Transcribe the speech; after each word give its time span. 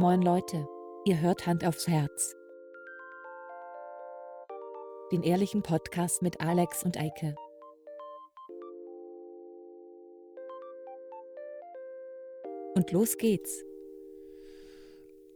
Moin 0.00 0.22
Leute, 0.22 0.64
ihr 1.06 1.20
hört 1.20 1.44
Hand 1.48 1.64
aufs 1.64 1.88
Herz. 1.88 2.36
Den 5.10 5.24
ehrlichen 5.24 5.64
Podcast 5.64 6.22
mit 6.22 6.40
Alex 6.40 6.84
und 6.84 6.96
Eike. 6.96 7.34
Und 12.76 12.92
los 12.92 13.18
geht's. 13.18 13.64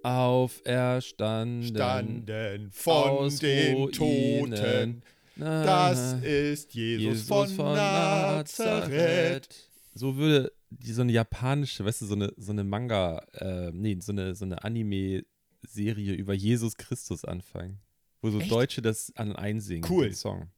Auferstanden 0.05 1.75
Standen 1.75 2.71
von 2.71 3.11
aus 3.11 3.39
den 3.41 3.75
Ruinen. 3.79 4.53
Toten. 4.55 5.03
Das 5.35 6.23
ist 6.23 6.73
Jesus, 6.73 7.27
von, 7.27 7.75
Nazareth. 7.75 9.49
So 9.95 10.15
würde 10.17 10.52
die, 10.79 10.93
so 10.93 11.03
eine 11.03 11.13
japanische, 11.13 11.85
weißt 11.85 12.03
du, 12.03 12.07
so 12.07 12.15
eine, 12.15 12.33
so 12.37 12.53
eine 12.53 12.65
Manga, 12.65 13.19
äh, 13.35 13.71
nee, 13.73 13.99
so 14.01 14.13
eine, 14.13 14.35
so 14.35 14.45
eine 14.45 14.63
Anime-Serie 14.65 16.15
über 16.15 16.35
Jesus 16.35 16.77
Christus 16.77 17.25
anfangen. 17.25 17.81
Wo 18.21 18.31
so 18.31 18.41
Echt? 18.41 18.51
Deutsche 18.51 18.83
das 18.83 19.15
an 19.17 19.35
einsingen, 19.35 19.89
Cool. 19.91 20.07
den 20.07 20.15
Song. 20.15 20.51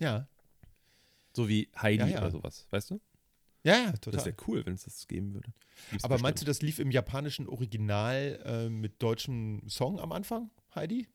Ja. 0.00 0.28
So 1.34 1.48
wie 1.48 1.68
Heidi 1.80 2.00
Ja, 2.02 2.06
ja. 2.08 2.18
oder 2.20 2.30
sowas, 2.30 2.66
weißt 2.70 2.90
du? 2.90 3.00
Ja, 3.64 3.74
ja, 3.76 3.90
Das 3.90 4.00
total. 4.00 4.24
wäre 4.24 4.36
cool, 4.46 4.64
wenn 4.66 4.74
es 4.74 4.84
das 4.84 5.06
geben 5.06 5.34
würde. 5.34 5.52
Gibt's 5.90 6.04
Aber 6.04 6.14
bestimmt. 6.14 6.22
meinst 6.22 6.42
du, 6.42 6.46
das 6.46 6.62
lief 6.62 6.78
im 6.78 6.90
japanischen 6.90 7.48
Original 7.48 8.40
äh, 8.44 8.68
mit 8.68 9.02
deutschem 9.02 9.62
Song 9.68 9.98
am 10.00 10.12
Anfang, 10.12 10.50
Heidi? 10.74 11.06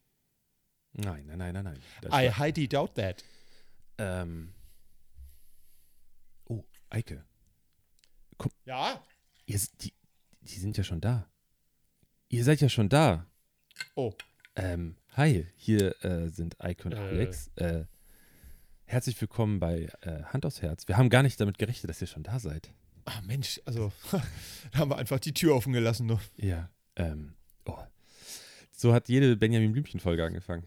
Nein, 0.94 1.26
nein, 1.26 1.38
nein, 1.40 1.54
nein, 1.54 1.64
nein. 1.64 1.80
Das 2.02 2.14
I 2.14 2.30
Heidi 2.32 2.68
doubt 2.68 2.96
that. 2.96 3.24
ähm, 3.98 4.54
oh, 6.46 6.64
Eike. 6.90 7.26
Ja? 8.66 9.02
Ihr, 9.46 9.60
die, 9.82 9.94
die 10.42 10.60
sind 10.60 10.78
ja 10.78 10.84
schon 10.84 11.02
da. 11.02 11.28
Ihr 12.30 12.44
seid 12.44 12.62
ja 12.62 12.70
schon 12.70 12.90
da. 12.90 13.26
Oh, 13.96 14.14
Ähm, 14.56 14.96
hi, 15.16 15.48
hier 15.56 16.04
äh, 16.04 16.30
sind 16.30 16.60
Eike 16.62 16.86
und 16.86 16.94
Äh. 16.94 16.98
Alex. 16.98 17.50
Äh, 17.56 17.86
herzlich 18.86 19.20
willkommen 19.20 19.60
bei 19.60 19.90
äh, 20.02 20.24
Hand 20.26 20.46
aufs 20.46 20.62
Herz. 20.62 20.88
Wir 20.88 20.98
haben 20.98 21.10
gar 21.10 21.24
nicht 21.24 21.40
damit 21.40 21.58
gerechnet, 21.58 21.90
dass 21.90 22.02
ihr 22.02 22.08
schon 22.08 22.24
da 22.24 22.40
seid. 22.40 22.72
ah, 23.06 23.22
Mensch, 23.24 23.60
also 23.66 23.92
da 24.72 24.80
haben 24.80 24.92
wir 24.92 24.98
einfach 24.98 25.20
die 25.20 25.34
Tür 25.34 25.56
offen 25.56 25.74
gelassen. 25.74 26.06
Nur. 26.06 26.22
Ja. 26.38 26.70
Ähm, 26.96 27.34
oh. 27.66 27.78
So 28.72 28.94
hat 28.94 29.10
jede 29.10 29.36
Benjamin 29.36 29.72
Blümchen-Folge 29.72 30.24
angefangen. 30.24 30.66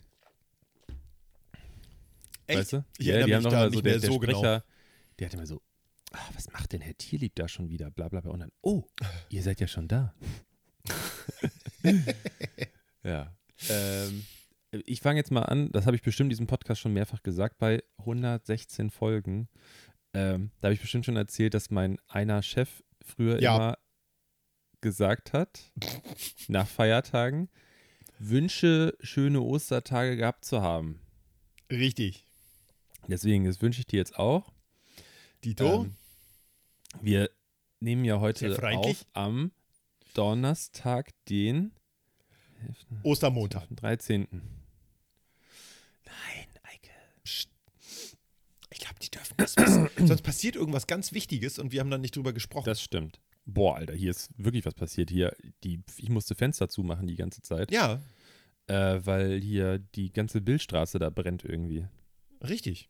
Echt? 2.48 2.58
Weißt 2.60 2.72
du? 2.74 2.84
Ich 2.98 3.06
ja, 3.06 3.24
die 3.24 3.34
haben 3.34 3.42
da 3.44 3.50
mal 3.50 3.64
so, 3.64 3.70
nicht 3.70 3.84
der, 3.84 3.92
mehr 3.92 4.00
der 4.00 4.10
so 4.10 4.18
genau. 4.18 4.38
Sprecher, 4.38 4.64
der 5.18 5.26
hat 5.26 5.34
immer 5.34 5.46
so, 5.46 5.60
ah, 6.16 6.30
was 6.34 6.50
macht 6.52 6.72
denn 6.72 6.80
Herr 6.80 6.96
Tierlieb 6.96 7.34
da 7.34 7.48
schon 7.48 7.68
wieder? 7.68 7.90
Bla 7.90 8.08
bla 8.08 8.20
bla. 8.20 8.32
Und 8.32 8.40
dann, 8.40 8.52
oh, 8.62 8.84
ihr 9.28 9.42
seid 9.42 9.60
ja 9.60 9.66
schon 9.66 9.88
da. 9.88 10.14
ja. 13.02 13.34
Ähm, 13.68 14.24
ich 14.84 15.00
fange 15.00 15.18
jetzt 15.18 15.30
mal 15.30 15.42
an, 15.42 15.70
das 15.72 15.86
habe 15.86 15.96
ich 15.96 16.02
bestimmt 16.02 16.30
diesem 16.30 16.46
Podcast 16.46 16.80
schon 16.80 16.92
mehrfach 16.92 17.22
gesagt, 17.22 17.58
bei 17.58 17.82
116 17.98 18.90
Folgen. 18.90 19.48
Ähm, 20.12 20.50
da 20.60 20.66
habe 20.68 20.74
ich 20.74 20.80
bestimmt 20.80 21.04
schon 21.04 21.16
erzählt, 21.16 21.54
dass 21.54 21.70
mein 21.70 21.98
einer 22.08 22.42
Chef 22.42 22.82
früher 23.02 23.40
Ja. 23.40 23.56
immer 23.56 23.78
gesagt 24.80 25.32
hat, 25.32 25.72
nach 26.48 26.66
Feiertagen, 26.66 27.48
Wünsche, 28.18 28.96
schöne 29.00 29.40
Ostertage 29.40 30.16
gehabt 30.16 30.44
zu 30.44 30.62
haben. 30.62 31.00
Richtig. 31.70 32.24
Deswegen, 33.08 33.44
das 33.44 33.60
wünsche 33.62 33.80
ich 33.80 33.86
dir 33.86 33.98
jetzt 33.98 34.18
auch. 34.18 34.52
Dito? 35.44 35.84
Ähm, 35.84 35.96
wir 37.00 37.30
nehmen 37.80 38.04
ja 38.04 38.20
heute 38.20 38.56
auf 38.78 39.06
am 39.12 39.52
Donnerstag, 40.14 41.10
den 41.28 41.72
Ostermontag. 43.02 43.66
13. 43.70 44.26
Nein, 46.04 46.46
Eike. 46.62 46.90
Ich 47.24 48.78
glaube, 48.80 48.96
die 49.02 49.10
dürfen 49.10 49.34
das 49.36 49.56
wissen. 49.56 49.88
Sonst 50.06 50.22
passiert 50.22 50.56
irgendwas 50.56 50.86
ganz 50.86 51.12
Wichtiges 51.12 51.58
und 51.58 51.72
wir 51.72 51.80
haben 51.80 51.90
dann 51.90 52.00
nicht 52.00 52.16
drüber 52.16 52.32
gesprochen. 52.32 52.64
Das 52.66 52.80
stimmt. 52.82 53.20
Boah, 53.44 53.76
Alter, 53.76 53.94
hier 53.94 54.10
ist 54.10 54.30
wirklich 54.36 54.64
was 54.66 54.74
passiert. 54.74 55.10
Hier, 55.10 55.34
die, 55.62 55.80
ich 55.98 56.08
musste 56.08 56.34
Fenster 56.34 56.68
zumachen 56.68 57.06
die 57.06 57.14
ganze 57.14 57.42
Zeit, 57.42 57.70
ja, 57.70 58.00
äh, 58.66 59.00
weil 59.04 59.40
hier 59.40 59.78
die 59.78 60.10
ganze 60.12 60.40
Bildstraße 60.40 60.98
da 60.98 61.10
brennt 61.10 61.44
irgendwie. 61.44 61.86
richtig. 62.42 62.88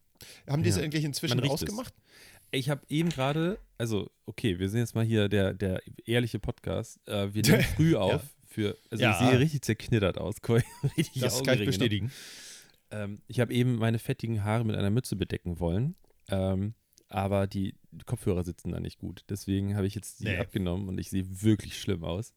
Haben 0.49 0.63
die 0.63 0.71
es 0.71 0.77
Ja. 0.77 0.83
eigentlich 0.83 1.05
inzwischen 1.05 1.41
es. 1.41 1.51
ausgemacht? 1.51 1.93
Ich 2.57 2.71
habe 2.71 2.83
eben 2.89 3.09
gerade, 3.11 3.59
also 3.79 4.11
okay, 4.27 4.59
wir 4.59 4.69
sind 4.69 4.81
jetzt 4.81 4.95
mal 4.95 5.05
hier 5.05 5.29
der, 5.29 5.55
der 5.55 5.81
ehrliche 6.07 6.39
Podcast. 6.39 6.99
Äh, 7.09 7.33
wir 7.35 7.43
nehmen 7.47 7.63
früh 7.63 7.95
auf 7.97 8.23
für, 8.47 8.77
also 8.91 9.03
Ja. 9.03 9.13
ich 9.13 9.29
sehe 9.29 9.39
richtig 9.39 9.63
zerknittert 9.63 10.19
aus. 10.19 10.37
Richtig 10.97 11.21
Das 11.23 11.43
kann 11.45 11.55
ich 11.55 11.61
noch. 11.61 11.67
bestätigen. 11.67 12.11
Ähm, 12.91 13.21
ich 13.29 13.41
habe 13.41 13.53
eben 13.53 13.77
meine 13.77 13.99
fettigen 13.99 14.45
Haare 14.45 14.65
mit 14.65 14.77
einer 14.77 14.91
Mütze 14.91 15.17
bedecken 15.17 15.59
wollen, 15.61 15.95
ähm, 16.29 16.75
aber 17.09 17.47
die 17.47 17.75
Kopfhörer 18.07 18.45
sitzen 18.45 18.73
da 18.73 18.81
nicht 18.81 18.99
gut. 18.99 19.25
Deswegen 19.29 19.77
habe 19.77 19.87
ich 19.87 19.95
jetzt 19.95 20.21
die 20.21 20.25
Nee. 20.25 20.39
abgenommen 20.39 20.89
und 20.89 20.99
ich 20.99 21.11
sehe 21.11 21.25
wirklich 21.43 21.79
schlimm 21.79 22.05
aus. 22.05 22.33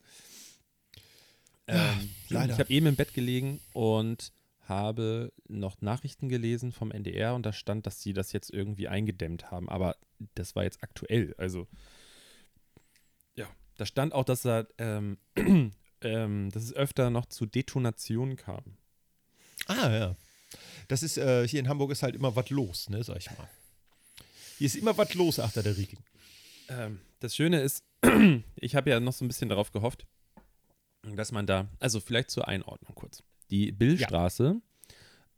Ähm, 1.68 2.10
leider. 2.30 2.54
Ich 2.54 2.60
habe 2.60 2.70
eben 2.72 2.88
im 2.88 2.96
Bett 2.96 3.14
gelegen 3.14 3.60
und 3.74 4.34
habe 4.70 5.34
noch 5.48 5.82
Nachrichten 5.82 6.30
gelesen 6.30 6.72
vom 6.72 6.92
NDR 6.92 7.36
und 7.36 7.46
da 7.46 7.54
stand, 7.54 7.86
dass 7.86 8.02
sie 8.02 8.14
das 8.14 8.32
jetzt 8.32 8.52
irgendwie 8.52 8.88
eingedämmt 8.88 9.52
haben. 9.52 9.70
Aber 9.70 9.96
das 10.36 10.56
war 10.56 10.64
jetzt 10.64 10.84
aktuell. 10.84 11.34
Also, 11.38 11.68
ja, 13.36 13.48
da 13.76 13.86
stand 13.86 14.14
auch, 14.14 14.24
dass, 14.24 14.44
da, 14.44 14.66
ähm, 14.78 15.18
ähm, 16.02 16.50
dass 16.52 16.64
es 16.64 16.74
öfter 16.74 17.10
noch 17.10 17.26
zu 17.26 17.46
Detonationen 17.46 18.36
kam. 18.36 18.78
Ah, 19.68 19.92
ja. 19.92 20.16
Das 20.88 21.04
ist, 21.04 21.18
äh, 21.18 21.48
hier 21.48 21.60
in 21.60 21.68
Hamburg 21.68 21.92
ist 21.92 22.04
halt 22.04 22.16
immer 22.16 22.36
was 22.36 22.50
los, 22.50 22.90
ne, 22.90 23.04
sag 23.04 23.18
ich 23.18 23.30
mal. 23.32 23.50
Hier 24.58 24.66
ist 24.68 24.76
immer 24.76 24.98
was 24.98 25.14
los 25.14 25.40
achter 25.40 25.64
der 25.64 25.78
Riegel. 25.78 26.00
Ähm, 26.70 27.00
das 27.20 27.36
Schöne 27.36 27.62
ist, 27.62 27.84
ich 28.56 28.76
habe 28.76 28.90
ja 28.90 29.00
noch 29.00 29.14
so 29.14 29.24
ein 29.26 29.28
bisschen 29.28 29.50
darauf 29.50 29.72
gehofft, 29.72 30.06
dass 31.04 31.32
man 31.32 31.48
da, 31.48 31.68
also 31.80 32.00
vielleicht 32.00 32.32
zur 32.32 32.48
Einordnung 32.48 32.96
kurz. 32.96 33.24
Die 33.50 33.72
Billstraße, 33.72 34.62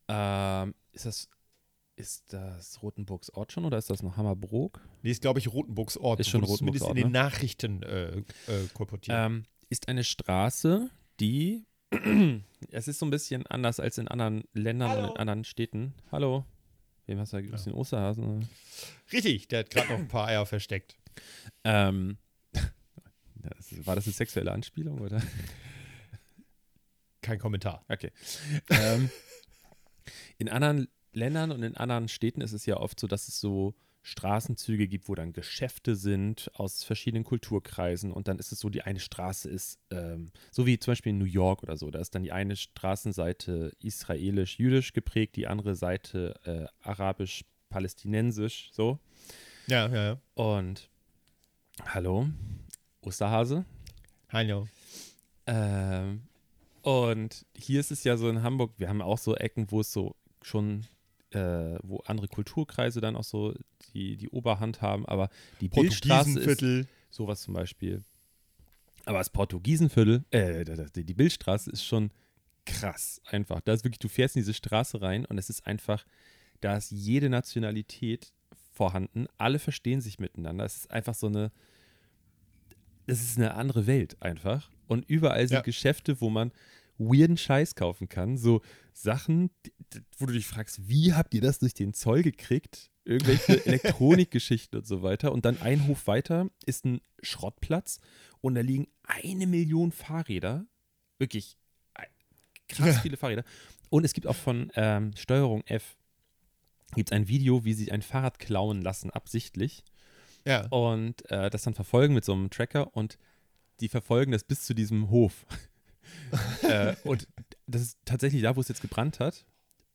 ähm, 0.08 0.76
ist 0.92 1.06
das, 1.06 1.30
ist 1.96 2.34
das 2.34 2.82
Rotenburgs 2.82 3.30
Ort 3.30 3.54
schon 3.54 3.64
oder 3.66 3.78
ist 3.78 3.90
das 3.90 4.04
noch 4.04 4.18
Hammerbrook? 4.18 4.82
Nee, 5.04 5.12
ist, 5.12 5.22
glaube 5.22 5.40
ich, 5.40 5.48
Rotenburgs 5.52 5.98
Ort. 5.98 6.20
Ist 6.20 6.30
schon 6.30 6.42
Rotenburgs 6.44 6.58
zumindest 6.60 6.86
Ort, 6.86 6.98
in 6.98 7.04
den 7.04 7.12
ne? 7.12 7.20
Nachrichten 7.20 7.84
äh, 7.84 8.18
äh, 8.18 8.24
kolportiert. 8.74 9.18
Ähm, 9.18 9.44
ist 9.70 9.88
eine 9.88 10.04
Straße, 10.04 10.90
die, 11.22 11.66
es 12.72 12.88
ist 12.90 13.00
so 13.00 13.06
ein 13.06 13.10
bisschen 13.10 13.46
anders 13.48 13.80
als 13.80 13.98
in 13.98 14.10
anderen 14.10 14.44
Ländern 14.54 15.06
und 15.06 15.12
in 15.12 15.18
anderen 15.18 15.46
Städten. 15.46 15.94
Hallo, 16.12 16.46
wem 17.06 17.20
hast 17.20 17.32
du 17.32 17.38
da? 17.38 17.42
Gibt's 17.42 17.64
den 17.64 17.74
Osterhasen? 17.74 18.24
Oder? 18.26 18.48
Richtig, 19.14 19.48
der 19.48 19.60
hat 19.60 19.70
gerade 19.70 19.94
noch 19.94 20.00
ein 20.00 20.10
paar 20.10 20.28
Eier 20.28 20.46
versteckt. 20.46 20.98
Ähm, 21.64 22.18
das, 23.36 23.86
war 23.86 23.96
das 23.96 24.06
eine 24.06 24.14
sexuelle 24.14 24.52
Anspielung 24.52 25.00
oder? 25.00 25.22
Kein 27.22 27.40
Kommentar. 27.40 27.86
Okay. 27.88 28.12
ähm, 28.70 29.10
in 30.38 30.50
anderen 30.50 30.88
Ländern 31.14 31.52
und 31.52 31.64
in 31.64 31.78
anderen 31.78 32.08
Städten 32.08 32.42
ist 32.42 32.54
es 32.54 32.66
ja 32.66 32.78
oft 32.78 33.00
so, 33.00 33.08
dass 33.08 33.28
es 33.28 33.40
so 33.40 33.76
Straßenzüge 34.04 34.88
gibt, 34.88 35.08
wo 35.10 35.16
dann 35.16 35.34
Geschäfte 35.34 35.96
sind 35.96 36.50
aus 36.56 36.84
verschiedenen 36.84 37.24
Kulturkreisen 37.24 38.12
und 38.12 38.28
dann 38.28 38.40
ist 38.40 38.52
es 38.52 38.60
so, 38.60 38.70
die 38.70 38.82
eine 38.82 39.00
Straße 39.00 39.50
ist, 39.50 39.80
ähm, 39.92 40.32
so 40.50 40.66
wie 40.66 40.80
zum 40.80 40.92
Beispiel 40.92 41.12
in 41.12 41.20
New 41.20 41.26
York 41.26 41.62
oder 41.62 41.78
so, 41.78 41.92
da 41.92 42.00
ist 42.00 42.16
dann 42.16 42.24
die 42.24 42.32
eine 42.32 42.56
Straßenseite 42.56 43.74
israelisch-jüdisch 43.80 44.94
geprägt, 44.94 45.36
die 45.36 45.48
andere 45.48 45.76
Seite 45.76 46.34
äh, 46.46 46.66
arabisch-palästinensisch, 46.88 48.72
so. 48.74 48.98
Ja, 49.68 49.88
ja, 49.88 50.04
ja. 50.04 50.22
Und 50.34 50.90
hallo, 51.86 52.28
Osterhase. 53.02 53.66
Hallo. 54.30 54.68
Ähm, 55.46 56.24
und 56.82 57.46
hier 57.56 57.80
ist 57.80 57.92
es 57.92 58.04
ja 58.04 58.18
so 58.18 58.30
in 58.30 58.44
Hamburg, 58.44 58.74
wir 58.78 58.90
haben 58.90 59.02
auch 59.02 59.18
so 59.18 59.36
Ecken, 59.36 59.72
wo 59.72 59.82
es 59.82 59.92
so 59.92 60.16
schon, 60.42 60.86
äh, 61.32 61.78
wo 61.84 62.00
andere 62.06 62.28
Kulturkreise 62.28 63.02
dann 63.02 63.16
auch 63.16 63.24
so 63.24 63.54
die, 63.94 64.18
die 64.18 64.30
Oberhand 64.30 64.82
haben, 64.82 65.06
aber 65.06 65.30
die 65.60 65.70
Bildstraße 65.70 66.40
ist 66.40 66.88
sowas 67.10 67.42
zum 67.42 67.54
Beispiel. 67.54 68.04
Aber 69.06 69.18
das 69.18 69.30
Portugiesenviertel, 69.30 70.24
äh, 70.32 70.64
die 70.96 71.14
Bildstraße 71.14 71.72
ist 71.72 71.84
schon 71.84 72.12
krass 72.66 73.22
einfach. 73.26 73.62
Da 73.62 73.74
ist 73.74 73.84
wirklich, 73.84 74.00
du 74.00 74.08
fährst 74.08 74.36
in 74.36 74.42
diese 74.42 74.54
Straße 74.54 75.02
rein 75.02 75.26
und 75.26 75.38
es 75.38 75.50
ist 75.50 75.66
einfach, 75.66 76.06
da 76.62 76.78
ist 76.78 76.92
jede 76.92 77.30
Nationalität 77.30 78.34
vorhanden, 78.74 79.28
alle 79.38 79.60
verstehen 79.60 80.02
sich 80.02 80.20
miteinander. 80.20 80.66
Es 80.66 80.78
ist 80.78 80.92
einfach 80.92 81.16
so 81.16 81.28
eine, 81.28 81.52
es 83.08 83.22
ist 83.22 83.38
eine 83.38 83.56
andere 83.56 83.88
Welt 83.88 84.22
einfach. 84.22 84.70
Und 84.92 85.10
überall 85.10 85.48
sind 85.48 85.56
Ja. 85.56 85.62
Geschäfte, 85.62 86.20
wo 86.20 86.30
man 86.30 86.52
weirden 86.98 87.38
Scheiß 87.38 87.76
kaufen 87.76 88.10
kann. 88.10 88.38
So 88.38 88.62
Sachen, 88.92 89.50
wo 90.18 90.26
du 90.26 90.34
dich 90.34 90.46
fragst, 90.46 90.90
wie 90.90 91.14
habt 91.14 91.34
ihr 91.34 91.40
das 91.40 91.60
durch 91.60 91.74
den 91.74 91.94
Zoll 91.94 92.24
gekriegt? 92.24 92.92
Irgendwelche 93.06 93.66
Elektronikgeschichten 93.66 94.80
und 94.80 94.86
so 94.86 95.02
weiter. 95.02 95.32
Und 95.32 95.46
dann 95.46 95.62
ein 95.62 95.88
Hof 95.88 96.08
weiter 96.08 96.50
ist 96.66 96.84
ein 96.84 97.00
Schrottplatz 97.22 98.02
und 98.42 98.56
da 98.56 98.62
liegen 98.62 98.90
eine 99.04 99.48
Million 99.48 99.94
Fahrräder 99.94 100.66
Wirklich 101.20 101.56
äh, 101.94 102.04
krass 102.68 103.00
viele 103.00 103.16
Fahrräder. 103.16 103.46
Und 103.90 104.04
es 104.04 104.12
gibt 104.12 104.28
auch 104.28 104.36
von 104.36 104.72
ähm, 104.76 105.12
Steuerung 105.16 105.64
F 105.68 105.96
gibt 106.96 107.14
ein 107.14 107.30
Video, 107.30 107.64
wie 107.64 107.74
sie 107.74 107.94
ein 107.94 108.02
Fahrrad 108.02 108.40
klauen 108.40 108.82
lassen, 108.82 109.10
absichtlich. 109.10 109.86
Ja. 110.46 110.68
Und 110.68 111.30
äh, 111.32 111.50
das 111.50 111.64
dann 111.64 111.76
verfolgen 111.76 112.14
mit 112.14 112.26
so 112.26 112.34
einem 112.34 112.50
Tracker 112.50 112.94
und 112.98 113.18
die 113.82 113.90
verfolgen 113.90 114.32
das 114.32 114.44
bis 114.44 114.64
zu 114.64 114.74
diesem 114.74 115.10
Hof. 115.10 115.46
äh, 116.64 116.96
und 117.04 117.28
das 117.68 117.82
ist 117.82 117.98
tatsächlich 118.06 118.42
da, 118.42 118.56
wo 118.56 118.62
es 118.62 118.68
jetzt 118.68 118.82
gebrannt 118.82 119.20
hat, 119.20 119.46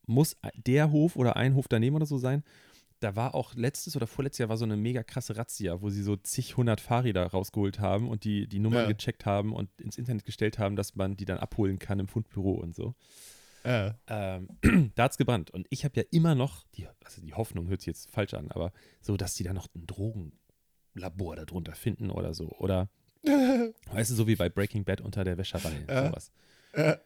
muss 0.05 0.35
der 0.55 0.91
Hof 0.91 1.15
oder 1.15 1.35
ein 1.35 1.55
Hof 1.55 1.67
daneben 1.67 1.95
oder 1.95 2.05
so 2.05 2.17
sein. 2.17 2.43
Da 2.99 3.15
war 3.15 3.35
auch 3.35 3.53
letztes 3.53 3.95
oder 3.95 4.07
vorletztes 4.07 4.39
Jahr 4.39 4.49
war 4.49 4.57
so 4.57 4.65
eine 4.65 4.77
mega 4.77 5.03
krasse 5.03 5.37
Razzia, 5.37 5.81
wo 5.81 5.89
sie 5.89 6.01
so 6.01 6.15
zig 6.15 6.57
hundert 6.57 6.81
Fahrräder 6.81 7.27
rausgeholt 7.27 7.79
haben 7.79 8.09
und 8.09 8.23
die, 8.23 8.47
die 8.47 8.59
Nummern 8.59 8.83
Ja. 8.83 8.91
gecheckt 8.91 9.25
haben 9.25 9.53
und 9.53 9.69
ins 9.79 9.97
Internet 9.97 10.25
gestellt 10.25 10.57
haben, 10.57 10.75
dass 10.75 10.95
man 10.95 11.15
die 11.15 11.25
dann 11.25 11.37
abholen 11.37 11.77
kann 11.77 11.99
im 11.99 12.07
Fundbüro 12.07 12.53
und 12.53 12.75
so. 12.75 12.95
Ja. 13.63 13.99
Ähm, 14.07 14.47
da 14.95 15.03
hat 15.03 15.11
es 15.11 15.17
gebrannt. 15.17 15.51
Und 15.51 15.67
ich 15.69 15.85
habe 15.85 15.99
ja 15.99 16.03
immer 16.09 16.33
noch, 16.33 16.65
die, 16.75 16.87
also 17.03 17.21
die 17.21 17.33
Hoffnung 17.33 17.67
hört 17.67 17.81
sich 17.81 17.87
jetzt 17.87 18.09
falsch 18.09 18.33
an, 18.33 18.49
aber 18.49 18.71
so, 19.01 19.15
dass 19.17 19.35
die 19.35 19.43
da 19.43 19.53
noch 19.53 19.67
ein 19.75 19.85
Drogenlabor 19.85 21.35
darunter 21.35 21.75
finden 21.75 22.09
oder 22.09 22.33
so. 22.33 22.49
Oder, 22.57 22.89
weißt 23.91 24.11
du, 24.11 24.15
so 24.15 24.27
wie 24.27 24.35
bei 24.35 24.49
Breaking 24.49 24.83
Bad 24.83 25.01
unter 25.01 25.23
der 25.23 25.37
Wäscherei. 25.37 25.85
Ja. 25.87 26.07
Sowas. 26.07 26.31
Ja. 26.75 26.99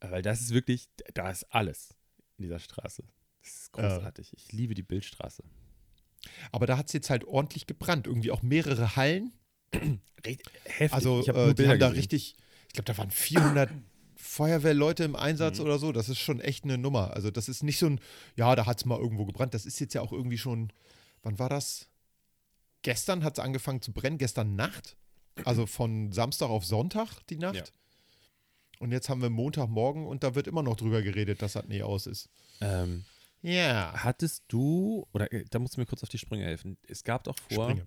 Weil 0.00 0.22
das 0.22 0.40
ist 0.40 0.52
wirklich, 0.54 0.88
da 1.14 1.30
ist 1.30 1.44
alles 1.50 1.94
in 2.38 2.44
dieser 2.44 2.58
Straße. 2.58 3.02
Das 3.42 3.52
ist 3.54 3.72
großartig. 3.72 4.32
Ich 4.36 4.52
liebe 4.52 4.74
die 4.74 4.82
Bildstraße. 4.82 5.42
Aber 6.52 6.66
da 6.66 6.76
hat 6.76 6.86
es 6.88 6.92
jetzt 6.92 7.10
halt 7.10 7.24
ordentlich 7.24 7.66
gebrannt. 7.66 8.06
Irgendwie 8.06 8.30
auch 8.30 8.42
mehrere 8.42 8.96
Hallen. 8.96 9.32
Heftig. 10.24 10.92
Also 10.92 11.20
ich 11.20 11.28
habe 11.28 11.50
äh, 11.50 11.54
die 11.54 11.66
haben 11.68 11.78
da 11.78 11.88
gesehen. 11.88 12.00
richtig, 12.00 12.36
ich 12.68 12.72
glaube, 12.74 12.84
da 12.86 12.98
waren 12.98 13.10
400 13.10 13.70
Feuerwehrleute 14.16 15.04
im 15.04 15.16
Einsatz 15.16 15.58
Mhm. 15.58 15.64
oder 15.64 15.78
so. 15.78 15.92
Das 15.92 16.08
ist 16.08 16.18
schon 16.18 16.40
echt 16.40 16.64
eine 16.64 16.76
Nummer. 16.78 17.12
Also 17.14 17.30
das 17.30 17.48
ist 17.48 17.62
nicht 17.62 17.78
so 17.78 17.86
ein, 17.86 18.00
ja, 18.36 18.54
da 18.54 18.66
hat 18.66 18.78
es 18.78 18.84
mal 18.84 18.98
irgendwo 18.98 19.24
gebrannt. 19.24 19.54
Das 19.54 19.64
ist 19.66 19.80
jetzt 19.80 19.94
ja 19.94 20.02
auch 20.02 20.12
irgendwie 20.12 20.38
schon, 20.38 20.72
wann 21.22 21.38
war 21.38 21.48
das? 21.48 21.88
Gestern 22.82 23.24
hat 23.24 23.38
es 23.38 23.44
angefangen 23.44 23.82
zu 23.82 23.92
brennen, 23.92 24.18
gestern 24.18 24.56
Nacht. 24.56 24.96
Also 25.46 25.66
von 25.66 26.12
Samstag 26.12 26.48
auf 26.48 26.64
Sonntag 26.64 27.20
die 27.28 27.36
Nacht. 27.38 27.54
Ja. 27.56 27.64
Und 28.78 28.92
jetzt 28.92 29.08
haben 29.08 29.20
wir 29.22 29.30
Montagmorgen 29.30 30.06
und 30.06 30.22
da 30.22 30.34
wird 30.34 30.46
immer 30.46 30.62
noch 30.62 30.76
drüber 30.76 31.02
geredet, 31.02 31.42
dass 31.42 31.52
das 31.52 31.66
nie 31.66 31.82
aus 31.82 32.06
ist. 32.06 32.28
Ähm, 32.60 33.04
Ja. 33.42 33.92
hattest 33.94 34.44
du, 34.48 35.06
oder 35.12 35.30
äh, 35.32 35.44
da 35.50 35.58
musst 35.58 35.76
du 35.76 35.80
mir 35.80 35.86
kurz 35.86 36.02
auf 36.02 36.08
die 36.08 36.18
Sprünge 36.18 36.44
helfen. 36.44 36.78
Es 36.88 37.04
gab 37.04 37.24
doch 37.24 37.36
vor 37.38 37.64
Springe. 37.70 37.86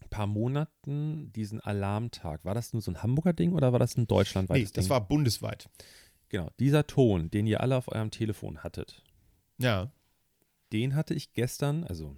ein 0.00 0.08
paar 0.08 0.26
Monaten 0.26 1.30
diesen 1.34 1.60
Alarmtag. 1.60 2.44
War 2.44 2.54
das 2.54 2.72
nur 2.72 2.80
so 2.80 2.90
ein 2.90 3.02
Hamburger 3.02 3.32
Ding 3.34 3.52
oder 3.52 3.72
war 3.72 3.78
das 3.78 3.96
ein 3.98 4.06
deutschlandweites 4.06 4.70
Nee, 4.70 4.72
das 4.74 4.84
Ding? 4.86 4.90
war 4.90 5.06
bundesweit. 5.06 5.68
Genau, 6.30 6.50
dieser 6.58 6.86
Ton, 6.86 7.30
den 7.30 7.46
ihr 7.46 7.60
alle 7.60 7.76
auf 7.76 7.88
eurem 7.88 8.10
Telefon 8.10 8.62
hattet, 8.62 9.02
Ja. 9.58 9.90
den 10.72 10.94
hatte 10.94 11.12
ich 11.14 11.32
gestern, 11.34 11.84
also 11.84 12.14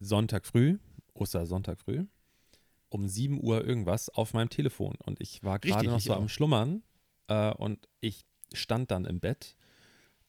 Sonntag 0.00 0.46
früh, 0.46 0.78
Ostersonntag 1.14 1.80
früh, 1.80 2.06
um 2.88 3.06
7 3.06 3.42
Uhr 3.42 3.64
irgendwas 3.64 4.08
auf 4.08 4.34
meinem 4.34 4.50
Telefon. 4.50 4.96
Und 5.04 5.20
ich 5.20 5.42
war 5.42 5.58
gerade 5.58 5.88
noch 5.88 6.00
so 6.00 6.12
auch. 6.12 6.18
am 6.18 6.28
Schlummern 6.28 6.82
äh, 7.28 7.52
und 7.52 7.88
ich 8.00 8.24
stand 8.52 8.90
dann 8.90 9.04
im 9.04 9.20
Bett 9.20 9.56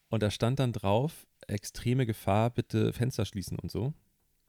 und 0.08 0.22
da 0.22 0.30
stand 0.30 0.58
dann 0.58 0.72
drauf, 0.72 1.26
extreme 1.46 2.06
Gefahr, 2.06 2.50
bitte 2.50 2.92
Fenster 2.92 3.24
schließen 3.24 3.58
und 3.58 3.70
so. 3.70 3.94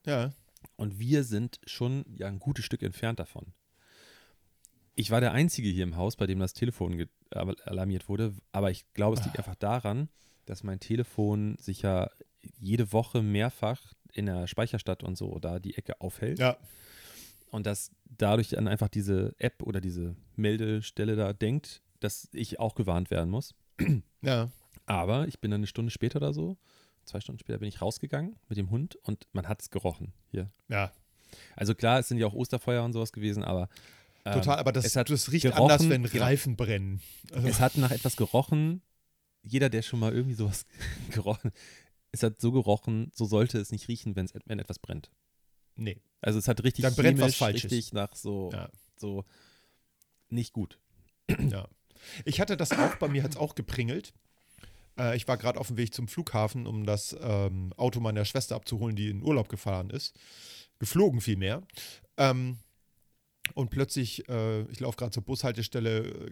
Ja. 0.05 0.31
Und 0.75 0.99
wir 0.99 1.23
sind 1.23 1.59
schon 1.65 2.05
ja 2.13 2.27
ein 2.27 2.39
gutes 2.39 2.65
Stück 2.65 2.83
entfernt 2.83 3.19
davon. 3.19 3.53
Ich 4.95 5.09
war 5.09 5.21
der 5.21 5.31
Einzige 5.31 5.69
hier 5.69 5.83
im 5.83 5.95
Haus, 5.95 6.15
bei 6.15 6.27
dem 6.27 6.39
das 6.39 6.53
Telefon 6.53 7.07
alarmiert 7.31 8.09
wurde, 8.09 8.33
aber 8.51 8.71
ich 8.71 8.91
glaube, 8.93 9.17
es 9.17 9.23
liegt 9.23 9.37
einfach 9.37 9.55
daran, 9.55 10.09
dass 10.45 10.63
mein 10.63 10.79
Telefon 10.79 11.55
sich 11.57 11.81
ja 11.81 12.09
jede 12.59 12.91
Woche 12.91 13.21
mehrfach 13.21 13.93
in 14.11 14.25
der 14.25 14.47
Speicherstadt 14.47 15.03
und 15.03 15.17
so 15.17 15.39
da 15.39 15.59
die 15.59 15.77
Ecke 15.77 16.01
aufhält 16.01 16.39
Ja. 16.39 16.57
Und 17.51 17.65
dass 17.65 17.91
dadurch 18.05 18.49
dann 18.49 18.67
einfach 18.67 18.89
diese 18.89 19.35
App 19.37 19.61
oder 19.61 19.79
diese 19.81 20.15
Meldestelle 20.35 21.15
da 21.15 21.33
denkt, 21.33 21.81
dass 21.99 22.29
ich 22.33 22.59
auch 22.59 22.75
gewarnt 22.75 23.11
werden 23.11 23.29
muss. 23.29 23.53
Ja. 24.23 24.49
Aber 24.85 25.27
ich 25.27 25.39
bin 25.39 25.51
dann 25.51 25.61
eine 25.61 25.67
Stunde 25.67 25.91
später 25.91 26.17
oder 26.17 26.33
so, 26.33 26.57
zwei 27.05 27.19
Stunden 27.19 27.39
später 27.39 27.59
bin 27.59 27.67
ich 27.67 27.81
rausgegangen 27.81 28.35
mit 28.49 28.57
dem 28.57 28.69
Hund 28.69 28.95
und 28.97 29.27
man 29.33 29.47
hat 29.47 29.61
es 29.61 29.69
gerochen 29.69 30.13
hier. 30.29 30.51
Ja. 30.67 30.91
Also 31.55 31.75
klar, 31.75 31.99
es 31.99 32.07
sind 32.07 32.17
ja 32.17 32.27
auch 32.27 32.33
Osterfeuer 32.33 32.83
und 32.83 32.93
sowas 32.93 33.11
gewesen, 33.11 33.43
aber 33.43 33.69
ähm, 34.25 34.33
Total, 34.33 34.59
aber 34.59 34.71
das, 34.71 34.85
es 34.85 34.95
hat 34.95 35.09
das 35.09 35.31
riecht 35.31 35.43
gerochen, 35.43 35.71
anders, 35.71 35.89
wenn 35.89 36.03
genau. 36.03 36.23
Reifen 36.23 36.55
brennen. 36.55 37.01
Also, 37.33 37.47
es 37.47 37.59
hat 37.59 37.77
nach 37.77 37.91
etwas 37.91 38.15
gerochen. 38.15 38.81
Jeder, 39.41 39.69
der 39.69 39.81
schon 39.81 39.99
mal 39.99 40.13
irgendwie 40.13 40.35
sowas 40.35 40.65
gerochen, 41.11 41.51
es 42.11 42.21
hat 42.21 42.39
so 42.39 42.51
gerochen, 42.51 43.11
so 43.15 43.25
sollte 43.25 43.57
es 43.57 43.71
nicht 43.71 43.87
riechen, 43.87 44.15
wenn 44.15 44.59
etwas 44.59 44.77
brennt. 44.77 45.09
Nee. 45.81 46.01
Also 46.21 46.37
es 46.39 46.47
hat 46.47 46.63
richtig 46.63 46.83
Dann 46.83 46.95
brennt 46.95 47.19
was 47.19 47.35
Falsches. 47.35 47.63
richtig 47.71 47.93
nach 47.93 48.15
so, 48.15 48.49
Ja. 48.53 48.69
so 48.97 49.25
nicht 50.29 50.53
gut. 50.53 50.79
Ja. 51.49 51.67
Ich 52.25 52.39
hatte 52.39 52.57
das 52.57 52.71
auch, 52.71 52.95
bei 52.95 53.07
mir 53.07 53.23
hat 53.23 53.31
es 53.31 53.37
auch 53.37 53.55
gepringelt. 53.55 54.13
Äh, 54.99 55.15
ich 55.15 55.27
war 55.27 55.37
gerade 55.37 55.59
auf 55.59 55.67
dem 55.67 55.77
Weg 55.77 55.93
zum 55.93 56.07
Flughafen, 56.07 56.67
um 56.67 56.85
das 56.85 57.15
ähm, 57.21 57.73
Auto 57.77 57.99
meiner 57.99 58.25
Schwester 58.25 58.55
abzuholen, 58.55 58.95
die 58.95 59.09
in 59.09 59.23
Urlaub 59.23 59.49
gefahren 59.49 59.89
ist. 59.89 60.15
Geflogen 60.79 61.21
vielmehr. 61.21 61.63
Ähm, 62.17 62.57
und 63.53 63.69
plötzlich, 63.69 64.27
äh, 64.29 64.61
ich 64.71 64.79
laufe 64.79 64.97
gerade 64.97 65.11
zur 65.11 65.23
Bushaltestelle, 65.23 66.07
äh, 66.07 66.31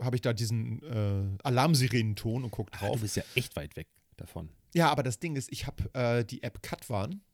habe 0.00 0.16
ich 0.16 0.22
da 0.22 0.32
diesen 0.32 0.82
äh, 0.82 1.38
Alarmsirenenton 1.42 2.44
und 2.44 2.50
gucke 2.50 2.72
Ah, 2.74 2.78
drauf. 2.78 2.96
du 2.96 3.02
bist 3.02 3.16
ja 3.16 3.24
echt 3.34 3.56
weit 3.56 3.74
weg 3.76 3.88
davon. 4.16 4.50
Ja, 4.74 4.90
aber 4.90 5.02
das 5.02 5.18
Ding 5.18 5.34
ist, 5.36 5.50
ich 5.52 5.66
habe 5.66 5.92
äh, 5.94 6.24
die 6.24 6.42
App 6.42 6.62
Katwan 6.62 7.20
Ah. 7.22 7.27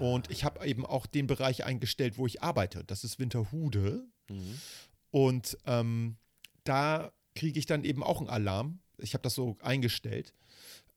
Und 0.00 0.30
ich 0.30 0.44
habe 0.44 0.66
eben 0.66 0.84
auch 0.86 1.06
den 1.06 1.26
Bereich 1.26 1.64
eingestellt, 1.64 2.18
wo 2.18 2.26
ich 2.26 2.42
arbeite. 2.42 2.84
Das 2.84 3.04
ist 3.04 3.18
Winterhude. 3.18 4.04
Mhm. 4.28 4.58
Und 5.10 5.58
ähm, 5.66 6.16
da 6.64 7.12
kriege 7.34 7.58
ich 7.58 7.66
dann 7.66 7.84
eben 7.84 8.02
auch 8.02 8.18
einen 8.20 8.28
Alarm. 8.28 8.80
Ich 8.98 9.14
habe 9.14 9.22
das 9.22 9.34
so 9.34 9.56
eingestellt. 9.62 10.34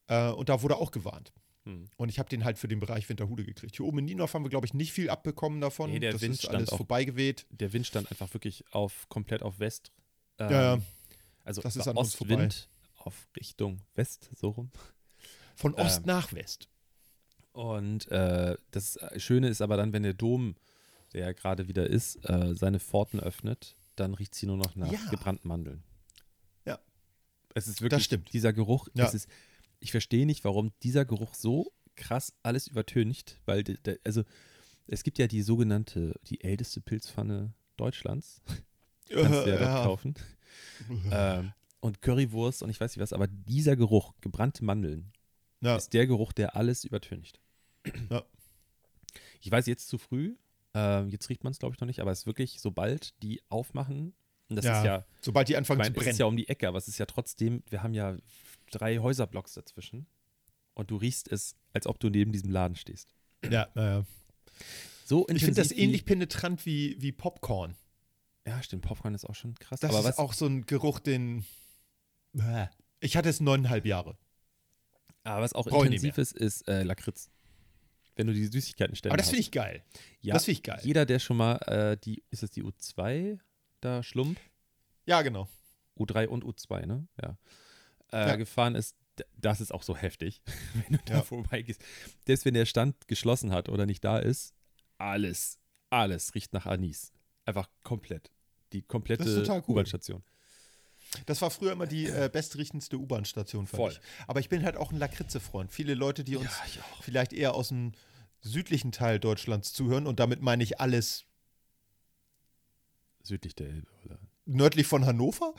Äh, 0.08 0.30
und 0.32 0.50
da 0.50 0.62
wurde 0.62 0.76
auch 0.78 0.92
gewarnt. 0.92 1.32
Hm. 1.64 1.86
Und 1.96 2.10
ich 2.10 2.18
habe 2.18 2.28
den 2.28 2.44
halt 2.44 2.58
für 2.58 2.68
den 2.68 2.80
Bereich 2.80 3.08
Winterhude 3.08 3.44
gekriegt. 3.46 3.76
Hier 3.78 3.86
oben 3.86 4.00
in 4.00 4.06
Niendorf 4.06 4.34
haben 4.34 4.44
wir, 4.44 4.50
glaube 4.50 4.66
ich, 4.66 4.74
nicht 4.74 4.92
viel 4.92 5.10
abbekommen 5.12 5.62
davon. 5.62 5.92
Nee, 5.92 6.00
der 6.00 6.14
das 6.14 6.22
Wind 6.22 6.34
ist 6.34 6.42
stand 6.42 6.56
alles 6.56 6.70
auch- 6.70 6.78
vorbeigeweht. 6.78 7.46
Der 7.52 7.72
Wind 7.72 7.86
stand 7.86 8.10
einfach 8.12 8.34
wirklich 8.34 8.66
auf 8.72 9.08
komplett 9.10 9.44
auf 9.44 9.60
West. 9.60 9.92
Ähm, 10.40 10.50
Ja, 10.52 10.76
ja. 10.76 10.82
Also 11.44 11.62
Das 11.62 11.76
ist 11.76 11.88
an. 11.88 11.98
Ostwind 11.98 12.68
auf 12.98 13.28
Richtung 13.38 13.82
West, 13.94 14.30
so 14.36 14.50
rum. 14.50 14.72
Von 15.56 15.76
Ost 15.76 16.00
Ähm, 16.00 16.06
nach 16.08 16.34
West. 16.34 16.68
Und 17.54 18.10
äh, 18.12 18.58
das 18.72 18.98
Schöne 19.18 19.50
ist 19.50 19.62
aber 19.62 19.78
dann, 19.78 19.94
wenn 19.94 20.04
der 20.04 20.14
Dom, 20.14 20.56
der 21.14 21.22
ja 21.26 21.32
gerade 21.34 21.68
wieder 21.68 21.88
ist, 21.90 22.18
äh, 22.30 22.56
seine 22.56 22.80
Pforten 22.80 23.20
öffnet, 23.20 23.76
dann 23.96 24.14
riecht 24.14 24.36
sie 24.36 24.46
nur 24.46 24.58
noch 24.58 24.76
nach 24.76 24.92
Ja. 24.92 25.00
gebrannten 25.10 25.48
Mandeln. 25.48 25.84
Ja. 26.66 26.80
Es 27.54 27.68
ist 27.68 27.82
wirklich 27.82 28.06
stimmt. 28.06 28.32
dieser 28.34 28.54
Geruch. 28.54 28.88
Ja. 28.94 29.08
Ist, 29.08 29.28
ich 29.80 29.92
verstehe 29.92 30.26
nicht, 30.26 30.44
warum 30.46 30.72
dieser 30.84 31.06
Geruch 31.06 31.34
so 31.34 31.72
krass 31.96 32.34
alles 32.42 32.68
übertönigt, 32.68 33.40
weil 33.46 33.64
de, 33.64 33.78
de, 33.78 34.00
also 34.06 34.24
es 34.88 35.04
gibt 35.04 35.18
ja 35.20 35.28
die 35.28 35.42
sogenannte, 35.42 36.20
die 36.28 36.42
älteste 36.42 36.82
Pilzpfanne 36.82 37.54
Deutschlands. 37.78 38.42
Kannst 39.10 39.46
du 39.46 39.50
ja, 39.50 39.58
dort 39.58 39.84
kaufen. 39.86 40.16
ähm, 41.12 41.52
und 41.82 42.02
Currywurst 42.02 42.64
und 42.64 42.70
ich 42.70 42.80
weiß 42.80 42.96
nicht 42.96 43.02
was, 43.02 43.12
aber 43.14 43.28
dieser 43.28 43.76
Geruch, 43.76 44.14
gebrannte 44.22 44.64
Mandeln, 44.64 45.12
Ja. 45.62 45.76
ist 45.76 45.94
der 45.94 46.08
Geruch, 46.08 46.34
der 46.34 46.56
alles 46.56 46.84
übertönigt. 46.84 47.40
Ja. 48.10 48.24
Ich 49.42 49.52
weiß 49.52 49.66
jetzt 49.68 49.88
zu 49.88 49.98
früh, 49.98 50.36
äh, 50.76 51.04
jetzt 51.08 51.30
riecht 51.30 51.44
man 51.44 51.52
es 51.52 51.60
glaube 51.60 51.76
ich 51.76 51.82
noch 51.82 51.88
nicht, 51.88 52.00
aber 52.00 52.12
es 52.12 52.20
ist 52.20 52.26
wirklich, 52.28 52.60
sobald 52.60 53.22
die 53.24 53.42
aufmachen, 53.50 54.14
das 54.50 54.66
Ja, 54.66 54.80
ist 54.80 54.86
ja, 54.86 55.06
Sobald 55.22 55.48
die 55.48 55.54
ich 55.54 55.58
anfangen 55.58 55.80
meine, 55.80 55.94
zu 55.94 56.00
es 56.00 56.02
ist 56.02 56.10
brennen. 56.10 56.20
ja 56.20 56.26
um 56.26 56.36
die 56.38 56.50
Ecke, 56.50 56.68
aber 56.68 56.78
es 56.78 56.88
ist 56.88 56.98
ja 56.98 57.06
trotzdem, 57.06 57.64
wir 57.70 57.84
haben 57.84 57.94
ja 57.94 58.18
drei 58.72 58.98
Häuserblocks 58.98 59.54
dazwischen 59.54 60.08
und 60.74 60.92
du 60.92 60.98
riechst 60.98 61.32
es, 61.32 61.56
als 61.74 61.88
ob 61.88 62.00
du 62.00 62.10
neben 62.10 62.32
diesem 62.32 62.50
Laden 62.52 62.76
stehst. 62.76 63.14
Ja, 63.50 63.68
ja, 63.76 63.84
ja. 64.00 64.06
So 65.06 65.26
Ich 65.30 65.44
finde 65.44 65.62
das 65.62 65.72
ähnlich 65.72 66.06
penetrant 66.06 66.66
wie, 66.66 66.96
wie 67.02 67.12
Popcorn. 67.12 67.76
Ja, 68.46 68.62
stimmt, 68.64 68.84
Popcorn 68.84 69.14
ist 69.16 69.26
auch 69.26 69.36
schon 69.36 69.56
krass. 69.56 69.80
Das 69.80 69.90
aber 69.92 70.00
ist 70.00 70.06
was, 70.06 70.18
auch 70.20 70.34
so 70.34 70.46
ein 70.48 70.66
Geruch, 70.66 71.00
den. 71.00 71.46
Ich 73.00 73.18
hatte 73.18 73.30
es 73.30 73.40
neuneinhalb 73.40 73.86
Jahre. 73.86 74.18
Aber 75.24 75.42
was 75.42 75.54
auch 75.54 75.66
Brauch 75.68 75.84
intensiv 75.86 76.18
ist, 76.18 76.34
ist 76.34 76.68
äh, 76.68 76.84
Lakritz. 76.84 77.30
Wenn 78.16 78.28
du 78.28 78.34
die 78.34 78.46
Süßigkeiten 78.46 78.96
stellst. 78.96 79.12
Aber 79.12 79.18
das 79.18 79.30
finde 79.30 79.42
ich 79.42 79.52
geil. 79.52 79.84
ja, 80.22 80.34
das 80.34 80.46
finde 80.46 80.58
ich 80.58 80.64
geil. 80.64 80.80
Jeder, 80.84 81.06
der 81.06 81.20
schon 81.20 81.38
mal 81.38 81.56
äh, 81.68 81.98
die, 81.98 82.24
ist 82.30 82.44
es 82.44 82.52
die 82.52 82.64
U2 82.64 83.40
da 83.80 84.04
Schlump? 84.04 84.40
Ja, 85.06 85.22
genau. 85.22 85.48
U3 85.98 86.28
und 86.28 86.44
U2, 86.44 86.86
ne? 86.86 87.08
Ja. 87.22 87.38
Äh, 88.12 88.28
Ja. 88.30 88.36
Gefahren 88.36 88.76
ist, 88.76 88.96
das 89.38 89.62
ist 89.62 89.74
auch 89.74 89.84
so 89.84 89.96
heftig, 89.96 90.42
wenn 90.74 90.98
du 90.98 91.04
da 91.06 91.16
Ja. 91.16 91.22
vorbeigehst. 91.22 91.82
Selbst 92.26 92.46
wenn 92.46 92.54
der 92.54 92.66
Stand 92.66 93.08
geschlossen 93.08 93.52
hat 93.52 93.70
oder 93.70 93.86
nicht 93.86 94.04
da 94.04 94.20
ist, 94.20 94.54
alles, 94.98 95.58
alles 95.90 96.36
riecht 96.36 96.54
nach 96.54 96.66
Anis. 96.66 97.12
Einfach 97.46 97.70
komplett. 97.84 98.30
Die 98.74 98.82
komplette. 98.84 99.64
U-Bahn-Station. 99.68 100.24
Das 101.26 101.42
war 101.42 101.50
früher 101.52 101.74
immer 101.74 101.88
die 101.88 102.08
äh, 102.08 102.30
bestriechendste 102.32 102.98
U-Bahn-Station 102.98 103.68
für 103.68 103.76
Voll. 103.76 103.90
mich. 103.90 104.02
Aber 104.28 104.40
ich 104.40 104.50
bin 104.50 104.64
halt 104.64 104.78
auch 104.78 104.92
ein 104.92 104.98
Lakritze-Freund. 104.98 105.72
Viele 105.72 105.94
Leute, 105.94 106.24
die 106.24 106.38
uns 106.38 106.50
auch. 106.50 107.04
vielleicht 107.04 107.34
eher 107.34 107.54
aus 107.54 107.68
dem 107.70 107.92
südlichen 108.40 108.92
Teil 108.92 109.20
Deutschlands 109.20 109.74
zuhören 109.74 110.08
und 110.08 110.20
damit 110.20 110.42
meine 110.42 110.64
ich 110.64 110.80
alles 110.80 111.26
Südlich 113.24 113.56
der 113.56 113.68
Elbe, 113.68 113.88
oder? 114.06 114.18
nördlich 114.46 114.88
von 114.88 115.06
Hannover. 115.06 115.54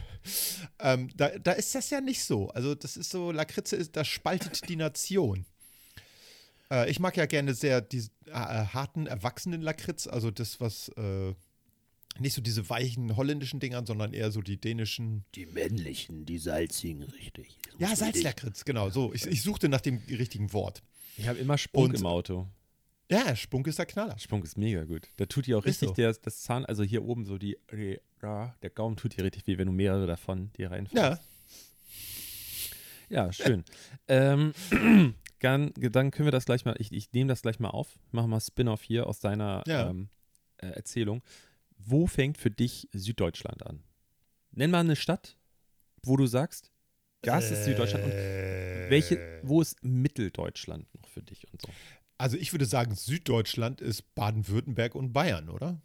ähm, 0.80 1.08
da, 1.16 1.30
da 1.38 1.52
ist 1.52 1.74
das 1.74 1.90
ja 1.90 2.00
nicht 2.00 2.24
so. 2.24 2.50
Also 2.50 2.74
das 2.74 2.96
ist 2.96 3.10
so, 3.10 3.30
Lakritze 3.30 3.76
ist, 3.76 3.96
das 3.96 4.08
spaltet 4.08 4.68
die 4.68 4.76
Nation. 4.76 5.46
Äh, 6.70 6.90
ich 6.90 7.00
mag 7.00 7.16
ja 7.16 7.26
gerne 7.26 7.54
sehr 7.54 7.80
die 7.80 8.04
äh, 8.26 8.32
harten, 8.32 9.06
erwachsenen 9.06 9.62
Lakritz, 9.62 10.06
also 10.06 10.30
das, 10.30 10.60
was 10.60 10.88
äh, 10.96 11.34
nicht 12.18 12.34
so 12.34 12.42
diese 12.42 12.68
weichen 12.68 13.16
holländischen 13.16 13.60
Dingern, 13.60 13.86
sondern 13.86 14.12
eher 14.12 14.30
so 14.30 14.42
die 14.42 14.60
dänischen. 14.60 15.24
Die 15.34 15.46
männlichen, 15.46 16.26
die 16.26 16.38
salzigen, 16.38 17.02
richtig. 17.04 17.58
Ja, 17.78 17.94
Salzlakritz, 17.94 18.64
genau. 18.64 18.90
So, 18.90 19.12
ich, 19.14 19.26
ich 19.26 19.42
suchte 19.42 19.68
nach 19.68 19.80
dem 19.80 19.98
richtigen 20.08 20.52
Wort. 20.52 20.82
Ich 21.16 21.28
habe 21.28 21.38
immer 21.38 21.56
Spunk 21.58 21.90
Und- 21.94 22.00
im 22.00 22.06
Auto. 22.06 22.46
Ja, 23.10 23.34
Spunk 23.34 23.66
ist 23.66 23.76
der 23.78 23.86
Knaller. 23.86 24.16
Spunk 24.20 24.44
ist 24.44 24.56
mega 24.56 24.84
gut. 24.84 25.08
Da 25.16 25.26
tut 25.26 25.48
dir 25.48 25.58
auch 25.58 25.64
Ist 25.64 25.82
richtig 25.82 25.88
so. 25.88 25.94
der, 25.94 26.12
das 26.12 26.42
Zahn, 26.42 26.64
also 26.64 26.84
hier 26.84 27.02
oben 27.02 27.24
so 27.24 27.38
die, 27.38 27.56
der 28.22 28.70
Gaumen 28.72 28.96
tut 28.96 29.16
dir 29.16 29.24
richtig 29.24 29.48
weh, 29.48 29.58
wenn 29.58 29.66
du 29.66 29.72
mehrere 29.72 30.06
davon 30.06 30.52
dir 30.52 30.70
reinfährst. 30.70 31.20
Ja, 33.08 33.26
Ja, 33.26 33.32
schön. 33.32 33.64
ähm, 34.08 34.52
dann, 35.40 35.72
dann 35.74 36.10
können 36.12 36.26
wir 36.26 36.30
das 36.32 36.44
gleich 36.44 36.64
mal, 36.64 36.76
ich, 36.78 36.92
ich 36.92 37.12
nehme 37.12 37.28
das 37.28 37.42
gleich 37.42 37.58
mal 37.58 37.70
auf, 37.70 37.98
machen 38.12 38.30
mal 38.30 38.40
Spin-off 38.40 38.82
hier 38.82 39.08
aus 39.08 39.18
deiner 39.18 39.64
Ja. 39.66 39.90
ähm, 39.90 40.08
äh, 40.58 40.66
Erzählung. 40.68 41.22
Wo 41.84 42.06
fängt 42.06 42.38
für 42.38 42.50
dich 42.50 42.88
Süddeutschland 42.92 43.64
an? 43.66 43.82
Nenn 44.52 44.70
mal 44.70 44.80
eine 44.80 44.96
Stadt, 44.96 45.36
wo 46.02 46.16
du 46.16 46.26
sagst, 46.26 46.70
das 47.22 47.50
ist 47.50 47.64
Süddeutschland. 47.64 48.04
Und 48.04 48.12
Äh. 48.12 48.86
welche, 48.90 49.40
wo 49.42 49.60
ist 49.60 49.82
Mitteldeutschland 49.84 50.92
noch 50.94 51.08
für 51.08 51.22
dich 51.22 51.46
und 51.52 51.60
so? 51.62 51.68
Also 52.18 52.36
ich 52.36 52.52
würde 52.52 52.66
sagen, 52.66 52.94
Süddeutschland 52.94 53.80
ist 53.80 54.14
Baden-Württemberg 54.14 54.94
und 54.94 55.12
Bayern, 55.12 55.48
oder? 55.48 55.80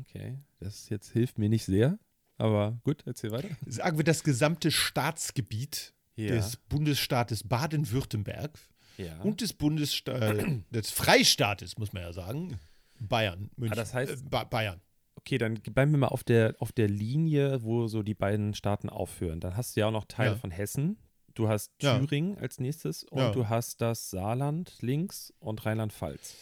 Okay, 0.00 0.38
das 0.60 0.88
jetzt 0.88 1.10
hilft 1.10 1.38
mir 1.38 1.48
nicht 1.48 1.64
sehr, 1.64 1.98
aber 2.36 2.78
gut, 2.84 3.02
erzähl 3.06 3.32
weiter. 3.32 3.48
Sagen 3.66 3.96
wir 3.96 4.04
das 4.04 4.22
gesamte 4.22 4.70
Staatsgebiet 4.70 5.94
des 6.16 6.56
Bundesstaates 6.56 7.48
Baden-Württemberg 7.48 8.58
ja. 8.98 9.20
und 9.22 9.40
des 9.40 9.52
Bundessta 9.52 10.12
äh, 10.12 10.60
des 10.70 10.90
Freistaates, 10.90 11.78
muss 11.78 11.92
man 11.92 12.02
ja 12.02 12.12
sagen, 12.12 12.58
Bayern, 13.00 13.50
München. 13.56 13.76
das 13.76 13.94
heißt- 13.94 14.10
äh, 14.12 14.16
ba 14.28 14.44
Bayern. 14.44 14.80
Okay, 15.16 15.36
dann 15.38 15.54
bleiben 15.54 15.90
wir 15.92 15.98
mal 15.98 16.08
auf 16.08 16.24
der, 16.24 16.54
auf 16.60 16.72
der 16.72 16.88
Linie, 16.88 17.62
wo 17.62 17.88
so 17.88 18.02
die 18.02 18.14
beiden 18.14 18.54
Staaten 18.54 18.88
aufhören. 18.88 19.40
Dann 19.40 19.56
hast 19.56 19.76
du 19.76 19.80
ja 19.80 19.86
auch 19.88 19.92
noch 19.92 20.04
Teile 20.06 20.32
Ja. 20.32 20.36
von 20.36 20.50
Hessen. 20.50 20.96
Du 21.34 21.48
hast 21.48 21.72
Ja. 21.82 21.98
Thüringen 21.98 22.38
als 22.38 22.58
nächstes 22.58 23.04
und 23.04 23.18
Ja. 23.18 23.30
du 23.32 23.48
hast 23.48 23.80
das 23.80 24.10
Saarland 24.10 24.76
links 24.80 25.32
und 25.38 25.64
Rheinland-Pfalz. 25.66 26.34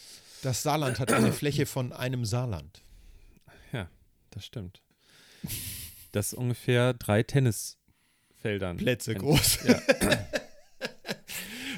Das 0.43 0.63
Saarland 0.63 0.99
hat 0.99 1.11
eine 1.11 1.33
Fläche 1.33 1.65
von 1.65 1.91
einem 1.91 2.23
Saarland. 2.25 2.81
Ja, 3.73 3.89
das 4.31 4.45
stimmt. 4.45 4.81
Das 6.11 6.27
ist 6.27 6.33
ungefähr 6.33 6.93
drei 6.93 7.21
Tennisfeldern. 7.23 8.77
Plätze 8.77 9.13
groß. 9.15 9.59
Ja. 9.67 9.79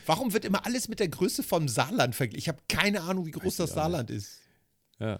Warum 0.05 0.33
wird 0.33 0.45
immer 0.45 0.65
alles 0.65 0.87
mit 0.87 0.99
der 0.99 1.07
Größe 1.09 1.43
vom 1.43 1.67
Saarland 1.67 2.15
verglichen? 2.15 2.39
Ich 2.39 2.47
habe 2.47 2.59
keine 2.67 3.01
Ahnung, 3.01 3.25
wie 3.25 3.31
groß 3.31 3.57
das 3.57 3.73
Saarland 3.73 4.09
ist. 4.09 4.40
Ja. 5.01 5.19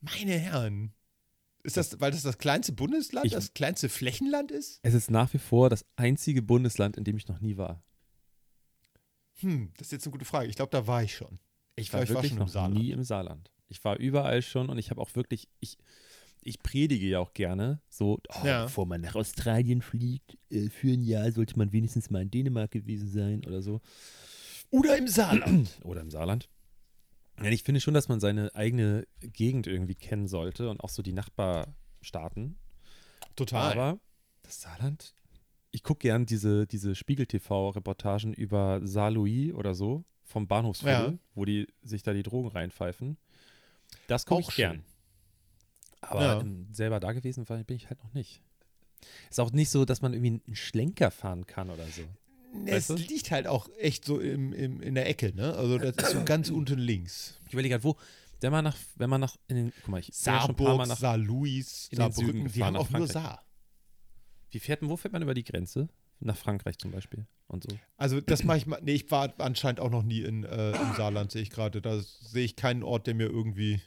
Meine 0.00 0.32
Herren. 0.38 0.92
Ist 1.62 1.76
das, 1.76 1.98
weil 2.00 2.12
das 2.12 2.22
das 2.22 2.38
kleinste 2.38 2.72
Bundesland, 2.72 3.26
Ich- 3.26 3.32
das 3.32 3.52
kleinste 3.54 3.88
Flächenland 3.88 4.50
ist? 4.52 4.78
Es 4.82 4.94
ist 4.94 5.10
nach 5.10 5.32
wie 5.32 5.38
vor 5.38 5.68
das 5.70 5.84
einzige 5.96 6.42
Bundesland, 6.42 6.96
in 6.96 7.04
dem 7.04 7.16
ich 7.16 7.26
noch 7.26 7.40
nie 7.40 7.56
war. 7.56 7.82
Hm, 9.40 9.72
das 9.76 9.88
ist 9.88 9.92
jetzt 9.92 10.06
eine 10.06 10.12
gute 10.12 10.24
Frage. 10.24 10.48
Ich 10.48 10.56
glaube, 10.56 10.70
da 10.70 10.86
war 10.86 11.02
ich 11.02 11.14
schon. 11.14 11.38
Ich 11.74 11.90
glaub, 11.90 11.98
war 12.00 12.04
ich 12.04 12.08
war 12.10 12.14
wirklich 12.16 12.30
schon 12.30 12.38
noch 12.38 12.48
Saarland. 12.48 12.74
nie 12.80 12.90
im 12.92 13.02
Saarland. 13.02 13.50
Ich 13.68 13.82
war 13.84 13.96
überall 13.98 14.42
schon 14.42 14.70
und 14.70 14.78
ich 14.78 14.90
habe 14.90 15.00
auch 15.00 15.14
wirklich, 15.14 15.48
ich, 15.60 15.76
ich 16.40 16.60
predige 16.62 17.06
ja 17.06 17.18
auch 17.18 17.32
gerne 17.34 17.80
so, 17.88 18.18
oh, 18.28 18.46
Ja. 18.46 18.64
Bevor 18.64 18.86
man 18.86 19.00
nach 19.00 19.14
Australien 19.16 19.82
fliegt, 19.82 20.38
äh, 20.50 20.68
für 20.70 20.92
ein 20.92 21.02
Jahr 21.02 21.30
sollte 21.32 21.58
man 21.58 21.72
wenigstens 21.72 22.08
mal 22.10 22.22
in 22.22 22.30
Dänemark 22.30 22.70
gewesen 22.70 23.10
sein 23.10 23.44
oder 23.44 23.60
so. 23.60 23.80
Oder 24.70 24.96
im 24.96 25.08
Saarland. 25.08 25.68
oder 25.82 26.00
im 26.00 26.10
Saarland. 26.10 26.48
Ja, 27.42 27.50
ich 27.50 27.62
finde 27.62 27.80
schon, 27.80 27.94
dass 27.94 28.08
man 28.08 28.18
seine 28.20 28.54
eigene 28.54 29.06
Gegend 29.20 29.66
irgendwie 29.66 29.94
kennen 29.94 30.26
sollte 30.26 30.70
und 30.70 30.80
auch 30.80 30.88
so 30.88 31.02
die 31.02 31.12
Nachbarstaaten. 31.12 32.58
Total. 33.36 33.72
Aber 33.72 34.00
das 34.42 34.62
Saarland, 34.62 35.14
ich 35.70 35.82
gucke 35.82 35.98
gern 36.00 36.24
diese, 36.26 36.66
diese 36.66 36.94
Spiegel-TV-Reportagen 36.94 38.32
über 38.32 38.80
Saarlouis 38.82 39.52
oder 39.52 39.74
so 39.74 40.04
vom 40.24 40.48
Bahnhofsviertel, 40.48 41.12
Ja. 41.12 41.18
wo 41.34 41.44
die 41.44 41.66
sich 41.82 42.02
da 42.02 42.12
die 42.12 42.22
Drogen 42.22 42.48
reinpfeifen. 42.48 43.18
Das 44.06 44.24
gucke 44.26 44.42
ich 44.48 44.56
gern. 44.56 44.76
schön. 44.76 44.84
Aber 46.00 46.22
Ja. 46.22 46.40
ähm, 46.40 46.68
selber 46.72 47.00
da 47.00 47.12
gewesen 47.12 47.44
bin 47.44 47.76
ich 47.76 47.88
halt 47.90 48.02
noch 48.02 48.14
nicht. 48.14 48.42
Ist 49.30 49.40
auch 49.40 49.52
nicht 49.52 49.70
so, 49.70 49.84
dass 49.84 50.00
man 50.02 50.14
irgendwie 50.14 50.40
einen 50.46 50.56
Schlenker 50.56 51.10
fahren 51.10 51.46
kann 51.46 51.68
oder 51.70 51.86
so. 51.86 52.02
Es 52.64 52.72
Weißt 52.72 52.90
du? 52.90 52.94
liegt 52.94 53.30
halt 53.30 53.46
auch 53.46 53.68
echt 53.78 54.04
so 54.04 54.20
im, 54.20 54.52
im, 54.52 54.80
in 54.80 54.94
der 54.94 55.08
Ecke, 55.08 55.34
ne? 55.34 55.54
Also 55.54 55.78
das 55.78 55.96
ist 55.96 56.12
so 56.12 56.24
ganz 56.24 56.50
unten 56.50 56.78
links. 56.78 57.34
Ich 57.46 57.52
überlege 57.52 57.74
halt, 57.74 57.84
wo, 57.84 57.96
wenn 58.40 58.52
man 58.52 58.64
nach, 58.64 58.76
wenn 58.96 59.10
man 59.10 59.20
nach, 59.20 59.36
in 59.48 59.56
den, 59.56 59.72
guck 59.80 59.88
mal, 59.88 60.00
ich 60.00 60.08
bin 60.08 60.34
ja 60.34 60.44
ein 60.44 60.56
paar 60.56 60.76
Mal 60.76 60.86
Saarburg, 60.86 60.88
nach, 60.88 60.98
Saar-Louis, 60.98 61.88
in 61.90 61.98
den 61.98 62.12
Süden 62.12 62.26
Saarbrücken, 62.26 62.52
die 62.52 62.64
haben 62.64 62.76
auch 62.76 62.90
nur. 62.90 63.06
Saar. 63.06 63.44
wie 64.50 64.58
fährt, 64.58 64.80
wo 64.82 64.96
fährt 64.96 65.12
man 65.12 65.22
über 65.22 65.34
die 65.34 65.44
Grenze? 65.44 65.88
Nach 66.18 66.36
Frankreich 66.36 66.78
zum 66.78 66.92
Beispiel 66.92 67.26
und 67.46 67.64
so. 67.64 67.76
Also 67.98 68.20
das 68.22 68.42
mache 68.42 68.58
ich 68.58 68.66
mal, 68.66 68.80
nee, 68.82 68.94
ich 68.94 69.10
war 69.10 69.34
anscheinend 69.38 69.80
auch 69.80 69.90
noch 69.90 70.02
nie 70.02 70.22
in, 70.22 70.44
äh, 70.44 70.70
im 70.70 70.94
Saarland, 70.96 71.30
sehe 71.30 71.42
ich 71.42 71.50
gerade. 71.50 71.82
Da 71.82 72.00
sehe 72.00 72.44
ich 72.44 72.56
keinen 72.56 72.82
Ort, 72.82 73.06
der 73.06 73.14
mir 73.14 73.26
irgendwie 73.26 73.80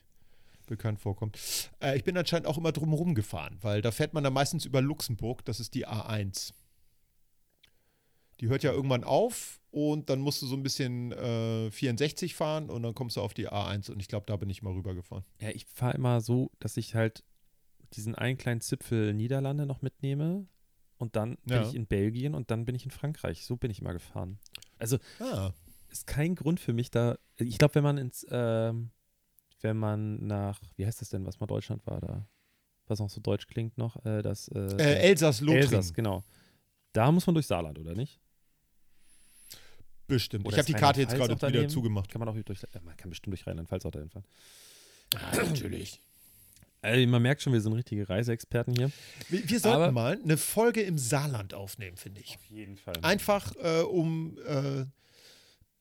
bekannt 0.67 0.99
vorkommt. 0.99 1.37
Äh, 1.81 1.97
ich 1.97 2.03
bin 2.03 2.15
anscheinend 2.15 2.47
auch 2.47 2.57
immer 2.57 2.71
drumherum 2.71 3.15
gefahren, 3.15 3.57
weil 3.61 3.81
da 3.81 3.91
fährt 3.91 4.13
man 4.13 4.23
dann 4.23 4.33
meistens 4.33 4.65
über 4.65 4.81
Luxemburg, 4.81 5.43
das 5.45 5.59
ist 5.59 5.73
die 5.73 5.87
A1. 5.87 6.53
Die 8.39 8.47
hört 8.47 8.63
ja 8.63 8.71
irgendwann 8.71 9.03
auf 9.03 9.59
und 9.71 10.09
dann 10.09 10.19
musst 10.21 10.41
du 10.41 10.47
so 10.47 10.55
ein 10.55 10.63
bisschen 10.63 11.11
äh, 11.11 11.69
64 11.71 12.35
fahren 12.35 12.69
und 12.69 12.83
dann 12.83 12.95
kommst 12.95 13.17
du 13.17 13.21
auf 13.21 13.33
die 13.33 13.49
A1 13.49 13.91
und 13.91 13.99
ich 13.99 14.07
glaube, 14.07 14.25
da 14.27 14.37
bin 14.37 14.49
ich 14.49 14.61
mal 14.61 14.73
rübergefahren. 14.73 15.25
Ja, 15.41 15.49
ich 15.49 15.65
fahre 15.65 15.95
immer 15.95 16.21
so, 16.21 16.51
dass 16.59 16.77
ich 16.77 16.95
halt 16.95 17.23
diesen 17.93 18.15
einen 18.15 18.37
kleinen 18.37 18.61
Zipfel 18.61 19.13
Niederlande 19.13 19.65
noch 19.65 19.81
mitnehme 19.81 20.47
und 20.97 21.15
dann 21.15 21.37
Ja. 21.45 21.59
bin 21.59 21.69
ich 21.69 21.75
in 21.75 21.85
Belgien 21.87 22.33
und 22.35 22.49
dann 22.51 22.65
bin 22.65 22.75
ich 22.75 22.85
in 22.85 22.91
Frankreich. 22.91 23.45
So 23.45 23.57
bin 23.57 23.71
ich 23.71 23.81
immer 23.81 23.93
gefahren. 23.93 24.39
Also 24.77 24.97
Ah, 25.19 25.51
ist 25.89 26.07
kein 26.07 26.35
Grund 26.35 26.59
für 26.59 26.73
mich 26.73 26.91
da. 26.91 27.17
Ich 27.37 27.57
glaube, 27.57 27.75
wenn 27.75 27.83
man 27.83 27.97
ins, 27.97 28.25
ähm, 28.29 28.91
wenn 29.61 29.77
man 29.77 30.25
nach, 30.25 30.61
wie 30.77 30.85
heißt 30.85 31.01
das 31.01 31.09
denn, 31.09 31.25
was 31.25 31.39
mal 31.39 31.47
Deutschland 31.47 31.85
war 31.85 31.99
da, 31.99 32.27
was 32.87 33.01
auch 33.01 33.09
so 33.09 33.19
deutsch 33.21 33.47
klingt 33.47 33.77
noch, 33.77 34.03
äh, 34.05 34.21
das 34.21 34.47
äh, 34.49 34.59
äh, 34.77 34.95
Elsass-Lothringen. 35.09 35.63
Elsass, 35.73 35.93
genau. 35.93 36.23
Da 36.93 37.11
muss 37.11 37.27
man 37.27 37.33
durch 37.35 37.47
Saarland, 37.47 37.77
oder 37.79 37.93
nicht? 37.95 38.19
Bestimmt. 40.09 40.45
Oder 40.45 40.55
ich 40.55 40.59
habe 40.59 40.65
die 40.67 40.73
Karte 40.73 41.01
jetzt 41.01 41.15
gerade 41.15 41.35
wieder 41.53 41.67
zugemacht. 41.69 42.09
Kann 42.11 42.19
man 42.19 42.27
auch 42.27 42.35
durch, 42.35 42.59
man 42.83 42.97
kann 42.97 43.09
bestimmt 43.09 43.33
durch 43.33 43.47
Rheinland-Pfalz 43.47 43.85
auch 43.85 43.91
dahin 43.91 44.09
fahren. 44.09 44.25
Ah, 45.15 45.35
natürlich. 45.35 46.01
Also, 46.81 47.07
man 47.07 47.21
merkt 47.21 47.41
schon, 47.41 47.53
wir 47.53 47.61
sind 47.61 47.73
richtige 47.73 48.07
Reiseexperten 48.07 48.73
hier. 48.75 48.91
Wir, 49.29 49.49
wir 49.49 49.59
sollten 49.59 49.81
Aber- 49.83 49.91
mal 49.91 50.19
eine 50.21 50.37
Folge 50.37 50.81
im 50.81 50.97
Saarland 50.97 51.53
aufnehmen, 51.53 51.97
finde 51.97 52.21
ich. 52.21 52.35
Auf 52.35 52.45
jeden 52.45 52.77
Fall. 52.77 52.95
Einfach, 53.01 53.53
äh, 53.61 53.81
um 53.81 54.37
äh, 54.45 54.85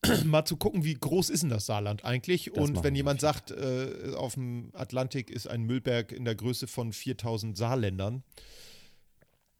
mal 0.24 0.44
zu 0.44 0.56
gucken, 0.56 0.84
wie 0.84 0.94
groß 0.94 1.30
ist 1.30 1.42
denn 1.42 1.50
das 1.50 1.66
Saarland 1.66 2.04
eigentlich? 2.04 2.50
Das 2.54 2.68
Und 2.68 2.82
wenn 2.82 2.94
jemand 2.94 3.20
sagt, 3.20 3.50
äh, 3.50 4.12
auf 4.16 4.34
dem 4.34 4.70
Atlantik 4.74 5.30
ist 5.30 5.46
ein 5.46 5.62
Müllberg 5.62 6.12
in 6.12 6.24
der 6.24 6.34
Größe 6.34 6.66
von 6.66 6.92
4000 6.92 7.56
Saarländern, 7.56 8.24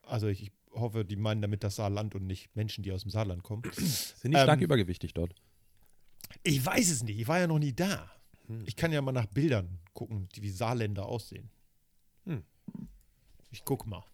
also 0.03 0.27
ich, 0.27 0.43
ich 0.43 0.53
hoffe, 0.81 1.05
die 1.05 1.17
meinen 1.17 1.43
damit 1.43 1.63
das 1.65 1.77
Saarland 1.77 2.15
und 2.15 2.27
nicht 2.27 2.55
Menschen, 2.57 2.83
die 2.83 2.93
aus 2.93 3.03
dem 3.03 3.11
Saarland 3.11 3.43
kommen. 3.43 3.63
Sind 3.75 4.33
die 4.33 4.39
stark 4.39 4.59
Ähm, 4.59 4.65
übergewichtig 4.65 5.15
dort? 5.15 5.35
Ich 6.43 6.65
weiß 6.65 6.91
es 6.91 7.03
nicht, 7.03 7.19
ich 7.19 7.29
war 7.29 7.39
ja 7.39 7.47
noch 7.47 7.59
nie 7.59 7.73
da. 7.73 8.11
Hm. 8.47 8.65
Ich 8.67 8.77
kann 8.77 8.93
ja 8.93 9.01
mal 9.03 9.13
nach 9.13 9.27
Bildern 9.27 9.79
gucken, 9.95 10.29
die 10.35 10.43
wie 10.43 10.51
Saarländer 10.51 11.07
aussehen. 11.07 11.51
Hm. 12.25 12.45
Ich 13.51 13.65
guck 13.65 13.87
mal. 13.87 14.05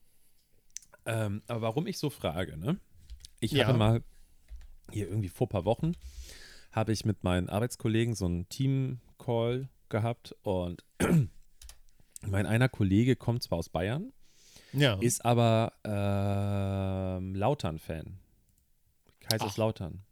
Ähm, 1.07 1.43
aber 1.49 1.63
warum 1.63 1.87
ich 1.87 1.99
so 1.99 2.09
frage, 2.11 2.57
ne? 2.57 2.79
Ich 3.41 3.53
Ja. 3.53 3.67
hatte 3.67 3.77
mal 3.79 4.03
hier 4.91 5.09
irgendwie 5.09 5.29
vor 5.29 5.47
ein 5.47 5.51
paar 5.51 5.65
Wochen 5.65 5.93
habe 6.73 6.93
ich 6.93 7.05
mit 7.05 7.23
meinen 7.23 7.49
Arbeitskollegen 7.49 8.15
so 8.15 8.27
einen 8.27 8.49
Team-Call 8.49 9.69
gehabt 9.89 10.35
und 10.43 10.85
mein 12.27 12.47
einer 12.47 12.69
Kollege 12.69 13.15
kommt 13.17 13.43
zwar 13.45 13.59
aus 13.59 13.69
Bayern, 13.69 14.13
Ja. 14.75 14.95
ist 15.01 15.25
aber 15.25 15.73
ähm, 15.85 17.35
Lautern-Fan. 17.35 18.19
Kaiserslautern. 19.21 20.03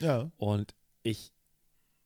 ja. 0.00 0.30
Und 0.36 0.74
ich, 1.02 1.32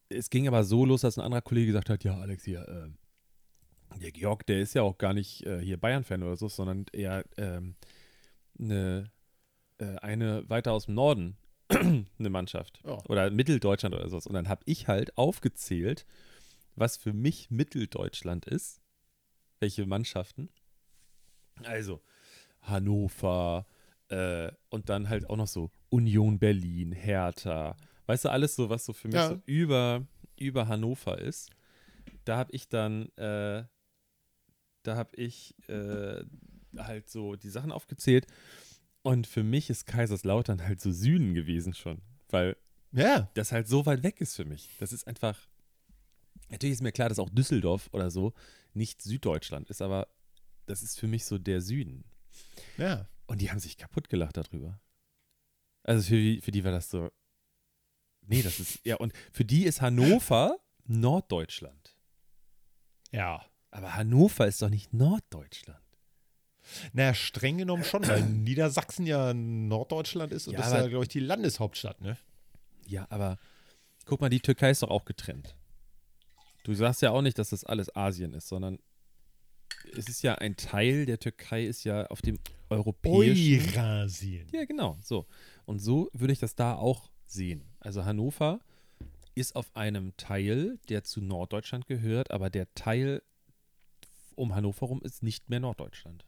es 0.09 0.31
ging 0.31 0.47
aber 0.47 0.65
so 0.65 0.85
los, 0.85 1.01
dass 1.01 1.19
ein 1.19 1.25
anderer 1.25 1.43
Kollege 1.43 1.67
gesagt 1.67 1.91
hat, 1.91 2.05
ja, 2.05 2.17
Alex, 2.19 2.45
hier, 2.45 2.61
äh, 2.69 3.99
Der 3.99 4.13
Georg, 4.13 4.47
der 4.47 4.61
ist 4.61 4.75
ja 4.75 4.83
auch 4.83 4.99
gar 4.99 5.15
nicht 5.15 5.45
äh, 5.47 5.61
hier 5.61 5.77
Bayern-Fan 5.79 6.23
oder 6.23 6.37
so, 6.37 6.49
sondern 6.49 6.87
eher 6.93 7.25
ähm, 7.37 7.75
eine, 8.59 9.11
äh, 9.79 9.97
eine 9.97 10.49
weiter 10.49 10.73
aus 10.73 10.87
dem 10.87 10.95
Norden, 10.95 11.37
eine 11.69 12.07
Mannschaft. 12.31 12.81
Ja. 12.85 12.99
Oder 13.09 13.31
Mitteldeutschland 13.31 13.95
oder 13.95 14.09
sowas. 14.09 14.27
Und 14.27 14.35
dann 14.35 14.49
habe 14.49 14.63
ich 14.67 14.87
halt 14.89 15.17
aufgezählt, 15.17 16.07
was 16.77 16.97
für 16.97 17.13
mich 17.13 17.51
Mitteldeutschland 17.51 18.47
ist. 18.47 18.81
Welche 19.61 19.87
Mannschaften. 19.87 20.51
Also 21.63 22.03
Hannover 22.63 23.67
äh, 24.09 24.51
und 24.71 24.89
dann 24.89 25.09
halt 25.09 25.29
auch 25.31 25.37
noch 25.37 25.47
so 25.47 25.71
Union 25.91 26.39
Berlin, 26.39 26.93
Hertha. 26.93 27.77
Weißt 28.07 28.25
du, 28.25 28.29
alles 28.31 28.57
so, 28.57 28.69
was 28.69 28.85
so 28.85 28.93
für 28.93 29.09
mich 29.09 29.15
Ja. 29.17 29.29
so 29.29 29.43
über, 29.47 30.07
über 30.37 30.69
Hannover 30.69 31.19
ist. 31.19 31.51
Da 32.25 32.37
habe 32.37 32.53
ich 32.53 32.69
dann, 32.69 33.09
äh, 33.17 33.65
da 34.83 34.97
habe 34.97 35.17
ich 35.17 35.55
äh, 35.69 36.25
halt 36.77 37.09
so 37.09 37.37
die 37.37 37.49
Sachen 37.51 37.73
aufgezählt. 37.73 38.27
Und 39.03 39.27
für 39.27 39.43
mich 39.43 39.71
ist 39.71 39.87
Kaiserslautern 39.87 40.63
halt 40.67 40.81
so 40.81 40.91
Süden 40.91 41.35
gewesen 41.35 41.75
schon. 41.75 42.01
Weil 42.31 42.57
Ja. 42.93 43.31
das 43.35 43.53
halt 43.53 43.69
so 43.69 43.87
weit 43.87 44.03
weg 44.03 44.21
ist 44.21 44.35
für 44.37 44.45
mich. 44.45 44.71
Das 44.81 44.93
ist 44.93 45.07
einfach. 45.07 45.39
Natürlich 46.51 46.75
ist 46.75 46.83
mir 46.83 46.93
klar, 46.93 47.09
dass 47.09 47.19
auch 47.19 47.31
Düsseldorf 47.31 47.89
oder 47.93 48.11
so 48.11 48.33
nicht 48.75 49.01
Süddeutschland 49.03 49.71
ist, 49.71 49.81
aber 49.83 50.09
das 50.67 50.83
ist 50.83 50.99
für 50.99 51.07
mich 51.07 51.25
so 51.25 51.39
der 51.39 51.61
Süden. 51.61 52.05
Ja. 52.77 53.09
Und 53.27 53.41
die 53.41 53.51
haben 53.51 53.59
sich 53.61 53.77
kaputt 53.77 54.09
gelacht 54.09 54.37
darüber. 54.37 54.81
Also 55.83 56.09
für 56.09 56.17
die, 56.17 56.41
für 56.41 56.51
die 56.51 56.65
war 56.65 56.73
das 56.73 56.91
so. 56.91 57.11
Nee, 58.27 58.43
das 58.43 58.61
ist. 58.61 58.81
Ja, 58.85 58.97
und 58.97 59.13
für 59.33 59.45
die 59.45 59.65
ist 59.65 59.81
Hannover 59.81 60.59
Norddeutschland. 60.85 61.97
Ja. 63.11 63.45
Aber 63.71 63.95
Hannover 63.95 64.47
ist 64.47 64.63
doch 64.63 64.71
nicht 64.71 64.93
Norddeutschland. 64.93 65.81
Naja, 66.93 67.13
streng 67.13 67.59
genommen 67.59 67.85
schon, 67.85 68.07
weil 68.07 68.23
Niedersachsen 68.23 69.07
ja 69.07 69.35
Norddeutschland 69.35 70.33
ist 70.33 70.47
und 70.47 70.55
Ja, 70.55 70.61
das 70.61 70.69
ist 70.69 70.75
ja, 70.75 70.87
glaube 70.87 71.05
ich, 71.05 71.11
die 71.11 71.21
Landeshauptstadt, 71.21 72.01
ne? 72.01 72.17
Ja, 72.87 73.07
aber 73.11 73.39
guck 74.07 74.21
mal, 74.21 74.31
die 74.31 74.41
Türkei 74.41 74.71
ist 74.71 74.83
doch 74.83 74.91
auch 74.91 75.05
getrennt. 75.05 75.57
Du 76.65 76.75
sagst 76.75 77.03
ja 77.03 77.11
auch 77.11 77.21
nicht, 77.21 77.39
dass 77.39 77.51
das 77.51 77.65
alles 77.65 77.95
Asien 77.95 78.33
ist, 78.33 78.49
sondern 78.49 78.79
es 79.97 80.09
ist 80.09 80.23
ja 80.23 80.35
ein 80.37 80.57
Teil 80.57 81.07
der 81.07 81.19
Türkei, 81.19 81.65
ist 81.65 81.85
ja 81.85 82.07
auf 82.07 82.23
dem 82.23 82.39
europäischen. 82.71 83.69
Eurasien. 83.77 84.47
Ja, 84.53 84.65
genau, 84.65 84.99
so. 85.03 85.27
Und 85.67 85.79
so 85.81 86.11
würde 86.13 86.33
ich 86.33 86.39
das 86.39 86.55
da 86.55 86.75
auch 86.75 87.11
sehen. 87.27 87.63
Also 87.81 88.05
Hannover 88.05 88.61
ist 89.35 89.57
auf 89.57 89.75
einem 89.77 90.17
Teil, 90.17 90.79
der 90.89 91.05
zu 91.05 91.21
Norddeutschland 91.21 91.87
gehört, 91.87 92.31
aber 92.31 92.51
der 92.51 92.73
Teil 92.75 93.23
um 94.37 94.55
Hannover 94.55 94.87
rum 94.87 95.01
ist 95.03 95.23
nicht 95.23 95.49
mehr 95.51 95.61
Norddeutschland. 95.61 96.25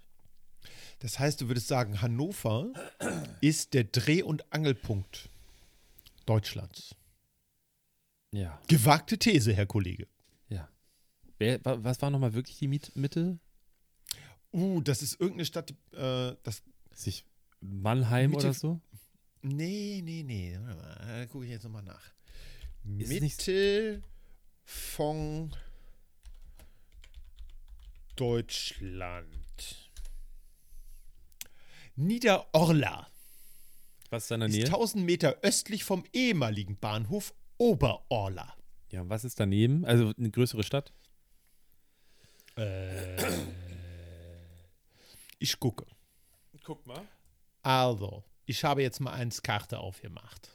Das 1.00 1.18
heißt, 1.18 1.40
du 1.40 1.48
würdest 1.48 1.68
sagen, 1.68 2.00
Hannover 2.02 2.72
ist 3.40 3.75
der 3.75 3.84
Dreh- 3.84 4.22
und 4.22 4.52
Angelpunkt 4.52 5.28
Deutschlands. 6.25 6.94
Ja, 8.32 8.60
Gewagte 8.68 9.18
These, 9.18 9.52
Herr 9.54 9.66
Kollege. 9.66 10.06
ja. 10.48 10.68
Wer, 11.38 11.64
wa- 11.64 11.78
was 11.82 12.00
war 12.02 12.10
nochmal 12.10 12.34
wirklich 12.34 12.58
die 12.58 12.68
Mitte? 12.68 13.38
Uh, 14.56 14.80
das 14.80 15.02
ist 15.02 15.20
irgendeine 15.20 15.44
Stadt, 15.44 15.72
äh, 15.92 16.34
das. 16.42 16.62
Sich 16.92 17.26
Mannheim 17.60 18.30
Mitte- 18.30 18.46
oder 18.46 18.54
so? 18.54 18.80
Nee, 19.42 20.00
nee, 20.02 20.22
nee. 20.22 20.58
Warte 20.62 20.80
mal, 20.80 21.18
da 21.20 21.26
gucke 21.26 21.44
ich 21.44 21.50
jetzt 21.50 21.64
nochmal 21.64 21.82
nach. 21.82 22.02
Ist 22.98 23.10
es 23.12 23.20
nicht- 23.20 23.38
Mitte 23.46 24.02
von 24.64 25.54
Deutschland. 28.16 29.28
Niederorla 31.96 33.07
Was 34.11 34.24
ist 34.24 34.31
da 34.31 34.35
in 34.37 34.40
der 34.40 34.48
ist 34.50 34.54
Nähe? 34.57 34.64
1000 34.66 35.04
Meter 35.04 35.37
östlich 35.42 35.85
vom 35.85 36.04
ehemaligen 36.12 36.76
Bahnhof 36.78 37.35
Oberorla. 37.59 38.54
Ja, 38.90 39.09
was 39.09 39.24
ist 39.24 39.40
daneben? 39.40 39.85
Also 39.85 40.12
eine 40.16 40.31
größere 40.31 40.62
Stadt? 40.62 40.92
Äh, 42.57 43.16
ich 45.38 45.59
gucke. 45.59 45.87
Guck 46.64 46.87
mal. 46.87 47.07
Also, 47.62 48.25
ich 48.44 48.64
habe 48.64 48.83
jetzt 48.83 49.01
mal 49.01 49.12
eins 49.12 49.42
Karte 49.42 49.79
aufgemacht. 49.79 50.51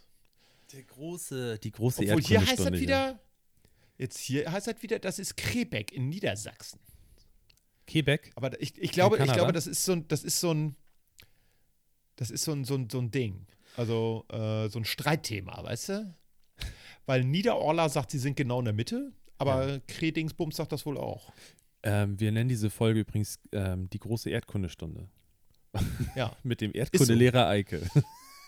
Der 0.71 0.83
große, 0.83 1.59
die 1.59 1.71
große 1.71 2.03
Obwohl 2.03 2.21
hier 2.21 2.45
heißt 2.45 2.59
das 2.59 2.71
wieder, 2.71 3.19
jetzt 3.97 4.17
hier 4.19 4.51
heißt 4.51 4.67
das 4.67 4.81
wieder, 4.81 4.99
das 4.99 5.19
ist 5.19 5.35
Krebeck 5.35 5.91
in 5.91 6.09
Niedersachsen. 6.09 6.79
Quebec? 7.87 8.31
Aber 8.35 8.59
ich, 8.61 8.77
ich 8.77 8.91
glaube, 8.91 9.17
ich 9.17 9.31
glaube, 9.31 9.51
das 9.51 9.67
ist 9.67 9.83
so 9.83 9.93
ein, 9.93 10.07
das 10.07 10.23
ist 10.23 10.39
so 10.39 10.53
ein, 10.53 10.75
das 12.15 12.31
ist 12.31 12.43
so 12.43 12.53
ein, 12.53 12.63
so 12.63 12.75
ein, 12.75 12.89
so 12.89 12.99
ein 12.99 13.11
Ding. 13.11 13.47
Also 13.75 14.25
äh, 14.29 14.69
so 14.69 14.79
ein 14.79 14.85
Streitthema, 14.85 15.63
weißt 15.63 15.89
du? 15.89 16.15
Weil 17.05 17.23
Niederorla 17.23 17.89
sagt, 17.89 18.11
sie 18.11 18.19
sind 18.19 18.35
genau 18.35 18.59
in 18.59 18.65
der 18.65 18.73
Mitte, 18.73 19.11
aber 19.37 19.79
Kredingsbums 19.87 20.55
sagt 20.55 20.71
das 20.71 20.85
wohl 20.85 20.97
auch. 20.97 21.33
Ähm, 21.83 22.19
wir 22.19 22.31
nennen 22.31 22.49
diese 22.49 22.69
Folge 22.69 22.99
übrigens 23.01 23.39
ähm, 23.51 23.89
die 23.89 23.99
große 23.99 24.29
Erdkundestunde. 24.29 25.09
Ja. 26.15 26.35
Mit 26.43 26.61
dem 26.61 26.71
Erdkundelehrer 26.75 27.47
Eike. 27.47 27.81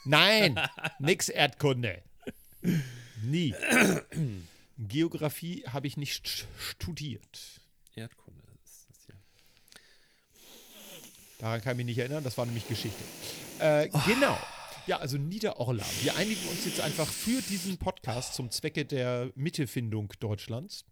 Nein, 0.05 0.59
nix 0.99 1.29
Erdkunde. 1.29 2.01
Nie. 3.23 3.55
Geografie 4.77 5.63
habe 5.67 5.87
ich 5.87 5.97
nicht 5.97 6.25
st- 6.25 6.45
studiert. 6.57 7.61
Erdkunde 7.95 8.41
ist 8.65 8.87
das 8.89 8.97
hier. 9.05 9.15
Daran 11.39 11.61
kann 11.61 11.73
ich 11.73 11.77
mich 11.77 11.85
nicht 11.85 11.97
erinnern, 11.99 12.23
das 12.23 12.37
war 12.37 12.45
nämlich 12.45 12.67
Geschichte. 12.67 13.03
Äh, 13.59 13.89
Genau. 14.07 14.37
Ja, 14.85 14.97
also 14.97 15.17
Niederorla. 15.17 15.85
Wir 16.01 16.17
einigen 16.17 16.45
uns 16.49 16.65
jetzt 16.65 16.81
einfach 16.81 17.07
für 17.07 17.41
diesen 17.43 17.77
Podcast 17.77 18.33
zum 18.33 18.51
Zwecke 18.51 18.83
der 18.83 19.31
Mittefindung 19.35 20.11
Deutschlands. 20.19 20.83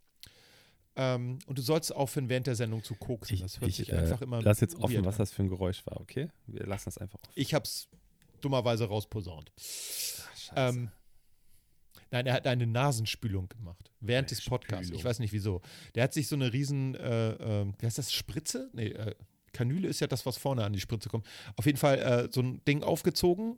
Ähm, 0.96 1.40
und 1.46 1.58
du 1.58 1.62
sollst 1.62 1.96
aufhören, 1.96 2.28
während 2.30 2.48
der 2.48 2.56
Sendung 2.56 2.84
zu 2.84 2.96
koksen. 2.96 3.36
Ich, 3.36 3.42
Das 3.42 3.60
hört 3.62 3.70
ich 3.70 3.78
sich 3.78 3.92
äh, 3.92 3.96
einfach 3.98 4.22
immer. 4.22 4.42
lass 4.42 4.60
jetzt 4.60 4.76
offen, 4.76 4.96
weird 4.96 5.06
was 5.06 5.16
an. 5.16 5.20
das 5.20 5.32
für 5.32 5.44
ein 5.44 5.50
Geräusch 5.50 5.86
war, 5.86 6.00
okay? 6.02 6.30
Wir 6.48 6.66
lassen 6.66 6.86
das 6.86 6.98
einfach 6.98 7.20
offen. 7.24 7.32
Ich 7.36 7.54
hab's 7.54 7.88
dummerweise 8.42 8.86
rausposaunt. 8.86 9.52
Ähm, 10.56 10.90
nein, 12.12 12.26
er 12.28 12.34
hat 12.34 12.46
eine 12.48 12.68
Nasenspülung 12.68 13.48
gemacht. 13.48 13.92
Während 14.02 14.30
Eine 14.30 14.36
des 14.38 14.46
Podcasts. 14.46 14.82
Ich 14.84 14.88
Spülung. 14.90 15.04
weiß 15.06 15.20
nicht 15.20 15.32
wieso. 15.34 15.62
Der 15.96 16.04
hat 16.04 16.14
sich 16.14 16.28
so 16.28 16.36
eine 16.36 16.52
riesen, 16.52 16.96
äh, 16.96 17.32
äh, 17.62 17.66
wie 17.80 17.86
heißt 17.86 17.98
das, 17.98 18.12
Spritze? 18.12 18.70
Nee, 18.74 18.88
äh, 18.90 19.16
Kanüle 19.54 19.88
ist 19.88 20.00
ja 20.00 20.08
das, 20.08 20.26
was 20.26 20.38
vorne 20.38 20.64
an 20.66 20.74
die 20.74 20.80
Spritze 20.80 21.10
kommt. 21.10 21.26
Auf 21.56 21.66
jeden 21.66 21.78
Fall 21.78 22.00
äh, 22.00 22.30
so 22.32 22.42
ein 22.42 22.64
Ding 22.66 22.84
aufgezogen, 22.84 23.58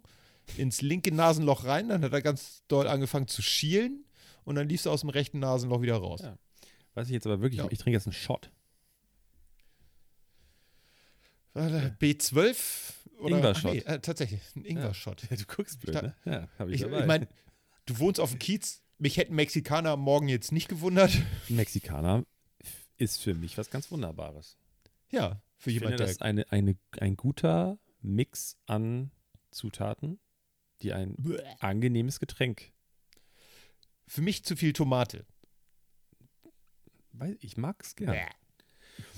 ins 0.57 0.81
linke 0.81 1.13
Nasenloch 1.13 1.65
rein, 1.65 1.89
dann 1.89 2.03
hat 2.03 2.13
er 2.13 2.21
ganz 2.21 2.63
doll 2.67 2.87
angefangen 2.87 3.27
zu 3.27 3.41
schielen 3.41 4.05
und 4.43 4.55
dann 4.55 4.67
lief 4.67 4.85
er 4.85 4.91
aus 4.91 5.01
dem 5.01 5.09
rechten 5.09 5.39
Nasenloch 5.39 5.81
wieder 5.81 5.95
raus. 5.97 6.21
Ja. 6.23 6.37
Was 6.93 7.07
ich 7.07 7.13
jetzt 7.13 7.25
aber 7.25 7.41
wirklich, 7.41 7.59
Ja. 7.59 7.67
ich 7.71 7.79
trinke 7.79 7.95
jetzt 7.97 8.05
einen 8.07 8.13
Shot. 8.13 8.51
Warte, 11.53 11.95
B12 11.99 12.93
oder 13.19 13.37
Ingwer-Shot. 13.37 13.71
Ach 13.71 13.73
nee, 13.73 13.79
äh, 13.95 13.99
tatsächlich, 13.99 14.41
ein 14.55 14.65
Ingwer-Shot. 14.65 15.29
Ja, 15.29 15.37
du 15.37 15.45
guckst 15.45 15.79
blöd, 15.79 15.95
ne? 16.01 16.15
Ja, 16.25 16.47
habe 16.57 16.71
ich, 16.71 16.77
Ich, 16.77 16.81
dabei. 16.81 17.01
ich 17.01 17.05
meine, 17.05 17.27
du 17.85 17.99
wohnst 17.99 18.19
auf 18.19 18.31
dem 18.31 18.39
Kiez. 18.39 18.81
Mich 18.97 19.17
hätten 19.17 19.35
Mexikaner 19.35 19.91
am 19.91 20.01
Morgen 20.01 20.27
jetzt 20.29 20.51
nicht 20.51 20.67
gewundert. 20.69 21.11
Mexikaner 21.49 22.25
ist 22.97 23.21
für 23.21 23.33
mich 23.33 23.57
was 23.57 23.69
ganz 23.69 23.91
Wunderbares. 23.91 24.57
Ja, 25.11 25.41
für 25.57 25.69
Ich 25.69 25.75
jemand, 25.75 25.91
finde, 25.93 26.03
das 26.03 26.11
ist 26.11 26.21
eine, 26.21 26.51
eine, 26.51 26.75
ein 26.99 27.15
guter 27.17 27.77
Mix 28.01 28.57
an 28.65 29.11
Zutaten, 29.51 30.19
die 30.81 30.93
ein 30.93 31.15
angenehmes 31.59 32.19
Getränk. 32.19 32.71
Für 34.07 34.21
mich 34.21 34.43
zu 34.43 34.55
viel 34.55 34.73
Tomate. 34.73 35.25
Ich 37.39 37.57
mag 37.57 37.81
es 37.83 37.95
gern. 37.95 38.15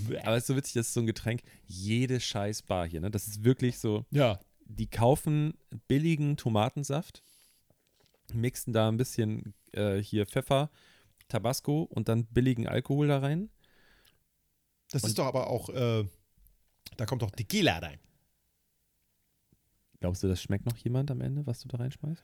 Bäh. 0.07 0.19
Aber 0.19 0.35
es 0.37 0.43
ist 0.43 0.47
so 0.47 0.55
witzig, 0.55 0.73
das 0.73 0.87
ist 0.87 0.93
so 0.93 1.01
ein 1.01 1.05
Getränk, 1.05 1.41
jede 1.65 2.19
scheiß 2.19 2.61
Bar 2.63 2.87
hier, 2.87 3.01
ne? 3.01 3.11
Das 3.11 3.27
ist 3.27 3.43
wirklich 3.43 3.77
so, 3.79 4.05
Ja, 4.11 4.39
die 4.65 4.87
kaufen 4.87 5.53
billigen 5.87 6.37
Tomatensaft, 6.37 7.23
mixen 8.33 8.73
da 8.73 8.87
ein 8.89 8.97
bisschen 8.97 9.53
äh, 9.73 9.97
hier 9.97 10.25
Pfeffer, 10.25 10.69
Tabasco 11.27 11.83
und 11.83 12.07
dann 12.09 12.25
billigen 12.25 12.67
Alkohol 12.67 13.07
da 13.07 13.19
rein. 13.19 13.49
das 14.91 15.03
Und- 15.03 15.09
ist 15.09 15.19
doch 15.19 15.25
aber 15.25 15.47
auch, 15.47 15.69
äh, 15.69 16.05
da 16.97 17.05
kommt 17.05 17.21
doch 17.21 17.31
Tequila 17.31 17.79
rein. 17.79 17.99
Glaubst 19.99 20.23
du, 20.23 20.27
das 20.27 20.41
schmeckt 20.41 20.65
noch 20.65 20.77
jemand 20.77 21.09
am 21.11 21.21
Ende, 21.21 21.45
was 21.47 21.59
du 21.61 21.67
da 21.67 21.77
reinschmeißt? 21.77 22.23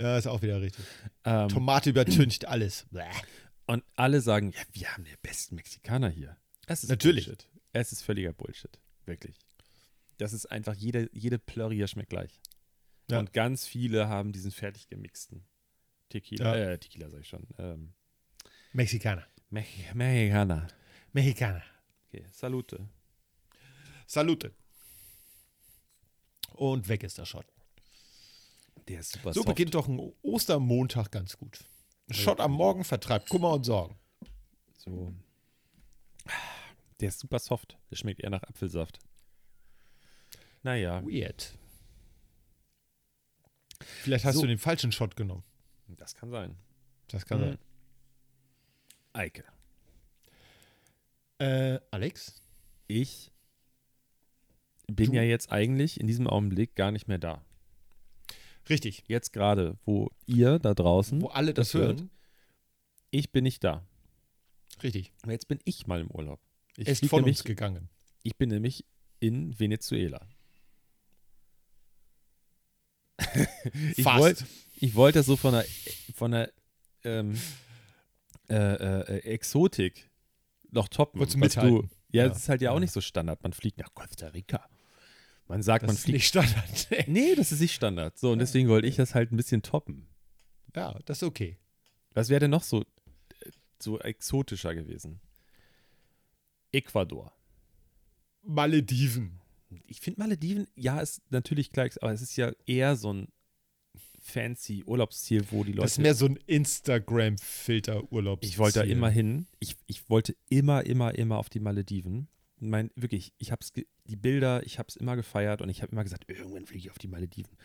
Ja, 0.00 0.16
ist 0.16 0.26
auch 0.26 0.42
wieder 0.42 0.60
richtig. 0.60 0.84
Ähm, 1.24 1.48
Tomate 1.48 1.90
übertüncht 1.90 2.46
alles. 2.46 2.86
Und 3.70 3.84
alle 3.94 4.20
sagen, 4.20 4.50
ja, 4.50 4.60
wir 4.72 4.92
haben 4.92 5.04
den 5.04 5.16
besten 5.22 5.54
Mexikaner 5.54 6.08
hier. 6.08 6.36
Es 6.66 6.82
ist 6.82 6.90
Natürlich. 6.90 7.26
Bullshit. 7.26 7.48
Es 7.72 7.92
ist 7.92 8.02
völliger 8.02 8.32
Bullshit. 8.32 8.80
Wirklich. 9.06 9.38
Das 10.18 10.32
ist 10.32 10.46
einfach, 10.46 10.74
jede, 10.74 11.08
jede 11.12 11.38
Plörre 11.38 11.74
hier 11.74 11.86
schmeckt 11.86 12.10
gleich. 12.10 12.40
Ja. 13.08 13.20
Und 13.20 13.32
ganz 13.32 13.66
viele 13.66 14.08
haben 14.08 14.32
diesen 14.32 14.50
fertig 14.50 14.88
gemixten 14.88 15.44
Tequila, 16.08 16.56
Ja. 16.56 16.70
äh, 16.70 16.78
Tequila 16.78 17.08
sag 17.10 17.20
ich 17.20 17.28
schon, 17.28 17.46
ähm, 17.58 17.94
Mexikaner. 18.72 19.26
Me 19.50 19.64
Mexikaner. 19.94 20.66
Mexikaner. 21.12 21.62
Okay, 22.08 22.24
Salute. 22.32 22.88
Salute. 24.06 24.52
Und 26.54 26.88
weg 26.88 27.04
ist 27.04 27.18
der 27.18 27.24
Shot. 27.24 27.46
Der 28.88 29.00
ist 29.00 29.12
super 29.12 29.32
So 29.32 29.44
beginnt 29.44 29.74
doch 29.74 29.86
ein 29.88 29.98
Ostermontag 30.22 31.12
ganz 31.12 31.36
gut. 31.36 31.64
Ein 32.10 32.14
Shot 32.14 32.40
am 32.40 32.52
Morgen 32.52 32.84
vertreibt 32.84 33.28
Kummer 33.28 33.52
und 33.52 33.64
Sorgen. 33.64 33.96
So. 34.78 35.14
Der 37.00 37.08
ist 37.08 37.20
super 37.20 37.38
soft. 37.38 37.78
Der 37.90 37.96
schmeckt 37.96 38.20
eher 38.20 38.30
nach 38.30 38.42
Apfelsaft. 38.42 38.98
Naja, 40.62 41.02
Weird. 41.04 41.56
Vielleicht 43.80 44.24
hast 44.24 44.34
So. 44.36 44.42
du 44.42 44.48
den 44.48 44.58
falschen 44.58 44.92
Shot 44.92 45.16
genommen. 45.16 45.44
das 45.96 46.14
kann 46.14 46.30
sein. 46.30 46.56
Das 47.08 47.24
kann 47.26 47.40
Mhm. 47.40 47.44
sein. 47.44 47.58
Eike. 49.12 49.44
Äh, 51.38 51.80
Alex? 51.90 52.42
Ich 52.86 53.32
bin 54.86 55.10
Du- 55.10 55.16
ja 55.16 55.22
jetzt 55.22 55.50
eigentlich 55.50 55.98
in 56.00 56.06
diesem 56.06 56.26
Augenblick 56.26 56.74
gar 56.76 56.90
nicht 56.92 57.08
mehr 57.08 57.18
da. 57.18 57.44
Richtig. 58.70 59.02
Jetzt 59.08 59.32
gerade, 59.32 59.76
wo 59.84 60.10
ihr 60.26 60.58
da 60.58 60.74
draußen, 60.74 61.20
Wo 61.20 61.28
alle 61.28 61.52
das, 61.52 61.72
das 61.72 61.80
hört. 61.80 61.98
hören. 61.98 62.10
ich 63.10 63.30
bin 63.32 63.42
nicht 63.44 63.62
da. 63.64 63.84
Richtig. 64.82 65.12
Aber 65.22 65.32
jetzt 65.32 65.48
bin 65.48 65.58
ich 65.64 65.86
mal 65.86 66.00
im 66.00 66.10
Urlaub. 66.10 66.40
Ich, 66.76 66.86
ist 66.88 67.04
von 67.06 67.20
nämlich, 67.20 67.38
uns 67.38 67.44
gegangen. 67.44 67.88
ich 68.22 68.36
bin 68.36 68.48
nämlich 68.48 68.84
in 69.18 69.58
Venezuela. 69.58 70.26
ich 73.96 74.02
Fast. 74.04 74.18
wollte 74.18 74.46
ich 74.76 74.94
wollte 74.94 75.18
das 75.18 75.26
so 75.26 75.36
von 75.36 75.52
der, 75.52 75.66
von 76.14 76.30
der 76.30 76.50
ähm, 77.04 77.38
äh, 78.48 78.54
äh, 78.54 79.18
Exotik 79.24 80.10
noch 80.70 80.88
toppen. 80.88 81.18
Wolltest 81.20 81.34
du 81.34 81.40
mithalten? 81.40 81.90
ja, 82.12 82.22
Ja. 82.22 82.28
das 82.28 82.38
ist 82.38 82.48
halt 82.48 82.62
ja 82.62 82.70
auch 82.70 82.74
Ja. 82.76 82.80
nicht 82.80 82.92
so 82.92 83.00
Standard. 83.02 83.42
Man 83.42 83.52
fliegt 83.52 83.76
nach 83.78 83.92
Costa 83.94 84.28
Rica. 84.28 84.66
Man 85.50 85.62
sagt, 85.62 85.82
Das 85.82 85.88
man 85.88 85.96
ist 85.96 86.02
fliegt. 86.04 86.14
nicht 86.14 86.28
Standard. 86.28 86.88
Nee, 87.08 87.34
das 87.34 87.50
ist 87.50 87.60
nicht 87.60 87.74
Standard. 87.74 88.16
So, 88.16 88.30
und 88.32 88.38
deswegen 88.38 88.68
wollte 88.68 88.86
ich 88.86 88.94
das 88.96 89.14
halt 89.16 89.32
ein 89.32 89.36
bisschen 89.36 89.62
toppen. 89.62 90.06
ja, 90.76 90.96
das 91.04 91.18
ist 91.18 91.22
okay. 91.24 91.58
Was 92.14 92.28
wäre 92.28 92.38
denn 92.40 92.50
noch 92.52 92.62
so, 92.62 92.84
so 93.80 93.98
exotischer 93.98 94.74
gewesen? 94.76 95.20
Ecuador. 96.72 97.32
Malediven. 98.42 99.40
Ich 99.86 100.00
finde 100.00 100.20
Malediven, 100.20 100.66
ja, 100.76 101.00
ist 101.00 101.20
natürlich 101.30 101.72
gleich, 101.72 102.00
aber 102.02 102.12
es 102.12 102.22
ist 102.22 102.36
ja 102.36 102.52
eher 102.66 102.94
so 102.96 103.12
ein 103.12 103.28
fancy 104.20 104.84
Urlaubsziel, 104.84 105.44
wo 105.50 105.64
die 105.64 105.72
Leute. 105.72 105.82
Das 105.82 105.92
ist 105.92 105.98
mehr 105.98 106.14
so 106.14 106.26
ein 106.26 106.36
Instagram-Filter-Urlaub. 106.46 108.38
ich 108.44 108.58
wollte 108.58 108.80
da 108.80 108.84
immer 108.84 109.10
hin. 109.10 109.46
Ich, 109.58 109.76
ich 109.86 110.08
wollte 110.08 110.36
immer, 110.48 110.86
immer, 110.86 111.14
immer 111.16 111.38
auf 111.38 111.48
die 111.48 111.60
Malediven. 111.60 112.28
Mein, 112.60 112.90
wirklich, 112.94 113.32
ich 113.38 113.52
habe 113.52 113.64
die 113.74 114.16
Bilder, 114.16 114.62
ich 114.64 114.78
habe 114.78 114.88
es 114.88 114.96
immer 114.96 115.16
gefeiert 115.16 115.62
und 115.62 115.68
ich 115.70 115.82
habe 115.82 115.92
immer 115.92 116.04
gesagt, 116.04 116.28
irgendwann 116.28 116.66
fliege 116.66 116.84
ich 116.84 116.90
auf 116.90 116.98
die 116.98 117.08
Malediven. 117.08 117.56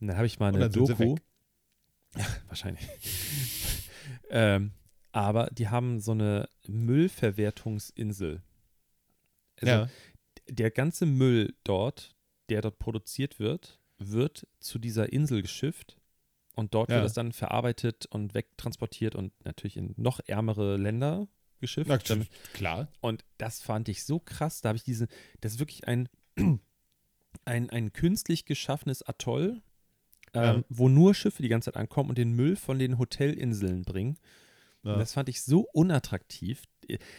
Und 0.00 0.08
dann 0.08 0.16
habe 0.16 0.26
ich 0.26 0.38
mal 0.38 0.54
eine 0.54 0.68
Doku. 0.68 1.16
Ja, 2.14 2.26
wahrscheinlich. 2.48 2.86
ähm, 4.28 4.72
aber 5.12 5.48
die 5.50 5.68
haben 5.68 5.98
so 5.98 6.12
eine 6.12 6.46
Müllverwertungsinsel. 6.66 8.42
Also 9.60 9.72
ja. 9.72 9.88
der 10.46 10.70
ganze 10.70 11.06
Müll 11.06 11.54
dort, 11.64 12.14
der 12.50 12.60
dort 12.60 12.78
produziert 12.78 13.38
wird, 13.38 13.80
wird 13.96 14.46
zu 14.60 14.78
dieser 14.78 15.10
Insel 15.10 15.40
geschifft 15.40 15.96
und 16.54 16.74
dort 16.74 16.90
Ja. 16.90 16.96
wird 16.96 17.06
es 17.06 17.14
dann 17.14 17.32
verarbeitet 17.32 18.06
und 18.06 18.34
wegtransportiert 18.34 19.14
und 19.14 19.32
natürlich 19.44 19.76
in 19.78 19.94
noch 19.96 20.20
ärmere 20.26 20.76
Länder 20.76 21.28
geschifft. 21.62 21.88
Na, 21.88 21.96
Damit- 21.96 22.28
klar. 22.52 22.88
und 23.00 23.24
das 23.38 23.62
fand 23.62 23.88
ich 23.88 24.04
so 24.04 24.18
krass. 24.18 24.60
Da 24.60 24.68
habe 24.68 24.76
ich 24.76 24.84
diese, 24.84 25.08
das 25.40 25.54
ist 25.54 25.58
wirklich 25.58 25.88
ein, 25.88 26.10
ein, 27.46 27.70
ein 27.70 27.92
künstlich 27.94 28.44
geschaffenes 28.44 29.02
Atoll, 29.02 29.62
ähm, 30.34 30.42
Ja. 30.58 30.64
wo 30.68 30.88
nur 30.90 31.14
Schiffe 31.14 31.42
die 31.42 31.48
ganze 31.48 31.72
Zeit 31.72 31.76
ankommen 31.80 32.10
und 32.10 32.18
den 32.18 32.32
Müll 32.32 32.56
von 32.56 32.78
den 32.78 32.98
Hotelinseln 32.98 33.82
bringen. 33.82 34.18
Ja. 34.84 34.96
Das 34.96 35.12
fand 35.14 35.28
ich 35.28 35.40
so 35.42 35.60
unattraktiv. 35.72 36.64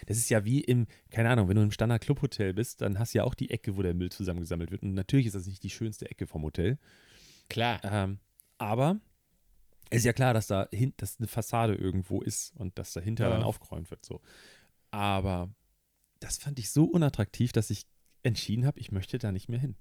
Das 0.05 0.17
ist 0.17 0.29
ja 0.29 0.43
wie 0.43 0.59
im, 0.61 0.85
keine 1.09 1.29
Ahnung, 1.29 1.47
wenn 1.47 1.55
du 1.55 1.61
im 1.63 1.71
Standard-Club-Hotel 1.71 2.53
bist, 2.53 2.81
dann 2.81 2.99
hast 2.99 3.13
du 3.13 3.19
ja 3.19 3.23
auch 3.23 3.33
die 3.35 3.49
Ecke, 3.51 3.77
wo 3.77 3.81
der 3.81 3.93
Müll 3.93 4.11
zusammengesammelt 4.11 4.69
wird. 4.71 4.83
Und 4.83 4.93
natürlich 4.93 5.27
ist 5.27 5.35
das 5.35 5.47
nicht 5.47 5.63
die 5.63 5.69
schönste 5.69 6.09
Ecke 6.11 6.27
vom 6.27 6.43
Hotel. 6.43 6.77
Klar. 7.49 7.79
Ähm, 7.83 8.19
aber 8.57 8.99
ist 9.89 10.05
ja 10.05 10.13
klar, 10.13 10.33
dass 10.33 10.47
da 10.47 10.67
hin, 10.71 10.93
dass 10.97 11.17
eine 11.19 11.27
Fassade 11.27 11.75
irgendwo 11.75 12.21
ist 12.21 12.53
und 12.55 12.77
dass 12.79 12.93
dahinter 12.93 13.25
Ja. 13.25 13.29
dann 13.31 13.43
aufgeräumt 13.43 13.89
wird. 13.91 14.05
So. 14.05 14.21
Aber 14.91 15.53
das 16.19 16.37
fand 16.37 16.59
ich 16.59 16.71
so 16.71 16.85
unattraktiv, 16.85 17.51
dass 17.51 17.69
ich 17.69 17.85
entschieden 18.23 18.65
habe, 18.65 18.79
ich 18.79 18.91
möchte 18.91 19.17
da 19.17 19.31
nicht 19.31 19.49
mehr 19.49 19.59
hin. 19.59 19.75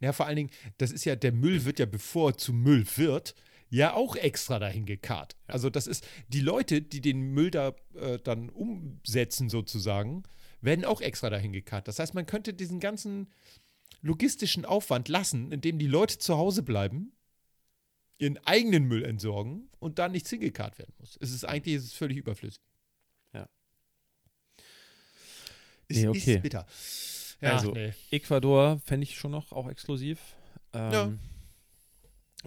Ja, 0.00 0.12
vor 0.12 0.26
allen 0.26 0.36
Dingen, 0.36 0.50
das 0.78 0.92
ist 0.92 1.04
ja, 1.04 1.16
der 1.16 1.32
Müll 1.32 1.64
wird 1.64 1.78
ja, 1.78 1.86
bevor 1.86 2.30
er 2.30 2.38
zu 2.38 2.52
Müll 2.52 2.86
wird, 2.96 3.34
ja 3.70 3.94
auch 3.94 4.14
extra 4.14 4.58
dahin 4.58 4.86
gekarrt. 4.86 5.36
Also 5.46 5.68
das 5.70 5.86
ist, 5.86 6.06
die 6.28 6.40
Leute, 6.40 6.80
die 6.82 7.00
den 7.00 7.20
Müll 7.32 7.50
da 7.50 7.74
äh, 7.94 8.18
dann 8.22 8.50
umsetzen 8.50 9.48
sozusagen, 9.48 10.22
werden 10.60 10.84
auch 10.84 11.00
extra 11.00 11.28
dahin 11.30 11.52
gekarrt. 11.52 11.88
Das 11.88 11.98
heißt, 11.98 12.14
man 12.14 12.26
könnte 12.26 12.54
diesen 12.54 12.78
ganzen 12.78 13.32
logistischen 14.00 14.64
Aufwand 14.64 15.08
lassen, 15.08 15.50
indem 15.50 15.78
die 15.78 15.86
Leute 15.86 16.18
zu 16.18 16.36
Hause 16.36 16.62
bleiben, 16.62 17.12
ihren 18.18 18.38
eigenen 18.46 18.84
Müll 18.84 19.04
entsorgen 19.04 19.68
und 19.80 19.98
dann 19.98 20.12
nichts 20.12 20.30
hingekarrt 20.30 20.78
werden 20.78 20.94
muss. 20.98 21.16
Es 21.20 21.30
ist 21.32 21.44
eigentlich 21.44 21.74
es 21.76 21.84
ist 21.84 21.94
völlig 21.94 22.16
überflüssig. 22.18 22.60
Ja. 23.32 23.48
Es 25.88 25.96
Nee, 25.98 26.08
okay. 26.08 26.34
ist 26.36 26.42
bitter. 26.42 26.66
Ja, 27.40 27.56
Also, 27.56 27.72
nee. 27.72 27.92
Ecuador 28.10 28.78
fände 28.80 29.04
ich 29.04 29.16
schon 29.18 29.32
noch 29.32 29.52
auch 29.52 29.68
exklusiv. 29.68 30.18
Ähm, 30.72 30.92
Ja. 30.92 31.12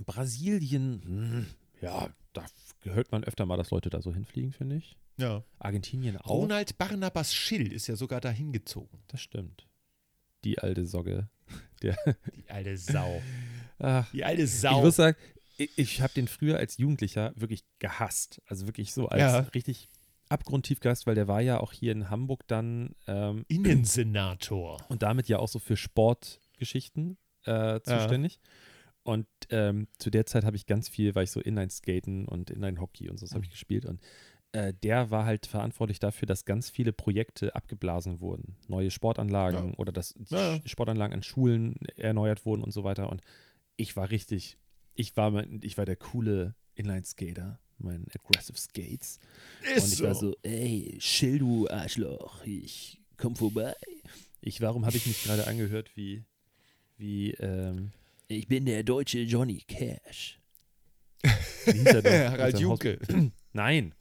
Brasilien, 0.05 1.01
hm, 1.03 1.47
ja, 1.81 2.09
da 2.33 2.45
hört 2.83 3.11
man 3.11 3.23
öfter 3.23 3.45
mal, 3.45 3.57
dass 3.57 3.71
Leute 3.71 3.89
da 3.89 4.01
so 4.01 4.13
hinfliegen, 4.13 4.51
finde 4.53 4.77
ich. 4.77 4.95
ja. 5.17 5.43
Argentinien 5.59 6.17
auch. 6.17 6.29
Ronald 6.29 6.77
Barnabas 6.77 7.33
Schill 7.33 7.71
ist 7.73 7.87
ja 7.87 7.95
sogar 7.95 8.21
dahin 8.21 8.51
gezogen. 8.53 9.01
Das 9.07 9.21
stimmt. 9.21 9.67
Die 10.43 10.59
alte 10.59 10.85
Sogge. 10.85 11.29
Der, 11.81 11.95
Die 12.35 12.49
alte 12.49 12.77
Sau. 12.77 13.21
ach, 13.79 14.09
Die 14.11 14.23
alte 14.23 14.43
Ich 14.43 14.51
Sau. 14.51 14.81
muss 14.81 14.95
sagen, 14.97 15.17
ich, 15.57 15.71
ich 15.77 16.01
habe 16.01 16.13
den 16.13 16.27
früher 16.27 16.57
als 16.57 16.77
Jugendlicher 16.77 17.33
wirklich 17.35 17.63
gehasst. 17.79 18.41
Also 18.47 18.67
wirklich 18.67 18.93
so 18.93 19.07
als 19.07 19.19
Ja. 19.21 19.39
richtig 19.39 19.89
abgrundtief 20.29 20.79
gehasst, 20.81 21.07
weil 21.07 21.15
der 21.15 21.27
war 21.27 21.41
ja 21.41 21.59
auch 21.59 21.71
hier 21.71 21.91
in 21.93 22.09
Hamburg 22.09 22.47
dann 22.47 22.95
ähm, 23.07 23.45
Innensenator. 23.47 24.77
und 24.89 25.01
damit 25.03 25.27
ja 25.29 25.39
auch 25.39 25.47
so 25.47 25.59
für 25.59 25.77
Sportgeschichten 25.77 27.17
äh, 27.45 27.79
zuständig. 27.81 28.39
Und 29.03 29.27
ähm, 29.51 29.87
zu 29.99 30.09
der 30.09 30.25
Zeit 30.25 30.43
habe 30.43 30.57
ich 30.57 30.65
ganz 30.65 30.89
viel, 30.89 31.15
war 31.15 31.23
ich 31.23 31.31
so 31.31 31.39
Inline-Skaten 31.39 32.27
und 32.27 32.49
Inline-Hockey 32.49 33.09
und 33.09 33.17
so 33.17 33.25
das 33.25 33.33
habe 33.35 33.45
ich 33.45 33.51
gespielt. 33.51 33.85
Und 33.85 34.01
äh, 34.51 34.73
der 34.73 35.11
war 35.11 35.23
halt 35.25 35.45
verantwortlich 35.45 35.99
dafür, 35.99 36.25
dass 36.25 36.43
ganz 36.43 36.69
viele 36.69 36.91
Projekte 36.91 37.55
abgeblasen 37.55 38.19
wurden. 38.19 38.57
Neue 38.67 38.91
Sportanlagen 38.91 39.69
Ja. 39.71 39.77
oder 39.77 39.93
dass 39.93 40.13
Ja, 40.29 40.55
ja. 40.55 40.61
Sportanlagen 40.65 41.13
an 41.13 41.23
Schulen 41.23 41.75
erneuert 41.95 42.45
wurden 42.45 42.63
und 42.63 42.71
so 42.73 42.83
weiter. 42.83 43.09
Und 43.09 43.21
ich 43.77 43.95
war 43.95 44.09
richtig, 44.09 44.57
ich 44.97 45.15
war, 45.15 45.31
mein- 45.31 45.59
ich 45.63 45.77
war 45.77 45.85
der 45.85 45.95
coole 45.95 46.55
Inline-Skater, 46.75 47.59
mein 47.77 48.05
Aggressive 48.13 48.57
Skates. 48.57 49.19
und 49.75 49.93
ich 49.93 50.01
war 50.01 50.15
so, 50.15 50.35
ey, 50.43 50.97
Schill, 50.99 51.39
du 51.39 51.69
Arschloch, 51.69 52.43
ich 52.45 52.99
komm 53.15 53.35
vorbei. 53.35 53.73
Ich, 54.41 54.61
warum 54.61 54.85
habe 54.85 54.97
ich 54.97 55.05
mich 55.05 55.23
gerade 55.23 55.47
angehört 55.47 55.91
wie, 55.95 56.23
wie, 56.97 57.31
ähm, 57.33 57.91
ich 58.27 58.47
bin 58.47 58.65
der 58.65 58.83
deutsche 58.83 59.19
Johnny 59.19 59.63
Cash. 59.67 60.39
Wie 61.65 61.71
hieß 61.71 61.85
er 61.85 62.01
doch? 62.01 62.11
Harald 62.31 62.59
Junke. 62.59 62.99
Nein. 63.53 63.93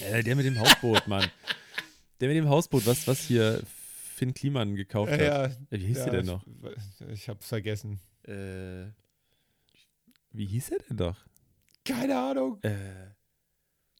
Äh, 0.00 0.22
der 0.22 0.36
mit 0.36 0.46
dem 0.46 0.58
Hausboot, 0.58 1.06
Mann. 1.08 1.28
Der 2.20 2.28
mit 2.28 2.36
dem 2.36 2.48
Hausboot, 2.48 2.86
was, 2.86 3.06
was 3.06 3.20
hier 3.26 3.62
Finn 4.14 4.32
Kliman 4.34 4.76
gekauft 4.76 5.10
hat. 5.12 5.20
Ja, 5.20 5.48
ja, 5.48 5.56
Wie 5.70 5.78
hieß 5.86 5.98
ja, 5.98 6.04
der 6.04 6.12
denn 6.22 6.26
noch? 6.26 6.46
Ich, 7.00 7.08
ich 7.08 7.28
hab's 7.28 7.48
vergessen. 7.48 7.98
Äh, 8.24 8.84
wie 10.32 10.46
hieß 10.46 10.70
er 10.70 10.78
denn 10.80 10.96
doch? 10.96 11.16
Keine 11.84 12.18
Ahnung. 12.18 12.60
Äh, 12.62 13.10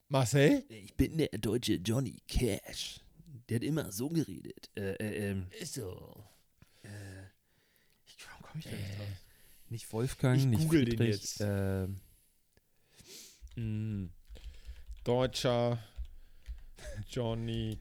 Marcel? 0.08 0.64
ich 0.68 0.94
bin 0.96 1.18
der 1.18 1.28
deutsche 1.38 1.74
Johnny 1.74 2.20
Cash. 2.28 3.00
Der 3.48 3.56
hat 3.56 3.64
immer 3.64 3.90
so 3.92 4.08
geredet. 4.08 4.70
Äh, 4.76 4.92
äh, 4.94 5.30
ähm, 5.30 5.46
Ist 5.60 5.74
so. 5.74 6.24
ich, 8.06 8.16
warum 8.26 8.42
komme 8.42 8.58
ich 8.60 8.64
da 8.66 8.70
nicht 8.76 8.98
drauf? 8.98 9.06
Nicht 9.68 9.92
Wolfgang, 9.92 10.38
Ich 10.38 10.46
nicht 10.46 10.62
google 10.64 10.84
den 10.84 10.96
Friedrich, 10.98 11.16
jetzt. 11.22 11.40
ähm, 11.40 11.96
mh, 13.56 14.08
Deutscher 15.04 15.82
Johnny. 17.08 17.78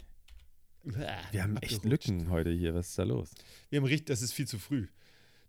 wir 0.84 1.44
haben 1.44 1.58
echt. 1.58 1.84
Lücken 1.84 2.30
heute 2.30 2.50
hier. 2.52 2.74
Was 2.74 2.90
ist 2.90 2.98
da 2.98 3.04
los? 3.04 3.30
Wir 3.70 3.78
haben 3.80 3.86
richtig, 3.86 4.08
das 4.08 4.22
ist 4.22 4.34
viel 4.34 4.48
zu 4.48 4.58
früh. 4.58 4.88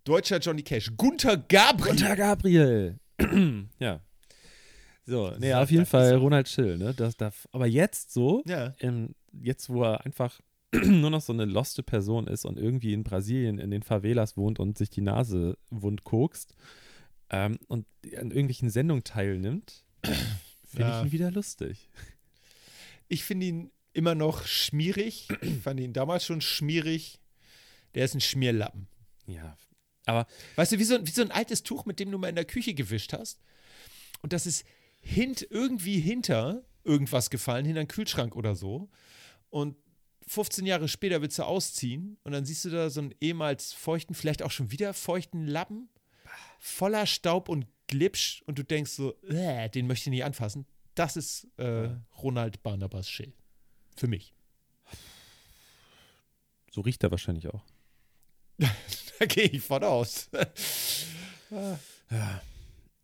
Deutscher 0.04 0.38
Johnny 0.38 0.62
Cash. 0.62 0.92
Gunther 0.96 1.36
Gabriel. 1.36 1.96
Gunter 1.96 2.16
Gabriel. 2.16 2.98
ja. 3.78 4.00
So, 5.04 5.32
nee, 5.38 5.52
auf 5.52 5.70
jeden 5.70 5.82
das 5.82 5.90
Fall. 5.90 6.16
Ronald 6.16 6.48
Schill, 6.48 6.78
ne? 6.78 6.94
Das 6.94 7.16
darf, 7.16 7.48
aber 7.52 7.66
jetzt 7.66 8.12
so, 8.12 8.42
Ja. 8.46 8.74
ähm, 8.80 9.14
jetzt 9.32 9.68
wo 9.68 9.82
er 9.82 10.04
einfach 10.06 10.40
nur 10.72 11.10
noch 11.10 11.20
so 11.20 11.32
eine 11.32 11.44
loste 11.44 11.82
Person 11.82 12.26
ist 12.28 12.44
und 12.44 12.58
irgendwie 12.58 12.92
in 12.92 13.02
Brasilien 13.04 13.58
in 13.58 13.70
den 13.70 13.82
Favelas 13.82 14.36
wohnt 14.36 14.58
und 14.60 14.78
sich 14.78 14.90
die 14.90 15.00
Nase 15.00 15.58
wund 15.70 16.04
kokst 16.04 16.54
ähm, 17.30 17.58
und 17.68 17.86
an 18.16 18.30
irgendwelchen 18.30 18.70
Sendungen 18.70 19.02
teilnimmt, 19.04 19.84
finde 20.04 20.88
Ja. 20.88 21.00
ich 21.00 21.06
ihn 21.06 21.12
wieder 21.12 21.30
lustig. 21.30 21.88
Ich 23.08 23.24
finde 23.24 23.46
ihn 23.46 23.70
immer 23.92 24.14
noch 24.14 24.46
schmierig. 24.46 25.28
Ich 25.42 25.58
fand 25.58 25.78
ihn 25.80 25.92
damals 25.92 26.24
schon 26.24 26.40
schmierig. 26.40 27.20
Der 27.94 28.04
ist 28.06 28.14
ein 28.14 28.20
Schmierlappen. 28.22 28.86
Ja, 29.26 29.56
aber 30.06 30.26
Weißt 30.56 30.72
du, 30.72 30.78
wie 30.78 30.84
so, 30.84 31.06
wie 31.06 31.10
so 31.10 31.22
ein 31.22 31.30
altes 31.30 31.62
Tuch, 31.62 31.84
mit 31.84 32.00
dem 32.00 32.10
du 32.10 32.18
mal 32.18 32.28
in 32.28 32.34
der 32.34 32.44
Küche 32.44 32.74
gewischt 32.74 33.12
hast. 33.12 33.40
Und 34.22 34.32
das 34.32 34.46
ist 34.46 34.64
hint, 35.00 35.46
irgendwie 35.50 36.00
hinter 36.00 36.64
irgendwas 36.84 37.30
gefallen, 37.30 37.64
hinter 37.64 37.80
einen 37.80 37.88
Kühlschrank 37.88 38.34
oder 38.36 38.54
so. 38.54 38.88
Und 39.50 39.76
15 40.26 40.66
Jahre 40.66 40.88
später 40.88 41.20
willst 41.20 41.38
du 41.38 41.44
ausziehen 41.44 42.16
und 42.22 42.32
dann 42.32 42.44
siehst 42.44 42.64
du 42.64 42.70
da 42.70 42.90
so 42.90 43.00
einen 43.00 43.14
ehemals 43.20 43.72
feuchten, 43.72 44.14
vielleicht 44.14 44.42
auch 44.42 44.50
schon 44.50 44.70
wieder 44.70 44.94
feuchten 44.94 45.46
Lappen, 45.46 45.88
voller 46.58 47.06
Staub 47.06 47.48
und 47.48 47.66
Glitsch 47.88 48.42
und 48.46 48.58
du 48.58 48.64
denkst 48.64 48.92
so, 48.92 49.20
äh, 49.24 49.68
den 49.68 49.86
möchte 49.86 50.08
ich 50.08 50.12
nicht 50.12 50.24
anfassen. 50.24 50.66
Das 50.94 51.16
ist 51.16 51.48
äh, 51.58 51.90
Ronald 52.22 52.62
Barnabas 52.62 53.10
Schill. 53.10 53.32
Für 53.96 54.08
mich. 54.08 54.32
so 56.70 56.80
riecht 56.80 57.02
er 57.02 57.10
wahrscheinlich 57.10 57.48
auch. 57.48 57.64
Da 59.22 59.26
gehe 59.26 59.44
ich 59.44 59.62
von 59.62 59.84
aus. 59.84 60.28
Äh, 61.52 61.76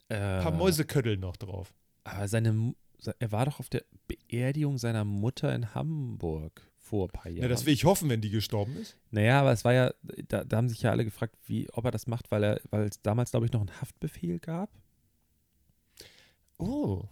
Ein 0.08 0.42
paar 0.42 0.50
Mäuseköttel 0.52 1.16
noch 1.16 1.36
drauf. 1.36 1.72
Aber 2.02 2.26
seine, 2.26 2.52
Mu- 2.52 2.74
se- 2.98 3.14
er 3.20 3.30
war 3.30 3.44
doch 3.44 3.60
auf 3.60 3.68
der 3.68 3.84
Beerdigung 4.08 4.78
seiner 4.78 5.04
Mutter 5.04 5.54
in 5.54 5.74
Hamburg 5.76 6.62
vor 6.76 7.06
ein 7.06 7.10
paar 7.12 7.30
Jahren. 7.30 7.42
Ja, 7.42 7.48
das 7.48 7.66
will 7.66 7.74
ich 7.74 7.84
hoffen, 7.84 8.08
wenn 8.08 8.20
die 8.20 8.30
gestorben 8.30 8.76
ist. 8.78 8.96
Naja, 9.12 9.40
aber 9.40 9.52
es 9.52 9.64
war 9.64 9.72
ja, 9.74 9.92
da, 10.26 10.42
da 10.44 10.56
haben 10.56 10.68
sich 10.68 10.82
ja 10.82 10.90
alle 10.90 11.04
gefragt, 11.04 11.36
wie, 11.46 11.70
ob 11.70 11.84
er 11.84 11.90
das 11.92 12.06
macht, 12.08 12.30
weil 12.32 12.42
er, 12.42 12.60
weil 12.70 12.84
es 12.88 13.00
damals, 13.02 13.30
glaube 13.30 13.46
ich, 13.46 13.52
noch 13.52 13.60
einen 13.60 13.80
Haftbefehl 13.80 14.40
gab. 14.40 14.70
Oh. 16.58 17.04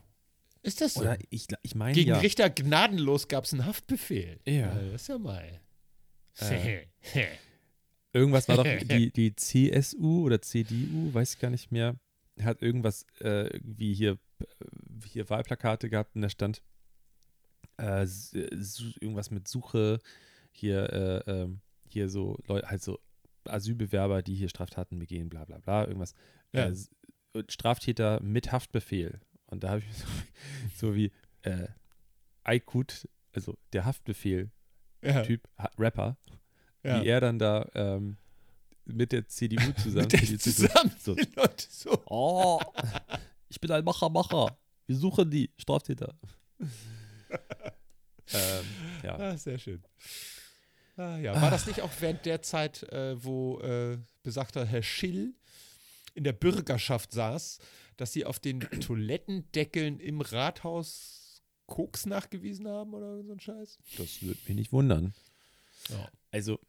Ist 0.63 0.81
das 0.81 0.95
so? 0.95 1.03
Oder 1.03 1.17
ich, 1.31 1.47
ich 1.63 1.75
meine 1.77 1.93
Gegen 1.95 2.11
ja. 2.11 2.19
Richter 2.19 2.51
gnadenlos 2.51 3.29
gab 3.29 3.45
es 3.45 3.53
einen 3.53 3.67
Haftbefehl. 3.67 4.41
Ja. 4.47 4.77
Äh, 4.77 4.91
Das 4.91 5.03
ist 5.03 5.09
ja 5.09 5.19
mal. 5.19 5.61
Äh. 6.41 6.87
Irgendwas 8.17 8.49
war 8.49 8.57
doch 8.57 8.65
die, 8.89 9.11
die 9.11 9.37
CSU 9.37 10.25
oder 10.25 10.41
CDU, 10.41 11.13
weiß 11.13 11.35
ich 11.35 11.39
gar 11.39 11.51
nicht 11.51 11.71
mehr, 11.71 11.97
hat 12.41 12.63
irgendwas 12.63 13.07
äh, 13.21 13.49
irgendwie 13.49 13.95
hier, 13.95 14.19
äh, 14.41 14.45
hier 15.07 15.29
Wahlplakate 15.29 15.91
gehabt 15.91 16.17
und 16.17 16.23
da 16.23 16.29
stand 16.29 16.63
äh, 17.79 18.05
äh, 18.05 18.07
irgendwas 19.01 19.31
mit 19.31 19.49
Suche 19.49 19.99
hier, 20.51 20.93
äh, 21.27 21.31
ähm, 21.31 21.61
hier 21.89 22.09
so 22.09 22.39
Leute, 22.47 22.69
halt 22.71 22.83
so 22.83 22.99
Asylbewerber, 23.45 24.23
die 24.23 24.35
hier 24.35 24.49
Straftaten 24.49 24.99
begehen, 24.99 25.29
bla 25.29 25.45
bla 25.45 25.59
bla, 25.59 25.87
irgendwas. 25.87 26.15
Ja. 26.53 26.69
Äh, 26.69 26.75
Straftäter 27.49 28.21
mit 28.23 28.51
Haftbefehl. 28.51 29.21
Und 29.47 29.63
da 29.63 29.71
habe 29.71 29.81
ich 29.81 29.95
so, 29.95 30.07
so 30.75 30.95
wie 30.95 31.13
äh, 31.43 31.69
Aykut, 32.45 33.09
also 33.33 33.59
der 33.75 33.85
Haftbefehl-Typ, 33.85 35.49
ja. 35.59 35.71
Rapper, 35.79 36.17
ja. 36.87 37.03
wie 37.03 37.09
er 37.09 37.21
dann 37.21 37.39
da 37.39 37.69
ähm, 37.75 38.17
mit 38.85 39.13
der 39.13 39.29
CDU 39.29 39.73
zusammen. 39.83 40.09
Mit 40.13 40.13
der 40.13 40.23
zusammen. 40.39 40.93
So, 40.99 41.17
so. 41.69 42.03
oh, 42.07 42.61
ich 43.49 43.61
bin 43.61 43.71
ein 43.71 43.85
Macher, 43.85 44.09
Macher. 44.09 44.57
Wir 44.87 44.97
suchen 44.97 45.31
die 45.31 45.51
Straftäter. 45.59 46.15
ähm, 46.61 46.71
ja. 49.03 49.19
Ah, 49.19 49.37
sehr 49.37 49.59
schön. 49.59 49.83
Ah, 50.97 51.19
ja. 51.19 51.41
War 51.41 51.51
das 51.51 51.67
nicht 51.67 51.83
auch 51.83 51.91
während 52.01 52.25
der 52.25 52.43
Zeit, 52.43 52.83
äh, 52.85 53.23
wo 53.23 53.61
äh, 53.61 53.99
besagter 54.23 54.65
Herr 54.65 54.83
Schill 54.83 55.35
in 56.15 56.25
der 56.25 56.33
Bürgerschaft 56.33 57.13
saß, 57.13 57.59
dass 57.97 58.13
sie 58.13 58.25
auf 58.25 58.39
den 58.39 58.61
Toilettendeckeln 58.81 60.01
im 60.01 60.21
Rathaus 60.21 61.43
Koks 61.67 62.07
nachgewiesen 62.07 62.69
haben 62.69 62.95
oder 62.95 63.23
so 63.23 63.33
ein 63.33 63.41
Scheiß? 63.41 63.79
Das 63.99 64.23
würde 64.23 64.41
mich 64.47 64.57
nicht 64.57 64.73
wundern. 64.73 65.15
Ja. 65.91 66.09
Also, 66.31 66.61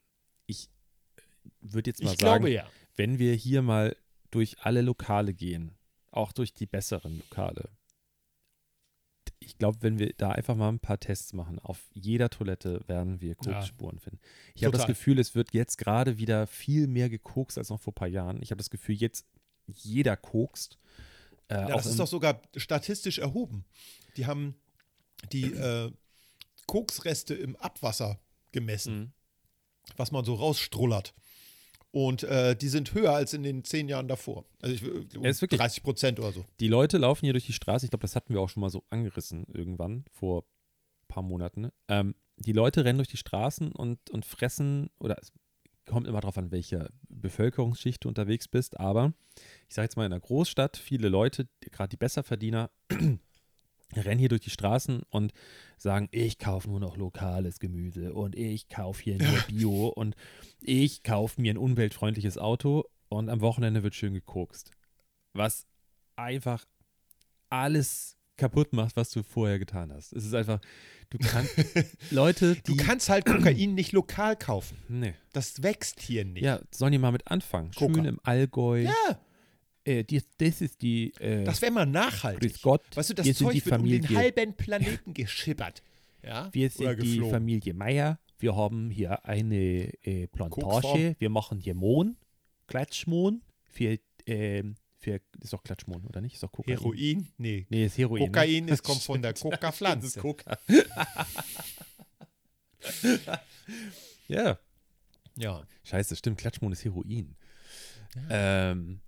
würde 1.61 1.89
jetzt 1.89 2.03
mal 2.03 2.13
Ich 2.13 2.19
sagen, 2.19 2.43
glaube 2.43 2.49
ja. 2.51 2.67
wenn 2.95 3.19
wir 3.19 3.33
hier 3.33 3.61
mal 3.61 3.95
durch 4.31 4.57
alle 4.61 4.81
Lokale 4.81 5.33
gehen, 5.33 5.75
auch 6.11 6.31
durch 6.31 6.53
die 6.53 6.65
besseren 6.65 7.17
Lokale, 7.17 7.69
ich 9.39 9.57
glaube, 9.57 9.77
wenn 9.81 9.99
wir 9.99 10.13
da 10.17 10.31
einfach 10.31 10.55
mal 10.55 10.69
ein 10.69 10.79
paar 10.79 10.99
Tests 10.99 11.31
machen, 11.33 11.59
auf 11.59 11.79
jeder 11.93 12.29
Toilette 12.29 12.81
werden 12.87 13.21
wir 13.21 13.29
Ja. 13.29 13.35
Koksspuren 13.35 13.99
finden. 13.99 14.19
Ich 14.55 14.63
habe 14.63 14.75
das. 14.77 14.87
Gefühl, 14.87 15.19
es 15.19 15.35
wird 15.35 15.53
jetzt 15.53 15.77
gerade 15.77 16.17
wieder 16.17 16.47
viel 16.47 16.87
mehr 16.87 17.09
gekokst 17.09 17.57
als 17.57 17.69
noch 17.69 17.79
vor 17.79 17.91
ein 17.91 17.95
paar 17.95 18.07
Jahren. 18.07 18.41
Ich 18.41 18.51
habe 18.51 18.57
das 18.57 18.69
Gefühl, 18.69 18.95
jetzt 18.95 19.25
jeder 19.67 20.17
kokst. 20.17 20.77
Äh, 21.49 21.55
Ja, 21.55 21.67
das 21.67 21.85
ist 21.85 21.99
doch 21.99 22.07
sogar 22.07 22.41
statistisch 22.55 23.19
erhoben. 23.19 23.63
Die 24.17 24.25
haben 24.25 24.55
die 25.31 25.53
äh, 25.53 25.91
Koksreste 26.65 27.33
im 27.35 27.55
Abwasser 27.57 28.19
gemessen, 28.51 28.99
Mhm. 28.99 29.11
was 29.97 30.11
man 30.11 30.25
so 30.25 30.33
rausstrullert. 30.35 31.13
Und 31.91 32.23
äh, 32.23 32.55
die 32.55 32.67
sind 32.67 32.93
höher 32.93 33.13
als 33.13 33.33
in 33.33 33.43
den 33.43 33.63
zehn 33.63 33.87
Jahren 33.89 34.07
davor. 34.07 34.45
Also 34.61 34.75
ich, 34.75 34.83
um 35.17 35.23
Ja, 35.23 35.29
ist 35.29 35.41
wirklich- 35.41 35.59
30 35.59 35.83
Prozent 35.83 36.19
oder 36.19 36.31
so. 36.31 36.45
Die 36.59 36.67
Leute 36.67 36.97
laufen 36.97 37.25
hier 37.25 37.33
durch 37.33 37.45
die 37.45 37.53
Straße. 37.53 37.85
Ich 37.85 37.89
glaube, 37.91 38.01
das 38.03 38.15
hatten 38.15 38.33
wir 38.33 38.41
auch 38.41 38.49
schon 38.49 38.61
mal 38.61 38.69
so 38.69 38.83
angerissen 38.89 39.45
irgendwann 39.53 40.05
vor 40.11 40.43
ein 40.43 41.07
paar 41.07 41.23
Monaten. 41.23 41.69
Ähm, 41.87 42.15
die 42.37 42.51
Leute 42.53 42.85
rennen 42.85 42.97
durch 42.99 43.07
die 43.07 43.17
Straßen 43.17 43.71
und, 43.71 44.09
und 44.11 44.25
fressen, 44.25 44.89
oder 44.99 45.17
es 45.19 45.31
kommt 45.85 46.05
immer 46.07 46.19
darauf 46.21 46.37
an, 46.37 46.51
welcher 46.51 46.89
Bevölkerungsschicht 47.09 48.03
du 48.03 48.09
unterwegs 48.09 48.47
bist, 48.47 48.77
aber 48.79 49.13
ich 49.69 49.73
sage 49.75 49.85
jetzt 49.85 49.95
mal 49.95 50.05
in 50.05 50.11
einer 50.11 50.19
Großstadt, 50.19 50.75
viele 50.77 51.07
Leute, 51.09 51.47
gerade 51.61 51.89
die 51.89 51.97
Besserverdiener, 51.97 52.69
rennen 53.95 54.19
hier 54.19 54.29
durch 54.29 54.41
die 54.41 54.49
Straßen 54.49 55.03
und 55.09 55.31
sagen, 55.77 56.07
ich 56.11 56.37
kaufe 56.39 56.69
nur 56.69 56.79
noch 56.79 56.97
lokales 56.97 57.59
Gemüse 57.59 58.13
und 58.13 58.35
ich 58.35 58.67
kaufe 58.69 59.01
hier 59.03 59.17
nur 59.17 59.39
Bio 59.47 59.87
und 59.87 60.15
ich 60.59 61.03
kaufe 61.03 61.41
mir 61.41 61.53
ein 61.53 61.57
umweltfreundliches 61.57 62.37
Auto 62.37 62.83
und 63.09 63.29
am 63.29 63.41
Wochenende 63.41 63.83
wird 63.83 63.95
schön 63.95 64.13
gekokst. 64.13 64.71
Was 65.33 65.65
einfach 66.15 66.65
alles 67.49 68.17
kaputt 68.35 68.73
macht, 68.73 68.95
was 68.95 69.09
du 69.11 69.23
vorher 69.23 69.57
getan 69.59 69.91
hast. 69.91 70.13
Es 70.13 70.25
ist 70.25 70.33
einfach, 70.33 70.59
du 71.09 71.17
kannst, 71.17 71.55
Leute, 72.11 72.55
die, 72.55 72.75
Du 72.75 72.75
kannst 72.77 73.09
halt 73.09 73.25
Kokain 73.25 73.73
nicht 73.73 73.93
lokal 73.93 74.35
kaufen. 74.35 74.77
nee, 74.89 75.15
Das 75.33 75.63
wächst 75.63 76.01
hier 76.01 76.23
nicht. 76.25 76.43
ja, 76.43 76.59
sollen 76.71 76.91
die 76.91 76.97
mal 76.99 77.11
mit 77.11 77.27
anfangen. 77.31 77.71
Schön 77.73 77.93
Coca. 77.93 78.07
im 78.07 78.19
Allgäu. 78.23 78.81
Ja, 78.83 79.19
Äh, 79.87 80.03
die, 80.03 80.21
das 80.37 80.61
ist 80.61 80.81
die, 80.81 81.13
äh, 81.19 81.45
das 81.45 81.61
wäre 81.61 81.71
mal 81.71 81.85
nachhaltig. 81.85 82.51
grüß 82.51 82.61
Gott, 82.61 82.83
Weißt 82.93 83.09
du, 83.09 83.13
das 83.13 83.25
wir 83.25 83.33
sind 83.33 83.47
Zeug 83.47 83.53
die 83.53 83.65
wird 83.65 83.79
um 83.79 83.85
den 83.85 84.03
Familie, 84.03 84.17
halben 84.17 84.53
Planeten 84.53 85.13
geschippert. 85.13 85.81
Ja? 86.21 86.49
wir 86.51 86.67
Oder 86.67 86.75
sind 86.89 87.03
die 87.03 87.09
geflogen. 87.11 87.31
Familie 87.31 87.73
Meier, 87.73 88.19
wir 88.37 88.55
haben 88.55 88.89
hier 88.89 89.23
eine 89.23 89.93
äh, 90.03 90.27
Plantage, 90.27 91.15
wir 91.19 91.29
machen 91.29 91.59
hier 91.59 91.73
Mohn, 91.73 92.17
Klatschmohn, 92.67 93.41
für, 93.63 93.97
ähm, 94.25 94.75
für, 94.97 95.21
ist 95.41 95.53
doch 95.53 95.63
Klatschmohn, 95.63 96.03
oder 96.05 96.19
nicht? 96.19 96.33
Ist 96.33 96.43
doch 96.43 96.51
Kokain. 96.51 96.77
Heroin? 96.77 97.27
Nee. 97.37 97.65
Nee, 97.69 97.85
ist 97.85 97.97
Heroin. 97.97 98.23
ne? 98.23 98.27
Kokain, 98.27 98.67
es 98.69 98.83
kommt 98.83 99.01
von 99.01 99.21
der 99.21 99.31
Das 99.31 99.41
Coca-Pflanze. 99.41 100.19
Coca. 100.19 100.57
ja. 104.27 104.59
Ja. 105.37 105.63
Scheiße, 105.83 106.17
stimmt, 106.17 106.39
Klatschmohn 106.39 106.73
ist 106.73 106.83
Heroin. 106.83 107.35
Ähm, 108.29 108.99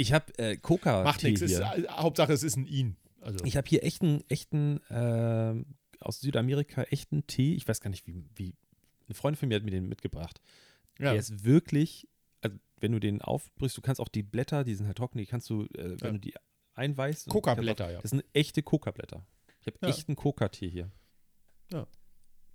ich 0.00 0.12
habe 0.12 0.36
äh, 0.38 0.56
Coca 0.56 1.02
Macht 1.04 1.22
nichts. 1.22 1.40
Ist- 1.42 1.60
Hauptsache, 1.62 2.32
es 2.32 2.42
ist 2.42 2.56
ein 2.56 2.66
ihn. 2.66 2.96
Also, 3.20 3.44
Ich 3.44 3.56
habe 3.56 3.68
hier 3.68 3.84
echten, 3.84 4.22
echten, 4.28 4.80
ähm, 4.90 5.66
aus 6.00 6.20
Südamerika 6.20 6.82
echten 6.84 7.26
Tee. 7.26 7.54
Ich 7.54 7.68
weiß 7.68 7.80
gar 7.80 7.90
nicht, 7.90 8.06
wie, 8.06 8.24
wie. 8.34 8.54
Eine 9.06 9.14
Freundin 9.14 9.38
von 9.38 9.48
mir 9.48 9.56
hat 9.56 9.64
mir 9.64 9.70
den 9.72 9.88
mitgebracht. 9.88 10.40
ja. 10.98 11.10
Der 11.12 11.16
ist 11.20 11.44
wirklich, 11.44 12.08
also 12.40 12.56
wenn 12.78 12.92
du 12.92 13.00
den 13.00 13.20
aufbrichst, 13.22 13.76
du 13.76 13.82
kannst 13.82 14.00
auch 14.00 14.08
die 14.08 14.22
Blätter, 14.22 14.64
die 14.64 14.74
sind 14.74 14.86
halt 14.86 14.96
trocken, 14.96 15.18
die 15.18 15.26
kannst 15.26 15.50
du, 15.50 15.64
äh, 15.74 15.96
wenn 16.00 16.06
Ja. 16.06 16.12
du 16.12 16.18
die 16.18 16.34
einweißt. 16.74 17.26
und- 17.26 17.32
Coca-Blätter, 17.32 17.90
ja. 17.90 18.00
Das 18.00 18.10
sind 18.10 18.24
echte 18.32 18.62
Coca-Blätter. 18.62 19.26
Ich 19.60 19.66
habe 19.66 19.76
Ja. 19.82 19.88
echten 19.88 20.16
Coca-Tee 20.16 20.70
hier. 20.70 20.90
Ja. 21.72 21.86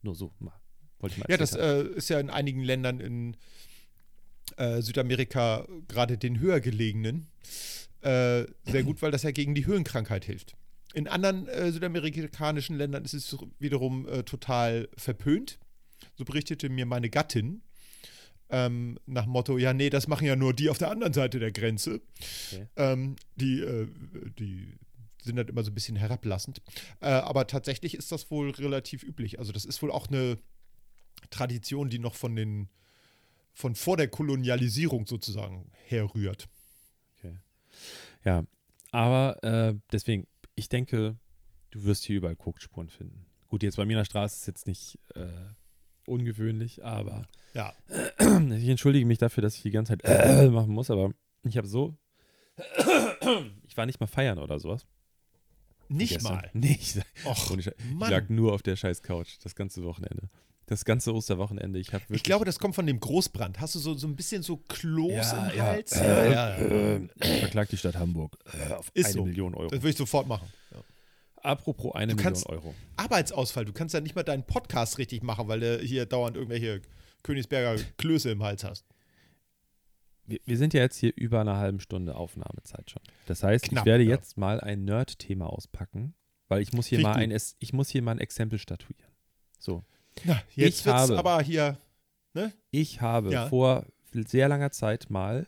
Nur 0.02 0.16
so, 0.16 0.32
mal. 0.40 0.54
Wollte 1.00 1.14
ich 1.16 1.20
mal 1.20 1.26
Ja, 1.30 1.38
das 1.38 1.54
äh, 1.54 1.84
ist 1.90 2.10
ja 2.10 2.20
in 2.20 2.30
einigen 2.32 2.64
Ländern 2.64 3.00
in 3.00 3.38
äh, 4.58 4.82
Südamerika, 4.82 5.68
gerade 5.88 6.18
den 6.18 6.40
höher 6.40 6.60
gelegenen, 6.60 7.28
äh, 8.02 8.46
sehr 8.66 8.84
gut, 8.84 9.02
weil 9.02 9.12
das 9.12 9.24
ja 9.24 9.32
gegen 9.32 9.56
die 9.56 9.66
Höhenkrankheit 9.66 10.26
hilft. 10.26 10.56
In 10.94 11.08
anderen 11.08 11.48
äh, 11.48 11.72
südamerikanischen 11.72 12.78
Ländern 12.78 13.04
ist 13.04 13.14
es 13.14 13.36
wiederum 13.60 14.08
äh, 14.08 14.24
total 14.24 14.88
verpönt. 14.96 15.60
So 16.16 16.24
berichtete 16.24 16.70
mir 16.70 16.86
meine 16.86 17.10
Gattin. 17.10 17.64
Ähm, 18.50 19.00
nach 19.08 19.26
Motto, 19.26 19.58
ja, 19.58 19.74
nee, 19.74 19.90
das 19.90 20.08
machen 20.08 20.28
ja 20.28 20.36
nur 20.36 20.54
die 20.54 20.70
auf 20.70 20.78
der 20.78 20.92
anderen 20.92 21.14
Seite 21.14 21.40
der 21.40 21.52
Grenze. 21.52 22.02
Okay. 22.52 22.68
Ähm, 22.76 23.16
die, 23.36 23.60
äh, 23.60 23.88
die 24.38 24.78
sind 25.24 25.38
dann 25.38 25.48
immer 25.48 25.64
so 25.64 25.72
ein 25.72 25.74
bisschen 25.74 25.96
herablassend. 25.96 26.62
Aber 27.00 27.48
tatsächlich 27.48 27.96
ist 27.96 28.12
das 28.12 28.30
wohl 28.30 28.52
relativ 28.52 29.02
üblich. 29.02 29.40
Also 29.40 29.52
das 29.52 29.66
ist 29.66 29.82
wohl 29.82 29.90
auch 29.90 30.08
eine 30.08 30.38
Tradition, 31.32 31.90
die 31.90 31.98
noch 31.98 32.14
von 32.14 32.36
den 32.36 32.70
von 33.56 33.74
vor 33.74 33.98
der 33.98 34.10
Kolonialisierung 34.10 35.08
sozusagen 35.08 35.72
herrührt. 35.88 36.48
Ja, 38.24 38.44
aber 38.92 39.44
äh, 39.44 39.76
deswegen, 39.92 40.26
ich 40.56 40.68
denke, 40.68 41.16
du 41.70 41.84
wirst 41.84 42.04
hier 42.06 42.18
überall 42.18 42.36
Koksspuren 42.36 42.90
finden. 42.90 43.26
Gut, 43.50 43.62
jetzt 43.62 43.76
bei 43.78 43.86
mir 43.86 43.94
in 43.94 44.00
der 44.00 44.06
Straße 44.06 44.36
ist 44.38 44.48
jetzt 44.48 44.66
nicht 44.68 44.98
äh, 45.14 45.28
ungewöhnlich, 46.08 46.84
aber 46.84 47.28
Ja. 47.54 47.74
ich 48.20 48.68
entschuldige 48.68 49.06
mich 49.06 49.20
dafür, 49.20 49.42
dass 49.44 49.56
ich 49.56 49.62
die 49.62 49.70
ganze 49.72 49.98
Zeit 49.98 50.02
äh, 50.06 50.50
machen 50.50 50.74
muss, 50.74 50.90
aber 50.90 51.12
ich 51.44 51.56
habe 51.58 51.68
so, 51.68 51.96
ich 53.68 53.78
war 53.78 53.86
nicht 53.86 54.00
mal 54.00 54.08
feiern 54.08 54.40
oder 54.40 54.60
sowas. 54.60 54.88
Nicht 55.88 56.14
Gestern. 56.14 56.34
mal. 56.36 56.50
Nee, 56.54 56.80
ich, 56.82 56.96
Och, 57.26 57.56
ich 57.58 57.70
lag 58.00 58.28
nur 58.30 58.54
auf 58.54 58.64
der 58.64 58.76
scheiß 58.76 59.04
Couch 59.04 59.36
das 59.44 59.54
ganze 59.56 59.84
Wochenende. 59.84 60.30
Das 60.68 60.84
ganze 60.84 61.14
Osterwochenende. 61.14 61.78
Ich 61.80 61.92
Ich 62.10 62.24
glaube, 62.24 62.44
das 62.46 62.58
kommt 62.58 62.74
von 62.74 62.88
dem 62.88 63.00
Großbrand. 63.00 63.60
Hast 63.60 63.76
du 63.76 63.80
so, 63.80 63.94
so 63.94 64.08
ein 64.08 64.16
bisschen 64.16 64.42
so 64.42 64.58
Kloß 64.58 65.12
Ja, 65.12 65.48
im 65.50 65.58
ja. 65.58 65.64
Hals? 65.66 65.92
Äh, 65.92 66.32
ja, 66.32 66.32
ja. 66.32 66.56
äh, 66.58 67.08
ich 67.22 67.40
verklag 67.40 67.70
die 67.70 67.78
Stadt 67.78 67.96
Hamburg 67.98 68.38
äh, 68.70 68.74
auf 68.74 68.90
Ist 68.96 69.06
eine 69.06 69.14
so. 69.14 69.26
Million 69.26 69.54
Euro. 69.54 69.70
Das 69.70 69.80
würde 69.82 69.90
ich 69.92 69.98
sofort 69.98 70.28
machen. 70.28 70.48
Apropos 71.38 71.94
eine 71.94 72.16
Du 72.16 72.24
Million 72.24 72.44
Euro. 72.48 72.74
Arbeitsausfall. 72.98 73.66
Du 73.66 73.74
kannst 73.74 73.94
ja 73.94 74.02
nicht 74.02 74.16
mal 74.16 74.24
deinen 74.24 74.44
Podcast 74.44 74.98
richtig 74.98 75.22
machen, 75.22 75.48
weil 75.48 75.60
du 75.60 75.78
hier 75.80 76.08
dauernd 76.08 76.36
irgendwelche 76.36 76.82
Königsberger 77.22 77.80
Klöße 77.98 78.32
im 78.32 78.42
Hals 78.42 78.64
hast. 78.64 78.86
Wir, 80.26 80.40
wir 80.46 80.58
sind 80.58 80.74
ja 80.74 80.82
jetzt 80.82 80.98
hier 80.98 81.14
über 81.16 81.42
eine 81.42 81.58
halbe 81.58 81.80
Stunde 81.80 82.16
Aufnahmezeit 82.16 82.90
schon. 82.90 83.04
Das 83.28 83.44
heißt, 83.44 83.66
Knapp, 83.66 83.84
ich 83.84 83.86
werde 83.86 84.04
jetzt 84.04 84.38
mal 84.38 84.60
ein 84.60 84.84
Nerd-Thema 84.86 85.46
auspacken, 85.46 86.16
weil 86.48 86.64
ich 86.64 86.74
muss 86.74 86.88
hier 86.88 87.00
mal 87.02 87.14
ein, 87.14 87.32
ich 87.60 87.74
muss 87.74 87.90
hier 87.90 88.02
mal 88.02 88.14
ein 88.14 88.20
Exempel 88.20 88.58
statuieren. 88.58 89.12
So, 89.60 89.84
Na, 90.24 90.42
jetzt 90.56 90.80
Ich 90.80 90.86
wird's 90.86 91.02
habe- 91.10 91.18
aber 91.20 91.42
hier. 91.42 91.78
ich 92.72 93.02
habe 93.02 93.32
Ja. 93.32 93.48
vor 93.48 93.86
sehr 94.14 94.48
langer 94.48 94.72
Zeit 94.72 95.10
mal 95.10 95.48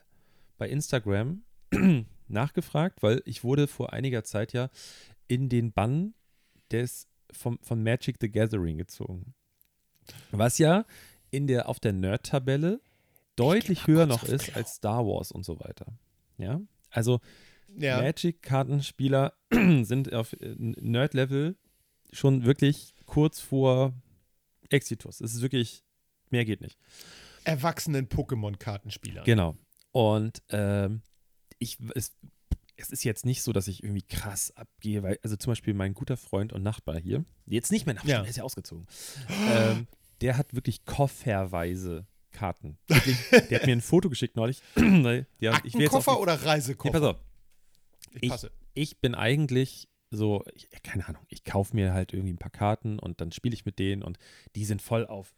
bei 0.57 0.67
Instagram 0.69 1.43
nachgefragt, 2.27 3.01
weil 3.03 3.21
ich 3.25 3.43
wurde 3.43 3.67
vor 3.67 3.93
einiger 3.93 4.23
Zeit 4.23 4.53
ja 4.53 4.69
in 5.27 5.49
den 5.49 5.71
Bann 5.71 6.13
des 6.71 7.07
vom, 7.31 7.59
von 7.61 7.83
Magic 7.83 8.17
the 8.21 8.29
Gathering 8.29 8.77
gezogen. 8.77 9.33
Was 10.31 10.57
ja 10.57 10.85
in 11.31 11.47
der, 11.47 11.67
auf 11.67 11.79
der 11.79 11.91
Nerd-Tabelle 11.93 12.79
deutlich 13.35 13.87
höher 13.87 14.05
noch 14.05 14.23
ist 14.23 14.55
als 14.55 14.75
Star 14.75 15.05
Wars 15.05 15.31
und 15.31 15.43
so 15.45 15.59
weiter. 15.59 15.87
Ja, 16.37 16.61
also 16.89 17.19
Ja. 17.77 18.01
Magic-Kartenspieler 18.01 19.33
sind 19.83 20.13
auf 20.13 20.33
äh, 20.33 20.55
Nerd-Level 20.57 21.57
schon 22.13 22.45
wirklich 22.45 22.93
kurz 23.05 23.39
vor 23.41 23.93
Exitus. 24.69 25.21
Es 25.21 25.33
ist 25.33 25.41
wirklich, 25.41 25.83
mehr 26.29 26.45
geht 26.45 26.61
nicht. 26.61 26.77
Erwachsenen 27.43 28.07
Pokémon-Kartenspieler. 28.09 29.23
Genau. 29.23 29.55
Und 29.91 30.41
ähm, 30.49 31.01
ich, 31.59 31.77
es, 31.95 32.15
es 32.75 32.89
ist 32.89 33.03
jetzt 33.03 33.25
nicht 33.25 33.41
so, 33.41 33.53
dass 33.53 33.67
ich 33.67 33.83
irgendwie 33.83 34.01
krass 34.03 34.51
abgehe, 34.55 35.01
weil, 35.03 35.19
also 35.23 35.35
zum 35.37 35.51
Beispiel 35.51 35.73
mein 35.73 35.93
guter 35.93 36.17
Freund 36.17 36.53
und 36.53 36.61
Nachbar 36.63 36.99
hier, 36.99 37.25
jetzt 37.45 37.71
nicht 37.71 37.85
mehr 37.85 37.95
Nachbar, 37.95 38.09
Ja. 38.11 38.21
der 38.21 38.29
ist 38.29 38.35
ja 38.37 38.43
ausgezogen, 38.43 38.85
ähm, 39.49 39.87
der 40.21 40.37
hat 40.37 40.53
wirklich 40.53 40.85
kofferweise 40.85 42.05
Karten. 42.31 42.77
Wirklich, 42.87 43.17
der 43.49 43.59
hat 43.59 43.65
mir 43.65 43.71
ein 43.71 43.81
Foto 43.81 44.09
geschickt 44.09 44.35
neulich. 44.35 44.61
ja, 44.75 45.59
ich 45.63 45.73
will 45.73 45.81
jetzt 45.83 45.93
die- 46.05 46.09
oder 46.11 46.37
Nee, 46.37 46.43
Reisekoffer? 46.43 46.91
pass 46.99 47.01
auf. 47.03 47.17
ich 48.13 48.23
ich- 48.23 48.29
passe. 48.29 48.51
ich 48.73 48.99
bin 48.99 49.15
eigentlich 49.15 49.87
so, 50.09 50.43
ich, 50.53 50.69
keine 50.83 51.07
Ahnung, 51.07 51.23
ich 51.29 51.43
kaufe 51.43 51.75
mir 51.75 51.93
halt 51.93 52.13
irgendwie 52.13 52.33
ein 52.33 52.37
paar 52.37 52.51
Karten 52.51 52.99
und 52.99 53.21
dann 53.21 53.31
spiele 53.31 53.53
ich 53.53 53.65
mit 53.65 53.79
denen 53.79 54.03
und 54.03 54.17
die 54.55 54.65
sind 54.65 54.81
voll 54.81 55.05
auf, 55.05 55.33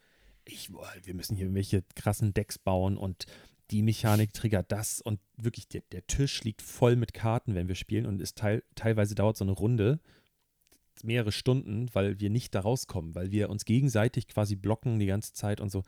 ich, 0.46 0.72
wir 0.72 1.14
müssen 1.14 1.36
hier 1.36 1.46
irgendwelche 1.46 1.84
krassen 1.96 2.34
Decks 2.34 2.58
bauen 2.58 2.98
und 2.98 3.26
die 3.72 3.84
Mechanik 3.84 4.34
triggert 4.34 4.72
das 4.72 5.00
und 5.02 5.20
wirklich 5.38 5.68
der, 5.68 5.82
der 5.92 6.06
Tisch 6.08 6.44
liegt 6.44 6.62
voll 6.62 6.96
mit 6.96 7.14
Karten, 7.14 7.56
wenn 7.56 7.68
wir 7.68 7.76
spielen 7.76 8.06
und 8.06 8.22
ist 8.22 8.38
teil, 8.38 8.64
teilweise 8.76 9.16
dauert 9.16 9.38
so 9.38 9.46
eine 9.46 9.52
Runde 9.52 10.00
mehrere 11.04 11.32
Stunden, 11.32 11.90
weil 11.94 12.20
wir 12.20 12.30
nicht 12.30 12.56
da 12.56 12.62
rauskommen, 12.62 13.16
weil 13.16 13.32
wir 13.32 13.50
uns 13.50 13.66
gegenseitig 13.66 14.28
quasi 14.28 14.56
blocken 14.56 15.00
die 15.00 15.06
ganze 15.06 15.34
Zeit 15.34 15.62
und 15.62 15.72
so. 15.72 15.84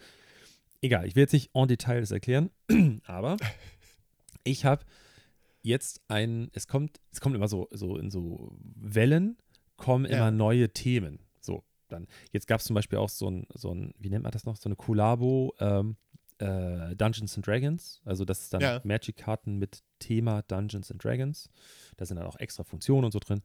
Egal, 0.81 1.05
ich 1.05 1.15
will 1.15 1.21
jetzt 1.21 1.33
nicht 1.33 1.51
en 1.53 1.67
Detail 1.67 1.99
das 1.99 2.11
erklären, 2.11 2.49
aber 3.05 3.37
ich 4.43 4.65
habe 4.65 4.85
jetzt 5.61 6.01
ein, 6.07 6.49
es 6.53 6.67
kommt, 6.67 6.99
es 7.11 7.21
kommt 7.21 7.35
immer 7.35 7.47
so, 7.47 7.67
so 7.71 7.97
in 7.97 8.09
so 8.11 8.55
Wellen, 8.59 9.37
kommen 9.77 10.05
Ja. 10.05 10.17
immer 10.17 10.31
neue 10.31 10.69
Themen. 10.73 11.19
So, 11.39 11.63
dann, 11.87 12.07
jetzt 12.31 12.47
gab 12.47 12.59
es 12.59 12.65
zum 12.65 12.73
Beispiel 12.73 12.97
auch 12.99 13.09
so 13.09 13.29
ein, 13.29 13.47
so 13.53 13.73
ein, 13.73 13.93
wie 13.99 14.09
nennt 14.09 14.23
man 14.23 14.31
das 14.31 14.45
noch, 14.45 14.55
so 14.57 14.67
eine 14.67 14.75
Collabo, 14.75 15.53
ähm, 15.59 15.97
äh, 16.39 16.95
Dungeons 16.95 17.35
and 17.35 17.45
Dragons. 17.45 18.01
Also 18.05 18.25
das 18.25 18.41
ist 18.41 18.53
dann 18.53 18.61
Ja. 18.61 18.81
Magic-Karten 18.83 19.57
mit 19.57 19.83
Thema 19.99 20.41
Dungeons 20.43 20.91
and 20.91 21.03
Dragons. 21.03 21.49
Da 21.97 22.05
sind 22.05 22.17
dann 22.17 22.25
auch 22.25 22.39
extra 22.39 22.63
Funktionen 22.63 23.05
und 23.05 23.11
so 23.11 23.19
drin. 23.19 23.41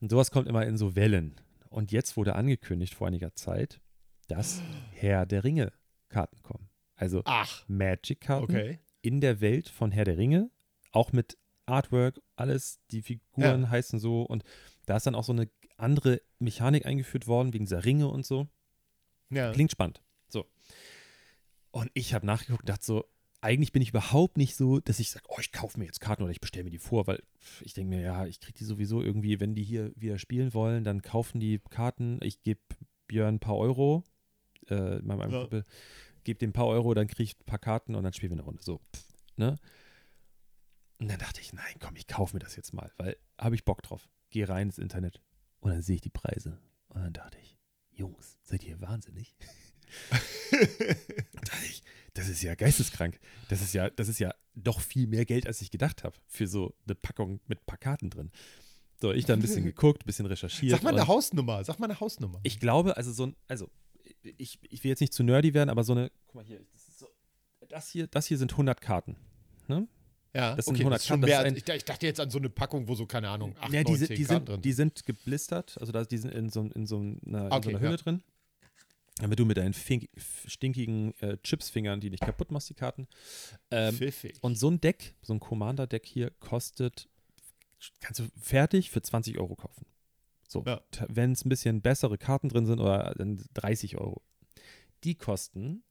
Und 0.00 0.10
sowas 0.10 0.30
kommt 0.30 0.48
immer 0.48 0.64
in 0.66 0.78
so 0.78 0.96
Wellen. 0.96 1.34
Und 1.68 1.92
jetzt 1.92 2.16
wurde 2.16 2.34
angekündigt 2.34 2.94
vor 2.94 3.06
einiger 3.06 3.34
Zeit, 3.34 3.80
dass 4.28 4.62
Herr 4.92 5.26
der 5.26 5.44
Ringe 5.44 5.72
Karten 6.08 6.42
kommen. 6.42 6.70
Also 6.96 7.22
Magic-Karten 7.68 8.44
okay. 8.44 8.78
in 9.02 9.20
der 9.20 9.40
Welt 9.42 9.68
von 9.68 9.92
Herr 9.92 10.04
der 10.04 10.16
Ringe, 10.16 10.50
auch 10.90 11.12
mit 11.12 11.36
Artwork, 11.68 12.20
alles, 12.36 12.80
die 12.90 13.02
Figuren 13.02 13.70
heißen 13.70 13.98
so 13.98 14.22
und 14.22 14.44
da 14.86 14.96
ist 14.96 15.06
dann 15.06 15.14
auch 15.14 15.24
so 15.24 15.32
eine 15.32 15.48
andere 15.76 16.20
Mechanik 16.38 16.86
eingeführt 16.86 17.26
worden, 17.26 17.52
wegen 17.52 17.66
dieser 17.66 17.84
Ringe 17.84 18.08
und 18.08 18.26
so. 18.26 18.48
Ja. 19.30 19.52
Klingt 19.52 19.70
spannend. 19.70 20.02
So. 20.28 20.46
Und 21.70 21.90
ich 21.94 22.14
habe 22.14 22.26
nachgeguckt 22.26 22.62
und 22.62 22.68
dachte 22.68 22.84
so, 22.84 23.04
eigentlich 23.40 23.72
bin 23.72 23.82
ich 23.82 23.90
überhaupt 23.90 24.36
nicht 24.36 24.56
so, 24.56 24.80
dass 24.80 24.98
ich 24.98 25.10
sage, 25.10 25.26
oh, 25.28 25.36
ich 25.38 25.52
kaufe 25.52 25.78
mir 25.78 25.84
jetzt 25.84 26.00
Karten 26.00 26.22
oder 26.22 26.32
ich 26.32 26.40
bestelle 26.40 26.64
mir 26.64 26.70
die 26.70 26.78
vor, 26.78 27.06
weil 27.06 27.22
ich 27.60 27.72
denke 27.72 27.94
mir, 27.94 28.02
ja, 28.02 28.26
ich 28.26 28.40
kriege 28.40 28.58
die 28.58 28.64
sowieso 28.64 29.00
irgendwie, 29.00 29.38
wenn 29.38 29.54
die 29.54 29.62
hier 29.62 29.92
wieder 29.94 30.18
spielen 30.18 30.54
wollen, 30.54 30.82
dann 30.82 31.02
kaufen 31.02 31.38
die 31.38 31.60
Karten, 31.70 32.18
ich 32.22 32.42
gebe 32.42 32.60
Björn 33.06 33.36
ein 33.36 33.40
paar 33.40 33.56
Euro, 33.56 34.02
äh, 34.68 34.98
meinem 35.00 35.30
Ja. 35.30 35.62
Gebe 36.24 36.38
dem 36.40 36.50
ein 36.50 36.52
paar 36.52 36.66
Euro, 36.66 36.94
dann 36.94 37.06
kriege 37.06 37.22
ich 37.22 37.38
ein 37.38 37.46
paar 37.46 37.60
Karten 37.60 37.94
und 37.94 38.02
dann 38.02 38.12
spielen 38.12 38.32
wir 38.32 38.38
eine 38.38 38.44
Runde. 38.44 38.62
So, 38.62 38.80
pff, 38.94 39.14
ne? 39.36 39.56
Und 40.98 41.08
dann 41.08 41.18
dachte 41.18 41.40
ich, 41.40 41.52
nein, 41.52 41.74
komm, 41.78 41.96
ich 41.96 42.06
kaufe 42.06 42.34
mir 42.34 42.40
das 42.40 42.56
jetzt 42.56 42.74
mal, 42.74 42.92
weil 42.96 43.16
habe 43.38 43.54
ich 43.54 43.64
Bock 43.64 43.82
drauf. 43.82 44.08
Gehe 44.30 44.48
rein 44.48 44.68
ins 44.68 44.78
Internet 44.78 45.22
und 45.60 45.70
dann 45.70 45.82
sehe 45.82 45.96
ich 45.96 46.00
die 46.00 46.10
Preise. 46.10 46.58
Und 46.88 47.02
dann 47.02 47.12
dachte 47.12 47.38
ich, 47.40 47.56
Jungs, 47.92 48.38
seid 48.42 48.64
ihr 48.64 48.80
wahnsinnig? 48.80 49.36
dachte 50.50 51.64
ich, 51.64 51.82
das 52.14 52.28
ist 52.28 52.42
ja 52.42 52.54
geisteskrank. 52.54 53.20
Das 53.48 53.62
ist 53.62 53.74
ja, 53.74 53.90
das 53.90 54.08
ist 54.08 54.18
ja 54.18 54.34
doch 54.54 54.80
viel 54.80 55.06
mehr 55.06 55.24
Geld, 55.24 55.46
als 55.46 55.62
ich 55.62 55.70
gedacht 55.70 56.04
habe, 56.04 56.16
für 56.26 56.46
so 56.46 56.74
eine 56.84 56.94
Packung 56.94 57.40
mit 57.46 57.60
ein 57.60 57.66
paar 57.66 57.78
Karten 57.78 58.10
drin. 58.10 58.30
So, 59.00 59.12
ich 59.12 59.24
dann 59.24 59.38
ein 59.38 59.42
bisschen 59.42 59.64
geguckt, 59.64 60.02
ein 60.02 60.06
bisschen 60.06 60.26
recherchiert. 60.26 60.72
Sag 60.72 60.82
mal 60.82 60.90
eine 60.90 61.06
Hausnummer. 61.06 61.62
Sag 61.64 61.78
mal 61.78 61.86
eine 61.86 62.00
Hausnummer. 62.00 62.40
ich 62.42 62.58
glaube, 62.58 62.96
also 62.96 63.12
so 63.12 63.26
ein, 63.26 63.36
also 63.46 63.70
ich, 64.22 64.58
ich 64.68 64.82
will 64.82 64.88
jetzt 64.90 65.00
nicht 65.00 65.12
zu 65.12 65.22
nerdy 65.22 65.54
werden, 65.54 65.70
aber 65.70 65.84
so 65.84 65.92
eine, 65.92 66.10
guck 66.26 66.34
mal 66.34 66.44
hier, 66.44 66.60
das 66.72 66.98
so, 66.98 67.06
das 67.68 67.88
hier, 67.90 68.08
das 68.08 68.26
hier 68.26 68.38
sind 68.38 68.52
100 68.52 68.80
Karten. 68.80 69.16
Ja, 70.34 70.54
das 70.54 70.66
sind 70.66 70.74
okay, 70.74 70.82
100 70.84 70.96
das 70.96 71.02
ist 71.02 71.08
schon 71.08 71.20
Karten, 71.20 71.20
das 71.22 71.28
mehr. 71.28 71.46
ein- 71.46 71.56
ich, 71.56 71.68
ich 71.68 71.84
dachte 71.84 72.06
jetzt 72.06 72.20
an 72.20 72.30
so 72.30 72.38
eine 72.38 72.50
Packung, 72.50 72.86
wo 72.88 72.94
so, 72.94 73.06
keine 73.06 73.28
Ahnung, 73.30 73.54
8, 73.60 73.72
Ja, 73.72 73.82
9, 73.82 73.84
die, 73.84 73.98
10 73.98 74.06
sind, 74.06 74.18
die, 74.18 74.24
Karten 74.24 74.38
sind, 74.46 74.48
drin 74.48 74.62
die 74.62 74.72
sind 74.72 75.06
geblistert, 75.06 75.76
also 75.80 75.92
da, 75.92 76.04
die 76.04 76.18
sind 76.18 76.32
in 76.32 76.48
so, 76.50 76.62
in 76.74 76.86
so, 76.86 76.98
einer, 76.98 77.12
in 77.16 77.22
so 77.50 77.56
Okay, 77.56 77.68
einer 77.70 77.80
Hülle 77.80 77.90
ja. 77.92 77.96
drin. 77.96 78.22
Damit 79.20 79.36
du 79.40 79.44
mit 79.44 79.56
deinen 79.56 79.72
fink, 79.74 80.08
stinkigen 80.46 81.12
äh, 81.20 81.38
Chipsfingern 81.42 81.98
die 82.00 82.08
nicht 82.08 82.22
kaputt 82.22 82.52
machst, 82.52 82.70
die 82.70 82.74
Karten. 82.74 83.08
Ähm, 83.72 83.96
Pfiffig. 83.96 84.36
und 84.42 84.56
so 84.56 84.70
ein 84.70 84.80
Deck, 84.80 85.16
so 85.22 85.32
ein 85.34 85.40
Commander-Deck 85.40 86.06
hier, 86.06 86.30
kostet, 86.38 87.08
kannst 88.00 88.20
du 88.20 88.28
fertig 88.40 88.90
für 88.90 89.02
20 89.02 89.38
Euro 89.40 89.56
kaufen. 89.56 89.86
So, 90.46 90.62
Ja. 90.64 90.80
wenn 91.08 91.32
es 91.32 91.44
ein 91.44 91.48
bisschen 91.48 91.82
bessere 91.82 92.16
Karten 92.16 92.48
drin 92.48 92.64
sind, 92.66 92.78
oder 92.78 93.12
dann 93.18 93.44
30 93.54 93.98
Euro. 93.98 94.22
Die 95.02 95.16
kosten 95.16 95.82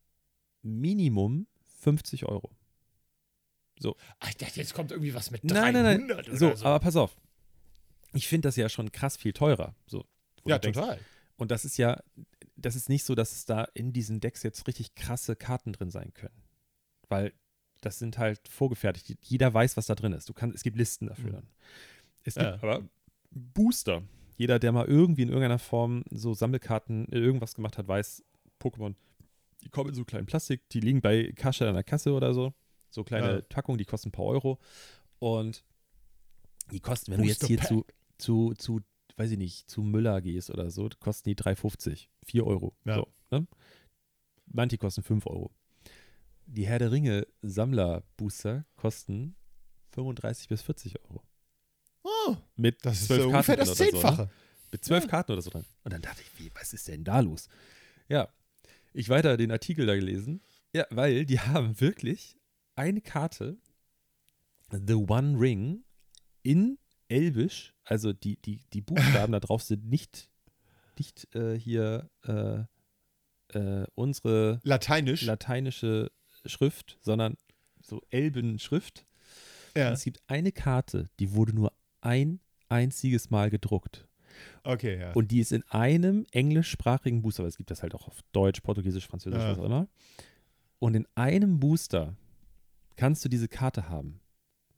Minimum 0.62 1.48
50 1.82 2.26
Euro. 2.28 2.52
Ach, 4.20 4.30
ich 4.30 4.38
dachte, 4.38 4.60
jetzt 4.60 4.74
kommt 4.74 4.92
irgendwie 4.92 5.14
was 5.14 5.32
mit 5.32 5.44
Nein, 5.44 5.74
300 5.74 5.84
nein, 5.84 6.08
nein. 6.08 6.20
oder 6.28 6.38
So, 6.38 6.56
so. 6.56 6.66
aber 6.66 6.80
pass 6.80 6.96
auf. 6.96 7.16
Ich 8.14 8.28
finde 8.28 8.48
das 8.48 8.56
ja 8.56 8.70
schon 8.70 8.92
krass 8.92 9.18
viel 9.18 9.34
teurer. 9.34 9.76
So, 9.86 10.06
ja, 10.46 10.58
denkst, 10.58 10.80
total. 10.80 11.00
Und 11.36 11.52
das 11.52 11.66
ist 11.66 11.78
ja, 11.78 12.02
das 12.56 12.76
ist 12.76 12.90
nicht 12.90 13.04
so, 13.04 13.14
dass 13.16 13.32
es 13.34 13.46
da 13.46 13.66
in 13.74 13.94
diesen 13.94 14.20
Decks 14.20 14.42
jetzt 14.44 14.66
richtig 14.68 14.96
krasse 14.96 15.36
Karten 15.36 15.74
drin 15.74 15.92
sein 15.92 16.14
können. 16.14 16.42
Weil 17.10 17.34
das 17.82 18.00
sind 18.00 18.18
halt 18.18 18.48
vorgefertigt. 18.48 19.20
Jeder 19.24 19.54
weiß, 19.54 19.78
was 19.78 19.86
da 19.86 19.94
drin 19.96 20.14
ist. 20.14 20.28
Du 20.30 20.34
kannst, 20.34 20.56
es 20.56 20.64
gibt 20.64 20.78
Listen 20.78 21.08
dafür 21.08 21.30
Mhm. 21.30 21.34
dann. 21.34 21.48
Es 22.24 22.34
gibt 22.36 22.46
Ja. 22.48 22.54
aber 22.56 22.84
Booster. 23.30 24.02
Jeder, 24.38 24.58
der 24.60 24.72
mal 24.72 24.86
irgendwie 24.86 25.22
in 25.24 25.30
irgendeiner 25.30 25.60
Form 25.60 26.04
so 26.10 26.34
Sammelkarten, 26.34 27.12
äh, 27.12 27.18
irgendwas 27.20 27.54
gemacht 27.56 27.78
hat, 27.78 27.88
weiß, 27.88 28.24
Pokémon, 28.60 28.96
die 29.64 29.70
kommen 29.70 29.90
in 29.90 29.96
so 29.96 30.06
kleinen 30.06 30.26
Plastik, 30.26 30.68
die 30.70 30.80
liegen 30.80 31.02
bei 31.02 31.32
Kasche 31.36 31.68
an 31.68 31.74
der 31.76 31.84
Kasse 31.84 32.14
oder 32.14 32.34
so. 32.34 32.54
So 32.90 33.04
kleine 33.04 33.36
Ja. 33.36 33.42
Packungen, 33.42 33.78
die 33.78 33.86
kosten 33.86 34.10
ein 34.10 34.12
paar 34.14 34.26
Euro. 34.26 34.60
Und 35.20 35.64
die 36.72 36.80
kosten, 36.80 37.12
wenn 37.12 37.22
du 37.22 37.28
jetzt 37.28 37.40
Booster 37.42 37.48
hier 37.48 37.62
zu, 37.62 37.86
zu, 38.18 38.54
zu, 38.56 38.82
weiß 39.16 39.32
ich 39.32 39.38
nicht, 39.38 39.70
zu 39.70 39.82
Müller 39.82 40.22
gehst 40.22 40.50
oder 40.50 40.70
so, 40.70 40.90
kosten 41.00 41.30
die 41.30 41.36
3,50, 41.36 42.08
4 42.26 42.46
Euro. 42.46 42.76
Ja. 42.86 42.96
So, 42.96 43.08
ne? 43.32 43.48
manche 44.46 44.78
kosten 44.78 45.04
5 45.04 45.26
Euro. 45.28 45.52
Die 46.46 46.66
Herr 46.66 46.80
der 46.80 46.92
Ringe 46.92 47.28
Sammler-Booster 47.42 48.66
kosten 48.76 49.36
35 49.92 50.48
bis 50.48 50.62
40 50.62 51.00
Euro. 51.02 51.22
Oh, 52.04 52.38
Mit 52.56 52.86
das 52.86 53.02
ist 53.02 53.08
so 53.08 53.28
ungefähr 53.28 53.58
Karten 53.58 53.60
das 53.60 53.70
oder 53.70 53.76
So, 53.76 53.84
ne? 53.84 53.90
Zehnfache. 53.92 54.30
Mit 54.72 54.86
zwölf 54.86 55.04
Ja. 55.04 55.10
Karten 55.10 55.32
oder 55.34 55.42
so 55.42 55.50
dran. 55.50 55.66
Und 55.84 55.94
dann 55.94 56.02
dachte 56.02 56.22
ich, 56.22 56.40
wie, 56.40 56.52
was 56.54 56.74
ist 56.74 56.88
denn 56.88 57.04
da 57.04 57.20
los? 57.20 57.50
Ja, 58.08 58.30
ich 58.94 59.10
weiter 59.10 59.36
den 59.38 59.52
Artikel 59.52 59.86
da 59.86 59.96
gelesen. 59.96 60.42
Ja, 60.74 60.86
weil 60.90 61.26
die 61.26 61.40
haben 61.40 61.80
wirklich 61.82 62.37
eine 62.78 63.02
Karte, 63.02 63.58
The 64.72 64.94
One 64.94 65.40
Ring, 65.40 65.84
in 66.44 66.78
Elbisch. 67.10 67.74
Also 67.84 68.14
die, 68.14 68.38
die, 68.42 68.62
die 68.74 68.82
Buchstaben 68.82 69.32
da 69.34 69.40
drauf 69.40 69.64
sind 69.64 69.86
nicht, 69.86 70.30
nicht 70.98 71.34
äh, 71.36 71.58
hier 71.58 72.10
äh, 72.26 72.64
äh, 73.58 73.86
unsere 73.96 74.60
Lateinisch. 74.64 75.22
lateinische 75.24 76.12
Schrift, 76.46 76.98
sondern 77.02 77.36
so 77.82 78.02
Elbenschrift. 78.10 79.06
ja. 79.76 79.92
Es 79.92 80.04
gibt 80.04 80.22
eine 80.28 80.52
Karte, 80.52 81.08
die 81.20 81.34
wurde 81.34 81.54
nur 81.54 81.72
ein 82.02 82.40
einziges 82.70 83.30
Mal 83.30 83.50
gedruckt. 83.50 84.08
Okay, 84.64 85.00
ja. 85.00 85.14
Und 85.14 85.32
die 85.32 85.40
ist 85.40 85.52
in 85.52 85.64
einem 85.70 86.26
englischsprachigen 86.32 87.22
Booster, 87.22 87.44
weil 87.44 87.50
es 87.50 87.58
gibt 87.58 87.72
das 87.72 87.82
halt 87.82 87.96
auch 87.96 88.08
auf 88.08 88.20
Deutsch, 88.34 88.60
Portugiesisch, 88.62 89.08
Französisch, 89.08 89.42
Ja. 89.42 89.52
was 89.52 89.58
auch 89.60 89.64
immer. 89.64 89.88
Und 90.80 90.96
in 90.96 91.08
einem 91.16 91.60
Booster 91.60 92.16
kannst 92.98 93.24
du 93.24 93.30
diese 93.30 93.48
Karte 93.48 93.88
haben. 93.88 94.20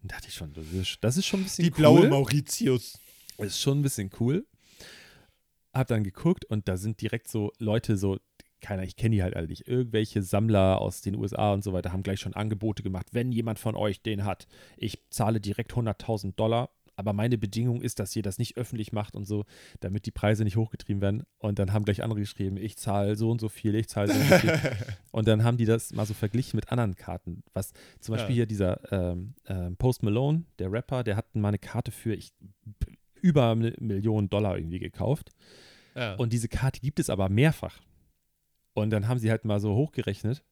Und 0.02 0.12
dachte 0.12 0.28
ich 0.28 0.36
schon, 0.36 0.54
das 0.54 0.72
ist, 0.72 0.98
das 1.02 1.18
ist 1.18 1.26
schon 1.26 1.42
ein 1.42 1.44
bisschen 1.44 1.66
die 1.66 1.72
cool. 1.72 1.78
blaue 1.78 2.10
Mauritius. 2.10 3.00
Das 3.38 3.48
ist 3.48 3.60
schon 3.60 3.80
ein 3.80 3.82
bisschen 3.82 4.12
cool. 4.20 4.46
Hab 5.74 5.88
dann 5.88 6.04
geguckt 6.04 6.46
und 6.46 6.68
da 6.68 6.78
sind 6.78 7.02
direkt 7.02 7.28
so 7.28 7.52
Leute, 7.58 7.98
so, 7.98 8.18
keiner, 8.62 8.84
ich 8.84 8.96
kenne 8.96 9.16
die 9.16 9.24
halt 9.24 9.36
alle 9.36 9.48
nicht, 9.48 9.68
irgendwelche 9.68 10.22
Sammler 10.22 10.80
aus 10.82 11.02
den 11.02 11.16
USA 11.16 11.54
und 11.54 11.64
so 11.64 11.74
weiter 11.74 11.92
haben 11.92 12.04
gleich 12.04 12.20
schon 12.20 12.34
Angebote 12.34 12.84
gemacht. 12.84 13.08
Wenn 13.12 13.32
jemand 13.32 13.60
von 13.60 13.76
euch 13.76 14.02
den 14.02 14.26
hat, 14.26 14.48
ich 14.78 15.00
zahle 15.10 15.40
direkt 15.40 15.74
100.000 15.74 16.36
Dollar, 16.36 16.70
aber 17.00 17.14
meine 17.14 17.38
Bedingung 17.38 17.82
ist, 17.82 17.98
dass 18.00 18.14
ihr 18.16 18.22
das 18.22 18.38
nicht 18.38 18.58
öffentlich 18.58 18.92
macht 18.92 19.16
und 19.16 19.24
so, 19.24 19.46
damit 19.80 20.06
die 20.06 20.12
Preise 20.12 20.44
nicht 20.44 20.58
hochgetrieben 20.58 21.02
werden. 21.02 21.24
Und 21.38 21.58
dann 21.58 21.72
haben 21.72 21.86
gleich 21.86 22.04
andere 22.04 22.20
geschrieben, 22.20 22.58
ich 22.58 22.78
zahle 22.78 23.16
so 23.16 23.32
und 23.32 23.40
so 23.40 23.48
viel, 23.48 23.74
ich 23.76 23.88
zahle 23.88 24.14
so 24.14 24.20
und 24.20 24.28
so 24.28 24.36
viel. 24.36 24.60
Und 25.12 25.28
dann 25.28 25.44
haben 25.44 25.58
die 25.58 25.66
das 25.66 25.92
mal 25.94 26.06
so 26.06 26.14
verglichen 26.14 26.58
mit 26.58 26.72
anderen 26.72 26.96
Karten. 26.96 27.42
Was 27.54 27.72
zum 28.00 28.14
Beispiel 28.14 28.32
Ja. 28.32 28.36
hier 28.36 28.46
dieser 28.46 28.92
ähm, 28.92 29.34
ähm, 29.48 29.76
Post 29.78 30.04
Malone, 30.04 30.44
der 30.60 30.72
Rapper, 30.72 31.04
der 31.04 31.16
hat 31.16 31.34
mal 31.36 31.48
eine 31.48 31.58
Karte 31.58 31.92
für 31.92 32.14
ich, 32.14 32.32
über 33.22 33.52
eine 33.52 33.74
Million 33.80 34.30
Dollar 34.30 34.58
irgendwie 34.58 34.80
gekauft. 34.80 35.32
ja. 35.96 36.16
Und 36.16 36.34
diese 36.34 36.48
Karte 36.50 36.80
gibt 36.82 37.00
es 37.00 37.10
aber 37.10 37.30
mehrfach. 37.30 37.80
Und 38.74 38.90
dann 38.92 39.08
haben 39.08 39.20
sie 39.20 39.32
halt 39.32 39.46
mal 39.46 39.60
so 39.60 39.74
hochgerechnet, 39.74 40.44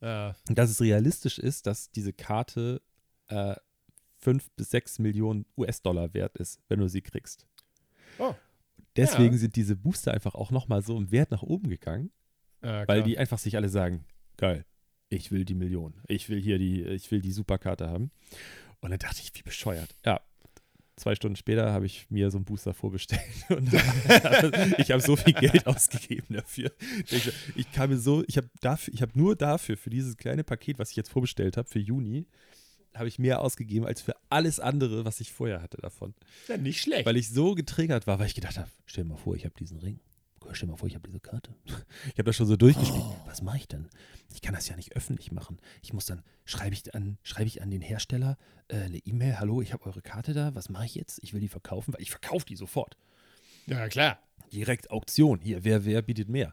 ja. 0.00 0.34
dass 0.46 0.70
es 0.70 0.80
realistisch 0.80 1.38
ist, 1.38 1.66
dass 1.66 1.90
diese 1.90 2.12
Karte 2.12 2.80
äh, 3.28 3.54
5 4.26 4.50
bis 4.56 4.70
6 4.72 4.98
Millionen 4.98 5.46
US-Dollar 5.56 6.12
wert 6.12 6.36
ist, 6.36 6.60
wenn 6.68 6.80
du 6.80 6.88
sie 6.88 7.00
kriegst. 7.00 7.46
Oh. 8.18 8.34
Deswegen 8.96 9.34
Ja. 9.34 9.38
sind 9.38 9.54
diese 9.54 9.76
Booster 9.76 10.12
einfach 10.12 10.34
auch 10.34 10.50
nochmal 10.50 10.82
so 10.82 10.96
im 10.96 11.12
Wert 11.12 11.30
nach 11.30 11.44
oben 11.44 11.68
gegangen. 11.68 12.10
ja 12.60 12.88
Weil 12.88 13.04
die 13.04 13.18
einfach 13.18 13.38
sich 13.38 13.54
alle 13.54 13.68
sagen, 13.68 14.04
geil, 14.36 14.64
ich 15.10 15.30
will 15.30 15.44
die 15.44 15.54
Million. 15.54 15.94
Ich 16.08 16.28
will 16.28 16.42
hier 16.42 16.58
die, 16.58 16.82
ich 16.82 17.08
will 17.12 17.20
die 17.20 17.30
Superkarte 17.30 17.88
haben. 17.88 18.10
Und 18.80 18.90
dann 18.90 18.98
dachte 18.98 19.20
ich, 19.22 19.30
wie 19.36 19.42
bescheuert. 19.42 19.94
Ja. 20.04 20.20
Zwei 20.96 21.14
Stunden 21.14 21.36
später 21.36 21.70
habe 21.72 21.86
ich 21.86 22.10
mir 22.10 22.28
so 22.32 22.38
einen 22.38 22.46
Booster 22.46 22.74
vorbestellt 22.74 23.22
und 23.50 23.72
ich 24.78 24.90
habe 24.90 25.00
so 25.02 25.14
viel 25.14 25.34
Geld 25.34 25.66
ausgegeben 25.68 26.34
dafür. 26.34 26.72
Ich, 27.54 27.70
kam 27.70 27.90
mir 27.90 27.98
so, 27.98 28.24
ich 28.26 28.38
habe 28.38 28.48
dafür, 28.60 28.92
ich 28.92 29.02
habe 29.02 29.12
nur 29.16 29.36
dafür, 29.36 29.76
für 29.76 29.90
dieses 29.90 30.16
kleine 30.16 30.42
Paket, 30.42 30.80
was 30.80 30.90
ich 30.90 30.96
jetzt 30.96 31.10
vorbestellt 31.10 31.56
habe, 31.56 31.68
für 31.68 31.78
Juni, 31.78 32.26
habe 32.98 33.08
ich 33.08 33.18
mehr 33.18 33.40
ausgegeben 33.40 33.86
als 33.86 34.00
für 34.00 34.14
alles 34.30 34.60
andere, 34.60 35.04
was 35.04 35.20
ich 35.20 35.32
vorher 35.32 35.62
hatte 35.62 35.78
davon. 35.78 36.14
ja, 36.48 36.56
nicht 36.56 36.80
schlecht. 36.80 37.06
Weil 37.06 37.16
ich 37.16 37.30
so 37.30 37.54
getriggert 37.54 38.06
war, 38.06 38.18
weil 38.18 38.26
ich 38.26 38.34
gedacht 38.34 38.58
habe, 38.58 38.68
stell 38.86 39.04
dir 39.04 39.10
mal 39.10 39.16
vor, 39.16 39.34
ich 39.36 39.44
habe 39.44 39.54
diesen 39.58 39.78
Ring. 39.78 40.00
Stell 40.52 40.66
dir 40.68 40.72
mal 40.72 40.76
vor, 40.78 40.88
ich 40.88 40.94
habe 40.94 41.06
diese 41.06 41.20
Karte. 41.20 41.54
Ich 42.06 42.18
habe 42.18 42.24
das 42.24 42.36
schon 42.36 42.46
so 42.46 42.56
durchgespielt. 42.56 43.04
Was 43.26 43.42
mache 43.42 43.56
ich 43.58 43.68
dann? 43.68 43.88
Ich 44.32 44.40
kann 44.42 44.54
das 44.54 44.68
ja 44.68 44.76
nicht 44.76 44.94
öffentlich 44.94 45.32
machen. 45.32 45.58
Ich 45.82 45.92
muss 45.92 46.06
dann, 46.06 46.22
schreibe 46.44 46.74
ich 46.74 46.94
an, 46.94 47.18
schreibe 47.22 47.48
ich 47.48 47.62
an 47.62 47.70
den 47.70 47.80
Hersteller 47.80 48.36
äh, 48.68 48.76
eine 48.76 48.98
E-Mail, 48.98 49.38
hallo, 49.38 49.60
ich 49.60 49.72
habe 49.72 49.84
eure 49.86 50.02
Karte 50.02 50.34
da, 50.34 50.54
was 50.54 50.68
mache 50.68 50.86
ich 50.86 50.94
jetzt? 50.94 51.18
Ich 51.22 51.32
will 51.32 51.40
die 51.40 51.48
verkaufen, 51.48 51.92
weil 51.94 52.02
ich 52.02 52.10
verkaufe 52.10 52.46
die 52.46 52.56
sofort. 52.56 52.96
ja, 53.66 53.88
klar. 53.88 54.18
Direkt 54.52 54.90
Auktion, 54.90 55.40
hier, 55.40 55.64
wer, 55.64 55.84
wer 55.84 56.02
bietet 56.02 56.28
mehr? 56.28 56.52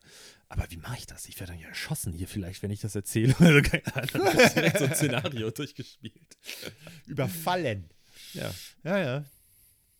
Aber 0.49 0.65
wie 0.69 0.77
mache 0.77 0.97
ich 0.97 1.05
das? 1.07 1.27
Ich 1.27 1.39
werde 1.39 1.53
dann 1.53 1.61
ja 1.61 1.67
erschossen 1.67 2.13
hier 2.13 2.27
vielleicht, 2.27 2.61
wenn 2.63 2.71
ich 2.71 2.81
das 2.81 2.95
erzähle. 2.95 3.33
Also 3.39 3.61
keine 3.61 3.95
Ahnung, 3.95 4.25
das 4.35 4.45
ist 4.45 4.55
direkt 4.55 4.77
so 4.79 4.85
ein 4.85 4.93
Szenario 4.95 5.49
durchgespielt. 5.51 6.37
Überfallen. 7.05 7.89
Ja. 8.33 8.51
Ja, 8.83 8.97
ja. 8.99 9.25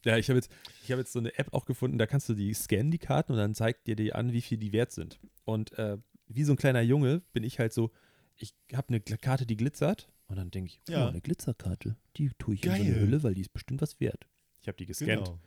Ja, 0.06 0.18
ich 0.18 0.28
habe 0.30 0.38
jetzt, 0.38 0.52
ich 0.84 0.92
hab 0.92 1.00
jetzt 1.00 1.14
so 1.14 1.20
eine 1.20 1.38
App 1.38 1.54
auch 1.54 1.66
gefunden, 1.66 1.98
da 1.98 2.06
kannst 2.06 2.28
du 2.28 2.34
die 2.34 2.54
scannen, 2.54 2.92
die 2.92 2.98
Karten, 3.00 3.32
und 3.32 3.38
dann 3.38 3.56
zeigt 3.56 3.88
dir 3.88 3.96
die 3.96 4.14
an, 4.14 4.34
wie 4.34 4.42
viel 4.42 4.58
die 4.58 4.74
wert 4.74 4.92
sind. 4.92 5.20
Und 5.46 5.72
äh, 5.78 5.98
wie 6.28 6.44
so 6.44 6.54
ein 6.54 6.58
kleiner 6.58 6.82
Junge 6.82 7.22
bin 7.32 7.44
ich 7.44 7.58
halt 7.60 7.72
so, 7.74 7.92
ich 8.36 8.54
habe 8.74 8.90
eine 8.90 9.00
Karte, 9.00 9.46
die 9.46 9.56
glitzert, 9.56 10.10
und 10.28 10.36
dann 10.36 10.52
denke 10.52 10.72
ich, 10.74 10.82
Ja. 10.94 11.06
oh, 11.06 11.10
eine 11.10 11.22
Glitzerkarte, 11.22 11.96
die 12.18 12.32
tue 12.38 12.56
ich 12.56 12.66
in 12.66 12.72
so 12.72 12.78
Geil. 12.78 12.86
eine 12.88 13.00
Hülle, 13.00 13.24
weil 13.24 13.34
die 13.34 13.42
ist 13.42 13.54
bestimmt 13.54 13.82
was 13.82 14.00
wert. 14.02 14.28
Ich 14.62 14.68
habe 14.68 14.78
die 14.78 14.86
gescannt, 14.88 15.26
Genau. 15.26 15.40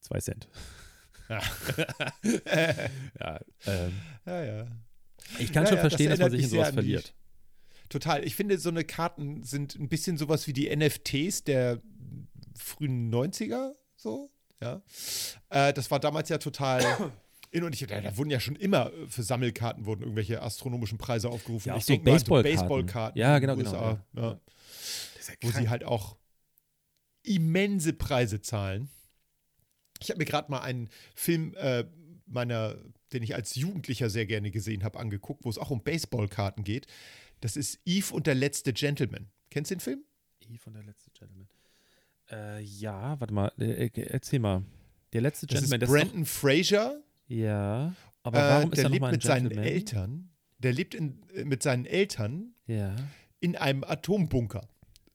zwei 0.00 0.18
Cent. 0.20 0.48
Ja. 1.30 1.40
Ja, 3.20 3.40
ähm, 3.66 3.92
ja, 4.26 4.44
ja. 4.44 4.66
ich 5.38 5.52
kann 5.52 5.64
Ja, 5.64 5.68
schon 5.68 5.76
ja, 5.78 5.82
das 5.84 5.92
verstehen, 5.92 6.10
dass 6.10 6.18
man 6.18 6.30
sich 6.30 6.42
in 6.42 6.48
sowas 6.48 6.70
verliert. 6.70 7.14
Total. 7.88 8.24
Ich 8.24 8.36
finde, 8.36 8.58
so 8.58 8.68
eine 8.68 8.84
Karten 8.84 9.42
sind 9.42 9.74
ein 9.76 9.88
bisschen 9.88 10.16
sowas 10.16 10.46
wie 10.46 10.52
die 10.52 10.74
NFTs 10.74 11.44
der 11.44 11.80
frühen 12.56 13.12
90er, 13.12 13.72
so. 13.96 14.30
Ja. 14.60 14.82
Äh, 15.48 15.72
das 15.72 15.90
war 15.90 16.00
damals 16.00 16.28
ja 16.28 16.38
total. 16.38 16.82
In 17.52 17.64
und 17.64 17.74
ich, 17.74 17.84
da, 17.84 18.00
da 18.00 18.16
wurden 18.16 18.30
ja 18.30 18.38
schon 18.38 18.54
immer 18.54 18.92
äh, 18.92 19.08
für 19.08 19.24
Sammelkarten 19.24 19.84
wurden 19.84 20.02
irgendwelche 20.02 20.40
astronomischen 20.40 20.98
Preise 20.98 21.28
aufgerufen. 21.28 21.68
Ja, 21.68 21.74
auch 21.74 21.78
ich 21.78 21.84
so 21.84 21.98
Baseballkarten. 21.98 22.60
Baseballkarten. 22.60 23.20
Ja, 23.20 23.34
in 23.36 23.40
genau, 23.40 23.56
genau, 23.56 23.70
USA, 23.70 24.04
ja. 24.14 24.22
Ja. 24.22 24.30
Ja 24.30 25.34
Wo 25.40 25.50
sie 25.50 25.68
halt 25.68 25.82
auch 25.82 26.16
immense 27.24 27.92
Preise 27.92 28.40
zahlen. 28.40 28.88
Ich 30.00 30.10
habe 30.10 30.18
mir 30.18 30.24
gerade 30.24 30.50
mal 30.50 30.60
einen 30.60 30.88
Film 31.14 31.54
äh, 31.56 31.84
meiner, 32.26 32.76
den 33.12 33.22
ich 33.22 33.34
als 33.34 33.54
Jugendlicher 33.54 34.08
sehr 34.10 34.26
gerne 34.26 34.50
gesehen 34.50 34.84
habe, 34.84 34.98
angeguckt, 34.98 35.44
wo 35.44 35.50
es 35.50 35.58
auch 35.58 35.70
um 35.70 35.82
Baseballkarten 35.82 36.64
geht. 36.64 36.86
Das 37.40 37.56
ist 37.56 37.80
Eve 37.84 38.14
und 38.14 38.26
der 38.26 38.34
letzte 38.34 38.72
Gentleman. 38.72 39.28
Kennst 39.50 39.70
du 39.70 39.74
den 39.76 39.80
Film? 39.80 40.04
I 40.48 40.58
von 40.58 40.72
der 40.74 40.82
letzte 40.82 41.10
Gentleman. 41.10 41.48
Äh, 42.30 42.60
ja, 42.62 43.18
warte 43.20 43.34
mal, 43.34 43.52
äh, 43.58 43.86
äh, 43.86 43.90
erzähl 44.08 44.38
mal. 44.38 44.62
Der 45.12 45.20
letzte 45.22 45.46
Das 45.46 45.60
Gentleman, 45.60 45.82
ist 45.82 45.90
das 45.92 46.00
Brandon 46.00 46.24
Fraser. 46.24 47.00
doch, 47.28 47.34
Ja, 47.34 47.94
aber 48.22 48.38
Äh, 48.38 48.42
warum 48.50 48.72
ist 48.72 48.76
der 48.78 48.84
er 48.84 48.90
lebt 48.90 49.10
mit 49.10 49.22
seinen 49.22 49.48
Gentleman? 49.48 49.64
Eltern. 49.72 50.30
Der 50.58 50.72
lebt 50.72 50.94
in, 50.94 51.22
äh, 51.34 51.44
mit 51.44 51.62
seinen 51.62 51.86
Eltern 51.86 52.54
Ja. 52.66 52.94
in 53.40 53.56
einem 53.56 53.82
Atombunker. 53.84 54.68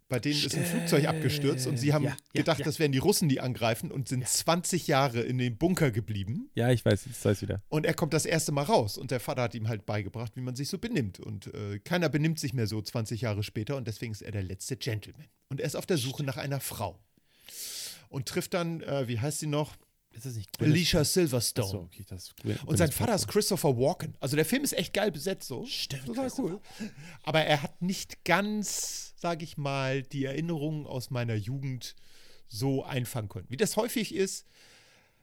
Bei 0.08 0.20
denen 0.20 0.36
ist 0.43 0.56
ein 0.56 0.66
Flugzeug 0.66 1.08
abgestürzt 1.08 1.66
und 1.66 1.78
sie 1.78 1.91
haben 1.91 2.03
Ja, 2.06 2.12
ja, 2.12 2.18
gedacht, 2.34 2.60
ja. 2.60 2.66
das 2.66 2.78
wären 2.78 2.91
die 2.91 2.99
Russen, 2.99 3.28
die 3.28 3.39
angreifen 3.39 3.91
und 3.91 4.08
sind 4.08 4.28
20 4.28 4.86
Jahre 4.86 5.22
in 5.22 5.39
dem 5.39 5.58
Bunker 5.58 5.89
geblieben. 5.89 6.49
Ja, 6.53 6.70
ich 6.70 6.86
weiß, 6.86 7.08
ich 7.08 7.26
weiß 7.26 7.41
wieder. 7.41 7.64
Und 7.70 7.88
er 7.88 7.95
kommt 7.95 8.14
das 8.14 8.26
erste 8.26 8.51
Mal 8.51 8.64
raus 8.64 8.99
und 8.99 9.10
der 9.10 9.20
Vater 9.20 9.41
hat 9.41 9.56
ihm 9.56 9.68
halt 9.68 9.88
beigebracht, 9.88 10.34
wie 10.36 10.41
man 10.41 10.56
sich 10.56 10.70
so 10.70 10.78
benimmt. 10.78 11.20
Und 11.20 11.51
äh, 11.56 11.80
keiner 11.80 12.10
benimmt 12.10 12.39
sich 12.39 12.53
mehr 12.53 12.68
so 12.68 12.80
20 12.82 13.22
Jahre 13.22 13.41
später 13.41 13.78
und 13.78 13.88
deswegen 13.88 14.12
ist 14.12 14.22
er 14.22 14.32
der 14.32 14.43
letzte 14.43 14.78
Gentleman. 14.78 15.26
Und 15.49 15.60
er 15.60 15.66
ist 15.66 15.76
auf 15.76 15.88
der 15.88 15.97
Suche 15.97 16.24
nach 16.24 16.38
einer 16.38 16.60
Frau. 16.60 16.99
Und 18.10 18.28
trifft 18.28 18.53
dann, 18.53 18.82
äh, 18.82 19.08
wie 19.08 19.20
heißt 19.20 19.39
sie 19.39 19.47
noch? 19.47 19.76
Ist 20.16 20.26
das 20.26 20.36
nicht 20.36 20.61
Alicia 20.61 21.03
Silverstone. 21.03 21.80
okay, 21.80 22.05
ist 22.09 22.38
Gwyneth 22.38 22.63
Und 22.63 22.78
sein. 22.78 22.91
Vater 22.91 23.16
ist 23.16 23.28
Christopher 23.28 23.78
Walken. 23.78 24.16
Also 24.22 24.36
der 24.38 24.45
Film 24.45 24.63
ist 24.63 24.74
echt 24.74 24.93
geil 24.93 25.11
besetzt 25.11 25.47
so. 25.47 25.66
Stimmt, 25.66 26.05
Total 26.05 26.32
cool. 26.38 26.61
Aber 27.24 27.41
er 27.41 27.61
hat 27.61 27.82
nicht 27.82 28.24
ganz, 28.24 29.13
sage 29.18 29.43
ich 29.43 29.57
mal, 29.57 30.03
die 30.03 30.24
Erinnerungen 30.26 30.88
aus 30.88 31.09
meiner 31.11 31.36
Jugend 31.36 31.95
so 32.47 32.84
einfangen 32.84 33.28
können. 33.28 33.47
Wie 33.49 33.57
das 33.57 33.76
häufig 33.76 34.16
ist, 34.16 34.45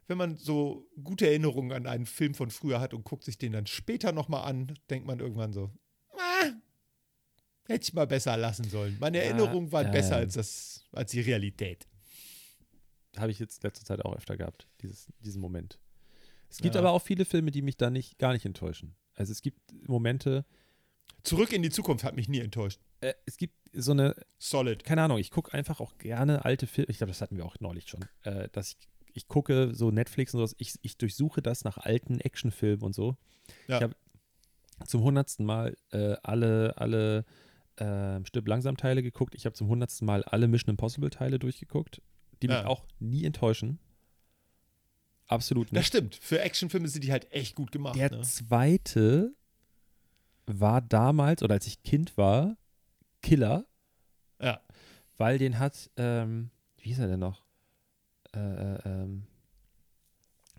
wenn 0.08 0.18
man 0.18 0.36
so 0.36 0.86
gute 1.02 1.26
Erinnerungen 1.26 1.72
an 1.72 1.86
einen 1.86 2.04
Film 2.06 2.34
von 2.34 2.50
früher 2.50 2.80
hat 2.80 2.92
und 2.92 3.04
guckt 3.04 3.24
sich 3.24 3.38
den 3.38 3.52
dann 3.52 3.66
später 3.66 4.12
nochmal 4.12 4.44
an, 4.44 4.78
denkt 4.90 5.06
man 5.06 5.20
irgendwann 5.20 5.54
so, 5.54 5.70
ah, 6.18 6.50
hätte 7.66 7.84
ich 7.84 7.94
mal 7.94 8.06
besser 8.06 8.36
lassen 8.36 8.68
sollen. 8.68 8.98
Meine 9.00 9.18
Ja, 9.18 9.24
Erinnerungen 9.24 9.72
waren 9.72 9.86
ja, 9.86 9.92
besser 9.92 10.16
als, 10.16 10.34
das, 10.34 10.84
als 10.92 11.12
die 11.12 11.20
Realität. 11.20 11.86
Habe 13.18 13.30
ich 13.30 13.38
jetzt 13.38 13.62
letzte 13.62 13.84
Zeit 13.84 14.04
auch 14.04 14.14
öfter 14.16 14.36
gehabt, 14.36 14.68
dieses, 14.80 15.08
diesen 15.20 15.40
Moment. 15.40 15.78
Es 16.48 16.58
gibt 16.58 16.74
Ja. 16.74 16.80
aber 16.80 16.90
auch 16.92 17.02
viele 17.02 17.24
Filme, 17.24 17.50
die 17.50 17.62
mich 17.62 17.76
da 17.76 17.90
nicht, 17.90 18.18
gar 18.18 18.32
nicht 18.32 18.44
enttäuschen. 18.46 18.94
Also 19.14 19.32
es 19.32 19.42
gibt 19.42 19.60
Momente, 19.88 20.44
Zurück 21.24 21.52
in 21.52 21.62
die 21.62 21.70
Zukunft 21.70 22.04
hat 22.04 22.16
mich 22.16 22.28
nie 22.28 22.40
enttäuscht. 22.40 22.80
äh, 23.00 23.14
es 23.26 23.36
gibt 23.36 23.54
so 23.72 23.92
eine, 23.92 24.14
Solid. 24.38 24.82
keine 24.84 25.02
Ahnung, 25.02 25.18
ich 25.18 25.30
gucke 25.30 25.52
einfach 25.54 25.80
auch 25.80 25.96
gerne 25.98 26.44
alte 26.44 26.66
Filme, 26.66 26.90
ich 26.90 26.98
glaube, 26.98 27.10
das 27.12 27.20
hatten 27.20 27.36
wir 27.36 27.44
auch 27.46 27.56
neulich 27.60 27.88
schon, 27.88 28.04
äh, 28.22 28.48
dass 28.52 28.70
ich, 28.72 28.88
ich 29.14 29.28
gucke 29.28 29.74
so 29.74 29.90
Netflix 29.90 30.34
und 30.34 30.38
sowas, 30.38 30.54
ich, 30.58 30.74
ich 30.82 30.96
durchsuche 30.98 31.40
das 31.42 31.64
nach 31.64 31.78
alten 31.78 32.18
Actionfilmen 32.20 32.82
und 32.82 32.94
so. 32.94 33.16
Ja. 33.68 33.76
Ich 33.76 33.82
habe 33.82 33.96
zum 34.86 35.02
hundertsten 35.02 35.46
Mal 35.46 35.76
äh, 35.90 36.16
alle, 36.22 36.76
alle 36.78 37.24
äh, 37.76 38.24
Stirb 38.24 38.48
langsam 38.48 38.76
Teile 38.76 39.02
geguckt. 39.02 39.34
Ich 39.36 39.44
habe 39.46 39.54
zum 39.54 39.68
hundertsten 39.68 40.06
Mal 40.06 40.24
alle 40.24 40.48
Mission 40.48 40.70
Impossible 40.70 41.10
Teile 41.10 41.38
durchgeguckt, 41.38 42.02
die 42.42 42.48
mich 42.48 42.56
Ja. 42.56 42.66
auch 42.66 42.84
nie 42.98 43.24
enttäuschen. 43.24 43.78
Absolut 45.26 45.68
Das 45.68 45.72
nicht. 45.78 45.86
stimmt. 45.86 46.16
Für 46.16 46.40
Actionfilme 46.40 46.88
sind 46.88 47.04
die 47.04 47.12
halt 47.12 47.30
echt 47.32 47.54
gut 47.54 47.72
gemacht. 47.72 47.96
Der 47.96 48.10
ne? 48.10 48.20
zweite 48.22 49.34
war 50.46 50.80
damals, 50.82 51.42
oder 51.42 51.54
als 51.54 51.66
ich 51.66 51.82
Kind 51.82 52.16
war, 52.18 52.56
Killer, 53.22 53.64
Ja. 54.40 54.60
weil 55.16 55.38
den 55.38 55.58
hat, 55.58 55.90
ähm, 55.96 56.50
wie 56.78 56.88
hieß 56.88 56.98
er 56.98 57.06
denn 57.08 57.20
noch? 57.20 57.44
Äh, 58.34 58.38
äh, 58.40 58.78
ähm, 58.84 59.26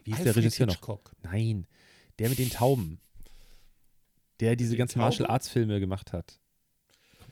wie 0.04 0.12
hieß 0.12 0.18
der 0.20 0.28
Alfred 0.28 0.38
Regisseur 0.38 0.68
noch? 0.68 0.74
Hitchcock. 0.76 1.12
Nein, 1.22 1.68
der 2.20 2.30
mit 2.30 2.40
den 2.40 2.50
Tauben. 2.50 3.00
Der 4.40 4.56
diese 4.56 4.76
ganzen? 4.76 5.00
Martial 5.00 5.30
Arts 5.30 5.50
Filme 5.50 5.80
gemacht 5.80 6.12
hat. 6.14 6.40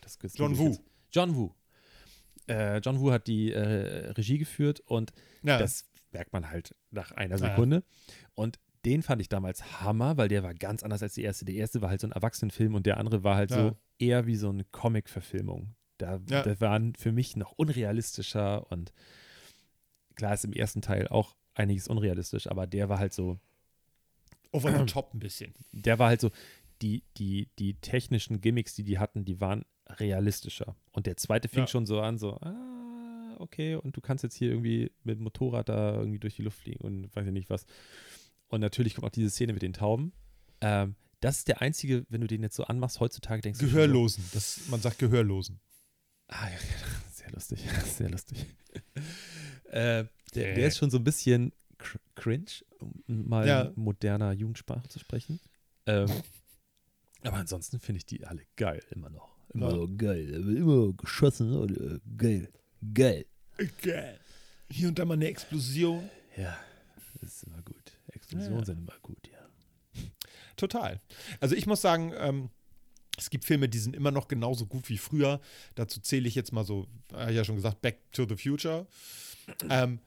Das 0.02 0.18
das 0.18 0.38
John 0.38 0.58
Woo. 0.58 0.78
John 1.12 1.36
Woo. 1.36 1.54
Äh, 2.52 2.78
John 2.80 3.00
Woo 3.00 3.12
hat 3.12 3.28
die 3.28 3.52
äh, 3.52 4.12
Regie 4.12 4.38
geführt 4.38 4.80
und 4.82 5.12
Ja. 5.44 5.58
das 5.58 5.86
merkt 6.12 6.34
man 6.34 6.50
halt 6.50 6.76
nach 6.92 7.12
einer 7.12 7.38
Ja. 7.38 7.50
Sekunde. 7.50 7.84
Und 8.36 8.60
den 8.86 9.04
fand 9.04 9.22
ich 9.22 9.30
damals 9.30 9.82
Hammer, 9.82 10.18
weil 10.18 10.28
der 10.28 10.44
war 10.44 10.54
ganz 10.54 10.84
anders 10.84 11.04
als 11.04 11.14
der 11.14 11.24
erste. 11.26 11.46
Der 11.46 11.56
erste 11.56 11.82
war 11.82 11.90
halt 11.90 12.02
so 12.02 12.08
ein 12.08 12.12
Erwachsenenfilm 12.12 12.76
und 12.76 12.86
der 12.86 12.98
andere 12.98 13.24
war 13.24 13.36
halt 13.36 13.52
Ja. 13.52 13.58
so 13.70 13.78
eher 14.00 14.26
wie 14.26 14.36
so 14.36 14.50
eine 14.50 14.64
Comic-Verfilmung. 14.66 15.76
Da, 15.98 16.20
Ja. 16.28 16.42
Das 16.42 16.60
waren 16.62 16.96
für 16.96 17.12
mich 17.12 17.36
noch 17.36 17.52
unrealistischer 17.54 18.70
und 18.72 18.92
klar 20.16 20.34
ist 20.34 20.44
im 20.46 20.54
ersten 20.54 20.82
Teil 20.82 21.08
auch 21.08 21.36
einiges 21.54 21.88
unrealistisch, 21.88 22.48
aber 22.48 22.66
der 22.68 22.90
war 22.90 22.98
halt 23.00 23.14
so, 23.14 23.38
Over 24.54 24.78
the 24.80 24.86
top 24.86 25.14
ein 25.14 25.20
bisschen. 25.20 25.54
der 25.72 25.98
war 26.00 26.10
halt 26.10 26.20
so, 26.22 26.30
die, 26.82 27.04
die, 27.18 27.50
die 27.60 27.76
technischen 27.76 28.42
Gimmicks, 28.42 28.76
die 28.76 28.84
die 28.84 28.98
hatten, 29.00 29.26
die 29.26 29.40
waren 29.42 29.66
realistischer. 29.88 30.76
Und 30.92 31.06
der 31.06 31.18
zweite 31.18 31.48
fing 31.48 31.62
Ja. 31.64 31.68
schon 31.68 31.86
so 31.86 32.00
an, 32.02 32.18
so, 32.18 32.38
ah, 32.42 33.36
okay, 33.40 33.76
und 33.76 33.96
du 33.98 34.02
kannst 34.02 34.24
jetzt 34.24 34.36
hier 34.36 34.50
irgendwie 34.50 34.92
mit 35.04 35.18
dem 35.18 35.24
Motorrad 35.24 35.70
da 35.70 35.96
irgendwie 35.96 36.20
durch 36.20 36.36
die 36.36 36.42
Luft 36.44 36.60
fliegen 36.60 36.82
und 36.84 37.16
weiß 37.16 37.26
ich 37.28 37.34
nicht 37.34 37.50
was. 37.50 37.66
Und 38.48 38.62
natürlich 38.62 38.96
kommt 38.96 39.06
auch 39.08 39.12
diese 39.12 39.30
Szene 39.30 39.54
mit 39.54 39.62
den 39.62 39.74
Tauben. 39.74 40.14
Ähm, 40.62 40.96
das 41.20 41.38
ist 41.40 41.48
der 41.48 41.62
einzige, 41.62 42.06
wenn 42.10 42.22
du 42.22 42.28
den 42.28 42.42
jetzt 42.42 42.56
so 42.56 42.64
anmachst, 42.64 43.00
heutzutage 43.00 43.42
denkst 43.42 43.60
du. 43.60 43.66
schon 43.66 43.70
so, 43.72 43.76
Gehörlosen. 43.76 44.24
Das, 44.34 44.62
man 44.70 44.82
sagt 44.82 44.98
Gehörlosen. 45.00 45.60
Ah, 46.28 46.50
ja, 46.50 46.58
sehr 47.12 47.32
lustig, 47.32 47.60
sehr 47.86 48.10
lustig. 48.10 48.46
äh, 49.66 50.06
der, 50.36 50.52
Äh. 50.52 50.56
der 50.56 50.68
ist 50.68 50.78
schon 50.78 50.90
so 50.90 50.98
ein 50.98 51.04
bisschen 51.04 51.52
cr 51.78 52.00
cringe, 52.16 52.46
um 52.80 53.04
mal 53.08 53.48
Ja. 53.48 53.72
moderner 53.76 54.32
Jugendsprache 54.34 54.88
zu 54.88 55.00
sprechen. 55.00 55.40
Ähm, 55.88 56.08
aber 57.24 57.38
ansonsten 57.38 57.80
finde 57.80 57.98
ich 57.98 58.06
die 58.06 58.26
alle 58.26 58.44
geil, 58.56 58.84
immer 58.92 59.10
noch. 59.10 59.30
Immer 59.54 59.70
Ja. 59.72 59.76
noch. 59.78 59.98
geil. 59.98 60.30
Immer 60.58 60.94
geschossen. 60.94 62.02
Geil. 62.18 62.50
Geil. 62.94 63.26
Geil. 63.82 64.20
Hier 64.72 64.88
und 64.88 64.98
da 64.98 65.06
mal 65.06 65.16
eine 65.16 65.28
Explosion. 65.28 66.10
Ja, 66.38 66.58
das 67.20 67.36
ist 67.36 67.44
immer 67.44 67.62
gut. 67.62 67.76
Explosionen 68.14 68.60
Ja. 68.60 68.66
sind 68.66 68.80
immer 68.80 68.98
gut, 69.02 69.28
ja. 69.32 70.02
Total. 70.56 71.02
Also 71.40 71.56
ich 71.56 71.66
muss 71.68 71.82
sagen, 71.82 72.14
ähm, 72.18 72.50
es 73.18 73.30
gibt 73.30 73.46
Filme, 73.46 73.68
die 73.68 73.78
sind 73.80 73.96
immer 73.96 74.12
noch 74.12 74.28
genauso 74.28 74.66
gut 74.66 74.88
wie 74.90 74.98
früher. 74.98 75.42
Dazu 75.76 76.00
zähle 76.00 76.28
ich 76.28 76.36
jetzt 76.36 76.54
mal 76.54 76.64
so, 76.64 76.88
habe 77.14 77.32
ich 77.32 77.38
ja 77.38 77.44
schon 77.44 77.56
gesagt, 77.56 77.82
Back 77.82 78.00
to 78.14 78.26
the 78.28 78.38
Future. 78.38 78.88
Ähm, 79.70 80.00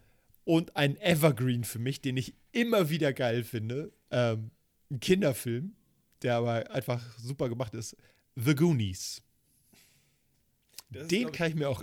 und 0.45 0.75
ein 0.77 0.97
Evergreen 1.01 1.65
für 1.65 1.79
mich, 1.79 2.01
den 2.01 2.17
ich 2.17 2.35
immer 2.53 2.89
wieder 2.91 3.13
geil 3.13 3.45
finde. 3.45 3.93
Ähm, 4.11 4.51
ein 4.91 5.01
Kinderfilm, 5.01 5.75
der 6.25 6.37
aber 6.37 6.71
einfach 6.71 7.01
super 7.19 7.49
gemacht 7.49 7.75
ist. 7.75 7.97
The 8.37 8.55
Goonies. 8.55 9.23
Den 10.91 11.31
kann 11.33 11.49
ich 11.51 11.55
mir 11.55 11.69
auch 11.69 11.83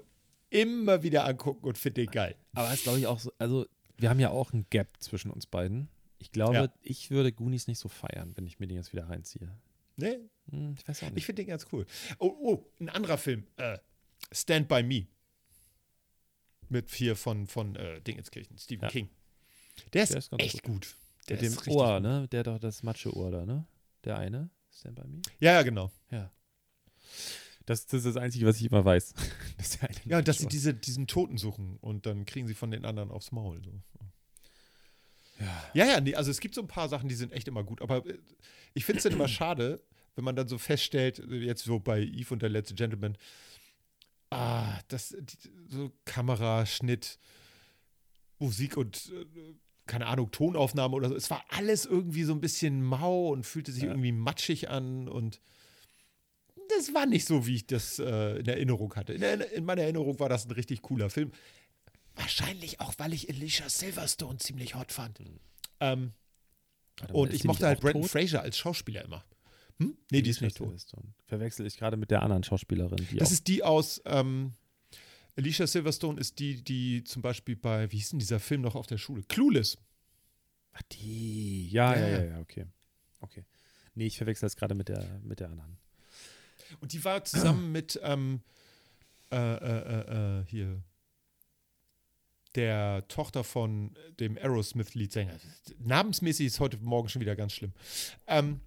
immer 0.49 1.03
wieder 1.03 1.25
angucken 1.25 1.65
und 1.65 1.77
finde 1.77 2.01
den 2.01 2.11
geil. 2.11 2.35
Aber 2.53 2.67
es 2.69 2.75
ist, 2.75 2.83
glaube 2.83 2.99
ich, 2.99 3.07
auch 3.07 3.19
so, 3.19 3.31
also 3.37 3.65
wir 3.97 4.09
haben 4.09 4.19
ja 4.19 4.29
auch 4.29 4.51
ein 4.53 4.65
Gap 4.69 4.87
zwischen 4.99 5.31
uns 5.31 5.45
beiden. 5.45 5.89
Ich 6.17 6.31
glaube, 6.31 6.55
Ja. 6.55 6.73
ich 6.81 7.09
würde 7.11 7.31
Goonies 7.31 7.67
nicht 7.67 7.79
so 7.79 7.89
feiern, 7.89 8.33
wenn 8.35 8.45
ich 8.45 8.59
mir 8.59 8.67
den 8.67 8.77
jetzt 8.77 8.93
wieder 8.93 9.09
reinziehe. 9.09 9.49
Ne? 9.97 10.29
Hm, 10.49 10.75
ich 10.77 10.87
weiß 10.87 11.03
auch 11.03 11.07
Ich 11.09 11.13
nicht. 11.13 11.25
finde 11.25 11.41
den 11.43 11.49
ganz 11.49 11.65
cool. 11.71 11.85
Oh, 12.19 12.27
oh, 12.41 12.65
ein 12.79 12.89
anderer 12.89 13.17
Film. 13.17 13.45
Äh, 13.57 13.77
Stand 14.31 14.67
By 14.67 14.83
Me. 14.83 15.07
Mit 16.69 16.89
hier 16.91 17.15
von, 17.15 17.47
von 17.47 17.75
äh, 17.75 18.01
Dingenskirchen, 18.01 18.57
Stephen 18.57 18.83
Ja. 18.83 18.89
King. 18.89 19.09
Der 19.93 20.03
ist, 20.03 20.11
Der 20.13 20.19
ist 20.19 20.31
ganz 20.31 20.43
echt 20.43 20.63
gut. 20.63 20.95
Der 21.27 21.35
Mit 21.37 21.45
dem 21.45 21.53
ist 21.53 21.67
Ohr, 21.67 21.93
gut. 21.95 22.03
ne? 22.03 22.27
Der 22.29 22.39
hat 22.41 22.47
doch 22.47 22.59
das 22.59 22.81
Matsche-Ohr 22.83 23.31
da, 23.31 23.45
ne? 23.45 23.65
Der 24.03 24.17
eine. 24.17 24.49
Stand 24.71 24.95
by 24.95 25.07
me? 25.07 25.21
Ja, 25.39 25.53
ja, 25.53 25.61
genau. 25.63 25.91
Ja. 26.09 26.31
Das, 27.65 27.85
das 27.85 28.05
ist 28.05 28.15
das 28.15 28.17
Einzige, 28.17 28.45
was 28.45 28.57
ich 28.57 28.65
immer 28.65 28.83
weiß. 28.83 29.13
das 29.57 29.67
ist 29.67 29.81
der 29.81 29.89
eine 29.89 29.99
Ja, 30.05 30.21
dass 30.21 30.39
sie 30.39 30.47
diese, 30.47 30.73
diesen 30.73 31.07
Toten 31.07 31.37
suchen 31.37 31.77
und 31.81 32.05
dann 32.05 32.25
kriegen 32.25 32.47
sie 32.47 32.55
von 32.55 32.71
den 32.71 32.85
anderen 32.85 33.11
aufs 33.11 33.31
Maul. 33.31 33.63
So. 33.63 33.71
Ja. 35.39 35.71
Ja, 35.73 35.85
ja, 35.85 36.01
nee, 36.01 36.15
also 36.15 36.31
es 36.31 36.39
gibt 36.39 36.55
so 36.55 36.61
ein 36.61 36.67
paar 36.67 36.89
Sachen, 36.89 37.09
die 37.09 37.15
sind 37.15 37.31
echt 37.31 37.47
immer 37.47 37.63
gut. 37.63 37.81
Aber 37.81 38.05
äh, 38.05 38.17
ich 38.73 38.85
finde 38.85 38.97
es 38.97 39.03
dann 39.03 39.13
immer 39.13 39.27
schade, 39.27 39.83
wenn 40.15 40.23
man 40.23 40.35
dann 40.35 40.47
so 40.47 40.57
feststellt, 40.57 41.19
äh, 41.19 41.37
jetzt 41.37 41.63
so 41.63 41.79
bei 41.79 42.01
Eve 42.01 42.33
und 42.33 42.41
der 42.41 42.49
letzte 42.49 42.75
Gentleman, 42.75 43.17
ah, 44.29 44.79
das, 44.87 45.15
die, 45.19 45.51
so 45.67 45.91
Kamera, 46.05 46.65
Schnitt, 46.65 47.19
Musik 48.39 48.77
und, 48.77 49.11
äh, 49.13 49.25
keine 49.87 50.07
Ahnung, 50.07 50.31
Tonaufnahme 50.31 50.95
oder 50.95 51.09
so. 51.09 51.15
Es 51.15 51.29
war 51.29 51.43
alles 51.49 51.85
irgendwie 51.85 52.23
so 52.23 52.33
ein 52.33 52.41
bisschen 52.41 52.83
mau 52.83 53.29
und 53.29 53.45
fühlte 53.45 53.71
sich 53.71 53.83
Ja. 53.83 53.89
irgendwie 53.89 54.11
matschig 54.11 54.69
an 54.69 55.07
und 55.07 55.41
das 56.69 56.93
war 56.93 57.05
nicht 57.05 57.25
so, 57.25 57.45
wie 57.47 57.55
ich 57.55 57.67
das 57.67 57.99
äh, 57.99 58.37
in 58.39 58.45
Erinnerung 58.47 58.93
hatte. 58.95 59.13
In, 59.13 59.21
in 59.23 59.65
meiner 59.65 59.81
Erinnerung 59.81 60.19
war 60.19 60.29
das 60.29 60.45
ein 60.45 60.51
richtig 60.51 60.81
cooler 60.81 61.09
Film. 61.09 61.31
Wahrscheinlich 62.15 62.79
auch, 62.79 62.93
weil 62.97 63.13
ich 63.13 63.29
Alicia 63.29 63.67
Silverstone 63.69 64.37
ziemlich 64.37 64.75
hot 64.75 64.91
fand. 64.91 65.19
Ähm, 65.79 66.13
Warte 66.99 67.13
mal, 67.13 67.19
und 67.19 67.33
ich 67.33 67.43
mochte 67.43 67.67
halt 67.67 67.81
Brandon 67.81 68.03
tot? 68.03 68.11
Fraser 68.11 68.41
als 68.41 68.57
Schauspieler 68.57 69.03
immer. 69.03 69.25
Hm? 69.79 69.97
Nee, 70.11 70.21
die 70.21 70.29
ist 70.29 70.41
nicht 70.41 70.55
tot. 70.57 70.67
Silverstone. 70.67 71.13
Verwechsel 71.25 71.65
ich 71.65 71.77
gerade 71.77 71.97
mit 71.97 72.11
der 72.11 72.21
anderen 72.21 72.43
Schauspielerin, 72.43 73.05
Das 73.15 73.31
ist 73.31 73.47
die 73.47 73.63
aus, 73.63 74.01
ähm, 74.05 74.53
Alicia 75.37 75.67
Silverstone 75.67 76.19
ist 76.19 76.39
die, 76.39 76.63
die 76.63 77.03
zum 77.03 77.21
Beispiel 77.21 77.55
bei, 77.55 77.91
wie 77.91 77.97
hieß 77.97 78.11
denn 78.11 78.19
dieser 78.19 78.39
Film 78.39 78.61
noch 78.61 78.75
auf 78.75 78.87
der 78.87 78.97
Schule? 78.97 79.23
Clueless. 79.23 79.77
Ach, 80.73 80.81
die. 80.91 81.69
Ja, 81.69 81.95
ja, 81.95 82.07
Ja, 82.07 82.23
ja, 82.23 82.39
okay. 82.39 82.65
Okay. 83.21 83.45
Nee, 83.95 84.07
ich 84.07 84.17
verwechsel 84.17 84.45
das 84.45 84.55
gerade 84.55 84.75
mit 84.75 84.89
der, 84.89 85.19
mit 85.23 85.39
der 85.39 85.49
anderen. 85.49 85.77
Und 86.79 86.93
die 86.93 87.03
war 87.03 87.23
zusammen 87.23 87.71
mit, 87.71 87.99
ähm, 88.03 88.41
äh, 89.31 89.35
äh, 89.35 89.59
äh, 89.59 90.39
äh, 90.39 90.45
hier, 90.45 90.83
der 92.55 93.07
Tochter 93.07 93.43
von 93.43 93.95
dem 94.19 94.37
Aerosmith-Leadsänger. 94.37 95.37
Namensmäßig 95.79 96.47
ist 96.47 96.59
heute 96.59 96.77
Morgen 96.77 97.07
schon 97.07 97.21
wieder 97.21 97.35
ganz 97.35 97.53
schlimm. 97.53 97.71
Ähm, 98.27 98.59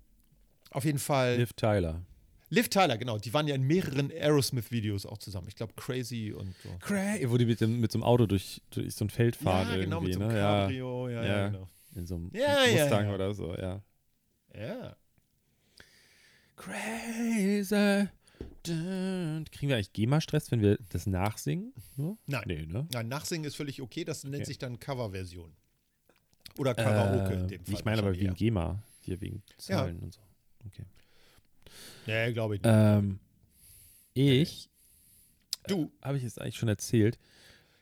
auf 0.71 0.85
jeden 0.85 0.99
Fall. 0.99 1.37
Liv 1.37 1.53
Tyler. 1.53 2.03
Liv 2.51 2.69
Tyler, 2.69 2.99
genau. 2.99 3.19
Die 3.19 3.33
waren 3.35 3.49
ja 3.49 3.55
in 3.55 3.63
mehreren 3.63 4.11
Aerosmith-Videos 4.11 5.07
auch 5.07 5.19
zusammen. 5.19 5.49
Ich 5.49 5.57
glaube, 5.57 5.73
Crazy 5.77 6.33
und 6.33 6.55
so. 6.63 6.69
Cray, 6.81 7.29
wo 7.31 7.37
die 7.39 7.47
mit, 7.47 7.61
dem, 7.61 7.81
mit 7.81 7.91
so 7.91 7.99
einem 7.99 8.05
Auto 8.05 8.27
durch, 8.27 8.61
durch 8.71 8.95
so 8.95 9.05
ein 9.05 9.11
Feld 9.11 9.35
fahren 9.37 9.69
ja, 9.71 9.77
genau, 9.79 9.97
irgendwie, 10.03 10.11
mit 10.11 10.15
so 10.19 10.21
einem 10.25 10.33
ne? 10.33 10.39
Ja, 10.39 10.61
Cabrio. 10.63 11.09
Ja, 11.09 11.23
ja, 11.25 11.29
Ja. 11.37 11.49
genau. 11.49 11.69
in 11.97 12.07
so 12.07 12.15
einem 12.17 12.31
Ja, 12.35 12.57
Mustang 12.71 13.07
ja. 13.07 13.15
oder 13.15 13.35
so, 13.35 13.55
ja. 13.57 13.83
Ja. 14.55 14.97
Crazy. 16.57 18.09
Dun. 18.67 19.45
Kriegen 19.51 19.69
wir 19.69 19.77
eigentlich 19.77 19.93
GEMA-Stress, 19.93 20.51
wenn 20.51 20.61
wir 20.63 20.79
das 20.91 21.07
nachsingen? 21.07 21.73
Nur? 21.97 22.17
Nein. 22.27 22.45
Nee, 22.47 22.67
ne? 22.67 22.87
Nein, 22.93 23.09
Nachsingen 23.09 23.45
ist 23.47 23.57
völlig 23.57 23.81
okay. 23.83 24.05
Das 24.05 24.25
nennt 24.25 24.37
Okay. 24.37 24.45
sich 24.45 24.59
dann 24.59 24.79
Coverversion. 24.79 25.53
Oder 26.57 26.75
Karaoke 26.75 27.35
in 27.35 27.45
Äh, 27.45 27.47
dem 27.49 27.65
Fall. 27.65 27.75
ich 27.75 27.85
meine 27.85 27.99
aber 28.01 28.15
wegen 28.15 28.35
GEMA, 28.35 28.83
hier 29.01 29.21
wegen 29.21 29.43
Zahlen 29.59 29.99
und 30.01 30.15
so. 30.15 30.21
Okay. 30.67 30.85
Nee, 32.07 32.33
glaube 32.33 32.57
ich 32.57 32.63
nicht. 32.63 32.73
Ähm, 32.73 33.19
ich, 34.15 34.71
du, 35.67 35.91
habe 36.03 36.17
ich 36.17 36.23
jetzt 36.23 36.41
eigentlich 36.41 36.57
schon 36.57 36.69
erzählt, 36.69 37.19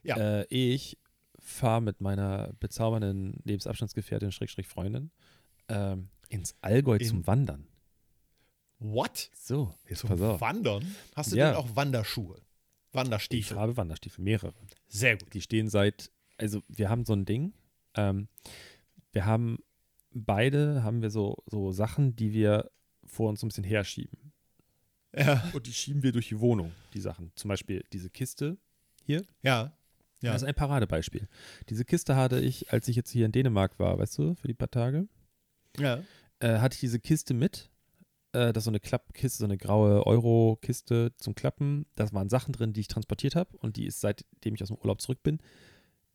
Ja. 0.03 0.17
äh, 0.17 0.47
ich 0.49 0.99
fahre 1.39 1.81
mit 1.83 2.01
meiner 2.01 2.53
bezaubernden 2.61 3.41
Lebensabstandsgefährtin, 3.45 4.33
Schrägstrich 4.33 4.69
Freundin, 4.69 5.11
ähm, 5.69 6.09
ins 6.29 6.55
Allgäu 6.61 6.97
In- 6.97 7.07
zum 7.07 7.27
Wandern. 7.27 7.67
what? 8.79 9.31
So, 9.35 9.75
jetzt 9.89 10.01
Zum 10.01 10.11
pass 10.11 10.21
auf. 10.21 10.41
Wandern? 10.41 10.95
Hast 11.15 11.33
du 11.33 11.37
Ja. 11.37 11.49
denn 11.51 11.57
auch 11.57 11.77
Wanderschuhe? 11.77 12.37
Ich 12.39 12.95
Wanderstiefel. 12.95 13.57
habe 13.57 13.77
Wanderstiefel, 13.77 14.23
mehrere. 14.25 14.55
Sehr 14.89 15.17
gut. 15.17 15.33
Die 15.35 15.41
stehen 15.41 15.69
seit, 15.69 16.11
also 16.37 16.63
wir 16.69 16.89
haben 16.91 17.05
so 17.05 17.13
ein 17.15 17.25
Ding, 17.25 17.53
ähm, 17.95 18.29
wir 19.13 19.25
haben 19.25 19.59
beide, 20.13 20.83
haben 20.83 21.01
wir 21.03 21.11
so, 21.11 21.37
so 21.47 21.73
Sachen, 21.73 22.17
die 22.17 22.33
wir 22.33 22.71
vor 23.13 23.29
uns 23.29 23.41
so 23.41 23.47
ein 23.47 23.49
bisschen 23.49 23.65
herschieben. 23.65 24.33
Ja. 25.15 25.45
Und 25.53 25.67
die 25.67 25.73
schieben 25.73 26.03
wir 26.03 26.13
durch 26.13 26.29
die 26.29 26.41
Wohnung, 26.41 26.73
die 26.95 27.01
Sachen. 27.01 27.33
Zum 27.37 27.49
Beispiel 27.49 27.85
diese 27.93 28.09
Kiste 28.11 28.57
hier. 29.05 29.23
Ja. 29.43 29.77
Ja. 30.23 30.33
Das 30.33 30.43
ist 30.43 30.49
ein 30.49 30.55
Paradebeispiel. 30.55 31.29
Diese 31.69 31.85
Kiste 31.85 32.17
hatte 32.17 32.41
ich, 32.41 32.73
als 32.73 32.89
ich 32.89 32.97
jetzt 32.97 33.11
hier 33.11 33.27
in 33.27 33.33
Dänemark 33.33 33.79
war, 33.79 33.99
weißt 33.99 34.19
du, 34.19 34.35
für 34.37 34.47
die 34.47 34.55
paar 34.55 34.71
Tage, 34.71 35.09
ja. 35.79 36.03
äh, 36.39 36.59
hatte 36.59 36.75
ich 36.75 36.81
diese 36.81 37.01
Kiste 37.01 37.35
mit 37.35 37.69
Äh, 38.33 38.53
das 38.53 38.63
ist 38.63 38.65
so 38.65 38.71
eine 38.71 38.81
Klappkiste, 38.81 39.39
so 39.39 39.45
eine 39.45 39.59
graue 39.59 40.07
Euro-Kiste 40.07 41.13
zum 41.19 41.35
Klappen. 41.35 41.87
Da 41.97 42.11
waren 42.13 42.31
Sachen 42.31 42.53
drin, 42.53 42.73
die 42.73 42.81
ich 42.81 42.89
transportiert 42.89 43.35
habe 43.35 43.57
und 43.59 43.77
die 43.77 43.87
ist 43.87 44.01
seitdem 44.01 44.55
ich 44.55 44.63
aus 44.63 44.69
dem 44.69 44.79
Urlaub 44.79 45.03
zurück 45.03 45.23
bin, 45.23 45.41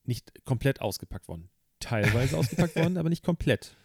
nicht 0.03 0.43
komplett 0.45 0.81
ausgepackt 0.81 1.27
worden. 1.27 1.49
Teilweise 1.79 2.37
ausgepackt 2.39 2.75
worden, 2.75 2.97
aber 2.97 3.09
nicht 3.09 3.23
komplett. 3.23 3.75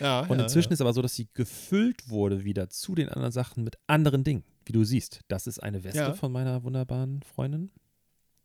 Ja, 0.00 0.20
Und 0.20 0.38
ja, 0.38 0.44
inzwischen 0.44 0.70
ja. 0.70 0.74
ist 0.74 0.80
aber 0.80 0.92
so, 0.92 1.02
dass 1.02 1.14
sie 1.14 1.28
gefüllt 1.32 2.08
wurde 2.08 2.44
wieder 2.44 2.68
zu 2.68 2.94
den 2.94 3.08
anderen 3.08 3.32
Sachen 3.32 3.64
mit 3.64 3.76
anderen 3.86 4.24
Dingen. 4.24 4.44
Wie 4.64 4.72
du 4.72 4.84
siehst, 4.84 5.20
das 5.28 5.46
ist 5.46 5.60
eine 5.62 5.84
Weste 5.84 6.14
von 6.14 6.32
meiner 6.32 6.62
wunderbaren 6.64 7.22
Freundin. 7.22 7.70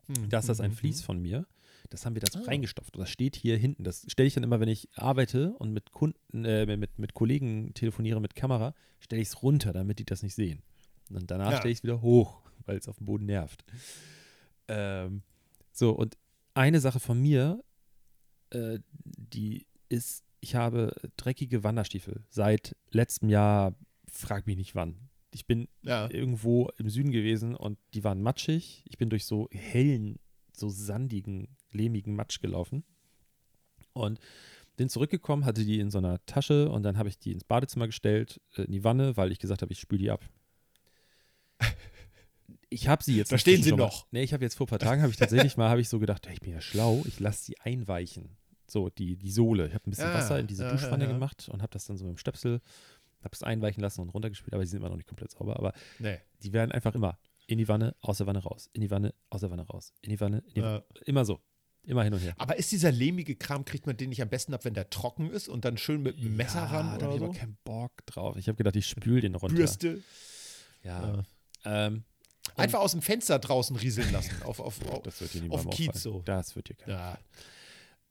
Hm, 0.07 0.29
Das 0.29 0.49
ist 0.49 0.61
ein 0.61 0.71
hm, 0.71 0.77
Vlies 0.77 0.99
hm. 0.99 1.05
von 1.05 1.21
mir. 1.21 1.47
Das 1.89 2.05
haben 2.05 2.13
wir 2.15 2.21
da 2.21 2.39
Ah. 2.39 2.43
reingestopft. 2.45 2.95
Und 2.95 3.01
das 3.01 3.09
steht 3.09 3.35
hier 3.35 3.57
hinten. 3.57 3.83
Das 3.83 4.05
stelle 4.07 4.27
ich 4.27 4.33
dann 4.35 4.43
immer, 4.43 4.59
wenn 4.59 4.69
ich 4.69 4.87
arbeite 4.95 5.53
und 5.53 5.73
mit 5.73 5.91
Kunden, 5.91 6.45
äh, 6.45 6.65
mit, 6.77 6.99
mit 6.99 7.13
Kollegen 7.13 7.73
telefoniere 7.73 8.21
mit 8.21 8.35
Kamera, 8.35 8.73
stelle 8.99 9.21
ich 9.21 9.29
es 9.29 9.41
runter, 9.41 9.73
damit 9.73 9.99
die 9.99 10.05
das 10.05 10.21
nicht 10.23 10.35
sehen. 10.35 10.61
Und 11.09 11.29
danach 11.31 11.57
stelle 11.57 11.71
ich 11.71 11.79
es 11.79 11.83
wieder 11.83 12.01
hoch, 12.01 12.41
weil 12.65 12.77
es 12.77 12.87
auf 12.87 12.97
dem 12.97 13.05
Boden 13.05 13.25
nervt. 13.25 13.65
Ähm, 14.67 15.23
so, 15.73 15.91
und 15.91 16.17
eine 16.53 16.79
Sache 16.79 16.99
von 16.99 17.19
mir, 17.19 17.63
äh, 18.51 18.79
die 19.03 19.65
ist, 19.89 20.23
ich 20.41 20.55
habe 20.55 20.93
dreckige 21.17 21.63
Wanderstiefel 21.63 22.23
seit 22.29 22.75
letztem 22.89 23.29
Jahr, 23.29 23.73
frag 24.11 24.45
mich 24.47 24.57
nicht 24.57 24.75
wann. 24.75 25.09
Ich 25.31 25.45
bin 25.45 25.69
Ja. 25.83 26.09
irgendwo 26.11 26.69
im 26.77 26.89
Süden 26.89 27.11
gewesen 27.11 27.55
und 27.55 27.77
die 27.93 28.03
waren 28.03 28.21
matschig. 28.21 28.83
Ich 28.89 28.97
bin 28.97 29.09
durch 29.09 29.25
so 29.25 29.47
hellen, 29.51 30.19
so 30.51 30.67
sandigen, 30.67 31.55
lehmigen 31.71 32.15
Matsch 32.15 32.41
gelaufen 32.41 32.83
und 33.93 34.19
bin 34.75 34.89
zurückgekommen, 34.89 35.45
hatte 35.45 35.63
die 35.63 35.79
in 35.79 35.89
so 35.91 35.99
einer 35.99 36.23
Tasche 36.25 36.69
und 36.69 36.83
dann 36.83 36.97
habe 36.97 37.07
ich 37.07 37.17
die 37.19 37.31
ins 37.31 37.43
Badezimmer 37.45 37.85
gestellt, 37.87 38.41
äh, 38.55 38.63
in 38.63 38.71
die 38.73 38.83
Wanne, 38.83 39.15
weil 39.15 39.31
ich 39.31 39.39
gesagt 39.39 39.61
habe, 39.61 39.71
ich 39.71 39.79
spüle 39.79 39.99
die 40.01 40.11
ab. 40.11 40.27
Ich 42.73 42.87
habe 42.87 43.03
sie 43.03 43.17
jetzt. 43.17 43.33
Da 43.33 43.37
stehen 43.37 43.61
sie 43.61 43.69
schon 43.69 43.79
mal- 43.79 43.85
noch. 43.85 44.07
Nee, 44.11 44.23
ich 44.23 44.31
habe 44.33 44.45
jetzt 44.45 44.55
vor 44.55 44.65
ein 44.65 44.69
paar 44.69 44.79
Tagen, 44.79 45.01
habe 45.01 45.11
ich 45.11 45.17
tatsächlich 45.17 45.57
mal, 45.57 45.69
habe 45.69 45.81
ich 45.81 45.89
so 45.89 45.99
gedacht, 45.99 46.25
ich 46.31 46.39
bin 46.39 46.53
ja 46.53 46.61
schlau, 46.61 47.03
ich 47.05 47.19
lasse 47.19 47.43
sie 47.43 47.59
einweichen. 47.59 48.37
So, 48.71 48.89
die, 48.89 49.17
die 49.17 49.31
Sohle. 49.31 49.67
Ich 49.67 49.73
habe 49.73 49.87
ein 49.87 49.91
bisschen 49.91 50.07
Ah, 50.07 50.13
Wasser 50.13 50.39
in 50.39 50.47
diese 50.47 50.63
ja, 50.63 50.71
Duschwanne 50.71 51.03
ja, 51.03 51.09
ja. 51.09 51.13
gemacht 51.13 51.49
und 51.49 51.61
habe 51.61 51.71
das 51.73 51.85
dann 51.85 51.97
so 51.97 52.05
mit 52.05 52.15
dem 52.15 52.17
Stöpsel, 52.17 52.61
habe 53.21 53.33
es 53.33 53.43
einweichen 53.43 53.81
lassen 53.81 54.01
und 54.01 54.09
runtergespült, 54.09 54.53
aber 54.53 54.63
die 54.63 54.69
sind 54.69 54.79
immer 54.79 54.89
noch 54.89 54.95
nicht 54.95 55.07
komplett 55.09 55.31
sauber. 55.31 55.57
Aber 55.57 55.73
Nee. 55.99 56.19
die 56.41 56.53
werden 56.53 56.71
einfach 56.71 56.95
immer 56.95 57.17
in 57.47 57.57
die 57.57 57.67
Wanne, 57.67 57.95
aus 57.99 58.19
der 58.19 58.27
Wanne 58.27 58.39
raus, 58.39 58.69
in 58.73 58.81
die 58.81 58.89
Wanne, 58.89 59.13
aus 59.29 59.41
der 59.41 59.51
Wanne 59.51 59.63
raus, 59.63 59.93
in 60.01 60.09
die 60.11 60.19
Wanne, 60.21 60.37
in 60.47 60.53
die 60.53 60.59
Ja. 60.61 60.65
Wanne. 60.75 60.83
Immer 61.05 61.25
so. 61.25 61.41
Immer 61.83 62.03
hin 62.03 62.13
und 62.13 62.19
her. 62.19 62.33
Aber 62.37 62.57
ist 62.57 62.71
dieser 62.71 62.91
lehmige 62.91 63.35
Kram, 63.35 63.65
kriegt 63.65 63.87
man 63.87 63.97
den 63.97 64.09
nicht 64.09 64.21
am 64.21 64.29
besten 64.29 64.53
ab, 64.53 64.63
wenn 64.65 64.75
der 64.75 64.89
trocken 64.91 65.31
ist 65.31 65.49
und 65.49 65.65
dann 65.65 65.77
schön 65.77 66.01
mit 66.03 66.21
dem 66.21 66.35
Messer 66.37 66.59
ja, 66.59 66.65
ran 66.65 66.99
da 66.99 67.05
habe 67.07 67.15
ich 67.15 67.19
so? 67.19 67.25
aber 67.25 67.33
keinen 67.33 67.57
Bock 67.65 67.91
drauf. 68.05 68.37
Ich 68.37 68.47
habe 68.47 68.55
gedacht, 68.55 68.75
ich 68.75 68.85
spül 68.87 69.19
den 69.19 69.33
runter. 69.35 69.55
Bürste. 69.55 70.01
Ja. 70.83 71.23
Ähm, 71.65 72.03
Einfach 72.55 72.79
aus 72.79 72.91
dem 72.91 73.01
Fenster 73.01 73.37
draußen 73.39 73.75
rieseln 73.75 74.11
lassen. 74.11 74.41
Auf, 74.43 74.59
auf, 74.59 74.79
auf. 74.89 75.03
das 75.03 75.19
wird 75.21 75.33
dir 75.33 75.41
niemandem 75.41 75.71
Kiez 75.71 75.89
auffallen. 75.89 76.01
so. 76.01 76.21
Das 76.23 76.55
wird 76.55 76.69
dir 76.69 76.75
keiner 76.75 76.93
Ja. 76.97 77.17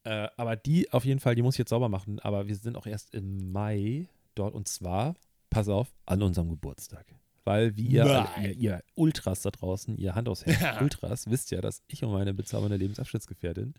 Äh, 0.05 0.29
aber 0.37 0.57
die 0.57 0.93
auf 0.93 1.05
jeden 1.05 1.21
Fall, 1.21 1.35
die 1.35 1.43
muss 1.43 1.55
ich 1.55 1.59
jetzt 1.59 1.71
sauber 1.71 1.89
machen. 1.89 2.19
Aber 2.21 2.49
wir 2.49 2.57
sind 2.57 2.77
auch 2.77 2.87
erst 2.87 3.15
im 3.15 3.53
Mai 3.53 4.09
dort 4.35 4.55
und 4.55 4.69
zwar, 4.69 5.15
pass 5.51 5.69
auf, 5.69 5.93
an 6.07 6.23
unserem 6.23 6.49
Geburtstag. 6.49 7.07
Weil 7.45 7.75
alle, 7.77 8.05
Nein. 8.05 8.45
ihr, 8.45 8.53
ihr 8.53 8.85
Ultras 8.95 9.43
da 9.43 9.51
draußen, 9.51 9.97
ihr 9.97 10.15
Hand 10.15 10.29
aus 10.29 10.45
Herz 10.47 10.81
Ultras, 10.81 11.31
wisst 11.31 11.51
ja, 11.51 11.61
dass 11.61 11.83
ich 11.89 12.05
und 12.05 12.13
meine 12.13 12.35
bezaubernde 12.35 12.77
Lebensabschnittsgefährtin, 12.77 13.75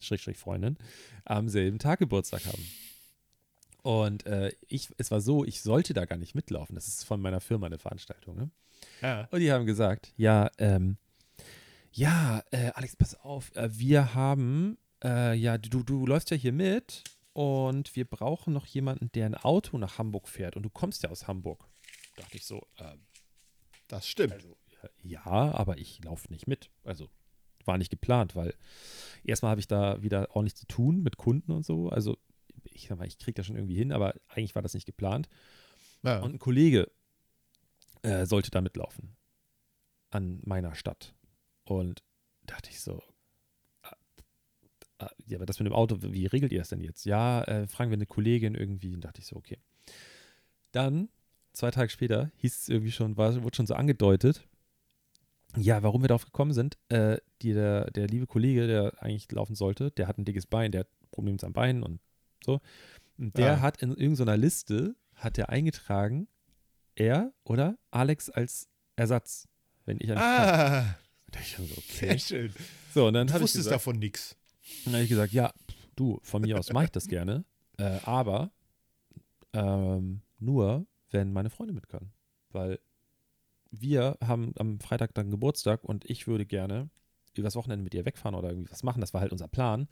Schrägstrich 0.00 0.36
Freundin, 0.36 0.76
am 1.24 1.48
selben 1.48 1.78
Tag 1.78 2.00
Geburtstag 2.00 2.44
haben. 2.46 2.66
Und 3.82 4.26
äh, 4.26 4.52
ich, 4.66 4.88
es 4.96 5.10
war 5.10 5.20
so, 5.20 5.44
ich 5.44 5.60
sollte 5.60 5.94
da 5.94 6.06
gar 6.06 6.16
nicht 6.16 6.34
mitlaufen. 6.34 6.74
Das 6.74 6.88
ist 6.88 7.04
von 7.04 7.20
meiner 7.20 7.40
Firma 7.40 7.66
eine 7.66 7.78
Veranstaltung. 7.78 8.36
Ne? 8.36 8.50
Ja. 9.02 9.28
Und 9.30 9.40
die 9.40 9.52
haben 9.52 9.66
gesagt, 9.66 10.12
ja, 10.16 10.50
ähm, 10.58 10.96
ja, 11.92 12.42
äh, 12.50 12.70
Alex, 12.74 12.96
pass 12.96 13.14
auf, 13.14 13.54
äh, 13.54 13.68
wir 13.72 14.14
haben, 14.14 14.78
äh, 15.04 15.34
ja, 15.34 15.58
du, 15.58 15.82
du 15.82 16.06
läufst 16.06 16.30
ja 16.30 16.36
hier 16.36 16.52
mit 16.52 17.04
und 17.32 17.94
wir 17.94 18.04
brauchen 18.04 18.52
noch 18.52 18.66
jemanden, 18.66 19.10
der 19.12 19.26
ein 19.26 19.34
Auto 19.34 19.76
nach 19.78 19.98
Hamburg 19.98 20.28
fährt 20.28 20.56
und 20.56 20.62
du 20.62 20.70
kommst 20.70 21.02
ja 21.02 21.10
aus 21.10 21.28
Hamburg. 21.28 21.68
Dachte 22.16 22.36
ich 22.36 22.46
so, 22.46 22.66
äh, 22.76 22.96
Das 23.88 24.08
stimmt. 24.08 24.32
also, 24.32 24.56
äh, 24.82 24.88
ja, 25.02 25.24
aber 25.24 25.78
ich 25.78 26.02
laufe 26.04 26.32
nicht 26.32 26.46
mit. 26.46 26.70
Also 26.84 27.08
war 27.64 27.78
nicht 27.78 27.90
geplant, 27.90 28.36
weil 28.36 28.54
erstmal 29.24 29.50
habe 29.50 29.60
ich 29.60 29.66
da 29.66 30.02
wieder 30.02 30.34
ordentlich 30.36 30.56
zu 30.56 30.66
tun 30.66 31.02
mit 31.02 31.16
Kunden 31.16 31.50
und 31.52 31.64
so. 31.64 31.88
Also 31.88 32.18
ich 32.64 32.88
sag 32.88 32.98
mal, 32.98 33.06
ich 33.06 33.18
kriege 33.18 33.34
das 33.34 33.46
schon 33.46 33.56
irgendwie 33.56 33.76
hin, 33.76 33.92
aber 33.92 34.14
eigentlich 34.28 34.54
war 34.54 34.62
das 34.62 34.74
nicht 34.74 34.86
geplant. 34.86 35.28
Ja. 36.02 36.20
Und 36.20 36.34
ein 36.34 36.38
Kollege 36.38 36.90
äh, 38.02 38.26
sollte 38.26 38.50
da 38.50 38.60
mitlaufen. 38.60 39.16
An 40.10 40.40
meiner 40.44 40.74
Stadt. 40.74 41.14
Und 41.64 42.02
dachte 42.44 42.70
ich 42.70 42.80
so, 42.80 43.02
ja, 45.26 45.38
aber 45.38 45.46
das 45.46 45.58
mit 45.58 45.66
dem 45.66 45.72
Auto, 45.74 45.98
wie 46.00 46.26
regelt 46.26 46.52
ihr 46.52 46.58
das 46.58 46.68
denn 46.68 46.80
jetzt? 46.80 47.04
Ja, 47.04 47.42
äh, 47.44 47.66
fragen 47.66 47.90
wir 47.90 47.96
eine 47.96 48.06
Kollegin 48.06 48.54
irgendwie. 48.54 48.94
Und 48.94 49.02
dachte 49.02 49.20
ich 49.20 49.26
so, 49.26 49.36
okay. 49.36 49.58
Dann, 50.72 51.08
zwei 51.52 51.70
Tage 51.70 51.90
später, 51.90 52.30
hieß 52.36 52.62
es 52.62 52.68
irgendwie 52.68 52.92
schon, 52.92 53.16
war, 53.16 53.42
wurde 53.42 53.56
schon 53.56 53.66
so 53.66 53.74
angedeutet, 53.74 54.46
ja, 55.56 55.82
warum 55.84 56.02
wir 56.02 56.08
darauf 56.08 56.24
gekommen 56.24 56.52
sind, 56.52 56.76
äh, 56.88 57.18
die, 57.42 57.52
der, 57.52 57.90
der 57.92 58.08
liebe 58.08 58.26
Kollege, 58.26 58.66
der 58.66 59.00
eigentlich 59.02 59.30
laufen 59.30 59.54
sollte, 59.54 59.92
der 59.92 60.08
hat 60.08 60.18
ein 60.18 60.24
dickes 60.24 60.46
Bein, 60.46 60.72
der 60.72 60.80
hat 60.80 60.88
Probleme 61.12 61.34
mit 61.34 61.40
seinem 61.42 61.52
Bein 61.52 61.82
und 61.84 62.00
so. 62.44 62.60
Und 63.18 63.36
der 63.38 63.46
Ja. 63.46 63.60
hat 63.60 63.80
in 63.80 63.90
irgendeiner 63.94 64.36
Liste, 64.36 64.96
hat 65.14 65.38
er 65.38 65.50
eingetragen, 65.50 66.26
er 66.96 67.32
oder 67.44 67.78
Alex 67.92 68.30
als 68.30 68.68
Ersatz, 68.96 69.46
wenn 69.84 69.98
ich 70.00 70.08
kann. 70.08 70.18
ah, 70.18 70.98
Da 71.30 71.38
ich 71.40 71.50
schon 71.52 71.66
so, 71.68 71.74
sehr 71.88 72.10
okay. 72.10 72.18
schön. 72.18 72.52
So, 72.92 73.06
und 73.06 73.14
dann 73.14 73.28
Du 73.28 73.32
habe 73.34 73.40
ich 73.42 73.44
wusstest 73.44 73.66
gesagt, 73.66 73.74
davon 73.74 73.98
nichts. 74.00 74.36
Dann 74.84 74.94
habe 74.94 75.02
ich 75.04 75.08
gesagt, 75.08 75.32
ja, 75.32 75.52
du, 75.96 76.18
von 76.22 76.42
mir 76.42 76.58
aus 76.58 76.72
mache 76.72 76.84
ich 76.86 76.90
das 76.92 77.06
gerne, 77.08 77.44
äh, 77.78 77.98
aber 78.04 78.50
ähm, 79.52 80.22
nur, 80.38 80.86
wenn 81.10 81.32
meine 81.32 81.50
Freundin 81.50 81.74
mit 81.74 81.88
kann. 81.88 82.12
Weil 82.50 82.78
wir 83.70 84.16
haben 84.24 84.52
am 84.58 84.80
Freitag 84.80 85.14
dann 85.14 85.30
Geburtstag 85.30 85.84
und 85.84 86.08
ich 86.08 86.26
würde 86.26 86.46
gerne 86.46 86.88
übers 87.36 87.56
Wochenende 87.56 87.82
mit 87.82 87.94
ihr 87.94 88.04
wegfahren 88.04 88.36
oder 88.36 88.50
irgendwie 88.50 88.70
was 88.70 88.84
machen. 88.84 89.00
Das 89.00 89.12
war 89.12 89.20
halt 89.20 89.32
unser 89.32 89.48
Plan. 89.48 89.88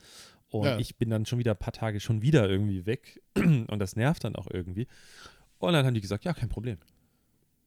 Und 0.49 0.65
Ja. 0.67 0.79
ich 0.79 0.97
bin 0.97 1.11
dann 1.11 1.27
schon 1.27 1.39
wieder 1.41 1.53
ein 1.53 1.59
paar 1.59 1.73
Tage 1.73 1.99
schon 1.99 2.23
wieder 2.23 2.49
irgendwie 2.49 2.87
weg 2.87 3.21
und 3.37 3.79
das 3.79 3.97
nervt 3.97 4.23
dann 4.23 4.37
auch 4.37 4.47
irgendwie. 4.49 4.87
Und 5.59 5.73
dann 5.73 5.85
haben 5.85 5.95
die 5.95 6.01
gesagt, 6.01 6.25
ja, 6.25 6.35
kein 6.35 6.49
Problem. 6.49 6.79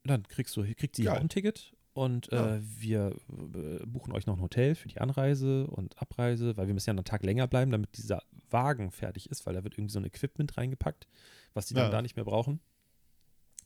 Und 0.04 0.10
dann 0.12 0.24
kriegst 0.24 0.56
du, 0.56 0.64
kriegt 0.76 0.96
sie 0.96 1.04
Geil. 1.04 1.18
auch 1.18 1.22
ein 1.22 1.30
Ticket 1.30 1.74
und 1.96 2.28
Ja. 2.32 2.58
äh, 2.58 2.62
wir 2.62 3.16
äh, 3.56 3.86
buchen 3.86 4.12
euch 4.14 4.28
noch 4.28 4.36
ein 4.38 4.42
Hotel 4.42 4.76
für 4.76 4.88
die 4.90 5.00
Anreise 5.00 5.66
und 5.68 5.98
Abreise, 6.00 6.56
weil 6.58 6.68
wir 6.68 6.74
müssen 6.74 6.90
ja 6.90 6.94
einen 6.94 7.06
Tag 7.06 7.24
länger 7.24 7.48
bleiben, 7.48 7.72
damit 7.72 7.98
dieser 7.98 8.22
Wagen 8.50 8.92
fertig 8.92 9.30
ist, 9.32 9.46
weil 9.46 9.54
da 9.56 9.64
wird 9.64 9.76
irgendwie 9.78 9.94
so 9.94 10.00
ein 10.00 10.06
Equipment 10.06 10.58
reingepackt, 10.58 11.08
was 11.54 11.66
die 11.68 11.74
dann 11.74 11.86
Ja. 11.86 11.90
da 11.92 12.02
nicht 12.02 12.16
mehr 12.18 12.26
brauchen. 12.26 12.60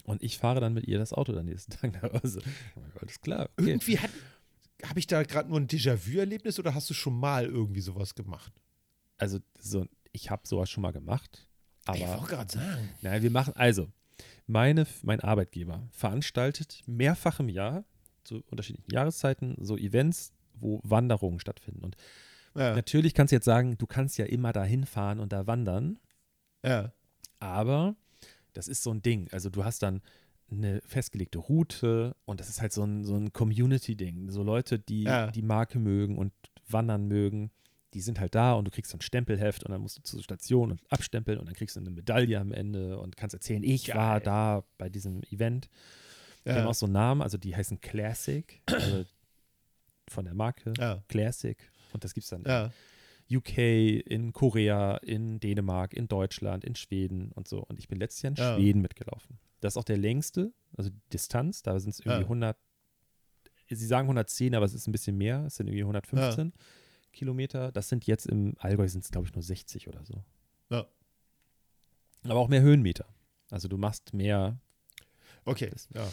Und 0.05 0.23
ich 0.23 0.37
fahre 0.37 0.59
dann 0.61 0.73
mit 0.73 0.87
ihr 0.87 0.97
das 0.99 1.11
Auto 1.11 1.33
dann 1.33 1.45
nächsten 1.45 1.71
Tag 1.91 2.01
nach 2.01 2.21
Hause. 2.23 2.41
Alles 3.01 3.19
klar, 3.19 3.49
okay. 3.57 3.69
Irgendwie 3.71 3.99
hat. 3.99 4.11
Habe 4.85 4.99
ich 4.99 5.07
da 5.07 5.23
gerade 5.23 5.49
nur 5.49 5.59
ein 5.59 5.67
Déjà-vu-Erlebnis 5.67 6.57
oder 6.57 6.73
hast 6.73 6.89
du 6.89 6.93
schon 6.93 7.19
mal 7.19 7.45
irgendwie 7.45 7.81
sowas 7.81 8.15
gemacht? 8.15 8.53
Also 9.17 9.39
so, 9.59 9.85
ich 10.13 10.29
habe 10.31 10.47
sowas 10.47 10.69
schon 10.69 10.83
mal 10.83 10.91
gemacht, 10.91 11.49
ich 11.93 12.05
aber 12.05 12.19
wollte 12.21 12.35
gerade 12.35 12.51
sagen. 12.53 12.89
Nein, 13.01 13.21
wir 13.21 13.29
machen, 13.31 13.53
also, 13.57 13.89
meine, 14.47 14.87
mein 15.03 15.19
Arbeitgeber 15.19 15.85
veranstaltet 15.91 16.81
mehrfach 16.85 17.41
im 17.41 17.49
Jahr 17.49 17.83
zu 18.23 18.43
unterschiedlichen 18.49 18.91
Jahreszeiten 18.91 19.55
so 19.59 19.77
Events, 19.77 20.33
wo 20.53 20.79
Wanderungen 20.83 21.39
stattfinden. 21.39 21.83
Und 21.83 21.95
Ja. 22.55 22.75
natürlich 22.75 23.13
kannst 23.13 23.31
du 23.31 23.35
jetzt 23.35 23.45
sagen, 23.45 23.77
du 23.77 23.87
kannst 23.87 24.17
ja 24.17 24.25
immer 24.25 24.51
da 24.53 24.63
hinfahren 24.63 25.19
und 25.19 25.31
da 25.33 25.47
wandern, 25.47 25.99
ja. 26.65 26.91
aber 27.39 27.95
das 28.53 28.67
ist 28.67 28.83
so 28.83 28.91
ein 28.91 29.01
Ding. 29.01 29.27
Also 29.31 29.49
du 29.49 29.63
hast 29.63 29.81
dann 29.83 30.01
eine 30.51 30.81
festgelegte 30.85 31.37
Route 31.37 32.15
und 32.25 32.39
das 32.39 32.49
ist 32.49 32.59
halt 32.61 32.73
so 32.73 32.83
ein, 32.83 33.03
so 33.05 33.15
ein 33.15 33.31
Community-Ding. 33.31 34.31
So 34.31 34.41
Leute, 34.43 34.79
die 34.79 35.03
Ja. 35.03 35.27
die 35.31 35.43
Marke 35.43 35.77
mögen 35.79 36.17
und 36.17 36.33
wandern 36.67 37.07
mögen, 37.07 37.51
die 37.93 38.01
sind 38.01 38.19
halt 38.19 38.35
da 38.35 38.53
und 38.53 38.65
du 38.65 38.71
kriegst 38.71 38.91
so 38.91 38.97
ein 38.97 39.01
Stempelheft 39.01 39.63
und 39.63 39.71
dann 39.71 39.81
musst 39.81 39.97
du 39.97 40.01
zur 40.03 40.21
Station 40.23 40.71
und 40.71 40.81
abstempeln 40.91 41.39
und 41.39 41.45
dann 41.47 41.55
kriegst 41.55 41.75
du 41.75 41.79
eine 41.79 41.89
Medaille 41.91 42.39
am 42.39 42.51
Ende 42.51 42.99
und 42.99 43.15
kannst 43.15 43.33
erzählen, 43.35 43.63
ich 43.63 43.89
war 43.95 44.19
Geil. 44.19 44.25
da 44.25 44.63
bei 44.77 44.89
diesem 44.89 45.21
Event. 45.31 45.69
Die 46.45 46.49
Ja. 46.49 46.55
haben 46.55 46.67
auch 46.67 46.73
so 46.73 46.85
einen 46.85 46.93
Namen, 46.93 47.21
also 47.21 47.37
die 47.37 47.55
heißen 47.55 47.81
Classic, 47.81 48.61
also 48.65 49.05
von 50.09 50.25
der 50.25 50.33
Marke 50.33 50.73
Ja. 50.77 51.03
Classic. 51.07 51.57
Und 51.93 52.03
das 52.03 52.13
gibt 52.13 52.23
es 52.25 52.29
dann 52.29 52.43
Ja. 52.45 52.71
UK, 53.31 53.57
in 53.99 54.33
Korea, 54.33 54.97
in 54.97 55.39
Dänemark, 55.39 55.93
in 55.93 56.07
Deutschland, 56.07 56.63
in 56.63 56.75
Schweden 56.75 57.31
und 57.33 57.47
so. 57.47 57.59
Und 57.63 57.77
ich 57.77 57.87
bin 57.87 57.99
letztes 57.99 58.21
Jahr 58.23 58.31
in 58.31 58.35
Ja. 58.35 58.55
Schweden 58.55 58.81
mitgelaufen. 58.81 59.37
Das 59.59 59.73
ist 59.73 59.77
auch 59.77 59.83
der 59.83 59.97
längste, 59.97 60.51
also 60.77 60.89
die 60.89 60.99
Distanz, 61.13 61.61
da 61.61 61.79
sind 61.79 61.91
es 61.91 61.99
irgendwie 61.99 62.21
Ja. 62.21 62.27
100, 62.27 62.57
sie 63.69 63.85
sagen 63.85 64.07
110, 64.07 64.55
aber 64.55 64.65
es 64.65 64.73
ist 64.73 64.87
ein 64.87 64.91
bisschen 64.91 65.17
mehr, 65.17 65.43
es 65.45 65.57
sind 65.57 65.67
irgendwie 65.67 65.83
115 65.83 66.53
Kilometer. 67.11 67.71
Das 67.71 67.89
sind 67.89 68.07
jetzt 68.07 68.25
im 68.25 68.55
Allgäu 68.59 68.87
sind 68.87 69.03
es, 69.03 69.11
glaube 69.11 69.27
ich, 69.27 69.33
nur 69.33 69.43
60 69.43 69.87
oder 69.87 70.03
so. 70.05 70.23
Ja. 70.69 70.87
Aber 72.23 72.39
auch 72.39 72.47
mehr 72.47 72.61
Höhenmeter. 72.61 73.05
Also 73.51 73.67
du 73.67 73.77
machst 73.77 74.13
mehr, 74.13 74.59
Okay. 75.49 75.71
Ja. 75.93 76.07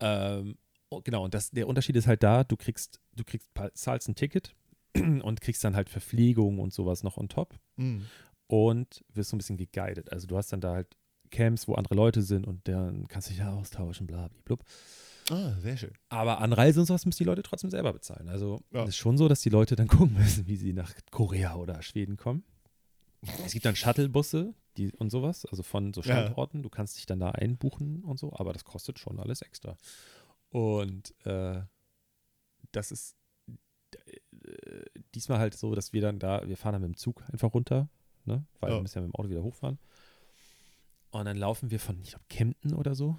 Ähm, 0.00 0.56
oh, 0.90 1.00
genau, 1.02 1.24
und 1.24 1.34
das, 1.34 1.50
der 1.50 1.66
Unterschied 1.68 1.96
ist 1.96 2.06
halt 2.06 2.22
da, 2.22 2.44
du 2.44 2.56
kriegst, 2.56 3.00
du 3.14 3.24
kriegst, 3.24 3.48
zahlst 3.74 4.08
ein 4.08 4.14
Ticket 4.14 4.54
und 4.96 5.40
kriegst 5.40 5.62
dann 5.64 5.76
halt 5.76 5.88
Verpflegung 5.88 6.58
und 6.58 6.72
sowas 6.72 7.02
noch 7.02 7.16
on 7.16 7.28
top 7.28 7.54
Mhm. 7.76 8.06
und 8.46 9.04
wirst 9.12 9.30
so 9.30 9.36
ein 9.36 9.38
bisschen 9.38 9.56
geguided. 9.56 10.12
Also 10.12 10.26
du 10.26 10.36
hast 10.36 10.52
dann 10.52 10.60
da 10.60 10.74
halt 10.74 10.96
Camps, 11.30 11.66
wo 11.66 11.74
andere 11.74 11.94
Leute 11.94 12.22
sind 12.22 12.46
und 12.46 12.68
dann 12.68 13.08
kannst 13.08 13.28
du 13.28 13.30
dich 13.32 13.40
ja 13.40 13.52
austauschen, 13.52 14.06
bla, 14.06 14.28
bla, 14.28 14.40
blub. 14.44 14.64
Ah, 15.30 15.54
sehr 15.58 15.76
schön. 15.76 15.92
Aber 16.10 16.40
Anreise 16.40 16.78
und 16.80 16.86
sowas 16.86 17.06
müssen 17.06 17.18
die 17.18 17.24
Leute 17.24 17.42
trotzdem 17.42 17.70
selber 17.70 17.92
bezahlen. 17.92 18.28
Also 18.28 18.60
Ja. 18.72 18.82
es 18.82 18.90
ist 18.90 18.96
schon 18.98 19.16
so, 19.16 19.26
dass 19.26 19.40
die 19.40 19.48
Leute 19.48 19.74
dann 19.74 19.88
gucken 19.88 20.14
müssen, 20.16 20.46
wie 20.46 20.56
sie 20.56 20.72
nach 20.72 20.92
Korea 21.10 21.56
oder 21.56 21.80
Schweden 21.82 22.16
kommen. 22.16 22.44
Es 23.44 23.52
gibt 23.52 23.64
dann 23.64 23.74
Shuttlebusse 23.74 24.54
die, 24.76 24.92
und 24.92 25.10
sowas, 25.10 25.46
also 25.46 25.62
von 25.62 25.92
so 25.94 26.00
Ja. 26.02 26.06
Standorten. 26.22 26.62
Du 26.62 26.68
kannst 26.70 26.96
dich 26.96 27.06
dann 27.06 27.20
da 27.20 27.30
einbuchen 27.30 28.02
und 28.04 28.18
so, 28.18 28.32
aber 28.34 28.52
das 28.52 28.64
kostet 28.64 28.98
schon 28.98 29.18
alles 29.20 29.42
extra. 29.42 29.76
Und 30.50 31.14
äh, 31.26 31.62
das 32.72 32.90
ist 32.92 33.16
äh, 34.06 34.84
diesmal 35.14 35.38
halt 35.38 35.54
so, 35.56 35.74
dass 35.74 35.92
wir 35.92 36.00
dann 36.00 36.18
da, 36.18 36.46
wir 36.48 36.56
fahren 36.56 36.72
dann 36.74 36.82
mit 36.82 36.90
dem 36.90 36.96
Zug 36.96 37.22
einfach 37.30 37.52
runter, 37.54 37.88
ne? 38.24 38.44
weil 38.60 38.70
Ja. 38.70 38.76
wir 38.76 38.82
müssen 38.82 38.98
ja 38.98 39.02
mit 39.02 39.12
dem 39.12 39.14
Auto 39.18 39.30
wieder 39.30 39.42
hochfahren. 39.42 39.78
Und 41.10 41.24
dann 41.26 41.36
laufen 41.36 41.70
wir 41.70 41.78
von, 41.78 42.00
ich 42.02 42.10
glaube, 42.10 42.24
Kempten 42.28 42.74
oder 42.74 42.94
so, 42.94 43.16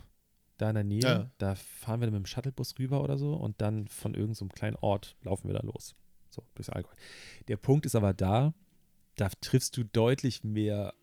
da 0.58 0.70
in 0.70 0.76
der 0.76 0.84
Nähe. 0.84 1.02
Ja. 1.02 1.32
Da 1.38 1.56
fahren 1.56 2.02
wir 2.02 2.08
dann 2.08 2.14
mit 2.14 2.24
dem 2.24 2.26
Shuttlebus 2.26 2.78
rüber 2.80 3.02
oder 3.04 3.18
so 3.18 3.34
und 3.36 3.62
dann 3.62 3.88
von 3.88 4.14
irgendeinem 4.14 4.36
so 4.36 4.46
kleinen 4.48 4.76
Ort 4.78 5.16
laufen 5.22 5.48
wir 5.48 5.54
da 5.54 5.62
los. 5.66 5.96
So, 6.30 6.44
durchs 6.56 6.70
Allgäu. 6.70 6.92
Der 7.48 7.56
Punkt 7.58 7.86
ist 7.86 7.96
aber 7.96 8.14
da, 8.14 8.54
da 9.16 9.30
triffst 9.40 9.78
du 9.78 9.84
deutlich 9.86 10.44
mehr 10.44 10.94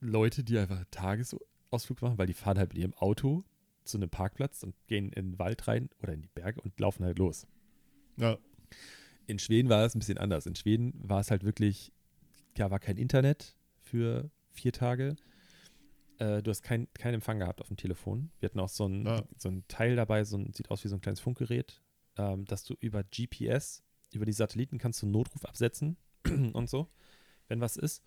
Leute, 0.00 0.44
die 0.44 0.58
einfach 0.58 0.84
Tagesausflug 0.90 2.02
machen, 2.02 2.18
weil 2.18 2.26
die 2.26 2.34
fahren 2.34 2.58
halt 2.58 2.70
mit 2.72 2.78
ihrem 2.78 2.94
Auto 2.94 3.44
zu 3.84 3.96
einem 3.98 4.10
Parkplatz 4.10 4.62
und 4.62 4.74
gehen 4.86 5.12
in 5.12 5.32
den 5.32 5.38
Wald 5.38 5.66
rein 5.68 5.88
oder 6.02 6.12
in 6.12 6.22
die 6.22 6.28
Berge 6.28 6.60
und 6.60 6.78
laufen 6.80 7.04
halt 7.04 7.18
los. 7.18 7.46
Ja. 8.16 8.38
In 9.26 9.38
Schweden 9.38 9.68
war 9.68 9.84
es 9.84 9.94
ein 9.94 9.98
bisschen 9.98 10.18
anders. 10.18 10.46
In 10.46 10.54
Schweden 10.54 10.94
war 11.02 11.20
es 11.20 11.30
halt 11.30 11.44
wirklich, 11.44 11.92
ja, 12.56 12.70
war 12.70 12.78
kein 12.78 12.96
Internet 12.96 13.56
für 13.80 14.30
vier 14.52 14.72
Tage. 14.72 15.16
Äh, 16.18 16.42
du 16.42 16.50
hast 16.50 16.62
keinen 16.62 16.92
kein 16.94 17.14
Empfang 17.14 17.38
gehabt 17.38 17.60
auf 17.60 17.68
dem 17.68 17.76
Telefon. 17.76 18.30
Wir 18.40 18.48
hatten 18.48 18.60
auch 18.60 18.68
so 18.68 18.86
ein, 18.86 19.04
Ja. 19.06 19.22
so 19.36 19.48
ein 19.48 19.64
Teil 19.68 19.96
dabei, 19.96 20.24
so 20.24 20.36
ein, 20.36 20.52
sieht 20.52 20.70
aus 20.70 20.82
wie 20.84 20.88
so 20.88 20.96
ein 20.96 21.00
kleines 21.00 21.20
Funkgerät, 21.20 21.80
ähm, 22.16 22.44
dass 22.46 22.64
du 22.64 22.74
über 22.80 23.04
GPS, 23.04 23.82
über 24.12 24.24
die 24.24 24.32
Satelliten 24.32 24.78
kannst 24.78 25.00
du 25.02 25.06
einen 25.06 25.12
Notruf 25.12 25.44
absetzen 25.44 25.96
und 26.52 26.68
so, 26.68 26.88
wenn 27.48 27.60
was 27.60 27.76
ist. 27.76 28.02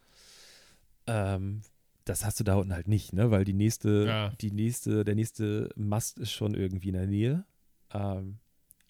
Ähm, 1.11 1.61
das 2.05 2.25
hast 2.25 2.39
du 2.39 2.43
da 2.43 2.55
unten 2.55 2.73
halt 2.73 2.87
nicht, 2.87 3.13
ne? 3.13 3.29
Weil 3.31 3.43
die 3.43 3.53
nächste, 3.53 4.05
Ja. 4.07 4.29
die 4.41 4.51
nächste, 4.51 5.03
der 5.03 5.15
nächste 5.15 5.69
Mast 5.75 6.17
ist 6.19 6.31
schon 6.31 6.53
irgendwie 6.55 6.87
in 6.89 6.93
der 6.95 7.07
Nähe. 7.07 7.45
Ähm, 7.93 8.39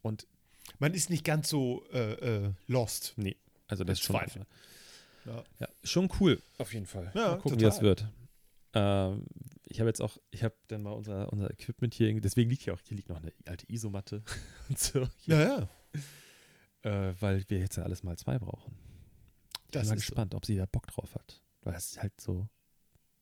und 0.01 0.27
Man 0.79 0.93
ist 0.93 1.09
nicht 1.09 1.23
ganz 1.25 1.49
so 1.49 1.83
äh, 1.91 2.13
äh, 2.45 2.53
lost. 2.67 3.13
Nee, 3.17 3.35
also 3.67 3.83
das 3.83 3.99
ist 3.99 4.05
schon, 4.05 4.15
Zweifel. 4.15 4.45
Ja. 5.25 5.43
ja, 5.59 5.67
schon 5.83 6.09
cool, 6.19 6.41
auf 6.57 6.73
jeden 6.73 6.85
Fall. 6.85 7.11
Ja, 7.13 7.29
mal 7.31 7.35
gucken, 7.39 7.59
wie 7.59 7.63
total. 7.63 7.69
das 7.69 7.81
wird. 7.81 8.07
Ähm, 8.73 9.25
ich 9.65 9.79
habe 9.79 9.89
jetzt 9.89 10.01
auch, 10.01 10.17
ich 10.31 10.43
habe 10.43 10.55
dann 10.67 10.81
mal 10.83 10.91
unser, 10.91 11.31
unser 11.33 11.49
Equipment 11.51 11.93
hier, 11.93 12.19
deswegen 12.21 12.49
liegt 12.49 12.63
hier 12.63 12.73
auch, 12.73 12.79
hier 12.83 12.95
liegt 12.97 13.09
noch 13.09 13.17
eine 13.21 13.33
alte 13.45 13.65
Isomatte 13.71 14.23
und 14.69 14.79
so, 14.79 15.07
hier, 15.17 15.35
Ja, 15.35 15.69
ja. 16.83 17.09
äh, 17.09 17.13
weil 17.19 17.43
wir 17.49 17.59
jetzt 17.59 17.75
ja 17.75 17.83
alles 17.83 18.03
mal 18.03 18.17
zwei 18.17 18.39
brauchen. 18.39 18.73
Ich 19.65 19.71
Das 19.71 19.81
bin 19.83 19.89
mal 19.89 19.95
ist 19.97 20.05
so. 20.05 20.09
gespannt, 20.11 20.33
ob 20.35 20.45
sie 20.45 20.55
da 20.55 20.65
Bock 20.65 20.87
drauf 20.87 21.13
hat. 21.15 21.41
Weil 21.61 21.73
das 21.73 21.91
ist 21.91 22.01
halt 22.01 22.19
so, 22.19 22.47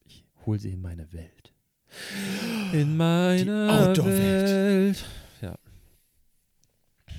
ich 0.05 0.25
hole 0.45 0.59
sie 0.59 0.71
in 0.71 0.81
meine 0.81 1.11
Welt. 1.13 1.53
In 2.73 2.95
meine 2.97 3.67
Outdoor-Welt. 3.71 4.15
Welt. 4.97 5.05
Ja, 5.41 5.57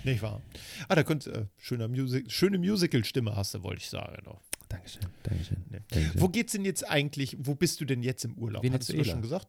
Nicht 0.04 0.22
wahr? 0.22 0.40
Ah, 0.88 0.94
da 0.94 1.02
könnte, 1.02 1.32
äh, 1.32 1.46
schöner 1.56 1.88
Music, 1.88 2.30
schöne 2.30 2.58
Musical-Stimme 2.58 3.34
hast 3.34 3.54
du, 3.54 3.62
wollte 3.62 3.80
ich 3.82 3.88
sagen. 3.90 4.16
Noch. 4.24 4.40
Dankeschön, 4.68 5.02
Dankeschön. 5.24 5.64
Nee. 5.70 5.80
Dankeschön. 5.88 6.20
Wo 6.20 6.28
geht's 6.28 6.52
denn 6.52 6.64
jetzt 6.64 6.88
eigentlich, 6.88 7.36
wo 7.40 7.54
bist 7.56 7.80
du 7.80 7.84
denn 7.84 8.02
jetzt 8.02 8.24
im 8.24 8.38
Urlaub? 8.38 8.64
Hattest 8.64 8.90
du 8.90 8.92
das 8.96 9.06
Venezuela. 9.06 9.12
schon 9.12 9.22
gesagt? 9.22 9.48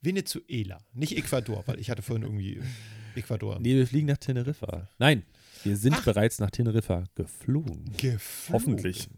Venezuela, 0.00 0.78
nicht 0.92 1.16
Ecuador, 1.16 1.64
weil 1.66 1.80
ich 1.80 1.90
hatte 1.90 2.02
vorhin 2.02 2.22
irgendwie 2.22 2.60
Ecuador. 3.16 3.58
Nee, 3.58 3.74
wir 3.74 3.86
fliegen 3.88 4.06
nach 4.06 4.18
Teneriffa. 4.18 4.88
Nein, 4.98 5.24
wir 5.64 5.76
sind 5.76 5.94
Ach. 5.94 6.04
bereits 6.04 6.38
nach 6.38 6.50
Teneriffa 6.52 7.02
geflogen. 7.16 7.84
Geflogen. 7.96 8.52
Hoffentlich. 8.52 9.08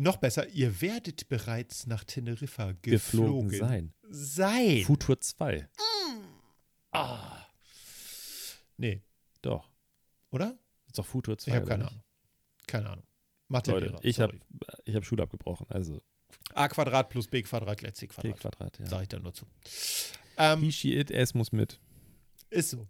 Noch 0.00 0.16
besser, 0.16 0.48
ihr 0.48 0.80
werdet 0.80 1.28
bereits 1.28 1.86
nach 1.86 2.04
Teneriffa 2.04 2.72
Geflogen, 2.80 3.50
geflogen, 3.50 3.58
sein. 3.58 3.92
sein. 4.08 4.82
Futur 4.84 5.20
2. 5.20 5.68
ah. 6.92 7.46
Nee, 8.78 9.02
Doch. 9.42 9.70
oder? 10.30 10.58
Ist 10.86 10.98
doch 10.98 11.04
Futur 11.04 11.36
2. 11.36 11.50
Ich 11.50 11.54
habe 11.54 11.66
keine 11.66 11.82
nicht? 11.84 11.92
Ahnung. 11.92 12.02
Keine 12.66 12.90
Ahnung. 12.90 13.04
Mathe 13.48 13.72
Leute, 13.72 13.98
ich 14.02 14.20
habe 14.20 14.40
ich 14.86 14.94
hab 14.94 15.04
Schule 15.04 15.22
abgebrochen. 15.22 15.66
Also 15.68 16.00
A 16.54 16.68
Quadrat 16.68 17.10
plus 17.10 17.28
B 17.28 17.42
Quadrat 17.42 17.76
gleich 17.76 17.92
C 17.94 18.06
Quadrat. 18.06 18.40
Quadrat. 18.40 18.78
Ja. 18.78 18.86
Sag 18.86 19.02
ich 19.02 19.08
dann 19.08 19.22
nur 19.22 19.34
zu. 19.34 19.44
Ähm, 20.38 20.60
He, 20.60 20.72
she, 20.72 20.94
it, 20.98 21.10
es 21.10 21.34
muss 21.34 21.52
mit. 21.52 21.78
ist 22.48 22.70
so. 22.70 22.88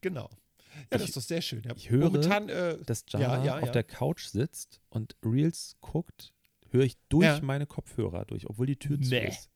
Genau. 0.00 0.30
Ja, 0.76 0.86
das 0.90 1.02
Ich- 1.02 1.08
ist 1.08 1.16
doch 1.16 1.22
sehr 1.22 1.40
schön. 1.42 1.62
Ja. 1.64 1.72
ich 1.76 1.90
höre, 1.90 2.04
Momentan, 2.06 2.48
äh, 2.48 2.78
Dass 2.84 3.04
Jana 3.08 3.38
Ja, 3.38 3.44
ja, 3.44 3.58
auf 3.60 3.70
der 3.70 3.84
Couch 3.84 4.26
sitzt 4.26 4.80
und 4.88 5.16
Reels 5.24 5.76
guckt, 5.80 6.32
höre 6.70 6.84
ich 6.84 6.96
durch 7.08 7.42
meine 7.42 7.66
Kopfhörer 7.66 8.24
durch, 8.24 8.48
obwohl 8.48 8.66
die 8.66 8.76
Tür 8.76 9.00
zu 9.00 9.08
Nee. 9.10 9.28
ist. 9.28 9.50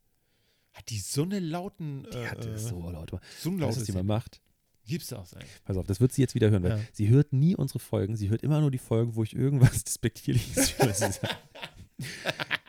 hat 0.73 0.89
die 0.89 0.99
so 1.01 1.23
eine 1.25 1.41
lauten. 1.41 2.07
Die 2.12 2.27
hat 2.29 2.45
äh, 2.47 2.53
das 2.53 2.68
so 2.68 2.89
laut. 2.91 3.11
So 3.41 3.51
ein 3.51 3.59
du, 3.59 3.66
was 3.66 3.75
lautes 3.75 3.85
die 3.85 3.93
mal 3.93 4.05
macht? 4.05 4.41
Gibt's 4.87 5.12
auch 5.12 5.27
sein. 5.27 5.45
Pass 5.64 5.77
auf, 5.77 5.87
das 5.87 6.01
wird 6.01 6.12
sie 6.12 6.23
jetzt 6.23 6.35
wieder 6.37 6.49
hören, 6.51 6.62
weil 6.62 6.87
sie 6.93 7.09
hört 7.09 7.33
nie 7.33 7.55
unsere 7.57 7.81
Folgen. 7.81 8.16
Sie 8.16 8.29
hört 8.31 8.43
immer 8.43 8.61
nur 8.61 8.71
die 8.71 8.79
Folgen, 8.79 9.14
wo 9.16 9.23
ich 9.25 9.35
irgendwas 9.35 9.83
Despektierliches 9.85 10.73
über 10.73 10.93
sie 10.95 11.12
sage. 11.12 11.29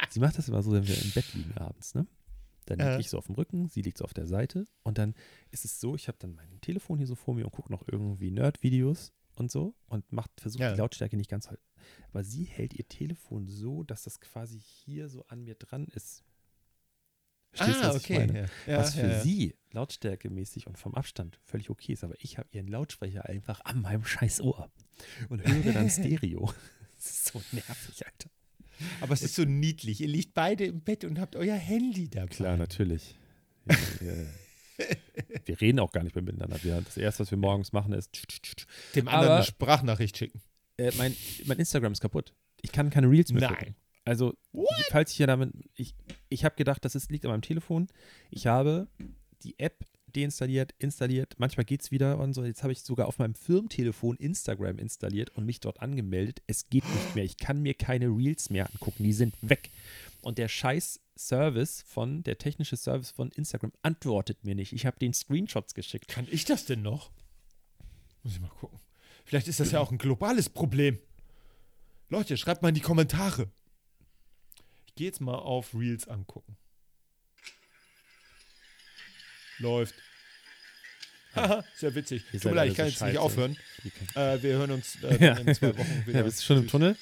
sie 0.10 0.20
macht 0.20 0.38
das 0.38 0.47
immer 0.49 0.62
so, 0.64 0.72
wenn 0.72 0.88
wir 0.88 0.99
im 1.02 1.12
Bett 1.12 1.34
liegen 1.34 1.54
abends, 1.58 1.93
ne? 1.95 2.06
Dann 2.66 2.78
liege 2.80 2.91
Ja. 2.91 2.99
ich 2.99 3.09
so 3.09 3.18
auf 3.18 3.26
dem 3.26 3.36
Rücken, 3.36 3.68
sie 3.70 3.82
liegt 3.82 3.97
so 3.97 4.05
auf 4.05 4.14
der 4.14 4.28
Seite 4.28 4.68
und 4.84 4.97
dann 4.97 5.16
ist 5.49 5.66
es 5.66 5.80
so, 5.80 5.95
ich 5.95 6.07
habe 6.07 6.18
dann 6.20 6.36
mein 6.36 6.62
Telefon 6.62 6.97
hier 6.97 7.07
so 7.07 7.16
vor 7.16 7.34
mir 7.36 7.45
und 7.45 7.51
gucke 7.51 7.72
noch 7.72 7.84
irgendwie 7.88 8.32
Nerd-Videos 8.32 9.14
und 9.36 9.49
so 9.51 9.76
und 9.88 10.12
macht, 10.12 10.30
versucht 10.39 10.62
Ja. 10.62 10.72
die 10.74 10.78
Lautstärke 10.78 11.18
nicht 11.18 11.30
ganz 11.30 11.49
halt. 11.49 11.59
Aber 12.09 12.24
sie 12.24 12.43
hält 12.43 12.74
ihr 12.74 12.88
Telefon 12.88 13.47
so, 13.47 13.84
dass 13.84 14.03
das 14.03 14.20
quasi 14.20 14.59
hier 14.59 15.09
so 15.09 15.26
an 15.28 15.43
mir 15.43 15.55
dran 15.55 15.88
ist. 15.88 16.24
Verstehst 17.53 17.84
du, 17.84 17.88
was 17.88 18.03
ich 18.03 18.09
meine? 18.12 18.45
Ah, 18.68 18.72
Ja. 18.72 18.78
was 18.78 18.93
für 18.95 19.07
ja. 19.07 19.20
sie 19.22 19.55
lautstärkemäßig 19.72 20.68
und 20.68 20.78
vom 20.78 20.95
Abstand 20.95 21.38
völlig 21.43 21.70
okay 21.70 21.93
ist. 21.93 22.03
Aber 22.03 22.16
ich 22.20 22.38
habe 22.38 22.47
ihren 22.51 22.68
Lautsprecher 22.68 23.26
einfach 23.26 23.59
an 23.66 23.82
meinem 23.82 24.05
scheiß 24.05 24.39
Ohr 24.41 24.72
und 25.30 25.45
höre 25.45 25.74
dann 25.74 25.89
Stereo. 25.89 26.53
Das 27.03 27.09
ist 27.09 27.26
so 27.34 27.41
nervig, 27.51 28.05
Alter. 28.05 28.30
Aber 29.01 29.13
es 29.13 29.21
ist 29.21 29.36
so 29.36 29.43
niedlich. 29.43 30.01
Ihr 30.01 30.07
liegt 30.07 30.34
beide 30.34 30.65
im 30.65 30.82
Bett 30.82 31.03
und 31.05 31.19
habt 31.19 31.36
euer 31.36 31.55
Handy 31.55 32.09
dabei. 32.09 32.27
Klar, 32.27 32.57
natürlich. 32.57 33.17
Wir, 35.45 35.61
reden 35.61 35.79
auch 35.79 35.91
gar 35.91 36.03
nicht 36.03 36.15
mehr 36.15 36.23
miteinander. 36.23 36.57
Wir, 36.63 36.82
das 36.82 36.97
Erste, 36.97 37.21
was 37.21 37.32
wir 37.32 37.38
morgens 37.38 37.71
machen, 37.71 37.93
ist 37.93 38.09
Dem 38.95 39.07
anderen 39.07 39.25
Aber- 39.27 39.36
eine 39.36 39.45
Sprachnachricht 39.45 40.17
schicken. 40.17 40.41
äh, 40.77 40.91
mein, 40.97 41.15
mein 41.45 41.59
Instagram 41.59 41.91
ist 41.91 42.01
kaputt. 42.01 42.34
Ich 42.61 42.71
kann 42.71 42.89
keine 42.89 43.07
Reels 43.09 43.32
mehr 43.32 43.41
Nein. 43.43 43.55
gucken. 43.55 43.75
Also, 44.05 44.34
falls 44.89 45.11
ich 45.11 45.19
ja 45.19 45.27
damit, 45.27 45.51
ich, 45.75 45.93
ich 46.29 46.43
habe 46.43 46.55
gedacht, 46.55 46.84
das 46.84 46.95
ist, 46.95 47.11
liegt 47.11 47.25
an 47.25 47.32
meinem 47.32 47.43
Telefon. 47.43 47.88
Ich 48.32 48.47
habe 48.47 48.88
die 49.43 49.59
App 49.59 49.86
deinstalliert, 50.16 50.74
installiert, 50.80 51.36
manchmal 51.38 51.66
geht 51.66 51.82
es 51.82 51.91
wieder 51.91 52.20
und 52.20 52.34
so. 52.34 52.43
Jetzt 52.43 52.64
habe 52.64 52.74
ich 52.74 52.82
sogar 52.82 53.07
auf 53.07 53.20
meinem 53.20 53.36
Firmentelefon 53.36 54.18
Instagram 54.18 54.78
installiert 54.78 55.32
und 55.36 55.45
mich 55.45 55.59
dort 55.59 55.82
angemeldet. 55.82 56.41
Es 56.47 56.70
geht 56.70 56.86
nicht 56.86 57.16
mehr. 57.16 57.24
Ich 57.24 57.38
kann 57.38 57.62
mir 57.62 57.74
keine 57.74 58.07
Reels 58.07 58.49
mehr 58.49 58.70
angucken. 58.72 59.03
Die 59.03 59.14
sind 59.14 59.36
weg. 59.41 59.70
Und 60.22 60.38
der 60.38 60.47
scheiß 60.47 60.99
Service 61.18 61.84
von, 61.88 62.24
der 62.24 62.38
technische 62.38 62.78
Service 62.78 63.12
von 63.12 63.30
Instagram 63.32 63.72
antwortet 63.82 64.43
mir 64.43 64.55
nicht. 64.55 64.74
Ich 64.74 64.86
habe 64.86 64.99
den 64.99 65.14
Screenshots 65.14 65.74
geschickt. 65.74 66.07
Kann 66.07 66.28
ich 66.30 66.45
das 66.45 66.66
denn 66.66 66.82
noch? 66.82 67.12
Muss 68.24 68.34
ich 68.34 68.41
mal 68.41 68.49
gucken. 68.49 68.80
Vielleicht 69.26 69.47
ist 69.47 69.59
das 69.59 69.72
ja 69.72 69.80
auch 69.80 69.91
ein 69.91 69.97
globales 69.97 70.49
Problem. 70.49 70.99
Leute, 72.09 72.38
schreibt 72.38 72.62
mal 72.62 72.70
in 72.70 72.76
die 72.76 72.82
Kommentare. 72.82 73.49
Ich 74.86 74.95
gehe 74.95 75.07
jetzt 75.07 75.22
mal 75.22 75.36
auf 75.36 75.74
Reels 75.74 76.07
angucken. 76.07 76.57
Läuft. 79.62 79.95
Haha, 81.36 81.64
sehr 81.76 81.95
witzig. 81.95 82.24
Ihr 82.34 82.39
Tut 82.41 82.51
mir 82.51 82.57
leid, 82.57 82.72
ich 82.72 82.76
kann 82.78 82.88
so 82.88 82.91
jetzt 82.91 83.01
nicht 83.03 83.18
aufhören. 83.18 83.55
Äh, 84.16 84.41
wir 84.43 84.53
hören 84.57 84.72
uns 84.72 84.97
äh, 85.03 85.26
Ja. 85.26 85.38
in 85.38 85.53
zwei 85.55 85.78
Wochen 85.78 86.03
wieder. 86.05 86.20
Ja, 86.20 86.24
bist 86.26 86.39
du 86.41 86.43
schon 86.43 86.57
im. 86.57 86.68
Tunnel? 86.68 86.97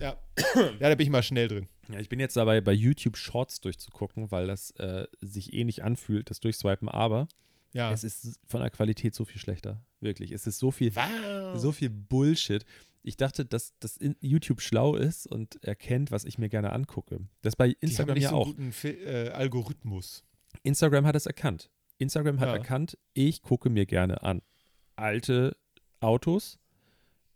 Ja. 0.00 0.18
ja, 0.56 0.88
da 0.88 0.94
bin 0.96 1.04
ich 1.06 1.10
mal 1.10 1.22
schnell 1.22 1.46
drin. 1.46 1.68
Ja, 1.88 2.00
ich 2.00 2.08
bin 2.08 2.18
jetzt 2.18 2.36
dabei, 2.36 2.60
bei 2.60 2.72
YouTube 2.72 3.16
Shorts 3.16 3.60
durchzugucken, 3.60 4.30
weil 4.32 4.46
das 4.48 4.72
äh, 4.72 5.06
sich 5.20 5.52
ähnlich 5.52 5.84
anfühlt, 5.84 6.30
das 6.30 6.40
Durchswipen, 6.40 6.88
aber 6.88 7.28
Ja. 7.74 7.92
es 7.92 8.02
ist 8.02 8.40
von 8.48 8.60
der 8.60 8.70
Qualität 8.70 9.14
so 9.14 9.24
viel 9.24 9.40
schlechter. 9.40 9.84
Wirklich. 10.00 10.32
Es 10.32 10.46
ist 10.48 10.58
so 10.58 10.70
viel, 10.72 10.94
wow. 10.96 11.56
so 11.56 11.70
viel 11.70 11.90
Bullshit. 11.90 12.64
Ich 13.02 13.16
dachte, 13.18 13.44
dass, 13.44 13.78
dass 13.78 13.98
YouTube 14.20 14.62
schlau 14.62 14.96
ist 14.96 15.26
und 15.26 15.62
erkennt, 15.62 16.10
was 16.10 16.24
ich 16.24 16.38
mir 16.38 16.48
gerne 16.48 16.72
angucke. 16.72 17.20
Das 17.42 17.54
bei 17.54 17.68
Die 17.68 17.74
haben 17.74 17.80
Instagram 17.82 18.14
nicht 18.14 18.22
ja 18.24 18.30
so 18.30 18.36
einen 18.36 18.42
auch. 18.42 18.46
guten 18.46 18.72
Fi 18.72 18.88
äh, 18.88 19.28
Algorithmus. 19.28 20.24
Instagram 20.62 21.06
hat 21.06 21.14
es 21.14 21.26
erkannt. 21.26 21.70
Instagram 21.98 22.40
hat 22.40 22.48
Ja. 22.48 22.54
erkannt, 22.56 22.98
ich 23.12 23.42
gucke 23.42 23.70
mir 23.70 23.86
gerne 23.86 24.22
an 24.22 24.42
alte 24.96 25.56
Autos. 26.00 26.58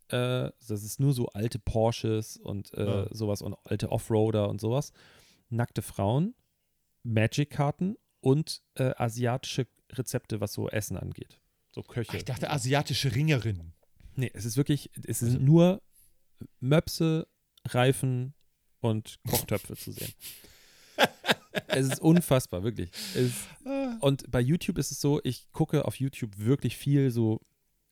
Äh, 0.09 0.51
das 0.67 0.71
ist 0.83 1.01
nur 1.01 1.13
so 1.13 1.27
alte 1.29 1.59
Porsches 1.59 2.37
und 2.37 2.73
äh, 2.75 2.85
Ja. 2.85 3.15
sowas 3.15 3.43
und 3.43 3.57
alte 3.65 3.91
Offroader 3.93 4.49
und 4.49 4.61
sowas. 4.61 4.93
Nackte 5.51 5.83
Frauen, 5.83 6.35
Magic-Karten 7.03 7.97
und 8.21 8.63
äh, 8.75 8.93
asiatische 8.97 9.67
Rezepte, 9.93 10.41
was 10.41 10.53
so 10.53 10.69
Essen 10.69 10.97
angeht. 10.97 11.41
So 11.73 11.83
Köche. 11.83 12.17
Ich 12.17 12.25
dachte 12.25 12.51
asiatische 12.51 13.15
Ringerinnen. 13.15 13.75
Nee, 14.17 14.31
es 14.35 14.45
ist 14.45 14.57
wirklich, 14.57 14.91
es 15.07 15.23
Also 15.23 15.33
sind 15.33 15.45
nur 15.45 15.81
Möpse, 16.61 17.29
Reifen 17.67 18.35
und 18.81 19.19
Kochtöpfe 19.29 19.77
zu 19.77 19.93
sehen. 19.93 20.13
es 21.67 21.89
ist 21.89 22.01
unfassbar, 22.01 22.63
wirklich. 22.63 22.91
Es, 23.15 23.33
und 24.01 24.31
bei 24.31 24.41
YouTube 24.41 24.79
ist 24.79 24.91
es 24.93 25.01
so, 25.01 25.21
ich 25.25 25.51
gucke 25.53 25.85
auf 25.85 25.97
YouTube 25.97 26.39
wirklich 26.39 26.77
viel 26.77 27.11
so, 27.11 27.41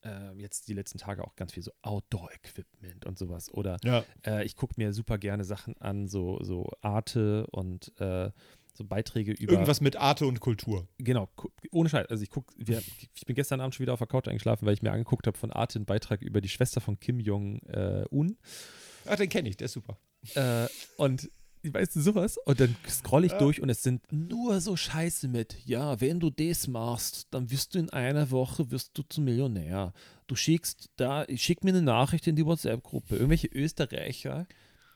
äh, 0.04 0.32
jetzt 0.40 0.68
die 0.68 0.74
letzten 0.74 0.98
Tage 0.98 1.24
auch 1.24 1.34
ganz 1.36 1.52
viel 1.52 1.62
so 1.62 1.72
Outdoor-Equipment 1.82 3.06
und 3.06 3.18
sowas. 3.18 3.52
Oder 3.52 3.76
Ja. 3.84 4.04
äh, 4.24 4.44
ich 4.44 4.56
gucke 4.56 4.74
mir 4.76 4.92
super 4.92 5.18
gerne 5.18 5.44
Sachen 5.44 5.76
an, 5.80 6.08
so, 6.08 6.38
so 6.42 6.70
Arte 6.80 7.46
und 7.48 7.92
äh, 8.00 8.30
so 8.74 8.84
Beiträge 8.84 9.32
über. 9.32 9.52
Irgendwas 9.54 9.80
mit 9.80 9.96
Arte 9.96 10.26
und 10.26 10.40
Kultur. 10.40 10.86
Genau, 10.98 11.30
ohne 11.72 11.88
Scheiß. 11.88 12.08
Also 12.10 12.22
ich 12.22 12.30
guck, 12.30 12.52
wir, 12.56 12.82
ich 13.14 13.24
bin 13.24 13.34
gestern 13.34 13.60
Abend 13.60 13.74
schon 13.74 13.84
wieder 13.84 13.94
auf 13.94 14.00
der 14.00 14.06
Couch 14.06 14.28
eingeschlafen, 14.28 14.66
weil 14.66 14.74
ich 14.74 14.82
mir 14.82 14.92
angeguckt 14.92 15.26
habe 15.26 15.36
von 15.38 15.50
Arte 15.50 15.78
einen 15.78 15.86
Beitrag 15.86 16.20
über 16.20 16.40
die 16.42 16.48
Schwester 16.50 16.80
von 16.82 17.00
Kim 17.00 17.18
Jong-un. 17.18 18.36
Ach, 19.06 19.16
den 19.16 19.28
kenne 19.30 19.48
ich, 19.48 19.56
der 19.56 19.64
ist 19.66 19.72
super. 19.72 19.96
Äh, 20.34 20.66
und 20.98 21.30
weißt 21.72 21.96
du 21.96 22.00
sowas? 22.00 22.38
Und 22.44 22.60
dann 22.60 22.74
scroll 22.88 23.24
ich 23.24 23.32
Ja. 23.32 23.38
durch 23.38 23.60
und 23.62 23.68
es 23.68 23.82
sind 23.82 24.02
nur 24.12 24.60
so 24.60 24.76
Scheiße 24.76 25.28
mit, 25.28 25.56
ja, 25.64 26.00
wenn 26.00 26.20
du 26.20 26.30
das 26.30 26.66
machst, 26.68 27.28
dann 27.30 27.50
wirst 27.50 27.74
du 27.74 27.78
in 27.78 27.90
einer 27.90 28.30
Woche 28.30 28.70
wirst 28.70 28.96
du 28.98 29.02
zum 29.08 29.24
Millionär. 29.24 29.92
Du 30.26 30.34
schickst 30.36 30.90
da, 30.96 31.24
ich 31.28 31.42
schick 31.42 31.62
mir 31.64 31.70
eine 31.70 31.82
Nachricht 31.82 32.26
in 32.26 32.36
die 32.36 32.44
WhatsApp-Gruppe. 32.46 33.14
Irgendwelche 33.16 33.48
Österreicher, 33.48 34.46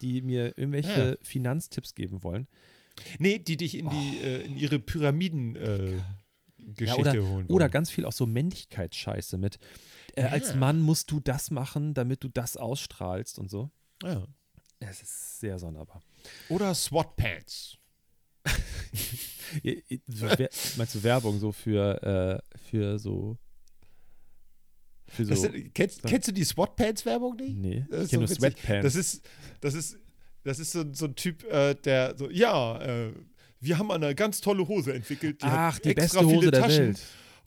die 0.01 0.23
mir 0.23 0.57
irgendwelche 0.59 1.19
Finanztipps 1.23 1.95
geben 1.95 2.23
wollen. 2.23 2.49
Nee, 3.19 3.39
die 3.39 3.57
dich 3.57 3.77
in 3.77 3.89
die 3.89 4.19
äh, 4.23 4.43
in 4.45 4.57
ihre 4.57 4.79
Pyramiden 4.79 5.57
äh, 5.57 5.99
Geschichte 6.59 7.01
oder, 7.01 7.23
holen. 7.29 7.47
oder 7.47 7.69
ganz 7.69 7.91
viel 7.91 8.05
auch 8.05 8.13
so 8.13 8.27
Männlichkeitsscheiße 8.27 9.39
mit. 9.39 9.59
Äh, 10.17 10.25
Als 10.25 10.51
Ja. 10.51 10.57
Mann 10.57 10.81
musst 10.81 11.11
du 11.11 11.21
das 11.21 11.51
machen, 11.51 11.95
damit 11.95 12.23
du 12.25 12.29
das 12.29 12.57
ausstrahlst 12.57 13.39
und 13.39 13.49
so. 13.51 13.71
ja. 14.03 14.27
Es 14.81 15.03
ist 15.03 15.41
sehr 15.41 15.59
sonderbar. 15.59 16.03
Oder 16.49 16.75
SWAT 16.75 17.15
Pants. 17.17 17.77
Ihr- 19.63 19.83
ihr- 19.89 20.01
so 20.07 20.27
Wer- 20.37 20.49
Meinst 20.77 20.95
du 20.95 21.03
Werbung 21.03 21.39
so 21.39 21.53
für, 21.53 22.03
äh, 22.53 22.59
für 22.59 22.99
so. 22.99 23.37
Für 25.09 25.25
so. 25.27 25.35
Sind, 25.35 25.75
kennst, 25.75 26.03
kennst 26.05 26.29
du 26.29 26.33
die 26.33 26.45
SWAT 26.45 26.77
Pants 26.77 27.05
Werbung 27.05 27.37
nicht? 27.37 27.57
nee, 27.57 27.85
Das 27.91 27.99
ich 27.99 28.05
ist 28.05 28.11
kenne 28.11 28.21
nur 28.21 28.29
so 28.29 28.35
witzig. 28.37 28.41
Sweatpants. 28.61 28.83
Das 28.85 28.95
ist, 28.95 29.23
das 29.61 29.75
ist, 29.75 29.99
das 30.45 30.59
ist 30.59 30.73
so, 30.73 30.85
so 30.95 31.05
ein 31.07 31.15
Typ, 31.17 31.45
äh, 31.45 31.75
der 31.75 32.17
so, 32.17 32.31
ja, 32.31 32.81
äh, 32.81 33.13
wir 33.61 33.77
haben 33.77 33.91
eine 33.91 34.15
ganz 34.15 34.41
tolle 34.41 34.67
Hose 34.67 34.95
entwickelt. 34.95 35.43
Die 35.43 35.47
Ach, 35.47 35.75
hat 35.75 35.85
die 35.85 35.91
extra 35.91 36.21
beste 36.21 36.25
Hose 36.27 36.39
viele 36.41 36.51
der 36.53 36.61
Taschen. 36.63 36.87
Welt. 36.87 37.01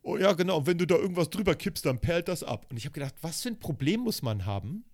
Oh 0.03 0.17
ja, 0.17 0.33
genau. 0.33 0.57
Und 0.57 0.67
wenn 0.67 0.77
du 0.77 0.85
da 0.85 0.95
irgendwas 0.95 1.29
drüber 1.29 1.55
kippst, 1.55 1.85
dann 1.85 1.99
perlt 1.99 2.27
das 2.27 2.43
ab. 2.43 2.67
Und 2.69 2.77
ich 2.77 2.85
habe 2.85 2.93
gedacht, 2.93 3.15
was 3.21 3.41
für 3.41 3.49
ein 3.49 3.57
Problem 3.59 4.01
muss 4.01 4.21
man 4.21 4.45
haben, 4.45 4.85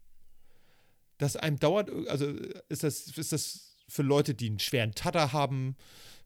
dass 1.20 1.36
einem 1.36 1.60
dauert, 1.60 1.92
also 2.08 2.28
ist 2.70 2.84
das, 2.84 3.16
ist 3.16 3.32
das 3.32 3.76
für 3.88 4.02
Leute, 4.02 4.34
die 4.34 4.48
einen 4.50 4.60
schweren 4.60 4.94
Tatter 4.96 5.32
haben, 5.34 5.76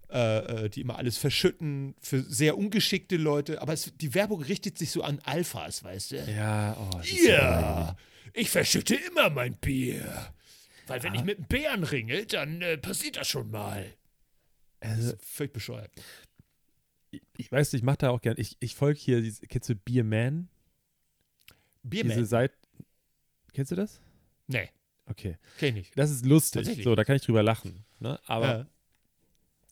äh, 0.10 0.66
äh, 0.66 0.70
die 0.70 0.82
immer 0.82 0.98
alles 0.98 1.18
verschütten, 1.18 1.96
für 2.00 2.22
sehr 2.22 2.58
ungeschickte 2.58 3.18
Leute, 3.18 3.62
aber 3.62 3.74
es, 3.74 3.92
die 3.96 4.14
Werbung 4.14 4.42
richtet 4.42 4.78
sich 4.78 4.92
so 4.92 5.02
an 5.04 5.20
Alphas, 5.26 5.84
weißt 5.84 6.12
du? 6.12 6.32
Ja, 6.32 6.78
oh, 6.80 6.98
das 6.98 7.12
Ja, 7.22 7.98
ich 8.34 8.50
verschütte 8.50 8.96
immer 8.96 9.30
mein 9.30 9.56
Bier. 9.58 10.34
Weil 10.88 11.02
wenn 11.04 11.16
ich 11.16 11.24
mit 11.24 11.38
einem 11.40 11.48
Bären 11.48 11.84
ringe, 11.84 12.26
dann 12.26 12.62
äh, 12.62 12.78
passiert 12.78 13.16
das 13.18 13.28
schon 13.28 13.50
mal. 13.52 13.86
Das 14.82 14.92
Also, 14.92 15.14
ist 15.14 15.24
völlig 15.26 15.54
bescheuert. 15.54 15.92
ich, 17.12 17.22
ich 17.38 17.52
weiß, 17.52 17.74
ich 17.74 17.84
mache 17.84 18.00
da 18.00 18.10
auch 18.10 18.22
gern. 18.22 18.36
Ich, 18.38 18.58
ich 18.60 18.76
folge 18.76 19.00
hier, 19.00 19.22
diese- 19.22 19.48
kennst 19.48 19.70
du 19.70 19.76
Beer 19.76 20.04
Man? 20.04 20.50
Diese 21.84 22.04
Bierman? 22.04 22.26
Seite. 22.26 22.54
Kennst 23.54 23.72
du 23.72 23.76
das? 23.76 24.02
Nee, 24.48 24.70
Okay. 25.06 25.38
kenn 25.60 25.70
ich 25.70 25.74
nicht. 25.76 25.98
Das 25.98 26.10
ist 26.12 26.26
lustig. 26.26 26.84
So, 26.84 26.96
da 26.96 27.04
kann 27.04 27.16
ich 27.16 27.22
drüber 27.24 27.44
lachen. 27.44 27.84
Ne? 28.00 28.20
Aber 28.26 28.46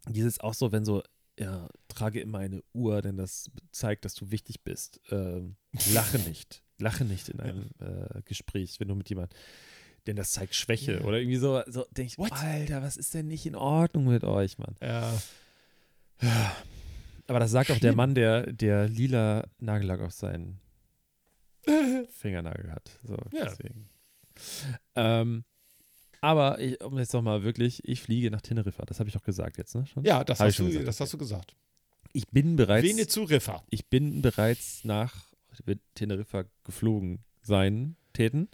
Ja. 0.08 0.12
dieses 0.12 0.40
auch 0.40 0.54
so, 0.54 0.72
wenn 0.72 0.84
so, 0.86 1.04
ja, 1.40 1.70
trage 1.88 2.20
immer 2.20 2.40
eine 2.40 2.62
Uhr, 2.74 3.02
denn 3.02 3.18
das 3.18 3.50
zeigt, 3.72 4.06
dass 4.06 4.14
du 4.16 4.30
wichtig 4.32 4.62
bist. 4.62 5.00
Ähm, 5.10 5.56
lache 5.94 6.20
nicht. 6.28 6.62
Lache 6.78 7.06
nicht 7.06 7.30
in 7.30 7.40
einem 7.40 7.70
äh, 7.80 8.22
Gespräch, 8.26 8.80
wenn 8.80 8.88
du 8.88 8.96
mit 8.96 9.08
jemand, 9.10 9.34
denn 10.08 10.16
das 10.16 10.32
zeigt 10.32 10.56
Schwäche 10.56 10.96
Ja. 10.96 11.02
oder 11.02 11.20
irgendwie 11.20 11.38
so, 11.38 11.62
so 11.68 11.86
denke 11.92 12.12
ich, 12.14 12.18
What? 12.18 12.32
Alter, 12.34 12.82
was 12.82 12.98
ist 12.98 13.14
denn 13.14 13.28
nicht 13.28 13.46
in 13.46 13.56
Ordnung 13.56 14.06
mit 14.06 14.24
euch, 14.24 14.58
Mann? 14.58 14.76
Ja. 14.82 15.14
Aber 17.28 17.40
das 17.40 17.52
sagt 17.52 17.72
auch 17.72 17.78
der. 17.80 17.94
Mann, 17.96 18.16
der, 18.16 18.52
der 18.52 18.88
lila 18.90 19.48
Nagellack 19.60 20.02
auf 20.02 20.12
seinen 20.12 20.60
Fingernagel 22.12 22.72
hat. 22.72 23.00
So, 23.04 23.16
Ja. 23.32 23.46
deswegen. 23.46 23.88
Ähm, 24.96 25.44
aber 26.22 26.60
ich, 26.60 26.82
um 26.84 26.98
jetzt 27.00 27.14
nochmal 27.14 27.44
wirklich, 27.44 27.88
ich 27.88 28.02
fliege 28.02 28.30
nach 28.30 28.42
Teneriffa. 28.42 28.86
Das 28.86 29.00
habe 29.00 29.10
ich 29.10 29.18
auch 29.18 29.24
gesagt 29.24 29.58
jetzt, 29.58 29.74
ne? 29.76 29.86
Schon? 29.88 30.04
Ja, 30.04 30.24
das, 30.24 30.40
hast 30.40 30.60
du, 30.60 30.66
gesagt, 30.68 30.88
das 30.88 30.96
okay. 30.96 31.04
hast 31.04 31.14
du 31.14 31.18
gesagt. 31.18 31.56
Ich 32.14 32.28
bin 32.28 32.56
bereits, 32.56 32.88
Vene 32.88 33.08
zu 33.08 33.24
Riffa. 33.24 33.64
ich 33.70 33.88
bin 33.88 34.22
bereits 34.22 34.84
nach 34.84 35.32
Teneriffa 35.96 36.44
geflogen 36.64 37.24
sein 37.42 37.96
täten 38.14 38.50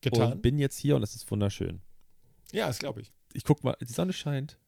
Getan. 0.00 0.32
und 0.34 0.42
bin 0.42 0.58
jetzt 0.58 0.78
hier 0.78 0.96
und 0.96 1.02
es 1.02 1.14
ist 1.14 1.30
wunderschön. 1.30 1.80
ja, 2.52 2.66
das 2.68 2.78
glaube 2.78 3.00
ich. 3.02 3.12
Ich 3.34 3.44
guck 3.44 3.62
mal, 3.64 3.76
die 3.80 3.92
Sonne 3.92 4.12
scheint. 4.12 4.58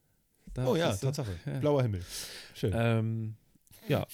Da 0.53 0.67
Oh 0.67 0.75
ja. 0.75 0.95
Tatsache. 0.95 1.33
Ja. 1.45 1.59
Blauer 1.59 1.81
Himmel. 1.81 2.03
Schön. 2.53 2.73
Ähm, 2.75 3.35
ja, 3.87 4.05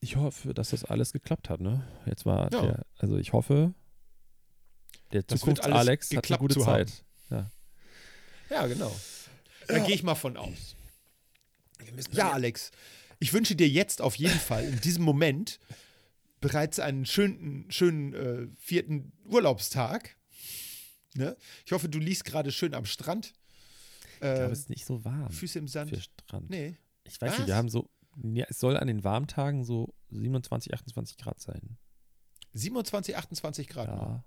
ich 0.00 0.16
hoffe, 0.16 0.52
dass 0.52 0.70
das 0.70 0.84
alles 0.84 1.12
geklappt 1.12 1.48
hat. 1.48 1.60
Ne? 1.60 1.86
Jetzt 2.04 2.26
war 2.26 2.52
Ja. 2.52 2.60
der, 2.60 2.86
also 2.98 3.16
ich 3.16 3.32
hoffe, 3.32 3.72
der 5.12 5.22
Das 5.22 5.46
wird 5.46 5.60
alles 5.60 5.64
Zukunfts-Alex 5.64 6.06
hat 6.06 6.12
eine 6.12 6.20
geklappt 6.22 6.40
gute 6.40 6.54
zu 6.54 6.60
Zeit. 6.60 7.04
ja, 8.50 8.66
genau. 8.66 8.94
Da 9.68 9.78
gehe 9.80 9.94
ich 9.94 10.02
mal 10.02 10.14
von 10.14 10.36
aus. 10.36 10.76
Ja, 12.12 12.32
Alex. 12.32 12.70
Ich 13.18 13.32
wünsche 13.32 13.56
dir 13.56 13.68
jetzt 13.68 14.00
auf 14.02 14.14
jeden 14.16 14.38
Fall 14.38 14.64
in 14.64 14.80
diesem 14.80 15.02
Moment 15.04 15.58
bereits 16.40 16.78
einen 16.78 17.06
schönen, 17.06 17.70
schönen 17.70 18.12
äh, 18.14 18.46
vierten 18.58 19.12
Urlaubstag. 19.24 20.16
Ne? 21.14 21.36
Ich 21.64 21.72
hoffe, 21.72 21.88
du 21.88 21.98
liest 21.98 22.24
gerade 22.24 22.52
schön 22.52 22.74
am 22.74 22.84
Strand. 22.84 23.32
Ich 24.18 24.22
Äh, 24.22 24.34
glaube, 24.36 24.52
es 24.52 24.60
ist 24.60 24.70
nicht 24.70 24.84
so 24.84 25.04
warm 25.04 25.30
Füße 25.30 25.58
im 25.58 25.66
Sand. 25.66 25.90
für 25.90 26.00
Strand. 26.00 26.50
Nee. 26.50 26.76
Ich 27.04 27.20
weiß 27.20 27.32
Was? 27.32 27.38
nicht, 27.38 27.46
wir 27.48 27.56
haben 27.56 27.68
so, 27.70 27.88
ja, 28.22 28.44
es 28.48 28.58
soll 28.60 28.76
an 28.76 28.86
den 28.86 29.02
warmen 29.02 29.26
Tagen 29.26 29.64
so 29.64 29.94
27, 30.10 30.74
28 30.74 31.16
Grad 31.16 31.40
sein. 31.40 31.78
27, 32.52 33.16
28 33.16 33.68
Grad. 33.68 33.88
nur. 33.88 33.96
Ja. 33.96 34.24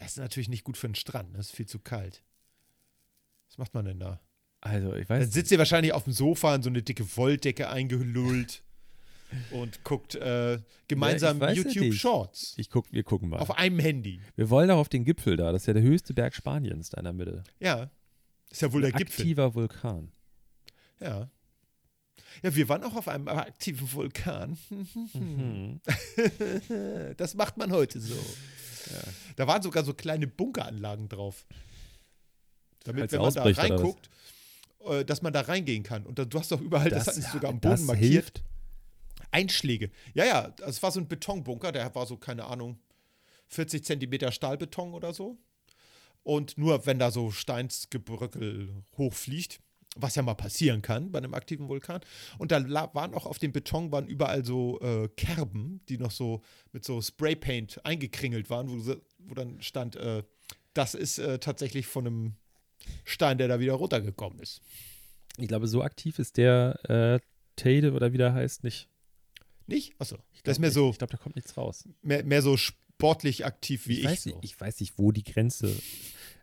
Das 0.00 0.12
ist 0.12 0.16
natürlich 0.18 0.48
nicht 0.48 0.64
gut 0.64 0.76
für 0.76 0.88
den 0.88 0.94
Strand. 0.96 1.36
Das 1.36 1.46
ist 1.46 1.54
viel 1.56 1.66
zu 1.66 1.78
kalt. 1.78 2.22
Was 3.48 3.58
macht 3.58 3.74
man 3.74 3.84
denn 3.84 4.00
da? 4.00 4.20
Also, 4.60 4.94
ich 4.94 5.06
Dann 5.06 5.20
weiß 5.20 5.32
sitzt 5.32 5.50
ihr 5.52 5.58
wahrscheinlich 5.58 5.92
auf 5.92 6.04
dem 6.04 6.12
Sofa 6.12 6.54
in 6.54 6.62
so 6.62 6.68
eine 6.68 6.82
dicke 6.82 7.16
Wolldecke 7.16 7.68
eingelullt 7.70 8.62
und 9.52 9.84
guckt 9.84 10.16
äh, 10.16 10.58
gemeinsam 10.88 11.40
Ja, 11.40 11.52
YouTube 11.52 11.84
nicht. 11.84 12.00
Shorts. 12.00 12.54
ich 12.56 12.68
guck, 12.68 12.90
wir 12.92 13.02
gucken 13.04 13.28
mal. 13.28 13.38
Auf 13.38 13.56
einem 13.56 13.78
Handy. 13.78 14.20
wir 14.36 14.50
wollen 14.50 14.70
auch 14.70 14.78
auf 14.78 14.88
den 14.88 15.04
Gipfel 15.04 15.36
da. 15.36 15.52
Das 15.52 15.62
ist 15.62 15.66
ja 15.66 15.72
der 15.74 15.82
höchste 15.82 16.14
Berg 16.14 16.34
Spaniens 16.34 16.90
da 16.90 16.98
in 16.98 17.04
der 17.04 17.12
Mitte. 17.12 17.44
Ja. 17.60 17.90
Ist 18.50 18.62
ja 18.62 18.72
wohl 18.72 18.80
der 18.82 18.92
Ein 18.92 18.98
Gipfel. 18.98 19.22
aktiver 19.22 19.54
Vulkan. 19.54 20.10
Ja. 20.98 21.30
Ja, 22.42 22.54
wir 22.54 22.68
waren 22.68 22.82
auch 22.84 22.94
auf 22.96 23.08
einem 23.08 23.28
aktiven 23.28 23.92
Vulkan. 23.92 24.58
Mhm. 25.14 25.80
Das 27.16 27.34
macht 27.34 27.56
man 27.56 27.70
heute 27.72 28.00
so. 28.00 28.14
Da 29.36 29.46
waren 29.46 29.62
sogar 29.62 29.84
so 29.84 29.94
kleine 29.94 30.26
Bunkeranlagen 30.26 31.08
drauf. 31.08 31.46
Damit, 32.84 33.02
Als 33.02 33.12
wenn 33.12 33.20
man 33.20 33.34
da 33.34 33.42
reinguckt, 33.42 34.10
äh, 34.86 35.04
dass 35.04 35.22
man 35.22 35.32
da 35.32 35.42
reingehen 35.42 35.82
kann. 35.82 36.06
Und 36.06 36.18
da, 36.18 36.24
du 36.24 36.38
hast 36.38 36.50
doch 36.50 36.60
überall, 36.60 36.88
das, 36.88 37.06
hatten 37.06 37.20
sie 37.20 37.30
sogar 37.30 37.50
am 37.50 37.60
das 37.60 37.80
Boden 37.80 37.86
markiert, 37.86 38.12
Hilft. 38.12 38.42
Einschläge. 39.30 39.90
Ja, 40.14 40.24
ja, 40.24 40.54
es 40.66 40.82
war 40.82 40.90
so 40.90 41.00
ein 41.00 41.08
Betonbunker, 41.08 41.72
der 41.72 41.94
war 41.94 42.06
so, 42.06 42.16
keine 42.16 42.46
Ahnung, 42.46 42.78
40 43.48 43.84
Zentimeter 43.84 44.32
Stahlbeton 44.32 44.94
oder 44.94 45.12
so. 45.12 45.38
Und 46.22 46.58
nur 46.58 46.86
wenn 46.86 46.98
da 46.98 47.10
so 47.10 47.30
Steinsgebröckel 47.30 48.82
hochfliegt, 48.96 49.60
was 49.96 50.14
ja 50.14 50.22
mal 50.22 50.34
passieren 50.34 50.82
kann 50.82 51.10
bei 51.10 51.18
einem 51.18 51.34
aktiven 51.34 51.68
Vulkan. 51.68 52.00
Und 52.38 52.52
da 52.52 52.62
waren 52.94 53.12
auch 53.14 53.26
auf 53.26 53.38
dem 53.38 53.52
Beton 53.52 53.90
waren 53.90 54.06
überall 54.06 54.44
so 54.44 54.78
äh, 54.80 55.08
Kerben, 55.16 55.80
die 55.88 55.98
noch 55.98 56.12
so 56.12 56.42
mit 56.72 56.84
so 56.84 57.00
Spraypaint 57.02 57.84
eingekringelt 57.84 58.50
waren, 58.50 58.68
wo, 58.68 58.94
wo 59.18 59.34
dann 59.34 59.60
stand, 59.62 59.96
äh, 59.96 60.22
das 60.74 60.94
ist 60.94 61.18
äh, 61.18 61.38
tatsächlich 61.40 61.86
von 61.86 62.06
einem 62.06 62.34
Stein, 63.04 63.38
der 63.38 63.48
da 63.48 63.58
wieder 63.60 63.74
runtergekommen 63.74 64.38
ist. 64.38 64.62
Ich 65.36 65.48
glaube, 65.48 65.66
so 65.66 65.82
aktiv 65.82 66.18
ist 66.18 66.36
der 66.36 66.78
äh, 66.88 67.20
Tade 67.56 67.92
oder 67.92 68.12
wie 68.12 68.18
der 68.18 68.32
heißt, 68.32 68.62
nicht. 68.64 68.88
Nicht? 69.66 69.94
Achso. 69.98 70.16
Ich 70.32 70.42
Das 70.42 70.52
ist 70.52 70.56
glaub 70.56 70.58
mehr 70.60 70.68
nicht. 70.68 70.74
so, 70.74 70.90
Ich 70.90 70.98
glaube, 70.98 71.12
da 71.12 71.18
kommt 71.18 71.36
nichts 71.36 71.56
raus. 71.56 71.88
mehr, 72.02 72.24
mehr 72.24 72.42
so 72.42 72.56
sportlich 72.56 73.44
aktiv 73.44 73.86
wie 73.88 74.00
ich. 74.00 74.04
weiß 74.04 74.22
so. 74.24 74.30
nicht, 74.30 74.38
ich 74.44 74.60
weiß 74.60 74.80
nicht, 74.80 74.98
wo 74.98 75.10
die 75.12 75.24
Grenze. 75.24 75.74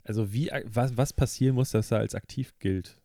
Also 0.04 0.32
wie 0.34 0.50
was, 0.66 0.96
was 0.98 1.14
passieren 1.14 1.56
muss, 1.56 1.72
dass 1.72 1.92
er 1.92 2.00
als 2.00 2.14
aktiv 2.16 2.54
gilt. 2.60 3.00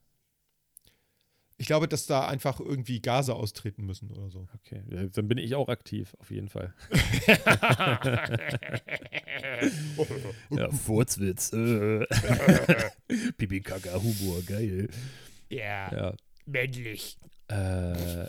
Ich 1.63 1.69
glaube, 1.69 1.87
dass 1.87 2.07
da 2.07 2.27
einfach 2.27 2.59
irgendwie 2.59 3.01
Gase 3.01 3.37
austreten 3.37 3.87
müssen 3.87 4.11
oder 4.11 4.29
so. 4.31 4.49
Okay, 4.53 4.83
dann 5.13 5.29
bin 5.29 5.39
ich 5.39 5.55
auch 5.55 5.69
aktiv, 5.69 6.17
auf 6.19 6.33
jeden 6.33 6.49
Fall. 6.49 6.75
ja, 10.51 10.71
Furzwitz. 10.73 11.53
Äh. 11.53 12.05
Pipi 13.37 13.61
Kaka 13.61 14.03
Humor, 14.03 14.43
geil. 14.43 14.89
Ja, 15.51 15.93
Ja. 15.95 16.15
männlich. 16.47 17.17
Äh, 17.49 18.27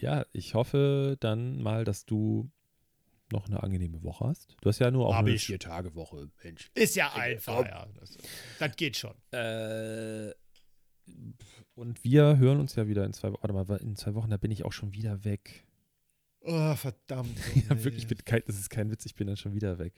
ja, 0.00 0.26
ich 0.32 0.54
hoffe 0.54 1.16
dann 1.20 1.62
mal, 1.62 1.84
dass 1.84 2.04
du 2.04 2.50
noch 3.30 3.46
eine 3.46 3.62
angenehme 3.62 4.02
Woche 4.02 4.26
hast. 4.26 4.56
Du 4.60 4.68
hast 4.68 4.80
ja 4.80 4.90
nur 4.90 5.06
auch 5.06 5.14
Hab 5.14 5.24
eine 5.24 5.34
ich. 5.36 5.44
Vier-Tage-Woche, 5.46 6.30
Mensch. 6.42 6.68
Ist 6.74 6.96
ja 6.96 7.12
einfach, 7.12 7.64
ja. 7.64 7.86
Das, 8.00 8.18
das 8.58 8.74
geht 8.76 8.96
schon. 8.96 9.14
Äh, 9.30 10.32
und 11.74 12.02
wir 12.04 12.38
hören 12.38 12.60
uns 12.60 12.74
ja 12.76 12.86
wieder 12.86 13.04
in 13.04 13.12
zwei 13.12 13.32
Wochen. 13.32 13.42
Warte 13.42 13.72
mal, 13.72 13.76
in 13.78 13.96
zwei 13.96 14.14
Wochen, 14.14 14.30
da 14.30 14.36
bin 14.36 14.50
ich 14.50 14.64
auch 14.64 14.72
schon 14.72 14.92
wieder 14.94 15.24
weg. 15.24 15.64
Oh, 16.40 16.74
verdammt. 16.74 17.38
Ja, 17.68 17.84
wirklich, 17.84 18.02
ich 18.04 18.06
bin 18.08 18.18
kein, 18.24 18.42
das 18.46 18.58
ist 18.58 18.70
kein 18.70 18.90
Witz, 18.90 19.06
ich 19.06 19.14
bin 19.14 19.26
dann 19.26 19.36
schon 19.36 19.54
wieder 19.54 19.78
weg. 19.78 19.94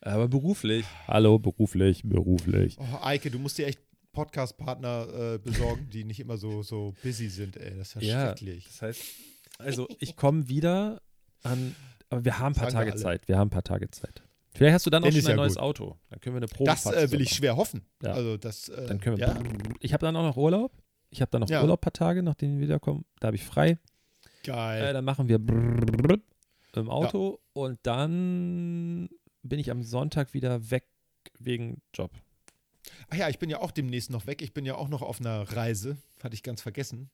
Aber 0.00 0.28
beruflich. 0.28 0.84
Hallo, 1.06 1.38
beruflich, 1.38 2.02
beruflich. 2.04 2.76
Oh, 2.78 2.98
Eike, 3.02 3.30
du 3.30 3.38
musst 3.38 3.58
dir 3.58 3.66
echt 3.66 3.80
Podcast-Partner 4.12 5.34
äh, 5.34 5.38
besorgen, 5.38 5.88
die 5.90 6.04
nicht 6.04 6.20
immer 6.20 6.36
so, 6.36 6.62
so 6.62 6.94
busy 7.02 7.28
sind, 7.28 7.56
ey. 7.56 7.76
Das 7.76 7.94
ist 7.94 8.02
ja, 8.02 8.08
Ja, 8.08 8.26
schrecklich. 8.28 8.64
das 8.66 8.82
heißt, 8.82 9.02
also 9.58 9.88
ich 10.00 10.16
komme 10.16 10.48
wieder 10.48 11.00
an, 11.42 11.74
aber 12.10 12.24
wir 12.24 12.38
haben 12.38 12.52
ein 12.54 12.58
paar 12.60 12.70
Sagen 12.70 12.90
Tage. 12.90 13.00
Zeit. 13.02 13.28
Wir 13.28 13.38
haben 13.38 13.48
ein 13.48 13.50
paar 13.50 13.64
Tage 13.64 13.90
Zeit. 13.90 14.22
Vielleicht 14.56 14.74
hast 14.74 14.86
du 14.86 14.90
dann 14.90 15.04
auch 15.04 15.10
schon 15.10 15.20
ein 15.20 15.26
ja 15.26 15.36
neues 15.36 15.54
gut. 15.54 15.62
Auto. 15.62 15.96
Dann 16.10 16.20
können 16.20 16.36
wir 16.36 16.38
eine 16.38 16.48
Probe. 16.48 16.70
Das 16.70 16.86
äh, 16.86 17.10
will 17.10 17.20
ich 17.20 17.30
schwer 17.30 17.56
hoffen. 17.56 17.84
Ja. 18.02 18.12
Also 18.12 18.36
das, 18.36 18.68
äh, 18.68 18.86
Dann 18.86 19.00
können 19.00 19.18
wir. 19.18 19.26
ja, 19.26 19.38
Ich 19.80 19.92
habe 19.92 20.04
dann 20.04 20.16
auch 20.16 20.22
noch 20.22 20.36
Urlaub. 20.36 20.72
Ich 21.10 21.20
habe 21.20 21.30
dann 21.30 21.42
noch. 21.42 21.50
Urlaub 21.50 21.80
ein 21.80 21.82
paar 21.82 21.92
Tage, 21.92 22.22
nachdem 22.22 22.54
wir 22.54 22.60
wiederkommen. 22.60 23.04
Da 23.20 23.28
habe 23.28 23.36
ich 23.36 23.44
frei. 23.44 23.70
Äh, 23.70 23.78
geil. 24.44 24.92
dann 24.92 25.04
machen 25.04 25.28
wir 25.28 25.36
im 25.36 26.90
Auto 26.90 27.40
und 27.52 27.78
dann 27.82 29.08
bin 29.42 29.58
ich 29.58 29.70
am 29.70 29.82
Sonntag 29.82 30.34
wieder 30.34 30.70
weg 30.70 30.86
wegen 31.38 31.80
Job. 31.94 32.10
Ach 33.10 33.16
ja, 33.16 33.28
ich 33.28 33.38
bin 33.38 33.50
ja 33.50 33.60
auch 33.60 33.70
demnächst 33.70 34.10
noch 34.10 34.26
weg. 34.26 34.42
Ich 34.42 34.54
bin 34.54 34.64
ja 34.64 34.76
auch 34.76 34.88
noch 34.88 35.02
auf 35.02 35.20
einer 35.20 35.42
Reise. 35.42 35.96
Hatte 36.22 36.34
ich 36.34 36.42
ganz 36.42 36.62
vergessen. 36.62 37.10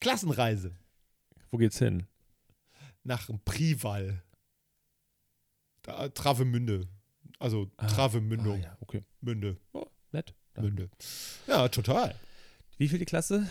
Klassenreise 0.00 0.72
Wo 1.50 1.58
geht's 1.58 1.78
hin? 1.78 2.06
nach 3.04 3.30
Prival. 3.44 4.22
Da, 5.88 6.08
Travemünde. 6.10 6.86
Also 7.38 7.70
Ah, 7.76 7.86
Travemündung. 7.86 8.58
Ah, 8.60 8.64
ja, 8.64 8.76
okay. 8.80 9.04
Münde. 9.20 9.56
Nett. 10.12 10.34
Ja. 10.56 10.62
Münde. 10.62 10.90
Ja, 11.46 11.68
total. 11.68 12.14
Wie 12.76 12.88
viel 12.88 12.98
die 12.98 13.04
Klasse? 13.04 13.48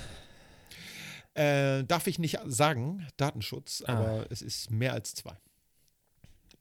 Äh, 1.33 1.83
darf 1.83 2.07
ich 2.07 2.17
nicht 2.19 2.39
sagen, 2.45 3.07
Datenschutz, 3.17 3.83
Ah. 3.85 3.93
aber 3.93 4.31
es 4.31 4.41
ist 4.41 4.71
mehr 4.71 4.93
als 4.93 5.13
zwei. 5.13 5.37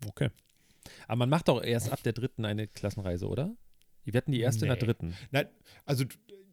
Okay. 0.06 0.30
Aber 1.08 1.16
man 1.16 1.30
macht 1.30 1.48
doch 1.48 1.62
erst 1.62 1.90
ab 1.90 2.02
der 2.02 2.12
dritten 2.12 2.44
eine 2.44 2.66
Klassenreise, 2.68 3.26
oder? 3.26 3.56
Wir 4.04 4.12
hatten 4.14 4.32
die 4.32 4.40
erste 4.40 4.66
in 4.66 4.70
Nee. 4.72 4.78
der 4.78 4.86
dritten. 4.86 5.14
Nein, 5.30 5.48
also 5.84 6.04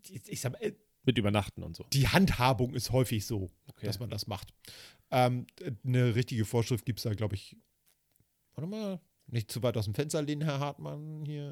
ich, 0.09 0.21
ich 0.27 0.41
sag 0.41 0.53
mal, 0.53 0.61
äh, 0.61 0.73
Mit 1.05 1.17
Übernachten 1.17 1.63
und 1.63 1.75
so. 1.75 1.83
die 1.93 2.07
Handhabung 2.07 2.73
ist 2.73 2.91
häufig 2.91 3.25
so, 3.27 3.51
Okay. 3.67 3.85
dass 3.85 3.99
man 3.99 4.09
das 4.09 4.25
macht. 4.27 4.53
Ähm, 5.11 5.45
eine 5.85 6.15
richtige 6.15 6.45
Vorschrift 6.45 6.85
gibt 6.85 6.99
es 6.99 7.03
da, 7.03 7.13
glaube 7.13 7.35
ich. 7.35 7.57
Warte 8.55 8.69
mal, 8.69 8.99
nicht 9.27 9.51
zu 9.51 9.63
weit 9.63 9.77
aus 9.77 9.85
dem 9.85 9.95
Fenster 9.95 10.21
lehnen, 10.21 10.41
Herr 10.43 10.59
Hartmann 10.59 11.23
hier. 11.25 11.45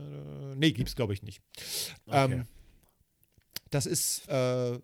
äh, 0.52 0.56
Nee, 0.56 0.72
gibt 0.72 0.90
es, 0.90 0.96
glaube 0.96 1.14
ich, 1.14 1.24
nicht. 1.24 1.42
Okay. 2.06 2.34
Ähm, 2.34 2.48
das 3.70 3.86
ist 3.86 4.28
äh, 4.28 4.80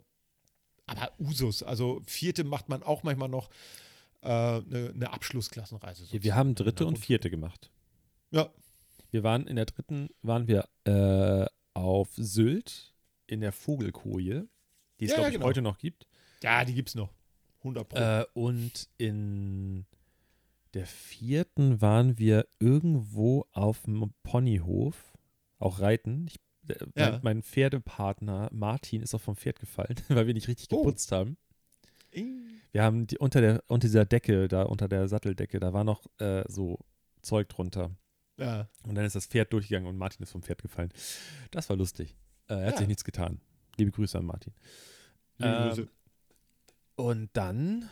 aber 0.85 1.11
Usus. 1.19 1.63
Also 1.63 2.01
vierte 2.05 2.43
macht 2.43 2.69
man 2.69 2.81
auch 2.83 3.03
manchmal 3.03 3.29
noch 3.29 3.49
äh, 4.21 4.27
eine, 4.29 4.91
eine 4.95 5.11
Abschlussklassenreise. 5.13 6.03
wir 6.03 6.07
sozusagen. 6.07 6.35
haben 6.37 6.55
dritte 6.55 6.83
Eine 6.85 6.87
und 6.95 6.97
vierte 6.97 7.29
gemacht. 7.29 7.69
Ja, 8.31 8.49
Wir 9.11 9.23
waren 9.23 9.47
in 9.47 9.55
der 9.57 9.65
dritten, 9.65 10.09
waren 10.21 10.47
wir 10.47 10.67
äh, 10.85 11.45
auf 11.73 12.09
Sylt 12.15 12.93
in 13.27 13.41
der 13.41 13.51
Vogelkoje, 13.51 14.47
die 14.99 15.05
es, 15.05 15.11
Ja, 15.11 15.17
glaube 15.17 15.29
ich, 15.29 15.33
genau. 15.35 15.45
heute 15.45 15.61
noch 15.61 15.77
gibt. 15.77 16.07
ja, 16.41 16.63
die 16.65 16.73
gibt 16.73 16.89
es 16.89 16.95
noch. 16.95 17.13
100 17.59 17.89
Pro. 17.89 17.97
Äh, 17.97 18.25
und 18.33 18.87
in 18.97 19.85
der 20.77 20.85
vierten 20.85 21.81
waren 21.81 22.17
wir 22.19 22.47
irgendwo 22.59 23.45
auf 23.51 23.81
dem 23.83 24.13
Ponyhof, 24.23 25.13
auch 25.57 25.79
reiten. 25.79 26.27
Ich, 26.27 26.35
äh, 26.69 26.85
Ja. 26.95 27.11
mein, 27.13 27.19
mein 27.23 27.43
Pferdepartner 27.43 28.49
Martin 28.51 29.01
ist 29.01 29.15
auch 29.15 29.21
vom 29.21 29.35
Pferd 29.35 29.59
gefallen, 29.59 29.95
weil 30.09 30.27
wir 30.27 30.33
nicht 30.35 30.47
richtig 30.47 30.67
Oh. 30.71 30.77
geputzt 30.83 31.11
haben. 31.11 31.37
Ing. 32.11 32.45
Wir 32.71 32.83
haben 32.83 33.07
die, 33.07 33.17
unter, 33.17 33.41
der, 33.41 33.63
unter 33.67 33.87
dieser 33.87 34.05
Decke, 34.05 34.47
da 34.47 34.63
unter 34.63 34.87
der 34.87 35.07
Satteldecke, 35.07 35.59
da 35.59 35.73
war 35.73 35.83
noch 35.83 36.05
äh, 36.19 36.43
so 36.47 36.79
Zeug 37.23 37.49
drunter. 37.49 37.89
Ja. 38.37 38.69
Und 38.87 38.93
dann 38.95 39.03
ist 39.05 39.15
das 39.15 39.25
Pferd 39.25 39.51
durchgegangen 39.53 39.89
und 39.89 39.97
Martin 39.97 40.21
ist 40.21 40.31
vom 40.31 40.43
Pferd 40.43 40.61
gefallen. 40.61 40.91
Das 41.49 41.69
war 41.69 41.75
lustig. 41.75 42.15
Äh, 42.49 42.53
er 42.53 42.65
hat 42.67 42.71
Ja. 42.73 42.77
sich 42.77 42.87
nichts 42.87 43.03
getan. 43.03 43.41
Liebe 43.77 43.89
Grüße 43.91 44.15
an 44.17 44.25
Martin. 44.25 44.53
Liebe 45.39 45.49
Ähm, 45.55 45.67
Grüße. 45.69 45.87
Und 46.97 47.29
dann 47.33 47.89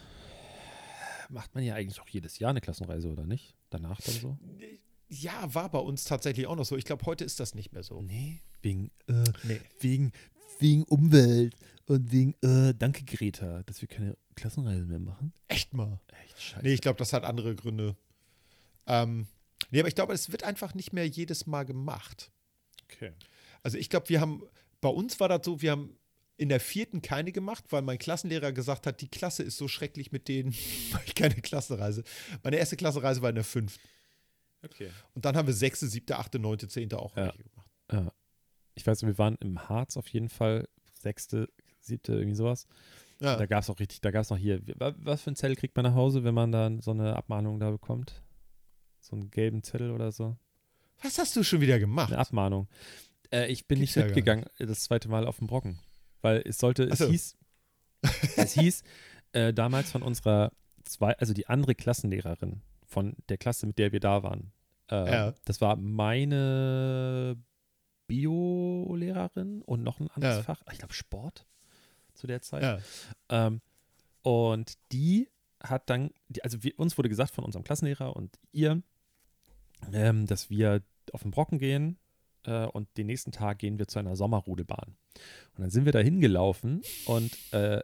macht 1.30 1.56
man 1.56 1.64
ja 1.64 1.76
eigentlich 1.76 2.00
auch 2.02 2.08
jedes 2.08 2.40
Jahr 2.40 2.52
eine 2.52 2.62
Klassenreise, 2.62 3.10
oder 3.10 3.26
nicht? 3.26 3.56
Danach 3.70 4.00
dann 4.02 4.16
so? 4.16 4.38
Ja, 5.08 5.54
war 5.54 5.70
bei 5.70 5.80
uns 5.80 6.04
tatsächlich 6.04 6.48
auch 6.48 6.56
noch 6.56 6.66
so. 6.66 6.76
Ich 6.78 6.86
glaube, 6.86 7.06
heute 7.06 7.24
ist 7.24 7.40
das 7.40 7.54
nicht 7.56 7.74
mehr 7.74 7.84
so. 7.84 8.02
Nee, 8.02 8.42
wegen, 8.62 8.92
äh, 9.08 9.24
Nee. 9.44 9.62
wegen, 9.80 10.12
wegen 10.60 10.84
Umwelt 10.84 11.56
und 11.86 12.12
wegen, 12.12 12.34
äh, 12.42 12.74
danke 12.74 13.04
Greta, 13.06 13.62
dass 13.64 13.82
wir 13.82 13.88
keine 13.88 14.18
Klassenreise 14.36 14.86
mehr 14.86 15.00
machen. 15.00 15.34
Echt 15.48 15.74
mal. 15.74 16.00
Echt 16.26 16.42
scheiße. 16.42 16.64
Nee, 16.64 16.74
ich 16.74 16.82
glaube, 16.82 16.98
das 16.98 17.14
hat 17.14 17.24
andere 17.24 17.56
Gründe. 17.56 17.96
Ähm, 18.88 19.28
nee, 19.72 19.80
aber 19.80 19.88
ich 19.88 19.96
glaube, 19.96 20.14
es 20.14 20.32
wird 20.32 20.44
einfach 20.44 20.74
nicht 20.74 20.94
mehr 20.94 21.08
jedes 21.08 21.46
Mal 21.46 21.64
gemacht. 21.64 22.32
okay. 22.86 23.12
Also 23.64 23.78
ich 23.78 23.90
glaube, 23.90 24.10
wir 24.10 24.22
haben, 24.22 24.44
bei 24.82 24.90
uns 24.90 25.20
war 25.20 25.28
das 25.30 25.42
so, 25.44 25.62
wir 25.62 25.72
haben 25.72 25.98
in 26.38 26.50
der 26.50 26.60
vierten 26.60 27.02
keine 27.02 27.32
gemacht, 27.32 27.64
weil 27.70 27.82
mein 27.82 27.98
Klassenlehrer 27.98 28.52
gesagt 28.52 28.88
hat, 28.88 29.02
die 29.02 29.08
Klasse 29.08 29.44
ist 29.44 29.58
so 29.58 29.68
schrecklich 29.68 30.12
mit 30.12 30.28
denen, 30.28 30.54
mache 30.92 31.04
ich 31.06 31.16
keine 31.16 31.36
Klassenreise. 31.36 32.04
Meine 32.44 32.58
erste 32.58 32.76
Klassenreise 32.76 33.22
war 33.22 33.30
in 33.30 33.36
der 33.36 33.44
fünften. 33.44 33.88
Okay. 34.64 34.90
Und 35.14 35.26
dann 35.26 35.38
haben 35.38 35.48
wir 35.48 35.54
sechste, 35.54 35.88
siebte, 35.88 36.18
achte, 36.18 36.40
neunte, 36.40 36.68
zehnte 36.68 37.00
auch 37.00 37.16
Ja. 37.16 37.32
gemacht. 37.32 37.70
Ja. 37.92 38.12
Ich 38.74 38.86
weiß, 38.86 39.04
wir 39.04 39.18
waren 39.18 39.36
im 39.40 39.70
Harz 39.70 39.96
auf 39.96 40.08
jeden 40.10 40.28
Fall, 40.30 40.68
sechste, 41.00 41.50
siebte, 41.80 42.14
irgendwie 42.14 42.36
sowas. 42.36 42.68
Ja. 43.22 43.38
Da 43.38 43.46
gab 43.46 43.64
es 43.64 43.70
auch 43.70 43.80
richtig, 43.80 44.02
da 44.02 44.12
gab 44.12 44.24
es 44.24 44.30
noch 44.30 44.38
hier, 44.38 44.60
wa- 44.80 44.94
was 44.98 45.22
für 45.22 45.32
ein 45.32 45.36
Zettel 45.38 45.56
kriegt 45.56 45.76
man 45.78 45.84
nach 45.86 45.94
Hause, 45.94 46.24
wenn 46.26 46.34
man 46.34 46.52
dann 46.52 46.82
so 46.82 46.92
eine 46.92 47.16
Abmahnung 47.16 47.60
da 47.60 47.72
bekommt? 47.72 48.22
So 49.00 49.16
einen 49.16 49.30
gelben 49.32 49.64
Zettel 49.64 49.92
oder 49.92 50.12
so? 50.12 50.36
Was 51.02 51.18
hast 51.20 51.36
du 51.36 51.44
schon 51.44 51.62
wieder 51.62 51.80
gemacht? 51.80 52.12
Eine 52.12 52.20
Abmahnung. 52.20 52.68
Äh, 53.32 53.48
ich 53.52 53.68
bin 53.68 53.80
Gibt's 53.80 53.92
nicht 53.92 53.96
ja 53.96 54.02
gar 54.02 54.08
mitgegangen 54.08 54.46
das 54.60 54.82
zweite 54.84 55.08
Mal 55.08 55.26
auf 55.28 55.38
den 55.38 55.48
Brocken. 55.48 55.80
Weil 56.26 56.42
es 56.44 56.58
sollte, 56.58 56.86
es 56.86 56.98
so. 56.98 57.08
hieß, 57.08 57.38
es 58.38 58.54
hieß 58.54 58.84
äh, 59.34 59.54
damals 59.54 59.92
von 59.92 60.02
unserer 60.02 60.52
zwei, 60.84 61.14
also 61.20 61.36
die 61.36 61.46
andere 61.46 61.76
Klassenlehrerin 61.76 62.64
von 62.88 63.16
der 63.30 63.38
Klasse, 63.38 63.68
mit 63.68 63.78
der 63.78 63.92
wir 63.92 64.00
da 64.00 64.24
waren. 64.24 64.52
Äh, 64.90 65.12
Ja. 65.12 65.34
Das 65.46 65.62
war 65.62 65.76
meine 65.76 67.38
Biolehrerin 68.08 69.62
und 69.62 69.84
noch 69.84 70.00
ein 70.00 70.10
anderes 70.10 70.38
Ja. 70.38 70.44
Fach. 70.44 70.64
Ich 70.72 70.80
glaube 70.80 70.96
Sport 70.96 71.46
zu 72.16 72.26
der 72.26 72.42
Zeit. 72.42 72.64
Ja. 72.64 72.80
Ähm, 73.30 73.62
und 74.24 74.80
die 74.92 75.30
hat 75.62 75.92
dann, 75.92 76.10
die, 76.30 76.44
also 76.44 76.64
wir, 76.64 76.74
uns 76.80 76.98
wurde 76.98 77.10
gesagt 77.10 77.36
von 77.36 77.44
unserem 77.44 77.64
Klassenlehrer 77.64 78.16
und 78.16 78.40
ihr, 78.52 78.82
ähm, 79.94 80.26
dass 80.26 80.50
wir 80.50 80.82
auf 81.12 81.22
den 81.22 81.30
Brocken 81.30 81.60
gehen 81.60 82.00
äh, 82.46 82.66
und 82.66 82.88
den 82.98 83.08
nächsten 83.08 83.32
Tag 83.32 83.60
gehen 83.60 83.80
wir 83.80 83.88
zu 83.88 84.00
einer 84.00 84.16
Sommerrodelbahn. 84.16 84.96
Und 85.56 85.62
dann 85.62 85.70
sind 85.70 85.86
wir 85.86 85.92
da 85.92 86.00
hingelaufen 86.00 86.82
und 87.06 87.32
äh, 87.54 87.82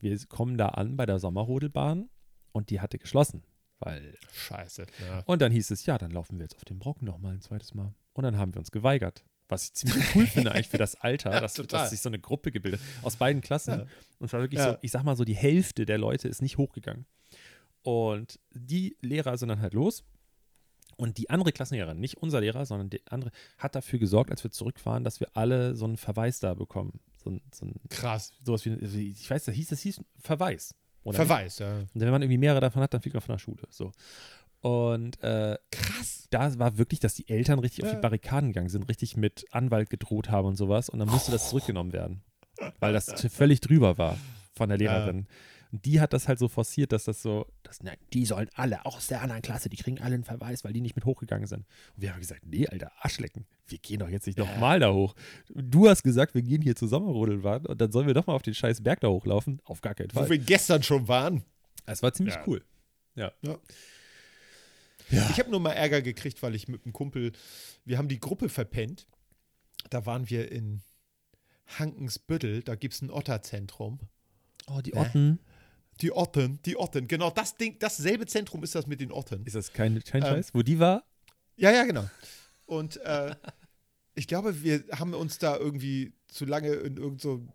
wir 0.00 0.18
kommen 0.26 0.58
da 0.58 0.68
an 0.68 0.96
bei 0.96 1.06
der 1.06 1.18
Sommerrodelbahn 1.18 2.08
und 2.52 2.70
die 2.70 2.80
hatte 2.80 2.98
geschlossen. 2.98 3.42
Weil 3.80 4.16
Scheiße. 4.32 4.86
Ja. 5.06 5.22
und 5.26 5.42
dann 5.42 5.52
hieß 5.52 5.70
es, 5.70 5.84
ja, 5.86 5.98
dann 5.98 6.10
laufen 6.10 6.38
wir 6.38 6.44
jetzt 6.44 6.56
auf 6.56 6.64
den 6.64 6.78
Brocken 6.78 7.06
nochmal 7.06 7.34
ein 7.34 7.40
zweites 7.40 7.74
Mal. 7.74 7.94
Und 8.12 8.22
dann 8.24 8.38
haben 8.38 8.54
wir 8.54 8.60
uns 8.60 8.70
geweigert. 8.70 9.24
Was 9.48 9.64
ich 9.64 9.74
ziemlich 9.74 10.14
cool 10.14 10.26
finde 10.26 10.52
eigentlich 10.52 10.68
für 10.68 10.78
das 10.78 10.94
Alter, 10.94 11.30
Ja, 11.32 11.40
dass, 11.40 11.54
dass 11.54 11.90
sich 11.90 12.00
so 12.00 12.08
eine 12.08 12.18
Gruppe 12.18 12.50
gebildet 12.50 12.80
aus 13.02 13.16
beiden 13.16 13.42
Klassen. 13.42 13.80
Ja. 13.80 13.86
Und 14.18 14.26
es 14.26 14.32
war 14.32 14.40
wirklich 14.40 14.60
so, 14.60 14.76
ich 14.80 14.90
sag 14.90 15.02
mal 15.02 15.16
so, 15.16 15.24
die 15.24 15.36
Hälfte 15.36 15.84
der 15.84 15.98
Leute 15.98 16.28
ist 16.28 16.40
nicht 16.40 16.56
hochgegangen. 16.56 17.06
Und 17.82 18.40
die 18.52 18.96
Lehrer 19.02 19.36
sind 19.36 19.50
dann 19.50 19.60
halt 19.60 19.74
los. 19.74 20.04
Und 20.96 21.18
die 21.18 21.30
andere 21.30 21.52
Klassenlehrerin, 21.52 21.98
nicht 22.00 22.16
unser 22.18 22.40
Lehrer, 22.40 22.66
sondern 22.66 22.90
die 22.90 23.00
andere, 23.08 23.30
hat 23.58 23.74
dafür 23.74 23.98
gesorgt, 23.98 24.30
als 24.30 24.42
wir 24.44 24.50
zurückfahren, 24.50 25.04
dass 25.04 25.20
wir 25.20 25.28
alle 25.34 25.74
so 25.76 25.84
einen 25.84 25.96
Verweis 25.96 26.40
da 26.40 26.54
bekommen. 26.54 27.00
So 27.22 27.30
ein, 27.30 27.40
so 27.52 27.66
ein 27.66 27.74
Krass. 27.88 28.32
sowas 28.44 28.64
wie, 28.64 29.10
ich 29.10 29.30
weiß, 29.30 29.44
das 29.44 29.54
hieß, 29.54 29.68
das 29.68 29.80
hieß 29.80 30.00
Verweis. 30.20 30.74
Verweis, 31.10 31.58
ja. 31.58 31.78
Und 31.80 31.88
wenn 31.94 32.10
man 32.10 32.22
irgendwie 32.22 32.38
mehrere 32.38 32.60
davon 32.60 32.80
hat, 32.82 32.94
dann 32.94 33.02
fliegt 33.02 33.14
man 33.14 33.20
von 33.20 33.34
der 33.34 33.38
Schule. 33.38 33.62
So. 33.68 33.92
Und 34.62 35.22
äh, 35.22 35.58
Krass. 35.70 36.26
da 36.30 36.58
war 36.58 36.78
wirklich, 36.78 36.98
dass 37.00 37.14
die 37.14 37.28
Eltern 37.28 37.58
richtig 37.58 37.84
auf 37.84 37.90
Ja. 37.90 37.96
die 37.96 38.00
Barrikaden 38.00 38.50
gegangen 38.50 38.70
sind, 38.70 38.88
richtig 38.88 39.16
mit 39.16 39.44
Anwalt 39.50 39.90
gedroht 39.90 40.30
haben 40.30 40.48
und 40.48 40.56
sowas. 40.56 40.88
Und 40.88 41.00
dann 41.00 41.08
musste 41.10 41.32
das 41.32 41.50
zurückgenommen 41.50 41.92
werden. 41.92 42.22
Weil 42.80 42.94
das 42.94 43.10
völlig 43.30 43.60
drüber 43.60 43.98
war 43.98 44.16
von 44.54 44.68
der 44.70 44.78
Lehrerin. 44.78 45.26
Und 45.74 45.84
die 45.86 46.00
hat 46.00 46.12
das 46.12 46.28
halt 46.28 46.38
so 46.38 46.46
forciert, 46.46 46.92
dass 46.92 47.02
das 47.02 47.20
so, 47.20 47.48
dass, 47.64 47.82
nein, 47.82 47.96
die 48.12 48.24
sollen 48.26 48.48
alle, 48.54 48.86
auch 48.86 48.96
aus 48.96 49.08
der 49.08 49.22
anderen 49.22 49.42
Klasse, 49.42 49.68
die 49.68 49.76
kriegen 49.76 49.98
alle 50.00 50.14
einen 50.14 50.22
Verweis, 50.22 50.62
weil 50.62 50.72
die 50.72 50.80
nicht 50.80 50.94
mit 50.94 51.04
hochgegangen 51.04 51.48
sind. 51.48 51.66
Und 51.96 52.02
wir 52.02 52.12
haben 52.12 52.20
gesagt, 52.20 52.42
nee, 52.46 52.68
Alter, 52.68 52.92
Arschlecken, 53.00 53.44
wir 53.66 53.78
gehen 53.78 53.98
doch 53.98 54.08
jetzt 54.08 54.28
nicht 54.28 54.38
nochmal 54.38 54.78
da 54.78 54.92
hoch. 54.92 55.16
Du 55.52 55.88
hast 55.88 56.04
gesagt, 56.04 56.36
wir 56.36 56.42
gehen 56.42 56.62
hier 56.62 56.76
zur 56.76 56.86
Sommerrodelbahn 56.86 57.66
und 57.66 57.80
dann 57.80 57.90
sollen 57.90 58.06
wir 58.06 58.14
doch 58.14 58.28
mal 58.28 58.34
auf 58.34 58.42
den 58.42 58.54
scheiß 58.54 58.84
Berg 58.84 59.00
da 59.00 59.08
hochlaufen. 59.08 59.60
Auf 59.64 59.80
gar 59.80 59.96
keinen 59.96 60.14
Wo 60.14 60.20
Fall. 60.20 60.30
wir 60.30 60.38
gestern 60.38 60.84
schon 60.84 61.08
waren. 61.08 61.42
Das 61.86 62.04
war 62.04 62.12
ziemlich 62.12 62.36
Ja. 62.36 62.44
cool. 62.46 62.62
Ja. 63.16 63.32
Ich 65.10 65.40
habe 65.40 65.50
nur 65.50 65.58
mal 65.58 65.72
Ärger 65.72 66.02
gekriegt, 66.02 66.40
weil 66.44 66.54
ich 66.54 66.68
mit 66.68 66.84
einem 66.84 66.92
Kumpel, 66.92 67.32
wir 67.84 67.98
haben 67.98 68.06
die 68.06 68.20
Gruppe 68.20 68.48
verpennt. 68.48 69.08
Da 69.90 70.06
waren 70.06 70.30
wir 70.30 70.52
in 70.52 70.82
Hankensbüttel, 71.78 72.62
da 72.62 72.76
gibt 72.76 72.94
es 72.94 73.02
ein 73.02 73.10
Otterzentrum. 73.10 73.98
Oh, 74.68 74.80
die 74.80 74.92
Äh. 74.92 75.34
Die 76.00 76.12
Otten, 76.12 76.60
die 76.64 76.76
Otten, 76.76 77.06
genau 77.06 77.30
das 77.30 77.56
Ding, 77.56 77.76
dasselbe 77.78 78.26
Zentrum 78.26 78.62
ist 78.62 78.74
das 78.74 78.86
mit 78.86 79.00
den 79.00 79.12
Otten. 79.12 79.44
Ist 79.46 79.54
das 79.56 79.72
kein, 79.72 80.02
kein 80.02 80.22
Ähm, 80.22 80.28
Scheiß? 80.28 80.54
Wo 80.54 80.62
die 80.62 80.78
war? 80.78 81.04
Ja, 81.56 81.70
ja, 81.70 81.84
genau. 81.84 82.08
Und 82.66 82.96
äh, 83.02 83.34
ich 84.14 84.26
glaube, 84.26 84.62
wir 84.62 84.84
haben 84.92 85.14
uns 85.14 85.38
da 85.38 85.56
irgendwie 85.56 86.12
zu 86.26 86.44
lange 86.44 86.72
in 86.72 86.96
irgendeinem 86.96 87.18
so, 87.18 87.46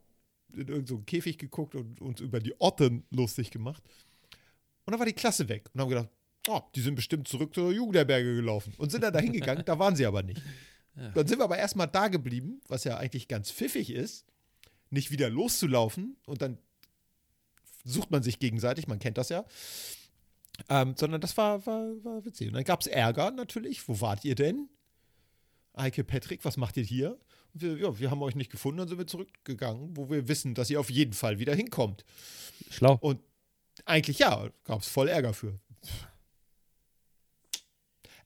in 0.53 0.67
irgend 0.67 0.87
so 0.87 0.99
Käfig 0.99 1.37
geguckt 1.37 1.75
und 1.75 1.99
uns 2.01 2.21
über 2.21 2.39
die 2.39 2.53
Otten 2.59 3.03
lustig 3.11 3.51
gemacht. 3.51 3.83
Und 4.85 4.91
dann 4.91 4.99
war 4.99 5.05
die 5.05 5.13
Klasse 5.13 5.49
weg 5.49 5.69
und 5.73 5.81
haben 5.81 5.89
gedacht, 5.89 6.09
oh, 6.47 6.61
die 6.75 6.81
sind 6.81 6.95
bestimmt 6.95 7.27
zurück 7.27 7.53
zur 7.53 7.71
Jugendherberge 7.71 8.35
gelaufen 8.35 8.73
und 8.77 8.91
sind 8.91 9.03
dann 9.03 9.13
da 9.13 9.19
hingegangen, 9.19 9.63
da 9.65 9.77
waren 9.77 9.95
sie 9.95 10.05
aber 10.05 10.23
nicht. 10.23 10.41
Dann 11.13 11.27
sind 11.27 11.39
wir 11.39 11.45
aber 11.45 11.57
erstmal 11.57 11.87
da 11.87 12.07
geblieben, 12.09 12.61
was 12.67 12.83
ja 12.83 12.97
eigentlich 12.97 13.27
ganz 13.27 13.51
pfiffig 13.51 13.89
ist, 13.91 14.25
nicht 14.89 15.11
wieder 15.11 15.29
loszulaufen 15.29 16.17
und 16.25 16.41
dann 16.41 16.57
sucht 17.83 18.11
man 18.11 18.23
sich 18.23 18.39
gegenseitig, 18.39 18.87
man 18.87 18.99
kennt 18.99 19.17
das 19.17 19.29
ja. 19.29 19.45
Ähm, 20.67 20.95
sondern 20.97 21.21
das 21.21 21.37
war, 21.37 21.65
war, 21.65 22.03
war 22.03 22.25
witzig. 22.25 22.47
Und 22.49 22.55
dann 22.55 22.63
gab 22.63 22.81
es 22.81 22.87
Ärger 22.87 23.31
natürlich. 23.31 23.87
Wo 23.87 24.01
wart 24.01 24.25
ihr 24.25 24.35
denn? 24.35 24.69
Eike, 25.73 26.03
Patrick, 26.03 26.43
was 26.43 26.57
macht 26.57 26.75
ihr 26.77 26.83
hier? 26.83 27.17
Und 27.53 27.61
wir, 27.61 27.77
ja, 27.77 27.99
wir 27.99 28.11
haben 28.11 28.21
euch 28.21 28.35
nicht 28.35 28.51
gefunden, 28.51 28.79
dann 28.79 28.87
sind 28.87 28.97
wir 28.97 29.07
zurückgegangen, 29.07 29.95
wo 29.95 30.09
wir 30.09 30.27
wissen, 30.27 30.53
dass 30.53 30.69
ihr 30.69 30.79
auf 30.79 30.89
jeden 30.89 31.13
Fall 31.13 31.39
wieder 31.39 31.55
hinkommt. 31.55 32.03
Schlau. 32.69 32.97
Und 32.99 33.21
eigentlich 33.85 34.19
ja, 34.19 34.49
gab 34.65 34.81
es 34.81 34.87
voll 34.87 35.07
Ärger 35.07 35.33
für. 35.33 35.55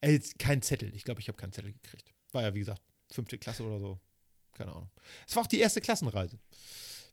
Ey, 0.01 0.14
jetzt 0.14 0.39
kein 0.39 0.62
Zettel. 0.62 0.93
Ich 0.95 1.04
glaube, 1.04 1.22
ich 1.22 1.28
habe 1.28 1.38
keinen 1.38 1.54
Zettel 1.54 1.74
gekriegt. 1.74 2.12
War 2.32 2.41
ja, 2.41 2.54
wie 2.54 2.60
gesagt, 2.60 2.82
fünfte 3.12 3.38
Klasse 3.38 3.64
oder 3.64 3.80
so. 3.80 3.99
Keine 4.54 4.72
Ahnung. 4.72 4.89
Es 5.28 5.36
war 5.36 5.43
auch 5.43 5.47
die 5.47 5.60
erste 5.60 5.82
Klassenreise. 5.82 6.39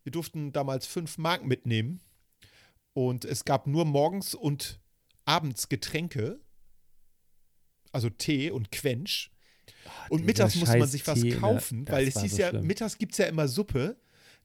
Wir 0.02 0.12
durften 0.12 0.52
damals 0.52 0.86
fünf 0.86 1.18
Mark 1.18 1.44
mitnehmen. 1.44 2.00
Und 2.92 3.24
es 3.24 3.44
gab 3.44 3.66
nur 3.66 3.84
morgens 3.84 4.34
und 4.34 4.80
abends 5.24 5.68
Getränke. 5.68 6.40
Also 7.92 8.10
Tee 8.10 8.50
und 8.50 8.70
Quench. 8.70 9.30
Und 10.08 10.18
dieser 10.18 10.26
mittags 10.26 10.54
musste 10.56 10.78
man 10.78 10.88
sich 10.88 11.06
was 11.06 11.20
Tee, 11.20 11.30
ne? 11.30 11.36
kaufen, 11.36 11.84
Das 11.84 11.94
weil 11.94 12.06
es 12.08 12.20
hieß 12.20 12.32
so 12.32 12.38
ja, 12.38 12.48
schlimm. 12.50 12.66
mittags 12.66 12.98
gibt 12.98 13.12
es 13.12 13.18
ja 13.18 13.26
immer 13.26 13.48
Suppe. 13.48 13.96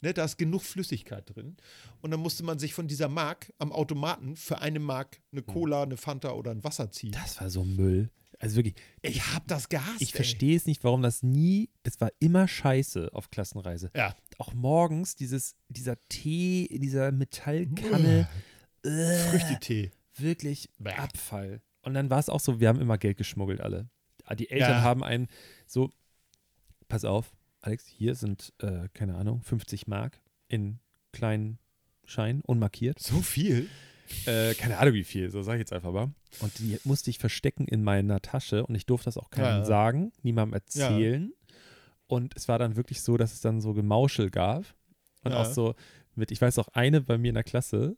Ne, 0.02 0.14
da 0.14 0.26
ist 0.26 0.38
genug 0.38 0.62
Flüssigkeit 0.62 1.34
drin. 1.34 1.56
Und 2.02 2.12
dann 2.12 2.20
musste 2.20 2.43
man 2.43 2.60
sich 2.60 2.74
von 2.74 2.88
dieser 2.88 3.08
Mark 3.08 3.54
am 3.60 3.72
Automaten 3.72 4.36
für 4.36 4.60
eine 4.60 4.80
Mark 4.80 5.22
eine 5.32 5.41
Hm. 5.41 5.48
Cola, 5.48 5.84
eine 5.84 5.96
Fanta 5.98 6.32
oder 6.34 6.52
ein 6.52 6.64
Wasser 6.64 6.91
ziehen. 6.91 7.12
Das 7.14 7.39
war 7.39 7.50
so 7.50 7.64
Müll. 7.64 8.10
Also 8.38 8.58
wirklich, 8.58 8.76
ich 9.02 9.34
hab 9.34 9.48
das 9.48 9.70
gehasst. 9.70 10.02
ich 10.02 10.12
verstehe 10.12 10.58
es 10.58 10.66
nicht, 10.66 10.84
warum 10.84 11.02
das 11.02 11.24
nie, 11.24 11.70
das 11.84 12.02
war 12.02 12.12
immer 12.20 12.48
scheiße 12.50 13.10
auf 13.14 13.32
Klassenreise. 13.32 13.89
Ja. 13.96 14.14
Auch 14.38 14.53
morgens 14.53 15.15
dieses, 15.15 15.55
dieser 15.69 15.95
Tee 16.09 16.65
in 16.65 16.81
dieser 16.81 17.11
Metallkanne. 17.11 18.27
äh, 18.83 19.29
Früchtetee. 19.29 19.91
wirklich 20.17 20.69
Bäh. 20.77 20.91
Abfall. 20.93 21.61
Und 21.81 21.93
dann 21.93 22.09
war 22.09 22.19
es 22.19 22.29
auch 22.29 22.39
so, 22.39 22.59
wir 22.59 22.67
haben 22.67 22.79
immer 22.81 22.97
Geld 22.97 23.17
geschmuggelt 23.17 23.61
alle. 23.61 23.89
Ah, 24.23 24.36
Die 24.36 24.49
Eltern 24.49 24.77
Ja. 24.77 24.81
haben 24.81 25.03
einen 25.03 25.27
so, 25.67 25.91
pass 26.88 27.05
auf, 27.05 27.36
Alex, 27.61 27.86
hier 27.88 28.15
sind, 28.15 28.53
äh, 28.59 28.88
keine 28.93 29.15
Ahnung, 29.15 29.41
50 29.41 29.88
Mark 29.88 30.21
in 30.47 30.79
kleinen 31.11 31.57
Scheinen, 32.05 32.41
unmarkiert. 32.41 32.99
So 32.99 33.21
viel? 33.21 33.69
Äh, 34.27 34.53
keine 34.55 34.77
Ahnung 34.77 34.93
wie 34.93 35.03
viel, 35.03 35.31
so 35.31 35.41
sage 35.41 35.57
ich 35.57 35.61
jetzt 35.61 35.73
einfach 35.73 35.91
mal. 35.91 36.11
Und 36.39 36.59
die 36.59 36.79
musste 36.83 37.09
ich 37.09 37.17
verstecken 37.17 37.67
in 37.67 37.83
meiner 37.83 38.21
Tasche 38.21 38.65
und 38.65 38.75
ich 38.75 38.86
durfte 38.86 39.05
das 39.05 39.17
auch 39.17 39.31
keinem 39.31 39.59
Ja. 39.61 39.65
sagen, 39.65 40.11
niemandem 40.21 40.53
erzählen. 40.53 41.33
Und 42.08 42.34
es 42.36 42.47
war 42.47 42.60
dann 42.60 42.76
wirklich 42.76 43.01
so, 43.01 43.18
dass 43.18 43.34
es 43.34 43.41
dann 43.41 43.62
so 43.62 43.74
Gemauschel 43.74 44.30
gab. 44.30 44.64
Und 45.24 45.32
Ja. 45.32 45.41
auch 45.41 45.45
so 45.45 45.76
mit, 46.16 46.32
ich 46.32 46.39
weiß 46.41 46.60
auch, 46.60 46.68
eine 46.70 47.01
bei 47.01 47.18
mir 47.18 47.30
in 47.30 47.36
der 47.36 47.43
Klasse, 47.43 47.97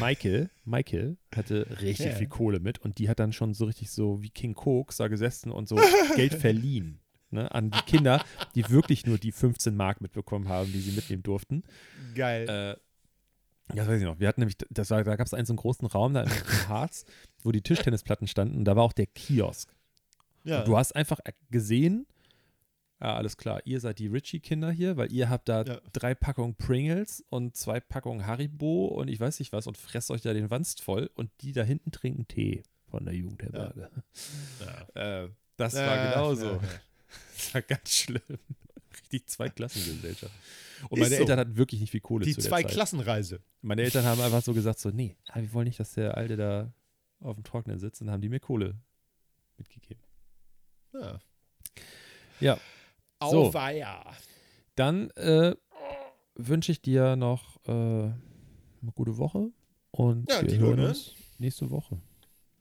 Michael, 0.00 0.50
Michael 0.64 1.16
hatte 1.34 1.66
richtig 1.80 2.06
Ja. 2.06 2.12
viel 2.12 2.26
Kohle 2.28 2.60
mit 2.60 2.78
und 2.80 2.98
die 2.98 3.08
hat 3.08 3.18
dann 3.20 3.32
schon 3.32 3.54
so 3.54 3.64
richtig 3.66 3.90
so 3.90 4.22
wie 4.22 4.30
King 4.30 4.54
Koks 4.54 4.96
da 4.98 5.08
gesessen 5.08 5.50
und 5.52 5.68
so 5.68 5.76
Geld 6.16 6.34
verliehen. 6.34 7.00
Ne, 7.30 7.52
an 7.52 7.72
die 7.72 7.80
Kinder, 7.82 8.24
die 8.54 8.68
wirklich 8.70 9.04
nur 9.04 9.18
die 9.18 9.32
15 9.32 9.74
Mark 9.74 10.00
mitbekommen 10.00 10.48
haben, 10.48 10.70
die 10.72 10.78
sie 10.80 10.92
mitnehmen 10.92 11.24
durften. 11.24 11.64
Geil. 12.14 12.48
Äh, 12.48 12.68
ja, 13.74 13.74
das 13.74 13.88
weiß 13.88 13.98
ich 14.00 14.06
noch. 14.06 14.20
Wir 14.20 14.28
hatten 14.28 14.40
nämlich, 14.42 14.56
das 14.70 14.90
war, 14.90 15.02
da 15.02 15.16
gab 15.16 15.26
es 15.26 15.34
einen 15.34 15.44
so 15.44 15.52
einen 15.52 15.58
großen 15.58 15.88
Raum 15.88 16.14
da 16.14 16.22
im 16.22 16.30
Harz, 16.68 17.04
wo 17.42 17.50
die 17.50 17.62
Tischtennisplatten 17.62 18.28
standen 18.28 18.56
und 18.58 18.64
da 18.64 18.76
war 18.76 18.84
auch 18.84 18.92
der 18.92 19.06
Kiosk. 19.06 19.74
ja. 20.44 20.60
Und 20.60 20.68
du 20.68 20.76
hast 20.76 20.94
einfach 20.94 21.18
gesehen, 21.50 22.06
ja, 23.00 23.14
alles 23.16 23.36
klar, 23.36 23.60
ihr 23.66 23.80
seid 23.80 23.98
die 23.98 24.06
Richie-Kinder 24.06 24.70
hier, 24.70 24.96
weil 24.96 25.12
ihr 25.12 25.28
habt 25.28 25.48
da 25.48 25.62
Ja. 25.64 25.80
drei 25.92 26.14
Packungen 26.14 26.54
Pringles 26.54 27.24
und 27.28 27.56
zwei 27.56 27.78
Packungen 27.80 28.26
Haribo 28.26 28.86
und 28.86 29.08
ich 29.08 29.20
weiß 29.20 29.38
nicht 29.38 29.52
was 29.52 29.66
und 29.66 29.76
fresst 29.76 30.10
euch 30.10 30.22
da 30.22 30.32
den 30.32 30.50
Wanst 30.50 30.82
voll 30.82 31.10
und 31.14 31.30
die 31.42 31.52
da 31.52 31.62
hinten 31.62 31.92
trinken 31.92 32.26
Tee 32.26 32.62
von 32.88 33.04
der 33.04 33.14
Jugendherberge. 33.14 33.90
Äh, 34.94 35.28
das 35.56 35.74
war 35.74 35.82
Ja, 35.96 36.10
genauso. 36.12 36.46
ja, 36.46 36.52
ja. 36.54 36.60
Das 37.36 37.54
war 37.54 37.62
ganz 37.62 37.90
schlimm. 37.92 38.22
Richtig 38.92 39.26
Zweiklassengesellschaft. 39.28 40.32
Und 40.88 40.98
meine 40.98 41.14
so. 41.14 41.20
Eltern 41.20 41.38
hatten 41.38 41.56
wirklich 41.56 41.80
nicht 41.82 41.90
viel 41.90 42.00
Kohle 42.00 42.24
Die 42.24 42.32
zu 42.34 42.40
der 42.40 42.48
zwei 42.50 42.62
Zeit. 42.62 42.72
Klassenreise. 42.72 43.40
Meine 43.62 43.82
Eltern 43.82 44.04
haben 44.06 44.20
einfach 44.22 44.42
so 44.42 44.54
gesagt, 44.54 44.78
so, 44.78 44.90
nee, 44.90 45.16
ah, 45.28 45.40
wir 45.40 45.52
wollen 45.52 45.66
nicht, 45.66 45.78
dass 45.78 45.92
der 45.92 46.16
Alte 46.16 46.36
da 46.36 46.72
auf 47.20 47.36
dem 47.36 47.44
Trockenen 47.44 47.78
sitzt 47.78 48.00
und 48.02 48.10
haben 48.10 48.20
die 48.22 48.28
mir 48.30 48.40
Kohle 48.40 48.74
mitgegeben. 49.58 50.02
Ja. 50.94 51.20
Ja. 52.40 52.58
So. 53.22 53.46
Auweia. 53.46 54.04
Dann 54.74 55.10
äh, 55.10 55.54
wünsche 56.34 56.72
ich 56.72 56.82
dir 56.82 57.16
noch 57.16 57.56
äh, 57.66 57.70
eine 57.72 58.92
gute 58.94 59.16
Woche 59.16 59.50
und 59.90 60.30
Ja, 60.30 60.42
wir 60.42 60.58
hören 60.58 60.80
ne? 60.80 60.88
uns 60.88 61.14
nächste 61.38 61.70
Woche. 61.70 61.98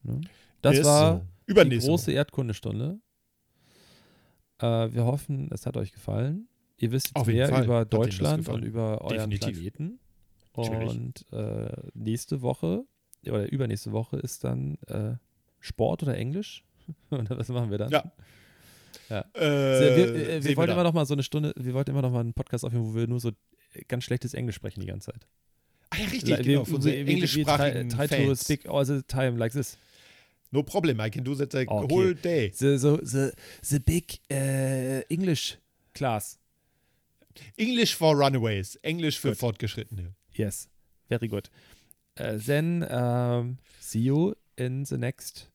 Ne? 0.03 0.21
Das 0.61 0.77
Ist 0.77 0.85
war 0.85 1.17
so. 1.17 1.21
die 1.47 1.51
Übernächste 1.51 1.89
große. 1.89 2.11
Erdkundestunde. 2.11 2.99
Äh, 4.59 4.65
wir 4.93 5.05
hoffen, 5.05 5.49
es 5.51 5.65
hat 5.65 5.75
euch 5.77 5.91
gefallen. 5.91 6.47
Ihr 6.77 6.91
wisst 6.91 7.11
jetzt 7.15 7.27
mehr 7.27 7.49
Fall 7.49 7.65
über 7.65 7.85
Deutschland 7.85 8.47
und 8.49 8.63
über 8.63 9.01
euren 9.01 9.29
Definitiv. 9.29 9.73
Planeten. 9.73 9.99
Und 10.53 11.25
äh, 11.33 11.69
nächste 11.93 12.41
Woche 12.41 12.85
oder 13.25 13.51
übernächste 13.51 13.91
Woche 13.91 14.17
ist 14.17 14.43
dann 14.43 14.75
äh, 14.87 15.15
Sport 15.59 16.03
oder 16.03 16.15
Englisch? 16.17 16.63
oder 17.11 17.37
was 17.37 17.49
machen 17.49 17.71
wir 17.71 17.77
dann? 17.77 17.91
Ja. 17.91 18.03
Ja. 19.09 19.25
Äh, 19.33 19.39
wir, 19.41 19.97
wir, 19.97 20.29
äh, 20.29 20.41
sehen 20.41 20.49
wir 20.49 20.57
wollten 20.57 20.71
immer 20.73 20.83
noch 20.83 20.93
mal 20.93 21.05
so 21.05 21.13
eine 21.13 21.23
Stunde, 21.23 21.53
wir 21.57 21.73
wollten 21.73 21.91
immer 21.91 22.01
noch 22.01 22.11
mal 22.11 22.21
einen 22.21 22.33
Podcast 22.33 22.63
aufnehmen, 22.65 22.85
wo 22.85 22.95
wir 22.95 23.07
nur 23.07 23.19
so 23.19 23.31
ganz 23.87 24.03
schlechtes 24.03 24.33
Englisch 24.33 24.55
sprechen 24.55 24.81
die 24.81 24.87
ganze 24.87 25.11
Zeit. 25.11 25.27
Ah, 25.91 25.97
ja, 25.99 26.05
richtig, 26.05 26.29
wir, 26.29 26.43
genau. 26.43 26.67
Wir, 26.67 26.83
wir, 26.83 27.05
wir 27.05 27.13
englischsprachigen 27.13 27.89
try, 27.89 28.07
try 28.07 28.17
to 28.17 28.25
Fans. 28.27 28.41
speak 28.43 28.67
all 28.67 28.85
the 28.85 29.01
time 29.03 29.37
like 29.37 29.51
this. 29.53 29.77
No 30.51 30.63
problem, 30.63 30.99
I 30.99 31.09
can 31.09 31.23
do 31.23 31.35
that 31.35 31.51
the 31.51 31.65
Okay. 31.67 31.93
whole 31.93 32.15
day. 32.15 32.51
The, 32.57 32.77
the, 32.77 32.97
the, 33.03 33.31
the 33.61 33.79
big 33.79 34.19
äh, 34.29 35.01
English 35.13 35.57
class. 35.93 36.39
English 37.57 37.95
for 37.95 38.15
Runaways. 38.15 38.75
Englisch 38.81 39.19
für 39.19 39.29
Gut. 39.29 39.37
Fortgeschrittene. 39.37 40.15
Yes, 40.33 40.69
very 41.09 41.27
good. 41.27 41.49
Uh, 42.17 42.37
then 42.37 42.83
um, 42.89 43.57
see 43.79 43.99
you 43.99 44.35
in 44.57 44.85
the 44.85 44.97
next 44.97 45.51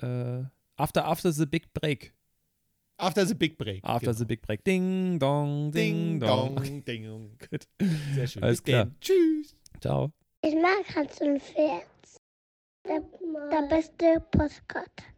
uh, 0.00 0.44
after 0.78 1.00
after 1.00 1.32
the 1.32 1.44
big 1.46 1.72
break. 1.74 2.13
After 2.98 3.24
the 3.24 3.34
big 3.34 3.58
break. 3.58 3.80
After 3.84 4.06
genau. 4.06 4.18
the 4.18 4.24
big 4.24 4.42
break. 4.42 4.64
Ding 4.64 5.18
dong, 5.18 5.70
ding, 5.70 6.18
Ding, 6.18 6.20
dong. 6.20 6.54
dong, 6.54 6.80
ding, 6.82 7.04
dong. 7.04 7.30
Gut. 7.50 7.66
Sehr 8.14 8.26
schön. 8.26 8.42
Alles 8.44 8.62
Bis 8.62 8.72
klar. 8.72 8.90
Tschüss. 9.00 9.56
Ciao. 9.80 10.12
Ich 10.42 10.54
mag 10.54 10.84
Hans 10.94 11.20
und 11.20 11.42
Pferd. 11.42 11.86
Der, 12.86 13.00
der 13.50 13.68
beste 13.68 14.20
Postkarte. 14.30 15.13